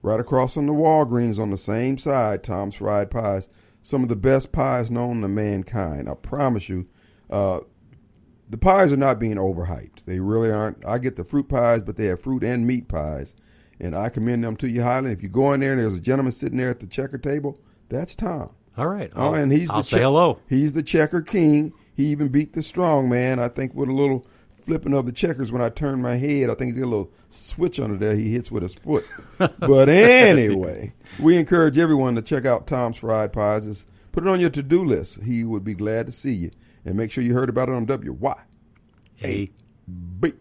right 0.00 0.18
across 0.18 0.54
from 0.54 0.66
the 0.66 0.72
Walgreens 0.72 1.38
on 1.38 1.50
the 1.50 1.58
same 1.58 1.98
side, 1.98 2.42
Tom's 2.42 2.76
Fried 2.76 3.10
Pies. 3.10 3.50
Some 3.82 4.02
of 4.02 4.08
the 4.08 4.16
best 4.16 4.52
pies 4.52 4.90
known 4.90 5.20
to 5.20 5.28
mankind. 5.28 6.08
I 6.08 6.14
promise 6.14 6.66
you, 6.66 6.86
uh, 7.28 7.60
the 8.48 8.56
pies 8.56 8.90
are 8.90 8.96
not 8.96 9.18
being 9.18 9.36
overhyped. 9.36 10.04
They 10.06 10.18
really 10.18 10.50
aren't. 10.50 10.82
I 10.86 10.96
get 10.96 11.16
the 11.16 11.24
fruit 11.24 11.48
pies, 11.50 11.82
but 11.82 11.96
they 11.96 12.06
have 12.06 12.22
fruit 12.22 12.42
and 12.42 12.66
meat 12.66 12.88
pies. 12.88 13.34
And 13.78 13.94
I 13.94 14.08
commend 14.08 14.44
them 14.44 14.56
to 14.58 14.68
you 14.68 14.82
highly. 14.82 15.12
If 15.12 15.22
you 15.22 15.28
go 15.28 15.52
in 15.52 15.60
there 15.60 15.72
and 15.72 15.80
there's 15.80 15.94
a 15.94 16.00
gentleman 16.00 16.32
sitting 16.32 16.56
there 16.56 16.70
at 16.70 16.80
the 16.80 16.86
checker 16.86 17.18
table, 17.18 17.58
that's 17.88 18.16
Tom. 18.16 18.54
All 18.76 18.86
right. 18.88 19.10
Oh, 19.14 19.28
I'll- 19.28 19.34
and 19.34 19.52
he's 19.52 19.70
I'll 19.70 19.78
the 19.78 19.84
say 19.84 19.96
che- 19.98 20.02
hello. 20.02 20.38
He's 20.48 20.72
the 20.74 20.82
checker 20.82 21.20
king. 21.22 21.72
He 21.94 22.06
even 22.06 22.28
beat 22.28 22.54
the 22.54 22.62
strong 22.62 23.08
man. 23.08 23.38
I 23.38 23.48
think 23.48 23.74
with 23.74 23.88
a 23.88 23.92
little 23.92 24.26
flipping 24.64 24.94
of 24.94 25.04
the 25.06 25.12
checkers 25.12 25.50
when 25.52 25.60
I 25.60 25.68
turn 25.68 26.00
my 26.00 26.16
head. 26.16 26.48
I 26.48 26.54
think 26.54 26.70
he's 26.72 26.78
got 26.80 26.86
a 26.86 26.90
little 26.90 27.12
switch 27.30 27.78
under 27.80 27.96
there. 27.96 28.14
He 28.14 28.32
hits 28.32 28.50
with 28.50 28.62
his 28.62 28.74
foot. 28.74 29.04
but 29.38 29.88
anyway, 29.88 30.94
we 31.20 31.36
encourage 31.36 31.76
everyone 31.78 32.14
to 32.14 32.22
check 32.22 32.46
out 32.46 32.66
Tom's 32.66 32.96
Fried 32.96 33.32
Pies. 33.32 33.66
Just 33.66 33.86
put 34.12 34.24
it 34.24 34.28
on 34.30 34.40
your 34.40 34.50
to 34.50 34.62
do 34.62 34.84
list. 34.84 35.22
He 35.22 35.44
would 35.44 35.64
be 35.64 35.74
glad 35.74 36.06
to 36.06 36.12
see 36.12 36.32
you. 36.32 36.50
And 36.84 36.96
make 36.96 37.10
sure 37.10 37.22
you 37.22 37.34
heard 37.34 37.48
about 37.48 37.68
it 37.68 37.74
on 37.74 37.86
WY. 37.86 38.40
Hey, 39.16 39.50
B 40.20 40.32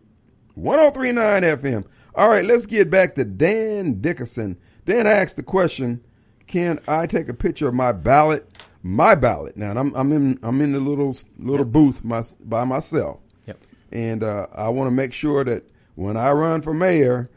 1039 0.56 1.44
FM. 1.44 1.86
All 2.16 2.30
right, 2.30 2.46
let's 2.46 2.66
get 2.66 2.90
back 2.90 3.16
to 3.16 3.26
Dan 3.26 4.02
Dickerson. 4.02 4.58
Dan 4.86 5.08
asked 5.08 5.36
the 5.36 5.44
question, 5.44 6.04
can 6.52 6.80
I 6.86 7.08
take 7.08 7.30
a 7.30 7.34
picture 7.34 7.70
of 7.70 7.74
my 7.74 7.94
ballot? 7.94 8.48
My 8.84 9.16
ballot. 9.16 9.56
Now 9.56 9.72
I'm 9.72 9.96
I'm 9.96 10.12
in 10.12 10.40
I'm 10.44 10.60
in 10.62 10.74
the 10.74 10.80
little 10.80 11.16
little 11.40 11.66
booth 11.66 12.04
my, 12.04 12.24
by 12.42 12.66
myself. 12.66 13.20
Yep. 13.46 13.58
And 13.92 14.24
uh, 14.24 14.48
I 14.54 14.70
want 14.70 14.88
to 14.88 14.92
make 14.92 15.14
sure 15.14 15.46
that 15.46 15.70
when 15.96 16.18
I 16.18 16.32
run 16.32 16.62
for 16.62 16.74
mayor, 16.74 17.30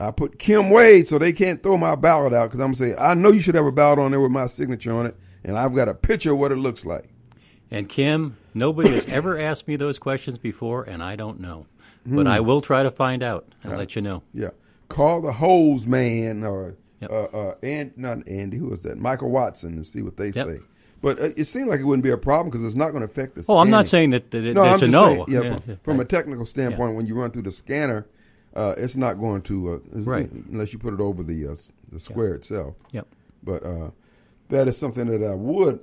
I 0.00 0.10
put 0.10 0.38
Kim 0.38 0.70
Wade 0.70 1.06
so 1.06 1.18
they 1.18 1.32
can't 1.34 1.62
throw 1.62 1.76
my 1.76 1.96
ballot 1.96 2.32
out 2.32 2.46
because 2.46 2.60
I'm 2.60 2.72
gonna 2.72 2.76
say 2.76 2.96
I 2.96 3.12
know 3.14 3.30
you 3.30 3.40
should 3.40 3.54
have 3.56 3.66
a 3.66 3.72
ballot 3.72 3.98
on 3.98 4.10
there 4.10 4.20
with 4.20 4.32
my 4.32 4.46
signature 4.46 4.92
on 4.92 5.06
it, 5.06 5.16
and 5.44 5.58
I've 5.58 5.74
got 5.74 5.88
a 5.88 5.94
picture 5.94 6.32
of 6.32 6.38
what 6.38 6.50
it 6.50 6.56
looks 6.56 6.86
like. 6.86 7.10
And 7.70 7.88
Kim, 7.88 8.38
nobody 8.54 8.90
has 8.92 9.06
ever 9.06 9.38
asked 9.38 9.68
me 9.68 9.76
those 9.76 9.98
questions 9.98 10.38
before, 10.38 10.84
and 10.84 11.02
I 11.02 11.16
don't 11.16 11.40
know. 11.40 11.66
but 12.06 12.26
I 12.26 12.40
will 12.40 12.62
try 12.62 12.82
to 12.82 12.90
find 12.90 13.22
out 13.22 13.46
and 13.62 13.76
let 13.76 13.96
you 13.96 14.02
know. 14.02 14.22
Yeah. 14.32 14.50
Call 14.88 15.22
the 15.22 15.32
Hosemann 15.32 16.46
or 16.48 16.76
Yep. 17.02 17.10
uh, 17.10 17.36
uh, 17.36 17.54
and 17.62 17.92
not 17.96 18.26
Andy. 18.28 18.56
Who 18.58 18.68
was 18.68 18.82
that? 18.82 18.98
Michael 18.98 19.30
Watson, 19.30 19.74
and 19.74 19.86
see 19.86 20.02
what 20.02 20.16
they 20.16 20.26
Yep. 20.30 20.46
say. 20.46 20.58
But 21.00 21.18
uh, 21.18 21.30
it 21.36 21.44
seemed 21.44 21.68
like 21.68 21.80
it 21.80 21.84
wouldn't 21.84 22.04
be 22.04 22.10
a 22.10 22.16
problem 22.16 22.48
because 22.50 22.64
it's 22.64 22.76
not 22.76 22.90
going 22.90 23.00
to 23.00 23.06
affect 23.10 23.34
the. 23.34 23.44
Oh, 23.48 23.58
I'm 23.58 23.70
not 23.70 23.88
saying 23.88 24.10
that, 24.10 24.30
that 24.30 24.44
it, 24.44 24.54
No, 24.54 24.62
I'm 24.62 24.74
it's 24.74 24.82
a 24.82 24.86
just 24.86 24.92
no. 24.92 25.04
saying, 25.06 25.24
yeah, 25.28 25.40
Yeah, 25.42 25.48
from, 25.58 25.62
yeah, 25.70 25.74
from 25.82 26.00
a 26.00 26.04
technical 26.04 26.46
standpoint, 26.46 26.94
when 26.94 27.06
you 27.06 27.14
run 27.14 27.30
through 27.32 27.42
the 27.42 27.52
scanner, 27.52 28.06
uh, 28.54 28.74
it's 28.76 28.96
not 28.96 29.14
going 29.14 29.42
to 29.42 29.72
uh, 29.74 29.78
Right. 30.00 30.30
unless 30.30 30.72
you 30.72 30.78
put 30.78 30.94
it 30.94 31.00
over 31.00 31.22
the 31.22 31.48
uh, 31.48 31.56
the 31.90 31.98
square 31.98 32.34
itself. 32.34 32.76
Yep. 32.92 33.06
But 33.42 33.64
uh, 33.66 33.90
that 34.50 34.68
is 34.68 34.76
something 34.78 35.06
that 35.06 35.24
I 35.26 35.34
would 35.34 35.80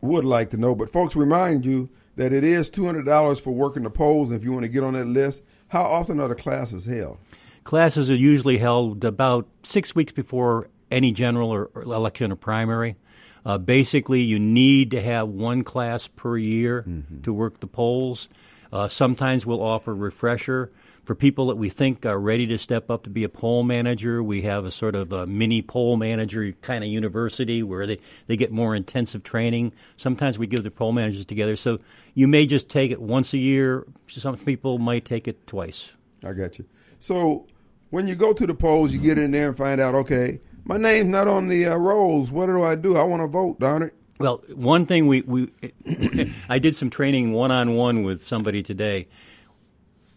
would 0.00 0.24
like 0.24 0.50
to 0.50 0.56
know. 0.56 0.74
But 0.74 0.90
folks, 0.92 1.16
remind 1.16 1.64
you 1.64 1.88
that 2.16 2.32
it 2.32 2.44
is 2.44 2.70
two 2.70 2.84
hundred 2.86 3.06
dollars 3.06 3.40
for 3.40 3.50
working 3.50 3.82
the 3.82 3.90
polls. 3.90 4.30
And 4.30 4.38
if 4.38 4.44
you 4.44 4.52
want 4.52 4.62
to 4.64 4.68
get 4.68 4.82
on 4.84 4.92
that 4.94 5.06
list, 5.06 5.42
how 5.68 5.82
often 5.82 6.20
are 6.20 6.28
the 6.28 6.34
classes 6.34 6.86
held? 6.86 7.18
Classes 7.64 8.10
are 8.10 8.16
usually 8.16 8.58
held 8.58 9.04
about 9.04 9.46
six 9.62 9.94
weeks 9.94 10.12
before 10.12 10.68
any 10.90 11.12
general 11.12 11.50
or, 11.50 11.70
or 11.74 11.82
election 11.82 12.32
or 12.32 12.36
primary. 12.36 12.96
Uh, 13.44 13.58
basically, 13.58 14.20
you 14.20 14.38
need 14.38 14.90
to 14.92 15.00
have 15.00 15.28
one 15.28 15.64
class 15.64 16.06
per 16.06 16.36
year 16.36 16.84
to 17.22 17.32
work 17.32 17.60
the 17.60 17.66
polls. 17.66 18.28
Uh, 18.72 18.88
sometimes 18.88 19.44
we'll 19.44 19.62
offer 19.62 19.94
refresher 19.94 20.72
for 21.04 21.14
people 21.14 21.48
that 21.48 21.56
we 21.56 21.68
think 21.68 22.06
are 22.06 22.18
ready 22.18 22.46
to 22.46 22.58
step 22.58 22.88
up 22.88 23.02
to 23.02 23.10
be 23.10 23.24
a 23.24 23.28
poll 23.28 23.64
manager. 23.64 24.22
We 24.22 24.42
have 24.42 24.64
a 24.64 24.70
sort 24.70 24.94
of 24.94 25.12
a 25.12 25.26
mini 25.26 25.60
poll 25.60 25.96
manager 25.96 26.52
kind 26.62 26.84
of 26.84 26.90
university 26.90 27.62
where 27.62 27.86
they, 27.86 27.98
they 28.28 28.36
get 28.36 28.52
more 28.52 28.74
intensive 28.74 29.24
training. 29.24 29.72
Sometimes 29.96 30.38
we 30.38 30.46
give 30.46 30.62
the 30.62 30.70
poll 30.70 30.92
managers 30.92 31.26
together. 31.26 31.56
So 31.56 31.80
you 32.14 32.28
may 32.28 32.46
just 32.46 32.68
take 32.68 32.92
it 32.92 33.02
once 33.02 33.34
a 33.34 33.38
year. 33.38 33.84
Some 34.06 34.36
people 34.36 34.78
might 34.78 35.04
take 35.04 35.26
it 35.26 35.46
twice. 35.46 35.90
I 36.24 36.32
got 36.32 36.58
you. 36.58 36.64
So 37.00 37.46
when 37.92 38.06
you 38.06 38.14
go 38.14 38.32
to 38.32 38.46
the 38.46 38.54
polls, 38.54 38.92
you 38.94 38.98
get 38.98 39.18
in 39.18 39.30
there 39.32 39.48
and 39.48 39.56
find 39.56 39.78
out, 39.80 39.94
okay, 39.94 40.40
my 40.64 40.78
name's 40.78 41.10
not 41.10 41.28
on 41.28 41.46
the 41.48 41.66
uh, 41.66 41.76
rolls. 41.76 42.30
What 42.30 42.46
do 42.46 42.64
I 42.64 42.74
do? 42.74 42.96
I 42.96 43.02
want 43.02 43.22
to 43.22 43.26
vote, 43.26 43.60
darn 43.60 43.82
it. 43.82 43.94
Well, 44.18 44.42
one 44.54 44.86
thing 44.86 45.06
we, 45.06 45.20
we 45.22 45.50
I 46.48 46.58
did 46.58 46.74
some 46.74 46.88
training 46.88 47.32
one 47.32 47.50
on 47.50 47.74
one 47.74 48.02
with 48.02 48.26
somebody 48.26 48.62
today. 48.62 49.08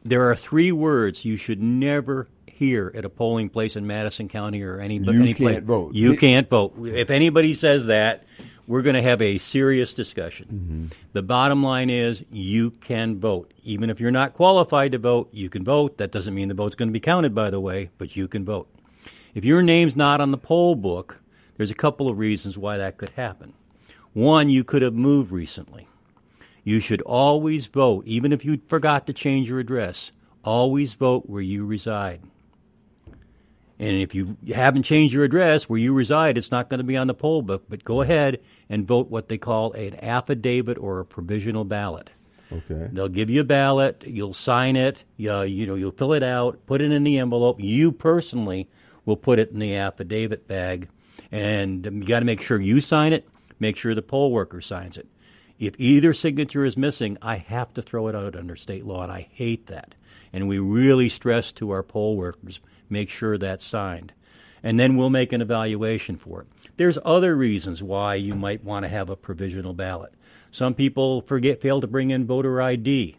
There 0.03 0.29
are 0.29 0.35
three 0.35 0.71
words 0.71 1.25
you 1.25 1.35
should 1.35 1.61
never 1.61 2.29
hear 2.47 2.93
at 2.95 3.03
a 3.03 3.09
polling 3.09 3.49
place 3.49 3.75
in 3.75 3.85
Madison 3.85 4.29
County 4.29 4.63
or 4.63 4.79
any 4.79 4.97
You 4.97 5.09
any 5.11 5.33
can't 5.33 5.37
place. 5.37 5.59
vote. 5.63 5.95
You 5.95 6.15
can't 6.15 6.49
vote. 6.49 6.75
If 6.85 7.09
anybody 7.09 7.53
says 7.53 7.87
that, 7.87 8.23
we're 8.67 8.81
going 8.81 8.95
to 8.95 9.01
have 9.01 9.21
a 9.21 9.37
serious 9.37 9.93
discussion. 9.93 10.47
Mm-hmm. 10.47 10.85
The 11.13 11.21
bottom 11.21 11.63
line 11.63 11.89
is 11.89 12.23
you 12.31 12.71
can 12.71 13.19
vote. 13.19 13.53
Even 13.63 13.89
if 13.89 13.99
you're 13.99 14.11
not 14.11 14.33
qualified 14.33 14.91
to 14.93 14.97
vote, 14.97 15.29
you 15.31 15.49
can 15.49 15.63
vote. 15.63 15.97
That 15.97 16.11
doesn't 16.11 16.33
mean 16.33 16.47
the 16.47 16.53
vote's 16.53 16.75
going 16.75 16.89
to 16.89 16.93
be 16.93 16.99
counted, 16.99 17.35
by 17.35 17.49
the 17.49 17.59
way, 17.59 17.91
but 17.97 18.15
you 18.15 18.27
can 18.27 18.43
vote. 18.43 18.69
If 19.33 19.45
your 19.45 19.61
name's 19.61 19.95
not 19.95 20.21
on 20.21 20.31
the 20.31 20.37
poll 20.37 20.75
book, 20.75 21.21
there's 21.57 21.71
a 21.71 21.75
couple 21.75 22.09
of 22.09 22.17
reasons 22.17 22.57
why 22.57 22.77
that 22.77 22.97
could 22.97 23.11
happen. 23.11 23.53
One, 24.13 24.49
you 24.49 24.63
could 24.63 24.81
have 24.81 24.93
moved 24.93 25.31
recently. 25.31 25.87
You 26.63 26.79
should 26.79 27.01
always 27.01 27.67
vote, 27.67 28.05
even 28.07 28.33
if 28.33 28.43
you 28.43 28.59
forgot 28.65 29.05
to 29.07 29.13
change 29.13 29.49
your 29.49 29.59
address, 29.59 30.11
always 30.43 30.95
vote 30.95 31.29
where 31.29 31.41
you 31.41 31.65
reside. 31.65 32.21
And 33.77 33.97
if 33.97 34.15
you 34.15 34.37
haven't 34.53 34.83
changed 34.83 35.13
your 35.13 35.25
address 35.25 35.67
where 35.67 35.79
you 35.79 35.93
reside, 35.93 36.37
it's 36.37 36.51
not 36.51 36.69
going 36.69 36.77
to 36.77 36.85
be 36.85 36.97
on 36.97 37.07
the 37.07 37.13
poll 37.13 37.41
book, 37.41 37.65
but 37.67 37.83
go 37.83 38.01
ahead 38.01 38.39
and 38.69 38.87
vote 38.87 39.09
what 39.09 39.29
they 39.29 39.37
call 39.37 39.71
an 39.73 39.95
affidavit 40.03 40.77
or 40.77 40.99
a 40.99 41.05
provisional 41.05 41.63
ballot. 41.63 42.11
Okay. 42.51 42.89
They'll 42.91 43.07
give 43.07 43.29
you 43.29 43.41
a 43.41 43.45
ballot. 43.45 44.03
You'll 44.05 44.33
sign 44.33 44.75
it. 44.75 45.03
You, 45.17 45.41
you 45.43 45.65
know, 45.65 45.75
you'll 45.75 45.91
fill 45.91 46.13
it 46.13 46.23
out, 46.23 46.65
put 46.65 46.81
it 46.81 46.91
in 46.91 47.03
the 47.03 47.17
envelope. 47.17 47.59
You 47.59 47.91
personally 47.91 48.69
will 49.05 49.17
put 49.17 49.39
it 49.39 49.51
in 49.51 49.59
the 49.59 49.75
affidavit 49.75 50.47
bag, 50.47 50.89
and 51.31 51.85
you 51.85 52.05
got 52.05 52.19
to 52.19 52.25
make 52.25 52.41
sure 52.41 52.59
you 52.59 52.81
sign 52.81 53.13
it. 53.13 53.27
Make 53.59 53.77
sure 53.77 53.95
the 53.95 54.01
poll 54.01 54.31
worker 54.31 54.61
signs 54.61 54.97
it. 54.97 55.07
If 55.57 55.75
either 55.77 56.13
signature 56.13 56.65
is 56.65 56.75
missing, 56.75 57.17
I 57.21 57.37
have 57.37 57.73
to 57.75 57.81
throw 57.81 58.07
it 58.07 58.15
out 58.15 58.35
under 58.35 58.55
state 58.55 58.85
law, 58.85 59.03
and 59.03 59.11
I 59.11 59.27
hate 59.31 59.67
that. 59.67 59.95
And 60.33 60.49
we 60.49 60.59
really 60.59 61.07
stress 61.07 61.51
to 61.53 61.71
our 61.71 61.83
poll 61.83 62.17
workers 62.17 62.59
make 62.89 63.09
sure 63.09 63.37
that's 63.37 63.65
signed, 63.65 64.11
and 64.61 64.79
then 64.79 64.97
we'll 64.97 65.09
make 65.09 65.31
an 65.31 65.41
evaluation 65.41 66.17
for 66.17 66.41
it. 66.41 66.47
There's 66.77 66.97
other 67.05 67.35
reasons 67.35 67.81
why 67.81 68.15
you 68.15 68.35
might 68.35 68.63
want 68.63 68.83
to 68.83 68.89
have 68.89 69.09
a 69.09 69.15
provisional 69.15 69.73
ballot. 69.73 70.13
Some 70.51 70.73
people 70.73 71.21
forget 71.21 71.61
fail 71.61 71.81
to 71.81 71.87
bring 71.87 72.11
in 72.11 72.25
voter 72.25 72.61
ID. 72.61 73.17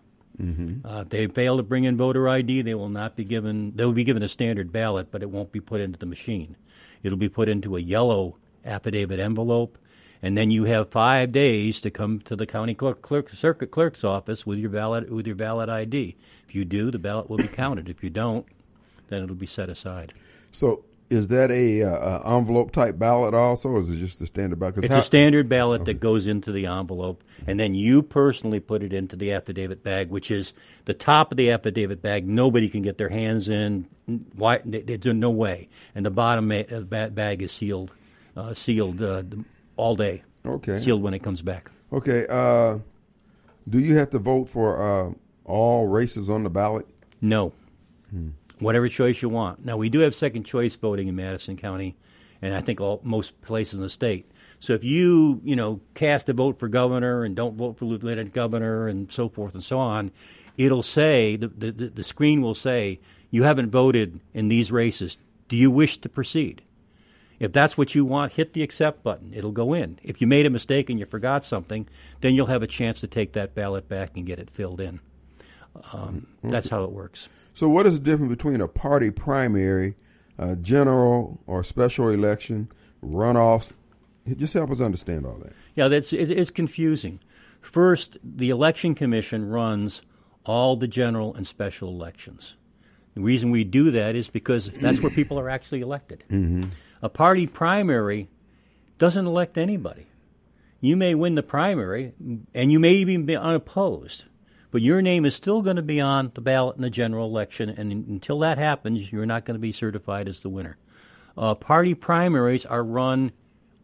Uh, 0.85 1.01
if 1.01 1.09
they 1.09 1.27
fail 1.29 1.57
to 1.57 1.63
bring 1.63 1.85
in 1.85 1.97
voter 1.97 2.29
ID, 2.29 2.63
they 2.63 2.75
will 2.75 2.91
not 2.91 3.17
be 3.17 3.25
given. 3.25 3.73
They 3.75 3.85
will 3.85 3.93
be 3.93 4.05
given 4.05 4.23
a 4.23 4.29
standard 4.29 4.71
ballot, 4.73 5.11
but 5.11 5.23
it 5.23 5.31
won't 5.31 5.53
be 5.53 5.61
put 5.61 5.81
into 5.81 5.99
the 5.99 6.07
machine. 6.07 6.57
It'll 7.03 7.17
be 7.19 7.29
put 7.29 7.49
into 7.49 7.77
a 7.77 7.81
yellow 7.81 8.37
affidavit 8.65 9.19
envelope, 9.19 9.79
and 10.21 10.37
then 10.37 10.51
you 10.51 10.65
have 10.65 10.91
five 10.91 11.33
days 11.33 11.81
to 11.83 11.91
come 11.91 12.21
to 12.21 12.37
the 12.37 12.47
county 12.47 12.75
clerk, 12.75 13.01
clerk 13.01 13.31
circuit 13.31 13.71
clerk's 13.71 14.05
office 14.05 14.45
with 14.45 14.59
your 14.59 14.71
ballot 14.71 15.11
with 15.11 15.27
your 15.27 15.37
valid 15.37 15.71
ID. 15.71 16.17
If 16.47 16.55
you 16.55 16.67
do, 16.67 16.91
the 16.91 16.99
ballot 16.99 17.31
will 17.31 17.39
be 17.39 17.49
counted. 17.49 17.89
If 17.89 18.05
you 18.05 18.11
don't, 18.11 18.47
then 19.09 19.23
it'll 19.23 19.37
be 19.37 19.47
set 19.47 19.71
aside. 19.71 20.13
So 20.53 20.85
is 21.09 21.29
that 21.29 21.51
a 21.51 21.83
uh, 21.83 21.89
uh, 21.89 22.37
envelope 22.39 22.73
type 22.73 22.99
ballot 22.99 23.35
also, 23.35 23.69
or 23.71 23.79
is 23.79 23.91
it 23.91 23.97
just 23.97 24.19
the 24.19 24.27
standard 24.27 24.59
ballot? 24.59 24.79
It's 24.79 24.93
how- 24.95 25.01
a 25.01 25.05
standard 25.05 25.49
ballot 25.49 25.85
that 25.85 26.01
goes 26.01 26.27
into 26.27 26.51
the 26.53 26.67
envelope, 26.67 27.23
and 27.47 27.61
then 27.61 27.75
you 27.75 28.03
personally 28.03 28.61
put 28.61 28.83
it 28.83 28.93
into 28.93 29.15
the 29.17 29.33
affidavit 29.33 29.83
bag, 29.83 30.11
which 30.11 30.31
is 30.31 30.53
the 30.85 30.95
top 30.95 31.31
of 31.31 31.37
the 31.37 31.51
affidavit 31.51 32.03
bag. 32.03 32.27
Nobody 32.27 32.69
can 32.69 32.83
get 32.83 32.99
their 32.99 33.09
hands 33.09 33.49
in. 33.49 33.87
Why? 34.35 34.61
There's 34.65 35.05
no 35.07 35.31
way. 35.31 35.69
And 35.95 36.05
the 36.05 36.11
bottom 36.11 36.51
uh, 36.51 36.63
ba- 36.81 37.11
bag 37.13 37.43
is 37.43 37.53
sealed, 37.53 37.93
uh, 38.37 38.55
sealed 38.55 39.01
uh, 39.03 39.23
all 39.77 39.95
day. 39.97 40.23
Okay. 40.45 40.81
Sealed 40.81 41.03
when 41.03 41.15
it 41.15 41.23
comes 41.23 41.43
back. 41.43 41.71
Okay. 41.93 42.27
Uh, 42.29 42.79
do 43.69 43.79
you 43.81 43.97
have 43.97 44.11
to 44.11 44.19
vote 44.19 44.49
for 44.49 44.81
uh, 44.81 45.13
all 45.45 45.87
races 45.87 46.29
on 46.31 46.43
the 46.45 46.51
ballot? 46.51 46.87
No. 47.21 47.53
Whatever 48.59 48.89
choice 48.89 49.21
you 49.21 49.29
want. 49.29 49.65
Now 49.65 49.77
we 49.77 49.89
do 49.89 50.01
have 50.01 50.15
second 50.15 50.45
choice 50.45 50.77
voting 50.77 51.09
in 51.09 51.17
Madison 51.17 51.57
County, 51.57 51.95
and 52.41 52.55
I 52.55 52.61
think 52.61 52.81
all 52.81 53.01
most 53.05 53.41
places 53.43 53.75
in 53.75 53.83
the 53.83 53.91
state. 53.91 54.31
So 54.61 54.73
if 54.73 54.83
you 54.83 55.41
you 55.45 55.57
know 55.57 55.81
cast 55.95 56.29
a 56.29 56.33
vote 56.33 56.59
for 56.59 56.69
governor 56.69 57.25
and 57.25 57.37
don't 57.37 57.57
vote 57.57 57.79
for 57.79 57.85
lieutenant 57.85 58.33
governor 58.33 58.89
and 58.89 59.13
so 59.13 59.29
forth 59.29 59.55
and 59.55 59.63
so 59.63 59.79
on, 59.79 60.11
it'll 60.57 60.83
say 60.83 61.37
the 61.37 61.49
the, 61.49 61.71
the 61.73 62.05
screen 62.05 62.41
will 62.41 62.55
say 62.55 63.01
you 63.31 63.43
haven't 63.43 63.71
voted 63.71 64.21
in 64.33 64.49
these 64.49 64.73
races. 64.73 65.19
Do 65.49 65.57
you 65.57 65.71
wish 65.71 65.99
to 65.99 66.09
proceed? 66.09 66.63
If 67.39 67.53
that's 67.53 67.77
what 67.77 67.95
you 67.95 68.05
want, 68.05 68.33
hit 68.33 68.55
the 68.55 68.63
accept 68.63 69.03
button. 69.03 69.33
It'll 69.35 69.53
go 69.53 69.75
in. 69.75 69.99
If 70.03 70.21
you 70.21 70.27
made 70.27 70.47
a 70.47 70.51
mistake 70.51 70.89
and 70.89 70.99
you 70.99 71.05
forgot 71.05 71.45
something, 71.45 71.87
then 72.21 72.35
you'll 72.35 72.47
have 72.47 72.63
a 72.63 72.67
chance 72.67 73.01
to 73.01 73.07
take 73.07 73.33
that 73.35 73.55
ballot 73.55 73.89
back 73.89 74.17
and 74.17 74.25
get 74.25 74.39
it 74.39 74.51
filled 74.51 74.81
in. 74.81 75.01
Um, 75.93 76.27
That's 76.43 76.71
how 76.71 76.85
it 76.85 76.91
works. 76.91 77.29
So, 77.57 77.71
what 77.71 77.87
is 77.87 77.95
the 77.95 78.05
difference 78.05 78.29
between 78.29 78.61
a 78.61 78.69
party 78.69 79.11
primary, 79.11 79.95
a 80.37 80.57
general 80.57 81.41
or 81.47 81.65
special 81.65 82.11
election, 82.11 82.69
runoffs? 83.03 83.73
Just 84.37 84.53
help 84.53 84.71
us 84.71 84.83
understand 84.83 85.25
all 85.25 85.39
that. 85.39 85.55
Yeah, 85.75 85.89
that's 85.89 86.13
it, 86.13 86.31
it's 86.31 86.51
confusing. 86.51 87.19
First, 87.63 88.19
the 88.23 88.51
election 88.51 88.95
commission 88.95 89.49
runs 89.49 90.03
all 90.45 90.77
the 90.77 90.87
general 90.87 91.35
and 91.35 91.47
special 91.47 91.89
elections. 91.89 92.57
The 93.15 93.23
reason 93.23 93.51
we 93.51 93.65
do 93.65 93.91
that 93.91 94.17
is 94.17 94.29
because 94.29 94.69
that's 94.69 95.01
where 95.01 95.11
people 95.11 95.41
are 95.41 95.49
actually 95.49 95.81
elected. 95.81 96.25
Mm-hmm. 96.31 96.65
A 97.03 97.09
party 97.09 97.47
primary 97.47 98.29
doesn't 98.99 99.27
elect 99.27 99.57
anybody. 99.57 100.07
You 100.81 100.97
may 100.97 101.15
win 101.15 101.37
the 101.37 101.43
primary, 101.43 102.13
and 102.55 102.73
you 102.73 102.79
may 102.79 102.95
even 102.95 103.25
be 103.25 103.37
unopposed, 103.37 104.25
but 104.77 104.83
your 104.83 105.01
name 105.01 105.25
is 105.25 105.35
still 105.35 105.63
going 105.63 105.77
to 105.77 105.83
be 105.83 106.03
on 106.03 106.31
the 106.35 106.41
ballot 106.43 106.77
in 106.77 106.83
the 106.83 106.91
general 106.91 107.27
election, 107.27 107.71
and 107.71 107.91
until 107.91 108.41
that 108.41 108.59
happens, 108.59 109.11
you're 109.11 109.25
not 109.25 109.47
going 109.47 109.55
to 109.55 109.59
be 109.59 109.73
certified 109.73 110.29
as 110.29 110.41
the 110.41 110.51
winner. 110.51 110.77
Uh, 111.35 111.55
party 111.55 111.95
primaries 111.95 112.67
are 112.67 112.85
run 112.85 113.33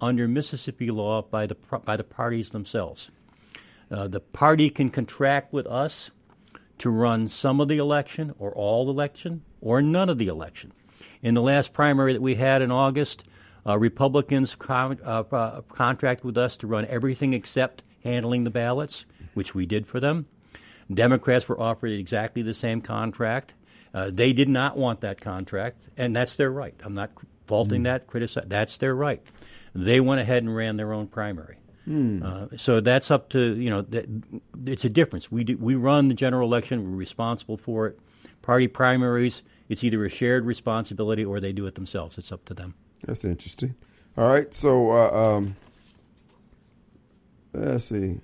under 0.02 0.28
Mississippi 0.28 0.90
law 0.90 1.23
by 1.23 1.47
the 1.47 1.55
by 1.86 1.97
the 1.97 2.05
parties 2.05 2.51
themselves. 2.51 3.10
Uh, 3.90 4.06
the 4.06 4.20
party 4.20 4.69
can 4.69 4.90
contract 4.90 5.51
with 5.51 5.66
us 5.66 6.10
to 6.77 6.90
run 6.90 7.31
some 7.31 7.59
of 7.59 7.69
the 7.69 7.78
election, 7.78 8.35
or 8.39 8.52
all 8.52 8.85
the 8.85 8.93
election, 8.93 9.44
or 9.62 9.81
none 9.81 10.10
of 10.10 10.19
the 10.19 10.27
election. 10.27 10.74
In 11.23 11.32
the 11.32 11.40
last 11.40 11.73
primary 11.73 12.12
that 12.12 12.20
we 12.20 12.35
had 12.35 12.60
in 12.60 12.70
August, 12.70 13.24
uh, 13.66 13.78
Republicans 13.78 14.55
con- 14.56 15.01
uh, 15.02 15.62
contract 15.70 16.23
with 16.23 16.36
us 16.36 16.59
to 16.59 16.66
run 16.66 16.85
everything 16.85 17.32
except 17.32 17.82
handling 18.05 18.44
the 18.44 18.51
ballots, 18.51 19.06
which 19.32 19.55
we 19.55 19.64
did 19.64 19.86
for 19.86 19.98
them. 19.98 20.27
Democrats 20.93 21.49
were 21.49 21.61
offered 21.61 21.93
exactly 21.93 22.43
the 22.43 22.55
same 22.55 22.81
contract. 22.81 23.55
Uh, 23.95 24.11
they 24.13 24.33
did 24.33 24.49
not 24.49 24.77
want 24.77 25.03
that 25.03 25.21
contract, 25.21 25.89
and 25.97 26.17
that's 26.17 26.37
their 26.37 26.51
right. 26.51 26.75
I'm 26.83 26.95
not 26.95 27.11
faulting 27.47 27.83
that, 27.83 28.07
criticize. 28.07 28.45
That's 28.47 28.79
their 28.79 28.95
right. 28.95 29.23
They 29.75 30.01
went 30.01 30.21
ahead 30.21 30.43
and 30.43 30.55
ran 30.55 30.77
their 30.77 30.93
own 30.93 31.07
primary. 31.09 31.59
Hmm. 31.85 32.23
Uh, 32.23 32.47
so 32.57 32.81
that's 32.81 33.11
up 33.11 33.31
to 33.31 33.57
you 33.57 33.69
know. 33.69 33.83
That, 33.83 34.07
it's 34.67 34.85
a 34.85 34.89
difference. 34.89 35.31
We 35.31 35.45
do, 35.45 35.57
we 35.59 35.75
run 35.75 36.09
the 36.09 36.15
general 36.15 36.49
election. 36.49 36.91
We're 36.91 36.97
responsible 36.97 37.57
for 37.57 37.89
it. 37.89 37.99
Party 38.41 38.69
primaries, 38.69 39.43
it's 39.69 39.83
either 39.85 40.05
a 40.05 40.09
shared 40.09 40.45
responsibility 40.45 41.25
or 41.25 41.41
they 41.41 41.53
do 41.53 41.67
it 41.67 41.75
themselves. 41.75 42.19
It's 42.19 42.33
up 42.33 42.45
to 42.47 42.55
them. 42.55 42.75
That's 43.05 43.25
interesting. 43.25 43.75
All 44.17 44.29
right, 44.29 44.53
so 44.55 44.93
uh, 44.93 45.37
um, 45.37 45.57
let's 47.53 47.87
see. 47.87 48.21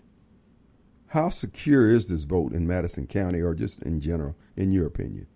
How 1.08 1.30
secure 1.30 1.90
is 1.90 2.06
this 2.08 2.24
vote 2.24 2.52
in 2.52 2.66
Madison 2.66 3.06
County, 3.06 3.40
or 3.40 3.54
just 3.54 3.82
in 3.82 4.00
general, 4.00 4.36
in 4.56 4.72
your 4.72 4.86
opinion? 4.86 5.26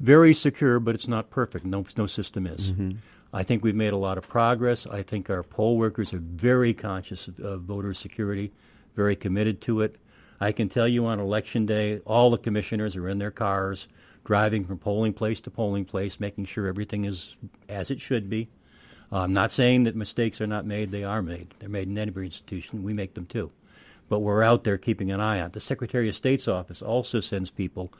Very 0.00 0.34
secure, 0.34 0.80
but 0.80 0.94
it's 0.94 1.08
not 1.08 1.30
perfect. 1.30 1.64
No, 1.64 1.84
no 1.96 2.06
system 2.06 2.46
is. 2.46 2.72
Mm-hmm. 2.72 2.98
I 3.32 3.42
think 3.42 3.62
we've 3.62 3.76
made 3.76 3.92
a 3.92 3.98
lot 3.98 4.18
of 4.18 4.28
progress. 4.28 4.86
I 4.86 5.02
think 5.02 5.30
our 5.30 5.42
poll 5.42 5.76
workers 5.76 6.12
are 6.12 6.18
very 6.18 6.74
conscious 6.74 7.28
of, 7.28 7.38
of 7.40 7.62
voter 7.62 7.94
security, 7.94 8.52
very 8.94 9.14
committed 9.14 9.60
to 9.62 9.82
it. 9.82 9.96
I 10.40 10.52
can 10.52 10.68
tell 10.68 10.88
you 10.88 11.06
on 11.06 11.20
election 11.20 11.64
day, 11.64 12.00
all 12.04 12.30
the 12.30 12.38
commissioners 12.38 12.96
are 12.96 13.08
in 13.08 13.18
their 13.18 13.30
cars, 13.30 13.88
driving 14.24 14.64
from 14.64 14.78
polling 14.78 15.12
place 15.12 15.40
to 15.42 15.50
polling 15.50 15.84
place, 15.84 16.18
making 16.18 16.46
sure 16.46 16.66
everything 16.66 17.04
is 17.04 17.36
as 17.68 17.90
it 17.90 18.00
should 18.00 18.28
be. 18.28 18.48
I'm 19.12 19.32
not 19.32 19.52
saying 19.52 19.84
that 19.84 19.94
mistakes 19.94 20.40
are 20.40 20.46
not 20.46 20.66
made, 20.66 20.90
they 20.90 21.04
are 21.04 21.22
made. 21.22 21.54
They're 21.58 21.68
made 21.68 21.88
in 21.88 21.96
every 21.96 22.26
institution. 22.26 22.82
We 22.82 22.92
make 22.92 23.14
them 23.14 23.26
too. 23.26 23.52
But 24.08 24.20
we're 24.20 24.42
out 24.42 24.64
there 24.64 24.78
keeping 24.78 25.10
an 25.10 25.20
eye 25.20 25.40
on. 25.40 25.50
The 25.50 25.60
Secretary 25.60 26.08
of 26.08 26.14
State's 26.14 26.46
office 26.46 26.80
also 26.80 27.20
sends 27.20 27.50
people 27.50 27.92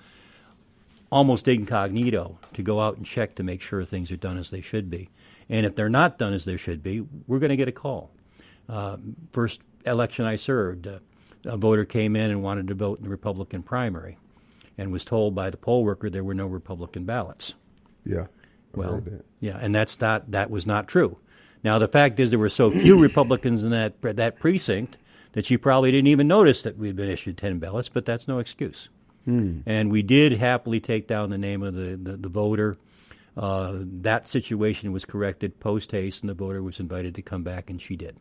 almost 1.10 1.48
incognito 1.48 2.38
to 2.52 2.62
go 2.62 2.80
out 2.80 2.96
and 2.96 3.06
check 3.06 3.34
to 3.36 3.42
make 3.42 3.60
sure 3.60 3.84
things 3.84 4.10
are 4.10 4.16
done 4.16 4.38
as 4.38 4.50
they 4.50 4.60
should 4.60 4.90
be. 4.90 5.08
And 5.48 5.64
if 5.64 5.74
they're 5.74 5.88
not 5.88 6.18
done 6.18 6.32
as 6.32 6.44
they 6.44 6.56
should 6.56 6.82
be, 6.82 7.06
we're 7.26 7.38
going 7.38 7.50
to 7.50 7.56
get 7.56 7.68
a 7.68 7.72
call. 7.72 8.10
Uh, 8.68 8.96
first 9.32 9.60
election 9.84 10.24
I 10.24 10.36
served, 10.36 10.86
uh, 10.86 10.98
a 11.44 11.56
voter 11.56 11.84
came 11.84 12.16
in 12.16 12.30
and 12.30 12.42
wanted 12.42 12.68
to 12.68 12.74
vote 12.74 12.98
in 12.98 13.04
the 13.04 13.10
Republican 13.10 13.62
primary 13.62 14.18
and 14.76 14.92
was 14.92 15.04
told 15.04 15.34
by 15.34 15.50
the 15.50 15.56
poll 15.56 15.84
worker 15.84 16.10
there 16.10 16.24
were 16.24 16.34
no 16.34 16.46
Republican 16.46 17.04
ballots. 17.04 17.54
Yeah. 18.04 18.26
I 18.74 18.78
well, 18.78 19.02
yeah, 19.40 19.58
and 19.58 19.74
that's 19.74 19.98
not 20.00 20.30
that 20.32 20.50
was 20.50 20.66
not 20.66 20.86
true. 20.86 21.16
Now 21.64 21.78
the 21.78 21.88
fact 21.88 22.20
is 22.20 22.28
there 22.28 22.38
were 22.38 22.50
so 22.50 22.70
few 22.70 22.98
Republicans 22.98 23.62
in 23.62 23.70
that 23.70 23.94
that 24.02 24.38
precinct 24.38 24.98
that 25.36 25.44
she 25.44 25.58
probably 25.58 25.92
didn't 25.92 26.06
even 26.06 26.26
notice 26.26 26.62
that 26.62 26.78
we'd 26.78 26.96
been 26.96 27.10
issued 27.10 27.36
ten 27.36 27.58
ballots, 27.58 27.90
but 27.90 28.06
that's 28.06 28.26
no 28.26 28.38
excuse. 28.38 28.88
Hmm. 29.26 29.58
And 29.66 29.92
we 29.92 30.00
did 30.00 30.32
happily 30.32 30.80
take 30.80 31.06
down 31.06 31.28
the 31.28 31.36
name 31.36 31.62
of 31.62 31.74
the, 31.74 31.98
the, 32.02 32.16
the 32.16 32.28
voter. 32.30 32.78
Uh, 33.36 33.74
that 33.80 34.26
situation 34.26 34.92
was 34.92 35.04
corrected 35.04 35.60
post 35.60 35.92
haste, 35.92 36.22
and 36.22 36.30
the 36.30 36.34
voter 36.34 36.62
was 36.62 36.80
invited 36.80 37.14
to 37.16 37.22
come 37.22 37.42
back, 37.42 37.68
and 37.68 37.82
she 37.82 37.96
did. 37.96 38.16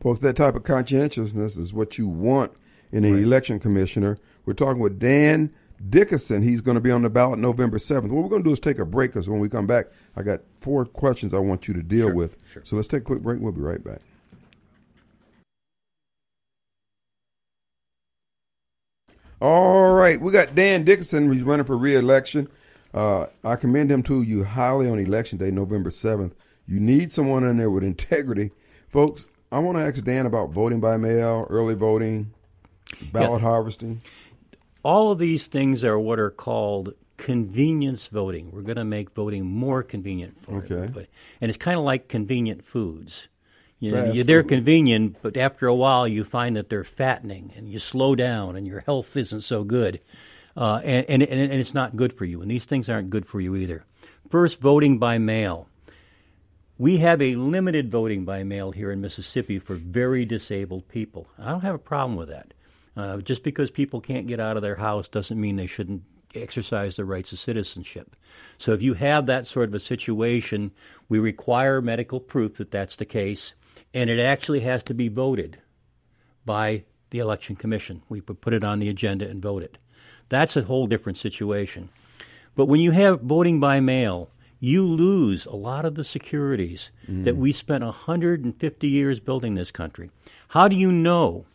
Post 0.00 0.22
that 0.22 0.34
type 0.34 0.56
of 0.56 0.64
conscientiousness 0.64 1.56
is 1.56 1.72
what 1.72 1.98
you 1.98 2.08
want 2.08 2.50
in 2.90 3.04
an 3.04 3.14
right. 3.14 3.22
election 3.22 3.60
commissioner. 3.60 4.18
We're 4.44 4.54
talking 4.54 4.82
with 4.82 4.98
Dan 4.98 5.54
Dickerson. 5.88 6.42
He's 6.42 6.62
going 6.62 6.74
to 6.74 6.80
be 6.80 6.90
on 6.90 7.02
the 7.02 7.10
ballot 7.10 7.38
November 7.38 7.78
7th. 7.78 8.10
What 8.10 8.24
we're 8.24 8.28
going 8.28 8.42
to 8.42 8.48
do 8.48 8.52
is 8.52 8.58
take 8.58 8.80
a 8.80 8.84
break 8.84 9.12
because 9.12 9.28
when 9.28 9.38
we 9.38 9.48
come 9.48 9.68
back, 9.68 9.86
I 10.16 10.24
got 10.24 10.40
four 10.60 10.84
questions 10.84 11.32
I 11.32 11.38
want 11.38 11.68
you 11.68 11.74
to 11.74 11.82
deal 11.84 12.08
sure. 12.08 12.14
with. 12.14 12.36
Sure. 12.52 12.62
So 12.64 12.74
let's 12.74 12.88
take 12.88 13.02
a 13.02 13.04
quick 13.04 13.22
break. 13.22 13.40
We'll 13.40 13.52
be 13.52 13.60
right 13.60 13.84
back. 13.84 14.00
All 19.40 19.92
right, 19.92 20.18
we 20.20 20.32
got 20.32 20.54
Dan 20.54 20.84
Dickinson. 20.84 21.30
He's 21.32 21.42
running 21.42 21.66
for 21.66 21.76
reelection. 21.76 22.48
Uh, 22.94 23.26
I 23.44 23.56
commend 23.56 23.92
him 23.92 24.02
to 24.04 24.22
you 24.22 24.44
highly 24.44 24.88
on 24.88 24.98
election 24.98 25.36
day, 25.36 25.50
November 25.50 25.90
7th. 25.90 26.32
You 26.66 26.80
need 26.80 27.12
someone 27.12 27.44
in 27.44 27.58
there 27.58 27.70
with 27.70 27.84
integrity. 27.84 28.52
Folks, 28.88 29.26
I 29.52 29.58
want 29.58 29.76
to 29.76 29.84
ask 29.84 30.02
Dan 30.02 30.24
about 30.24 30.50
voting 30.50 30.80
by 30.80 30.96
mail, 30.96 31.46
early 31.50 31.74
voting, 31.74 32.32
ballot 33.12 33.42
yeah. 33.42 33.48
harvesting. 33.48 34.02
All 34.82 35.12
of 35.12 35.18
these 35.18 35.48
things 35.48 35.84
are 35.84 35.98
what 35.98 36.18
are 36.18 36.30
called 36.30 36.94
convenience 37.18 38.06
voting. 38.06 38.50
We're 38.50 38.62
going 38.62 38.76
to 38.76 38.84
make 38.84 39.10
voting 39.10 39.44
more 39.44 39.82
convenient 39.82 40.40
for 40.42 40.56
okay. 40.58 40.74
everybody. 40.76 41.08
And 41.40 41.50
it's 41.50 41.58
kind 41.58 41.78
of 41.78 41.84
like 41.84 42.08
convenient 42.08 42.64
foods. 42.64 43.28
You 43.78 43.92
know, 43.92 44.22
they're 44.22 44.42
convenient, 44.42 45.16
but 45.20 45.36
after 45.36 45.66
a 45.66 45.74
while 45.74 46.08
you 46.08 46.24
find 46.24 46.56
that 46.56 46.70
they're 46.70 46.84
fattening 46.84 47.52
and 47.56 47.68
you 47.68 47.78
slow 47.78 48.14
down 48.14 48.56
and 48.56 48.66
your 48.66 48.80
health 48.80 49.16
isn't 49.16 49.42
so 49.42 49.64
good. 49.64 50.00
Uh, 50.56 50.80
and, 50.82 51.22
and, 51.22 51.22
and 51.22 51.52
it's 51.52 51.74
not 51.74 51.96
good 51.96 52.14
for 52.14 52.24
you. 52.24 52.40
And 52.40 52.50
these 52.50 52.64
things 52.64 52.88
aren't 52.88 53.10
good 53.10 53.26
for 53.26 53.40
you 53.40 53.54
either. 53.56 53.84
First, 54.30 54.60
voting 54.60 54.98
by 54.98 55.18
mail. 55.18 55.68
We 56.78 56.98
have 56.98 57.20
a 57.20 57.36
limited 57.36 57.90
voting 57.90 58.24
by 58.24 58.42
mail 58.44 58.70
here 58.72 58.90
in 58.90 59.00
Mississippi 59.02 59.58
for 59.58 59.74
very 59.74 60.24
disabled 60.24 60.88
people. 60.88 61.26
I 61.38 61.50
don't 61.50 61.60
have 61.60 61.74
a 61.74 61.78
problem 61.78 62.16
with 62.16 62.28
that. 62.28 62.54
Uh, 62.96 63.18
just 63.18 63.42
because 63.42 63.70
people 63.70 64.00
can't 64.00 64.26
get 64.26 64.40
out 64.40 64.56
of 64.56 64.62
their 64.62 64.76
house 64.76 65.08
doesn't 65.08 65.38
mean 65.38 65.56
they 65.56 65.66
shouldn't 65.66 66.02
exercise 66.34 66.96
their 66.96 67.04
rights 67.04 67.32
of 67.32 67.38
citizenship. 67.38 68.16
So 68.56 68.72
if 68.72 68.82
you 68.82 68.94
have 68.94 69.26
that 69.26 69.46
sort 69.46 69.68
of 69.68 69.74
a 69.74 69.80
situation, 69.80 70.72
we 71.08 71.18
require 71.18 71.82
medical 71.82 72.20
proof 72.20 72.54
that 72.54 72.70
that's 72.70 72.96
the 72.96 73.04
case 73.04 73.54
and 73.96 74.10
it 74.10 74.20
actually 74.20 74.60
has 74.60 74.82
to 74.82 74.92
be 74.92 75.08
voted 75.08 75.56
by 76.44 76.84
the 77.08 77.18
election 77.18 77.56
commission. 77.56 78.02
We 78.10 78.20
put 78.20 78.52
it 78.52 78.62
on 78.62 78.78
the 78.78 78.90
agenda 78.90 79.26
and 79.26 79.40
vote 79.40 79.62
it. 79.62 79.78
That's 80.28 80.54
a 80.54 80.64
whole 80.64 80.86
different 80.86 81.16
situation. 81.16 81.88
But 82.54 82.66
when 82.66 82.80
you 82.80 82.90
have 82.90 83.22
voting 83.22 83.58
by 83.58 83.80
mail, 83.80 84.28
you 84.60 84.84
lose 84.84 85.46
a 85.46 85.56
lot 85.56 85.86
of 85.86 85.94
the 85.94 86.04
securities 86.04 86.90
mm. 87.08 87.24
that 87.24 87.38
we 87.38 87.52
spent 87.52 87.82
150 87.82 88.86
years 88.86 89.18
building 89.18 89.54
this 89.54 89.70
country. 89.70 90.10
How 90.48 90.68
do 90.68 90.76
you 90.76 90.92
know 90.92 91.46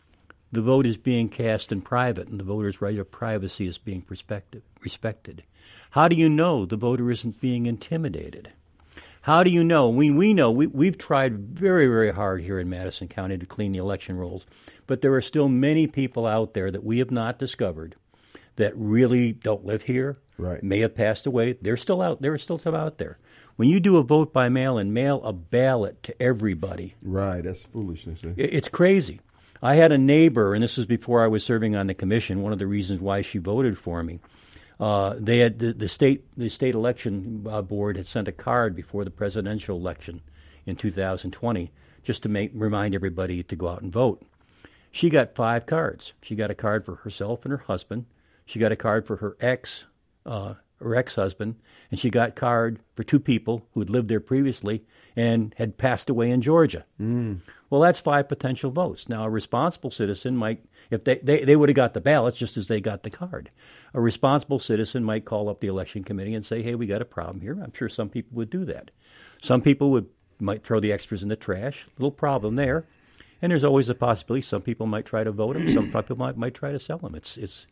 the 0.50 0.62
vote 0.62 0.84
is 0.84 0.96
being 0.96 1.28
cast 1.28 1.70
in 1.70 1.80
private 1.80 2.26
and 2.26 2.40
the 2.40 2.44
voter's 2.44 2.82
right 2.82 2.98
of 2.98 3.08
privacy 3.12 3.68
is 3.68 3.78
being 3.78 4.04
respected? 4.08 5.44
How 5.90 6.08
do 6.08 6.16
you 6.16 6.28
know 6.28 6.66
the 6.66 6.76
voter 6.76 7.08
isn't 7.08 7.40
being 7.40 7.66
intimidated? 7.66 8.50
How 9.22 9.44
do 9.44 9.50
you 9.50 9.62
know? 9.62 9.88
We, 9.88 10.10
we 10.10 10.34
know 10.34 10.50
we, 10.50 10.66
we've 10.66 10.98
tried 10.98 11.38
very, 11.38 11.86
very 11.86 12.12
hard 12.12 12.42
here 12.42 12.58
in 12.58 12.68
Madison 12.68 13.06
County 13.06 13.38
to 13.38 13.46
clean 13.46 13.70
the 13.70 13.78
election 13.78 14.16
rolls, 14.16 14.44
but 14.88 15.00
there 15.00 15.14
are 15.14 15.22
still 15.22 15.48
many 15.48 15.86
people 15.86 16.26
out 16.26 16.54
there 16.54 16.72
that 16.72 16.82
we 16.82 16.98
have 16.98 17.12
not 17.12 17.38
discovered 17.38 17.94
that 18.56 18.76
really 18.76 19.30
don't 19.30 19.64
live 19.64 19.82
here, 19.82 20.18
right. 20.38 20.60
may 20.64 20.80
have 20.80 20.96
passed 20.96 21.26
away. 21.26 21.52
They're 21.62 21.76
still 21.76 22.02
out. 22.02 22.20
There 22.20 22.32
are 22.32 22.38
still 22.38 22.58
some 22.58 22.74
out 22.74 22.98
there. 22.98 23.18
When 23.54 23.68
you 23.68 23.78
do 23.78 23.96
a 23.98 24.02
vote 24.02 24.32
by 24.32 24.48
mail 24.48 24.76
and 24.76 24.92
mail 24.92 25.22
a 25.22 25.32
ballot 25.32 26.02
to 26.02 26.20
everybody, 26.20 26.96
right? 27.00 27.42
That's 27.42 27.64
foolishness. 27.64 28.24
Eh? 28.24 28.32
It's 28.36 28.68
crazy. 28.68 29.20
I 29.62 29.76
had 29.76 29.92
a 29.92 29.98
neighbor, 29.98 30.52
and 30.52 30.64
this 30.64 30.76
was 30.76 30.86
before 30.86 31.22
I 31.22 31.28
was 31.28 31.44
serving 31.44 31.76
on 31.76 31.86
the 31.86 31.94
commission. 31.94 32.42
One 32.42 32.52
of 32.52 32.58
the 32.58 32.66
reasons 32.66 33.00
why 33.00 33.22
she 33.22 33.38
voted 33.38 33.78
for 33.78 34.02
me 34.02 34.18
uh, 34.82 35.14
they 35.16 35.38
had 35.38 35.60
the, 35.60 35.72
the, 35.72 35.88
state 35.88 36.24
the 36.36 36.48
state 36.48 36.74
election 36.74 37.46
uh, 37.48 37.62
board 37.62 37.96
had 37.96 38.04
sent 38.04 38.26
a 38.26 38.32
card 38.32 38.74
before 38.74 39.04
the 39.04 39.12
presidential 39.12 39.78
election 39.78 40.20
in 40.66 40.74
2020 40.74 41.70
just 42.02 42.24
to 42.24 42.28
make 42.28 42.50
remind 42.52 42.92
everybody 42.92 43.44
to 43.44 43.54
go 43.54 43.68
out 43.68 43.80
and 43.80 43.92
vote. 43.92 44.24
She 44.90 45.08
got 45.08 45.36
five 45.36 45.66
cards. 45.66 46.14
She 46.20 46.34
got 46.34 46.50
a 46.50 46.56
card 46.56 46.84
for 46.84 46.96
herself 46.96 47.44
and 47.44 47.52
her 47.52 47.62
husband. 47.68 48.06
She 48.44 48.58
got 48.58 48.72
a 48.72 48.76
card 48.76 49.06
for 49.06 49.18
her 49.18 49.36
ex 49.40 49.86
uh, 50.26 50.54
her 50.82 50.96
ex-husband, 50.96 51.56
and 51.90 52.00
she 52.00 52.10
got 52.10 52.36
card 52.36 52.78
for 52.94 53.02
two 53.02 53.20
people 53.20 53.66
who 53.72 53.80
had 53.80 53.90
lived 53.90 54.08
there 54.08 54.20
previously 54.20 54.84
and 55.16 55.54
had 55.58 55.78
passed 55.78 56.10
away 56.10 56.30
in 56.30 56.40
Georgia. 56.40 56.84
Mm. 57.00 57.40
Well, 57.70 57.80
that's 57.80 58.00
five 58.00 58.28
potential 58.28 58.70
votes. 58.70 59.08
Now, 59.08 59.24
a 59.24 59.30
responsible 59.30 59.90
citizen 59.90 60.36
might, 60.36 60.64
if 60.90 61.04
they, 61.04 61.18
they, 61.22 61.44
they 61.44 61.56
would 61.56 61.68
have 61.68 61.76
got 61.76 61.94
the 61.94 62.00
ballots 62.00 62.38
just 62.38 62.56
as 62.56 62.68
they 62.68 62.80
got 62.80 63.02
the 63.02 63.10
card. 63.10 63.50
A 63.94 64.00
responsible 64.00 64.58
citizen 64.58 65.04
might 65.04 65.24
call 65.24 65.48
up 65.48 65.60
the 65.60 65.68
election 65.68 66.04
committee 66.04 66.34
and 66.34 66.44
say, 66.44 66.62
hey, 66.62 66.74
we 66.74 66.86
got 66.86 67.02
a 67.02 67.06
problem 67.06 67.40
here. 67.40 67.58
I'm 67.62 67.72
sure 67.72 67.88
some 67.88 68.08
people 68.08 68.36
would 68.36 68.50
do 68.50 68.64
that. 68.66 68.90
Some 69.40 69.62
people 69.62 69.90
would 69.90 70.06
might 70.38 70.62
throw 70.64 70.80
the 70.80 70.92
extras 70.92 71.22
in 71.22 71.28
the 71.28 71.36
trash. 71.36 71.86
Little 71.98 72.10
problem 72.10 72.56
there. 72.56 72.86
And 73.40 73.50
there's 73.50 73.64
always 73.64 73.88
a 73.88 73.94
possibility 73.94 74.42
some 74.42 74.62
people 74.62 74.86
might 74.86 75.04
try 75.04 75.24
to 75.24 75.32
vote 75.32 75.54
them. 75.54 75.68
Some 75.70 75.90
people 75.90 76.16
might, 76.16 76.36
might 76.36 76.54
try 76.54 76.72
to 76.72 76.78
sell 76.78 76.98
them. 76.98 77.14
It's, 77.14 77.36
it's, 77.36 77.66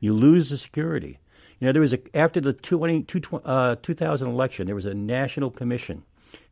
you 0.00 0.14
lose 0.14 0.50
the 0.50 0.56
security. 0.56 1.18
You 1.60 1.66
know, 1.66 1.72
there 1.72 1.82
was 1.82 1.92
a 1.92 2.16
after 2.16 2.40
the 2.40 2.54
20, 2.54 3.06
uh, 3.44 3.76
2000 3.82 4.28
election, 4.28 4.66
there 4.66 4.74
was 4.74 4.86
a 4.86 4.94
national 4.94 5.50
commission 5.50 6.04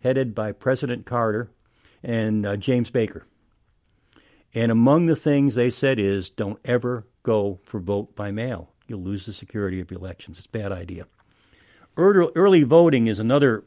headed 0.02 0.35
by 0.35 0.52
President 0.52 1.06
Carter 1.06 1.51
and 2.02 2.47
uh, 2.47 2.56
James 2.56 2.90
Baker. 2.90 3.26
And 4.55 4.70
among 4.70 5.06
the 5.06 5.16
things 5.16 5.55
they 5.55 5.70
said 5.70 5.98
is 5.98 6.30
don't 6.30 6.59
ever 6.64 7.06
go 7.22 7.59
for 7.64 7.80
vote 7.80 8.14
by 8.14 8.30
mail. 8.30 8.70
You'll 8.86 9.02
lose 9.02 9.26
the 9.26 9.32
security 9.32 9.80
of 9.80 9.93
elections. 9.93 10.39
It's 10.39 10.47
a 10.47 10.51
bad 10.51 10.72
idea. 10.72 11.06
Early, 11.97 12.30
early 12.35 12.62
voting 12.62 13.06
is 13.06 13.18
another 13.18 13.64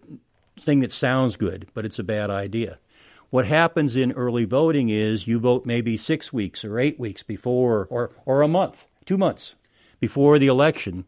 thing 0.59 0.79
that 0.79 0.91
sounds 0.91 1.37
good, 1.37 1.67
but 1.73 1.85
it's 1.85 1.99
a 1.99 2.03
bad 2.03 2.29
idea. 2.29 2.79
What 3.29 3.45
happens 3.45 3.95
in 3.95 4.11
early 4.11 4.45
voting 4.45 4.89
is 4.89 5.27
you 5.27 5.39
vote 5.39 5.65
maybe 5.65 5.97
six 5.97 6.33
weeks 6.33 6.65
or 6.65 6.79
eight 6.79 6.99
weeks 6.99 7.23
before, 7.23 7.87
or, 7.89 8.11
or 8.25 8.41
a 8.41 8.47
month, 8.47 8.87
two 9.05 9.17
months 9.17 9.55
before 9.99 10.39
the 10.39 10.47
election, 10.47 11.05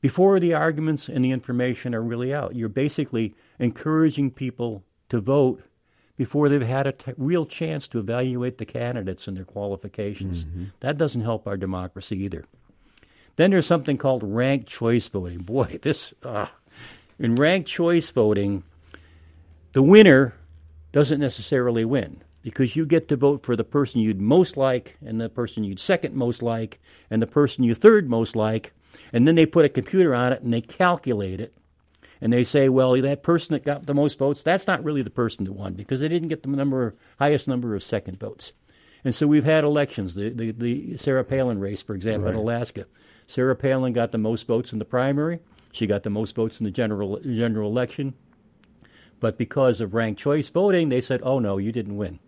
before 0.00 0.40
the 0.40 0.54
arguments 0.54 1.08
and 1.08 1.24
the 1.24 1.30
information 1.30 1.94
are 1.94 2.02
really 2.02 2.32
out. 2.32 2.54
You're 2.54 2.68
basically 2.68 3.34
encouraging 3.58 4.30
people 4.30 4.82
to 5.08 5.20
vote 5.20 5.62
before 6.16 6.48
they've 6.48 6.60
had 6.60 6.86
a 6.86 6.92
t- 6.92 7.12
real 7.16 7.46
chance 7.46 7.88
to 7.88 7.98
evaluate 7.98 8.58
the 8.58 8.66
candidates 8.66 9.26
and 9.26 9.36
their 9.36 9.44
qualifications. 9.44 10.44
Mm-hmm. 10.44 10.64
That 10.80 10.98
doesn't 10.98 11.22
help 11.22 11.46
our 11.46 11.56
democracy 11.56 12.18
either. 12.24 12.44
Then 13.36 13.50
there's 13.50 13.66
something 13.66 13.96
called 13.96 14.22
ranked 14.22 14.68
choice 14.68 15.08
voting. 15.08 15.38
Boy, 15.38 15.78
this 15.82 16.12
uh, 16.22 16.46
in 17.18 17.36
ranked 17.36 17.68
choice 17.68 18.10
voting, 18.10 18.64
the 19.72 19.82
winner 19.82 20.34
doesn't 20.92 21.20
necessarily 21.20 21.84
win 21.84 22.22
because 22.42 22.74
you 22.76 22.84
get 22.86 23.08
to 23.08 23.16
vote 23.16 23.44
for 23.44 23.56
the 23.56 23.64
person 23.64 24.00
you'd 24.00 24.20
most 24.20 24.56
like 24.56 24.96
and 25.04 25.20
the 25.20 25.28
person 25.28 25.64
you'd 25.64 25.80
second 25.80 26.14
most 26.14 26.42
like 26.42 26.80
and 27.10 27.22
the 27.22 27.26
person 27.26 27.64
you 27.64 27.74
third 27.74 28.08
most 28.08 28.34
like 28.34 28.72
and 29.12 29.26
then 29.26 29.34
they 29.34 29.46
put 29.46 29.64
a 29.64 29.68
computer 29.68 30.14
on 30.14 30.32
it 30.32 30.42
and 30.42 30.52
they 30.52 30.60
calculate 30.60 31.40
it. 31.40 31.54
And 32.20 32.32
they 32.32 32.44
say 32.44 32.68
well 32.68 33.00
that 33.00 33.22
person 33.22 33.54
that 33.54 33.64
got 33.64 33.86
the 33.86 33.94
most 33.94 34.18
votes 34.18 34.42
that's 34.42 34.66
not 34.66 34.84
really 34.84 35.02
the 35.02 35.10
person 35.10 35.44
that 35.44 35.52
won 35.52 35.72
because 35.72 36.00
they 36.00 36.08
didn't 36.08 36.28
get 36.28 36.42
the 36.42 36.48
number 36.48 36.94
highest 37.18 37.48
number 37.48 37.74
of 37.74 37.82
second 37.82 38.18
votes. 38.18 38.52
And 39.02 39.14
so 39.14 39.26
we've 39.26 39.44
had 39.44 39.64
elections. 39.64 40.14
The, 40.14 40.28
the, 40.28 40.50
the 40.52 40.96
sarah 40.98 41.24
palin 41.24 41.58
race 41.58 41.82
for 41.82 41.94
example 41.94 42.28
in 42.28 42.34
alaska. 42.34 42.86
Sarah 43.26 43.56
palin 43.56 43.94
got 43.94 44.12
the 44.12 44.18
most 44.18 44.46
votes 44.46 44.72
in 44.72 44.78
the 44.78 44.84
primary. 44.84 45.40
She 45.72 45.86
got 45.86 46.02
the 46.02 46.10
most 46.10 46.34
votes 46.34 46.60
in 46.60 46.64
the 46.64 46.70
general 46.70 47.20
general 47.20 47.70
election. 47.70 48.14
But 49.20 49.36
because 49.36 49.80
of 49.80 49.94
ranked 49.94 50.20
choice 50.20 50.48
voting, 50.48 50.88
they 50.88 51.02
said, 51.02 51.20
oh 51.22 51.38
no, 51.38 51.58
you 51.58 51.72
didn't 51.72 51.96
win. 51.96 52.18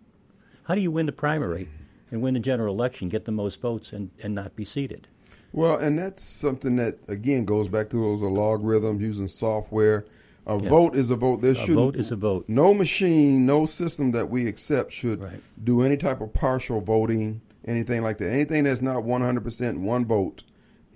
How 0.64 0.74
do 0.74 0.80
you 0.80 0.90
win 0.90 1.06
the 1.06 1.12
primary 1.12 1.68
and 2.10 2.22
win 2.22 2.34
the 2.34 2.40
general 2.40 2.74
election, 2.74 3.08
get 3.08 3.24
the 3.24 3.32
most 3.32 3.60
votes, 3.60 3.92
and, 3.92 4.10
and 4.22 4.34
not 4.34 4.54
be 4.54 4.64
seated? 4.64 5.08
Well, 5.52 5.76
and 5.78 5.98
that's 5.98 6.22
something 6.22 6.76
that 6.76 6.98
again 7.08 7.44
goes 7.44 7.68
back 7.68 7.90
to 7.90 7.96
those 7.96 8.22
logarithms 8.22 9.00
using 9.00 9.28
software. 9.28 10.04
A 10.46 10.60
Yeah. 10.60 10.68
vote 10.70 10.96
is 10.96 11.10
a 11.10 11.16
vote. 11.16 11.40
There 11.42 11.54
should 11.54 11.74
vote 11.74 11.96
is 11.96 12.10
a 12.10 12.16
vote. 12.16 12.46
No 12.48 12.74
machine, 12.74 13.46
no 13.46 13.64
system 13.66 14.10
that 14.12 14.28
we 14.30 14.46
accept 14.48 14.92
should 14.92 15.20
Right. 15.22 15.40
do 15.62 15.82
any 15.82 15.96
type 15.96 16.20
of 16.20 16.32
partial 16.32 16.80
voting, 16.80 17.42
anything 17.64 18.02
like 18.02 18.18
that. 18.18 18.30
Anything 18.30 18.64
that's 18.64 18.82
not 18.82 19.04
one 19.04 19.20
hundred 19.20 19.44
percent 19.44 19.80
one 19.80 20.04
vote 20.04 20.42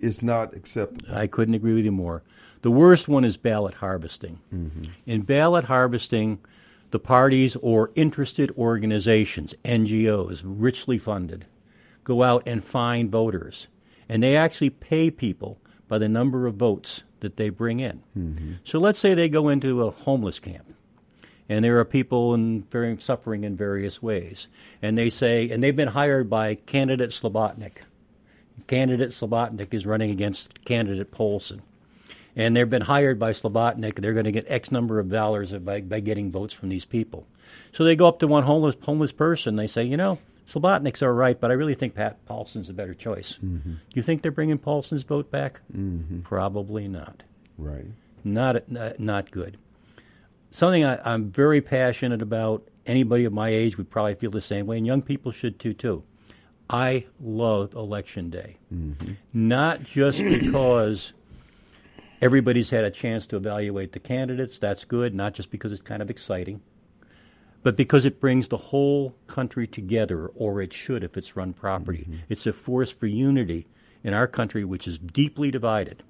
is 0.00 0.22
not 0.22 0.54
acceptable. 0.56 1.14
I 1.14 1.26
couldn't 1.26 1.54
agree 1.54 1.74
with 1.74 1.84
you 1.84 1.92
more. 1.92 2.22
The 2.62 2.70
worst 2.72 3.06
one 3.08 3.24
is 3.24 3.36
ballot 3.36 3.74
harvesting. 3.74 4.40
Mm-hmm. 4.52 4.82
In 5.06 5.22
ballot 5.22 5.64
harvesting, 5.64 6.38
the 6.90 6.98
parties 6.98 7.56
or 7.62 7.92
interested 7.94 8.50
organizations, 8.58 9.54
NGOs, 9.64 10.42
richly 10.44 10.98
funded, 10.98 11.44
go 12.02 12.22
out 12.24 12.42
and 12.46 12.64
find 12.64 13.10
voters. 13.12 13.68
And 14.08 14.22
they 14.22 14.36
actually 14.36 14.70
pay 14.70 15.10
people 15.10 15.58
by 15.88 15.98
the 15.98 16.08
number 16.08 16.46
of 16.46 16.54
votes 16.54 17.02
that 17.20 17.36
they 17.36 17.48
bring 17.48 17.80
in. 17.80 18.02
Mm-hmm. 18.16 18.52
So 18.64 18.78
let's 18.78 18.98
say 18.98 19.14
they 19.14 19.28
go 19.28 19.48
into 19.48 19.84
a 19.84 19.90
homeless 19.90 20.38
camp 20.38 20.66
and 21.48 21.64
there 21.64 21.78
are 21.78 21.84
people 21.84 22.34
in 22.34 22.62
very, 22.70 22.98
suffering 22.98 23.44
in 23.44 23.56
various 23.56 24.02
ways. 24.02 24.48
And 24.82 24.98
they 24.98 25.10
say, 25.10 25.48
and 25.50 25.62
they've 25.62 25.76
been 25.76 25.88
hired 25.88 26.28
by 26.28 26.56
candidate 26.56 27.10
Slobotnik. 27.10 27.78
Candidate 28.66 29.10
Slobotnik 29.10 29.72
is 29.72 29.86
running 29.86 30.10
against 30.10 30.64
candidate 30.64 31.12
Polson. 31.12 31.62
And 32.34 32.56
they've 32.56 32.68
been 32.68 32.82
hired 32.82 33.18
by 33.18 33.30
Slobotnik. 33.30 34.00
They're 34.00 34.12
going 34.12 34.24
to 34.24 34.32
get 34.32 34.44
X 34.48 34.72
number 34.72 34.98
of 34.98 35.08
dollars 35.08 35.52
by, 35.52 35.80
by 35.82 36.00
getting 36.00 36.32
votes 36.32 36.52
from 36.52 36.68
these 36.68 36.84
people. 36.84 37.26
So 37.72 37.84
they 37.84 37.94
go 37.94 38.08
up 38.08 38.18
to 38.18 38.26
one 38.26 38.42
homeless 38.42 38.76
homeless 38.82 39.12
person. 39.12 39.56
They 39.56 39.68
say, 39.68 39.84
you 39.84 39.96
know, 39.96 40.18
Slobotnik's 40.46 41.02
all 41.02 41.10
right, 41.10 41.38
but 41.40 41.50
I 41.50 41.54
really 41.54 41.74
think 41.74 41.94
Pat 41.94 42.24
Paulson's 42.24 42.68
a 42.68 42.72
better 42.72 42.94
choice. 42.94 43.38
Do 43.40 43.78
you 43.94 44.02
think 44.02 44.22
they're 44.22 44.30
bringing 44.30 44.58
Paulson's 44.58 45.02
vote 45.02 45.30
back? 45.30 45.60
Mm-hmm. 45.76 46.20
Probably 46.20 46.86
not. 46.86 47.24
Right. 47.58 47.86
Not 48.24 48.70
not, 48.70 49.00
not 49.00 49.30
good. 49.30 49.58
Something 50.50 50.84
I, 50.84 51.00
I'm 51.04 51.30
very 51.30 51.60
passionate 51.60 52.22
about. 52.22 52.68
Anybody 52.86 53.24
of 53.24 53.32
my 53.32 53.48
age 53.48 53.76
would 53.76 53.90
probably 53.90 54.14
feel 54.14 54.30
the 54.30 54.40
same 54.40 54.66
way, 54.66 54.76
and 54.76 54.86
young 54.86 55.02
people 55.02 55.32
should 55.32 55.58
too. 55.58 55.74
Too. 55.74 56.04
I 56.70 57.06
love 57.20 57.74
election 57.74 58.30
day, 58.30 58.56
mm-hmm. 58.72 59.12
not 59.32 59.82
just 59.84 60.22
because 60.22 61.12
everybody's 62.20 62.70
had 62.70 62.84
a 62.84 62.90
chance 62.90 63.26
to 63.28 63.36
evaluate 63.36 63.92
the 63.92 64.00
candidates. 64.00 64.58
That's 64.58 64.84
good. 64.84 65.14
Not 65.14 65.34
just 65.34 65.50
because 65.50 65.72
it's 65.72 65.82
kind 65.82 66.02
of 66.02 66.10
exciting, 66.10 66.60
but 67.66 67.74
because 67.74 68.04
it 68.04 68.20
brings 68.20 68.46
the 68.46 68.56
whole 68.56 69.16
country 69.26 69.66
together, 69.66 70.28
or 70.36 70.62
it 70.62 70.72
should 70.72 71.02
if 71.02 71.16
it's 71.16 71.34
run 71.34 71.52
properly. 71.52 72.02
Mm-hmm. 72.02 72.18
It's 72.28 72.46
a 72.46 72.52
force 72.52 72.92
for 72.92 73.06
unity 73.06 73.66
in 74.04 74.14
our 74.14 74.28
country, 74.28 74.64
which 74.64 74.86
is 74.86 75.00
deeply 75.00 75.50
divided 75.50 76.04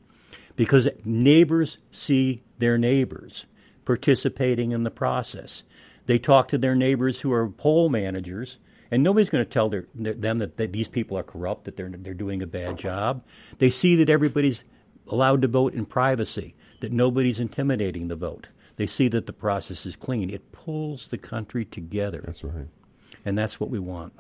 because 0.55 0.87
neighbors 1.03 1.78
see 1.91 2.43
their 2.59 2.77
neighbors 2.77 3.47
participating 3.87 4.73
in 4.73 4.83
the 4.83 4.91
process. 4.91 5.62
They 6.05 6.19
talk 6.19 6.49
to 6.49 6.59
their 6.59 6.74
neighbors 6.74 7.20
who 7.20 7.33
are 7.33 7.49
poll 7.49 7.89
managers, 7.89 8.59
and 8.91 9.03
nobody's 9.03 9.31
going 9.31 9.43
to 9.43 9.51
tell 9.51 9.70
their, 9.70 9.87
them 9.95 10.37
that, 10.37 10.59
that 10.59 10.74
these 10.74 10.89
people 10.89 11.16
are 11.16 11.23
corrupt, 11.23 11.65
that 11.65 11.78
they're, 11.78 11.89
they're 11.89 12.12
doing 12.12 12.43
a 12.43 12.47
bad 12.47 12.77
job. 12.77 13.24
They 13.61 13.70
see 13.70 13.97
that 13.97 14.11
everybody's 14.11 14.62
allowed 15.09 15.41
to 15.41 15.49
vote 15.49 15.73
in 15.73 15.87
privacy, 15.87 16.55
that 16.81 16.93
nobody's 16.93 17.41
intimidating 17.41 18.09
the 18.09 18.16
vote. 18.16 18.49
They 18.77 18.86
see 18.86 19.09
that 19.09 19.27
the 19.27 19.32
process 19.32 19.86
is 19.86 19.97
clean. 19.97 20.31
It 20.31 20.53
pulls 20.53 21.09
the 21.09 21.19
country 21.19 21.65
together, 21.65 22.23
That's 22.24 22.44
right. 22.44 22.69
and 23.24 23.36
that's 23.36 23.59
what 23.59 23.70
we 23.70 23.78
want. 23.78 24.12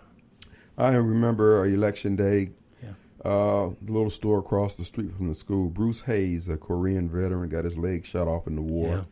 I 0.78 0.94
remember 0.94 1.60
uh, 1.60 1.64
election 1.64 2.16
day. 2.16 2.50
Yeah. 2.82 2.90
Uh, 3.24 3.70
the 3.82 3.92
little 3.92 4.10
store 4.10 4.38
across 4.38 4.76
the 4.76 4.84
street 4.84 5.14
from 5.14 5.28
the 5.28 5.34
school. 5.34 5.68
Bruce 5.68 6.02
Hayes, 6.02 6.48
a 6.48 6.56
Korean 6.56 7.08
veteran, 7.08 7.48
got 7.48 7.64
his 7.64 7.76
leg 7.76 8.04
shot 8.04 8.28
off 8.28 8.46
in 8.46 8.56
the 8.56 8.62
war. 8.62 8.96
Yeah 8.96 9.04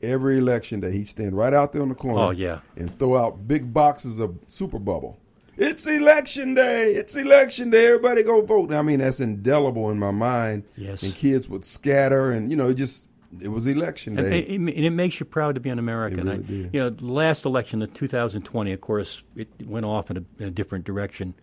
Every 0.00 0.38
election 0.38 0.78
day, 0.78 0.92
he'd 0.92 1.08
stand 1.08 1.36
right 1.36 1.52
out 1.52 1.72
there 1.72 1.82
on 1.82 1.88
the 1.88 1.94
corner. 1.94 2.20
Oh, 2.20 2.30
yeah. 2.30 2.60
and 2.76 2.96
throw 3.00 3.16
out 3.16 3.48
big 3.48 3.72
boxes 3.72 4.20
of 4.20 4.38
Super 4.46 4.78
Bubble. 4.78 5.18
It's 5.56 5.88
election 5.88 6.54
day. 6.54 6.94
It's 6.94 7.16
election 7.16 7.70
day. 7.70 7.86
Everybody 7.86 8.22
go 8.22 8.40
vote. 8.42 8.72
I 8.72 8.82
mean, 8.82 9.00
that's 9.00 9.18
indelible 9.18 9.90
in 9.90 9.98
my 9.98 10.12
mind. 10.12 10.62
Yes. 10.76 11.02
And 11.02 11.12
kids 11.16 11.48
would 11.48 11.64
scatter, 11.64 12.30
and 12.30 12.48
you 12.48 12.56
know, 12.56 12.72
just 12.72 13.07
it 13.40 13.48
was 13.48 13.66
election 13.66 14.18
And 14.18 14.30
day. 14.30 14.40
it, 14.40 14.56
and 14.58 14.68
it 14.70 14.90
makes 14.90 15.20
you 15.20 15.26
proud 15.26 15.54
to 15.56 15.60
be 15.60 15.70
an 15.70 15.78
American. 15.78 16.26
Really 16.26 16.38
I, 16.38 16.42
did. 16.42 16.70
You 16.74 16.80
know, 16.80 16.90
the 16.90 17.04
last 17.04 17.44
election, 17.44 17.78
the 17.80 17.86
2020, 17.86 18.72
of 18.72 18.80
course, 18.80 19.22
it 19.36 19.48
went 19.64 19.84
off 19.86 20.10
in 20.10 20.16
a, 20.18 20.24
in 20.42 20.48
a 20.48 20.50
different 20.50 20.84
direction. 20.84 21.34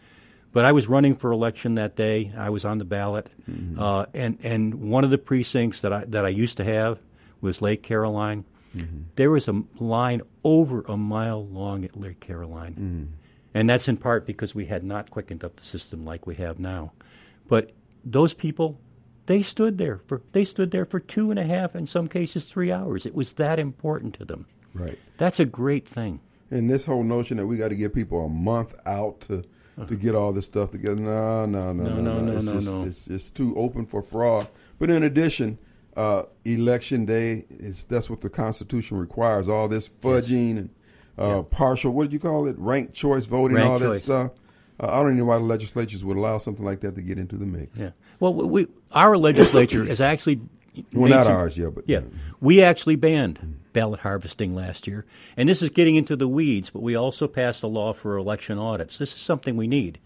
But 0.51 0.65
I 0.65 0.71
was 0.71 0.87
running 0.87 1.15
for 1.15 1.31
election 1.31 1.75
that 1.75 1.95
day. 1.95 2.31
I 2.37 2.49
was 2.49 2.63
on 2.65 2.77
the 2.77 2.85
ballot, 2.85 3.29
Mm-hmm. 3.49 3.79
uh, 3.79 4.05
and 4.13 4.37
and 4.43 4.89
one 4.89 5.03
of 5.03 5.09
the 5.09 5.17
precincts 5.17 5.81
that 5.81 5.91
I 5.93 6.05
that 6.05 6.25
I 6.25 6.29
used 6.29 6.57
to 6.57 6.63
have 6.63 6.97
was 7.41 7.61
Lake 7.61 7.83
Caroline. 7.83 8.45
Mm-hmm. 8.75 9.01
There 9.15 9.29
was 9.31 9.47
a 9.49 9.63
line 9.79 10.21
over 10.43 10.81
a 10.87 10.95
mile 10.97 11.45
long 11.45 11.83
at 11.85 11.99
Lake 11.99 12.19
Caroline, 12.21 12.73
Mm. 12.73 13.07
and 13.53 13.69
that's 13.69 13.87
in 13.89 13.97
part 13.97 14.25
because 14.25 14.55
we 14.55 14.65
had 14.65 14.83
not 14.83 15.09
quickened 15.11 15.43
up 15.43 15.57
the 15.57 15.63
system 15.65 16.05
like 16.05 16.25
we 16.25 16.35
have 16.35 16.57
now. 16.57 16.93
But 17.49 17.71
those 18.05 18.33
people, 18.33 18.79
they 19.27 19.41
stood 19.41 19.77
there 19.77 19.99
for 20.07 20.21
they 20.31 20.45
stood 20.45 20.71
there 20.71 20.85
for 20.85 20.99
two 20.99 21.29
and 21.31 21.39
a 21.39 21.43
half, 21.45 21.75
in 21.75 21.87
some 21.87 22.07
cases 22.07 22.45
three 22.45 22.71
hours. 22.71 23.05
It 23.05 23.15
was 23.15 23.33
that 23.33 23.59
important 23.59 24.13
to 24.15 24.25
them. 24.25 24.45
right. 24.73 24.97
That's 25.17 25.39
a 25.39 25.45
great 25.45 25.87
thing. 25.87 26.19
And 26.51 26.69
this 26.69 26.85
whole 26.85 27.03
notion 27.03 27.37
that 27.37 27.47
we 27.47 27.57
got 27.57 27.69
to 27.69 27.75
give 27.75 27.93
people 27.93 28.25
a 28.25 28.29
month 28.29 28.75
out 28.85 29.21
to 29.21 29.43
to 29.87 29.95
get 29.97 30.15
all 30.15 30.31
this 30.31 30.45
stuff 30.45 30.71
together. 30.71 30.95
No, 30.95 31.45
no, 31.45 31.73
no, 31.73 31.83
No, 31.83 32.01
no, 32.01 32.19
no, 32.21 32.39
no, 32.39 32.57
It's 32.57 32.65
no, 32.65 32.85
just 32.85 33.09
no. 33.09 33.15
it's 33.15 33.29
too 33.29 33.53
open 33.57 33.85
for 33.85 34.01
fraud. 34.01 34.47
But 34.79 34.89
in 34.89 35.03
addition, 35.03 35.57
uh, 35.97 36.23
election 36.45 37.05
day 37.05 37.45
is 37.49 37.83
that's 37.83 38.09
what 38.09 38.21
the 38.21 38.29
Constitution 38.29 38.97
requires. 38.97 39.49
All 39.49 39.67
this 39.67 39.89
fudging 39.89 40.57
and 40.57 40.69
uh, 41.17 41.41
partial. 41.41 41.91
What 41.91 42.03
did 42.03 42.13
you 42.13 42.19
call 42.19 42.47
it? 42.47 42.55
Ranked 42.57 42.93
choice 42.93 43.25
voting, 43.25 43.57
Ranked 43.57 43.69
all 43.69 43.79
that 43.79 43.95
stuff. 43.97 44.31
Uh, 44.79 44.87
I 44.87 44.97
don't 44.97 45.07
even 45.07 45.17
know 45.19 45.25
why 45.25 45.37
the 45.37 45.43
legislatures 45.43 46.03
would 46.05 46.15
allow 46.17 46.37
something 46.37 46.63
like 46.65 46.81
that 46.81 46.95
to 46.95 47.01
get 47.01 47.17
into 47.17 47.35
the 47.37 47.45
mix. 47.45 47.79
Yeah. 47.79 47.91
Well, 48.19 48.33
we 48.33 48.67
our 48.91 49.17
legislature 49.17 49.83
is 49.87 50.01
actually 50.01 50.41
Well, 50.93 51.09
not 51.09 51.25
some- 51.25 51.33
ours, 51.33 51.57
yeah, 51.57 51.69
but 51.69 51.87
Yeah, 51.87 52.01
we 52.39 52.61
actually 52.63 52.95
banned 52.95 53.59
ballot 53.73 53.99
harvesting 53.99 54.55
last 54.55 54.87
year, 54.87 55.05
and 55.35 55.49
this 55.49 55.61
is 55.61 55.69
getting 55.69 55.95
into 55.95 56.15
the 56.15 56.27
weeds. 56.27 56.69
But 56.69 56.81
we 56.81 56.95
also 56.95 57.27
passed 57.27 57.63
a 57.63 57.67
law 57.67 57.93
for 57.93 58.17
election 58.17 58.57
audits. 58.57 58.97
This 58.97 59.13
is 59.13 59.19
something 59.19 59.55
we 59.57 59.67
need. 59.67 59.99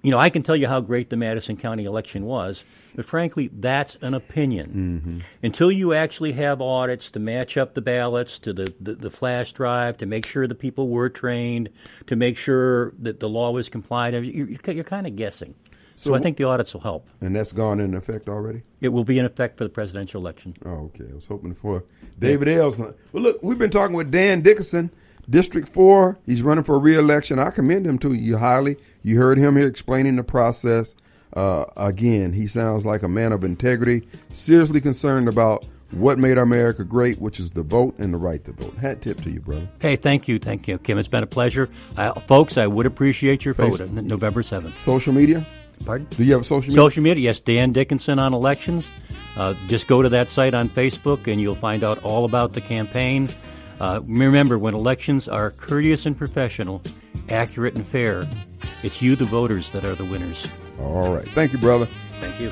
You 0.00 0.12
know, 0.12 0.18
I 0.18 0.30
can 0.30 0.44
tell 0.44 0.54
you 0.54 0.68
how 0.68 0.80
great 0.80 1.10
the 1.10 1.16
Madison 1.16 1.56
County 1.56 1.84
election 1.84 2.24
was, 2.24 2.62
but 2.94 3.04
frankly, 3.04 3.50
that's 3.52 3.96
an 4.00 4.14
opinion. 4.14 5.02
Mm-hmm. 5.04 5.18
Until 5.42 5.72
you 5.72 5.92
actually 5.92 6.32
have 6.32 6.62
audits 6.62 7.10
to 7.10 7.18
match 7.18 7.56
up 7.56 7.74
the 7.74 7.80
ballots 7.80 8.38
to 8.40 8.52
the, 8.52 8.72
the, 8.80 8.94
the 8.94 9.10
flash 9.10 9.52
drive, 9.52 9.96
to 9.96 10.06
make 10.06 10.24
sure 10.24 10.46
the 10.46 10.54
people 10.54 10.88
were 10.88 11.08
trained, 11.08 11.68
to 12.06 12.14
make 12.14 12.36
sure 12.36 12.92
that 13.00 13.18
the 13.18 13.28
law 13.28 13.50
was 13.50 13.68
complied, 13.68 14.14
you're, 14.14 14.48
you're 14.48 14.84
kind 14.84 15.06
of 15.08 15.16
guessing. 15.16 15.56
So, 15.98 16.10
So 16.10 16.14
I 16.14 16.20
think 16.20 16.36
the 16.36 16.44
audits 16.44 16.72
will 16.72 16.80
help. 16.80 17.08
and 17.20 17.34
that's 17.34 17.52
gone 17.52 17.80
into 17.80 17.98
effect 17.98 18.28
already. 18.28 18.62
It 18.80 18.90
will 18.90 19.02
be 19.04 19.18
in 19.18 19.24
effect 19.24 19.58
for 19.58 19.64
the 19.64 19.70
presidential 19.70 20.20
election. 20.20 20.54
Oh, 20.64 20.90
okay. 20.94 21.04
I 21.10 21.14
was 21.14 21.26
hoping 21.26 21.54
for 21.54 21.82
David 22.18 22.46
Ailes. 22.48 22.78
Well, 22.78 22.94
look, 23.12 23.42
we've 23.42 23.58
been 23.58 23.70
talking 23.72 23.96
with 23.96 24.10
Dan 24.12 24.40
Dickerson, 24.40 24.90
District 25.28 25.68
4. 25.68 26.16
He's 26.24 26.42
running 26.42 26.62
for 26.62 26.78
reelection. 26.78 27.40
I 27.40 27.50
commend 27.50 27.84
him 27.84 27.98
to 27.98 28.14
you 28.14 28.36
highly. 28.36 28.76
You 29.02 29.18
heard 29.18 29.38
him 29.38 29.56
here 29.56 29.66
explaining 29.66 30.14
the 30.14 30.22
process. 30.22 30.94
Uh, 31.34 31.64
again, 31.76 32.32
he 32.32 32.46
sounds 32.46 32.86
like 32.86 33.02
a 33.02 33.08
man 33.08 33.32
of 33.32 33.42
integrity, 33.42 34.06
seriously 34.28 34.80
concerned 34.80 35.26
about 35.28 35.66
what 35.90 36.18
made 36.18 36.38
America 36.38 36.84
great, 36.84 37.20
which 37.20 37.40
is 37.40 37.50
the 37.50 37.62
vote 37.62 37.94
and 37.98 38.14
the 38.14 38.18
right 38.18 38.44
to 38.44 38.52
vote. 38.52 38.74
Hat 38.76 39.02
tip 39.02 39.20
to 39.22 39.30
you, 39.30 39.40
brother. 39.40 39.68
Hey, 39.80 39.96
thank 39.96 40.28
you, 40.28 40.38
thank 40.38 40.68
you, 40.68 40.78
Kim. 40.78 40.96
It's 40.98 41.08
been 41.08 41.22
a 41.24 41.26
pleasure, 41.26 41.68
uh, 41.96 42.12
folks. 42.20 42.56
I 42.56 42.66
would 42.68 42.86
appreciate 42.86 43.44
your 43.44 43.54
vote 43.54 43.80
on 43.80 44.06
November 44.06 44.42
seventh. 44.42 44.78
Social 44.78 45.12
media. 45.12 45.44
Pardon? 45.84 46.06
Do 46.10 46.24
you 46.24 46.32
have 46.32 46.42
a 46.42 46.44
social 46.44 46.70
media? 46.70 46.82
Social 46.82 47.02
media, 47.02 47.24
yes. 47.24 47.40
Dan 47.40 47.72
Dickinson 47.72 48.18
on 48.18 48.34
elections. 48.34 48.90
Uh, 49.36 49.54
just 49.68 49.86
go 49.86 50.02
to 50.02 50.08
that 50.08 50.28
site 50.28 50.54
on 50.54 50.68
Facebook, 50.68 51.30
and 51.30 51.40
you'll 51.40 51.54
find 51.54 51.84
out 51.84 52.02
all 52.02 52.24
about 52.24 52.52
the 52.52 52.60
campaign. 52.60 53.28
Uh, 53.80 54.00
remember, 54.04 54.58
when 54.58 54.74
elections 54.74 55.28
are 55.28 55.52
courteous 55.52 56.06
and 56.06 56.18
professional, 56.18 56.82
accurate 57.28 57.76
and 57.76 57.86
fair, 57.86 58.28
it's 58.82 59.00
you, 59.00 59.14
the 59.14 59.24
voters, 59.24 59.70
that 59.72 59.84
are 59.84 59.94
the 59.94 60.04
winners. 60.04 60.46
All 60.80 61.14
right. 61.14 61.28
Thank 61.28 61.52
you, 61.52 61.58
brother. 61.58 61.88
Thank 62.20 62.40
you. 62.40 62.50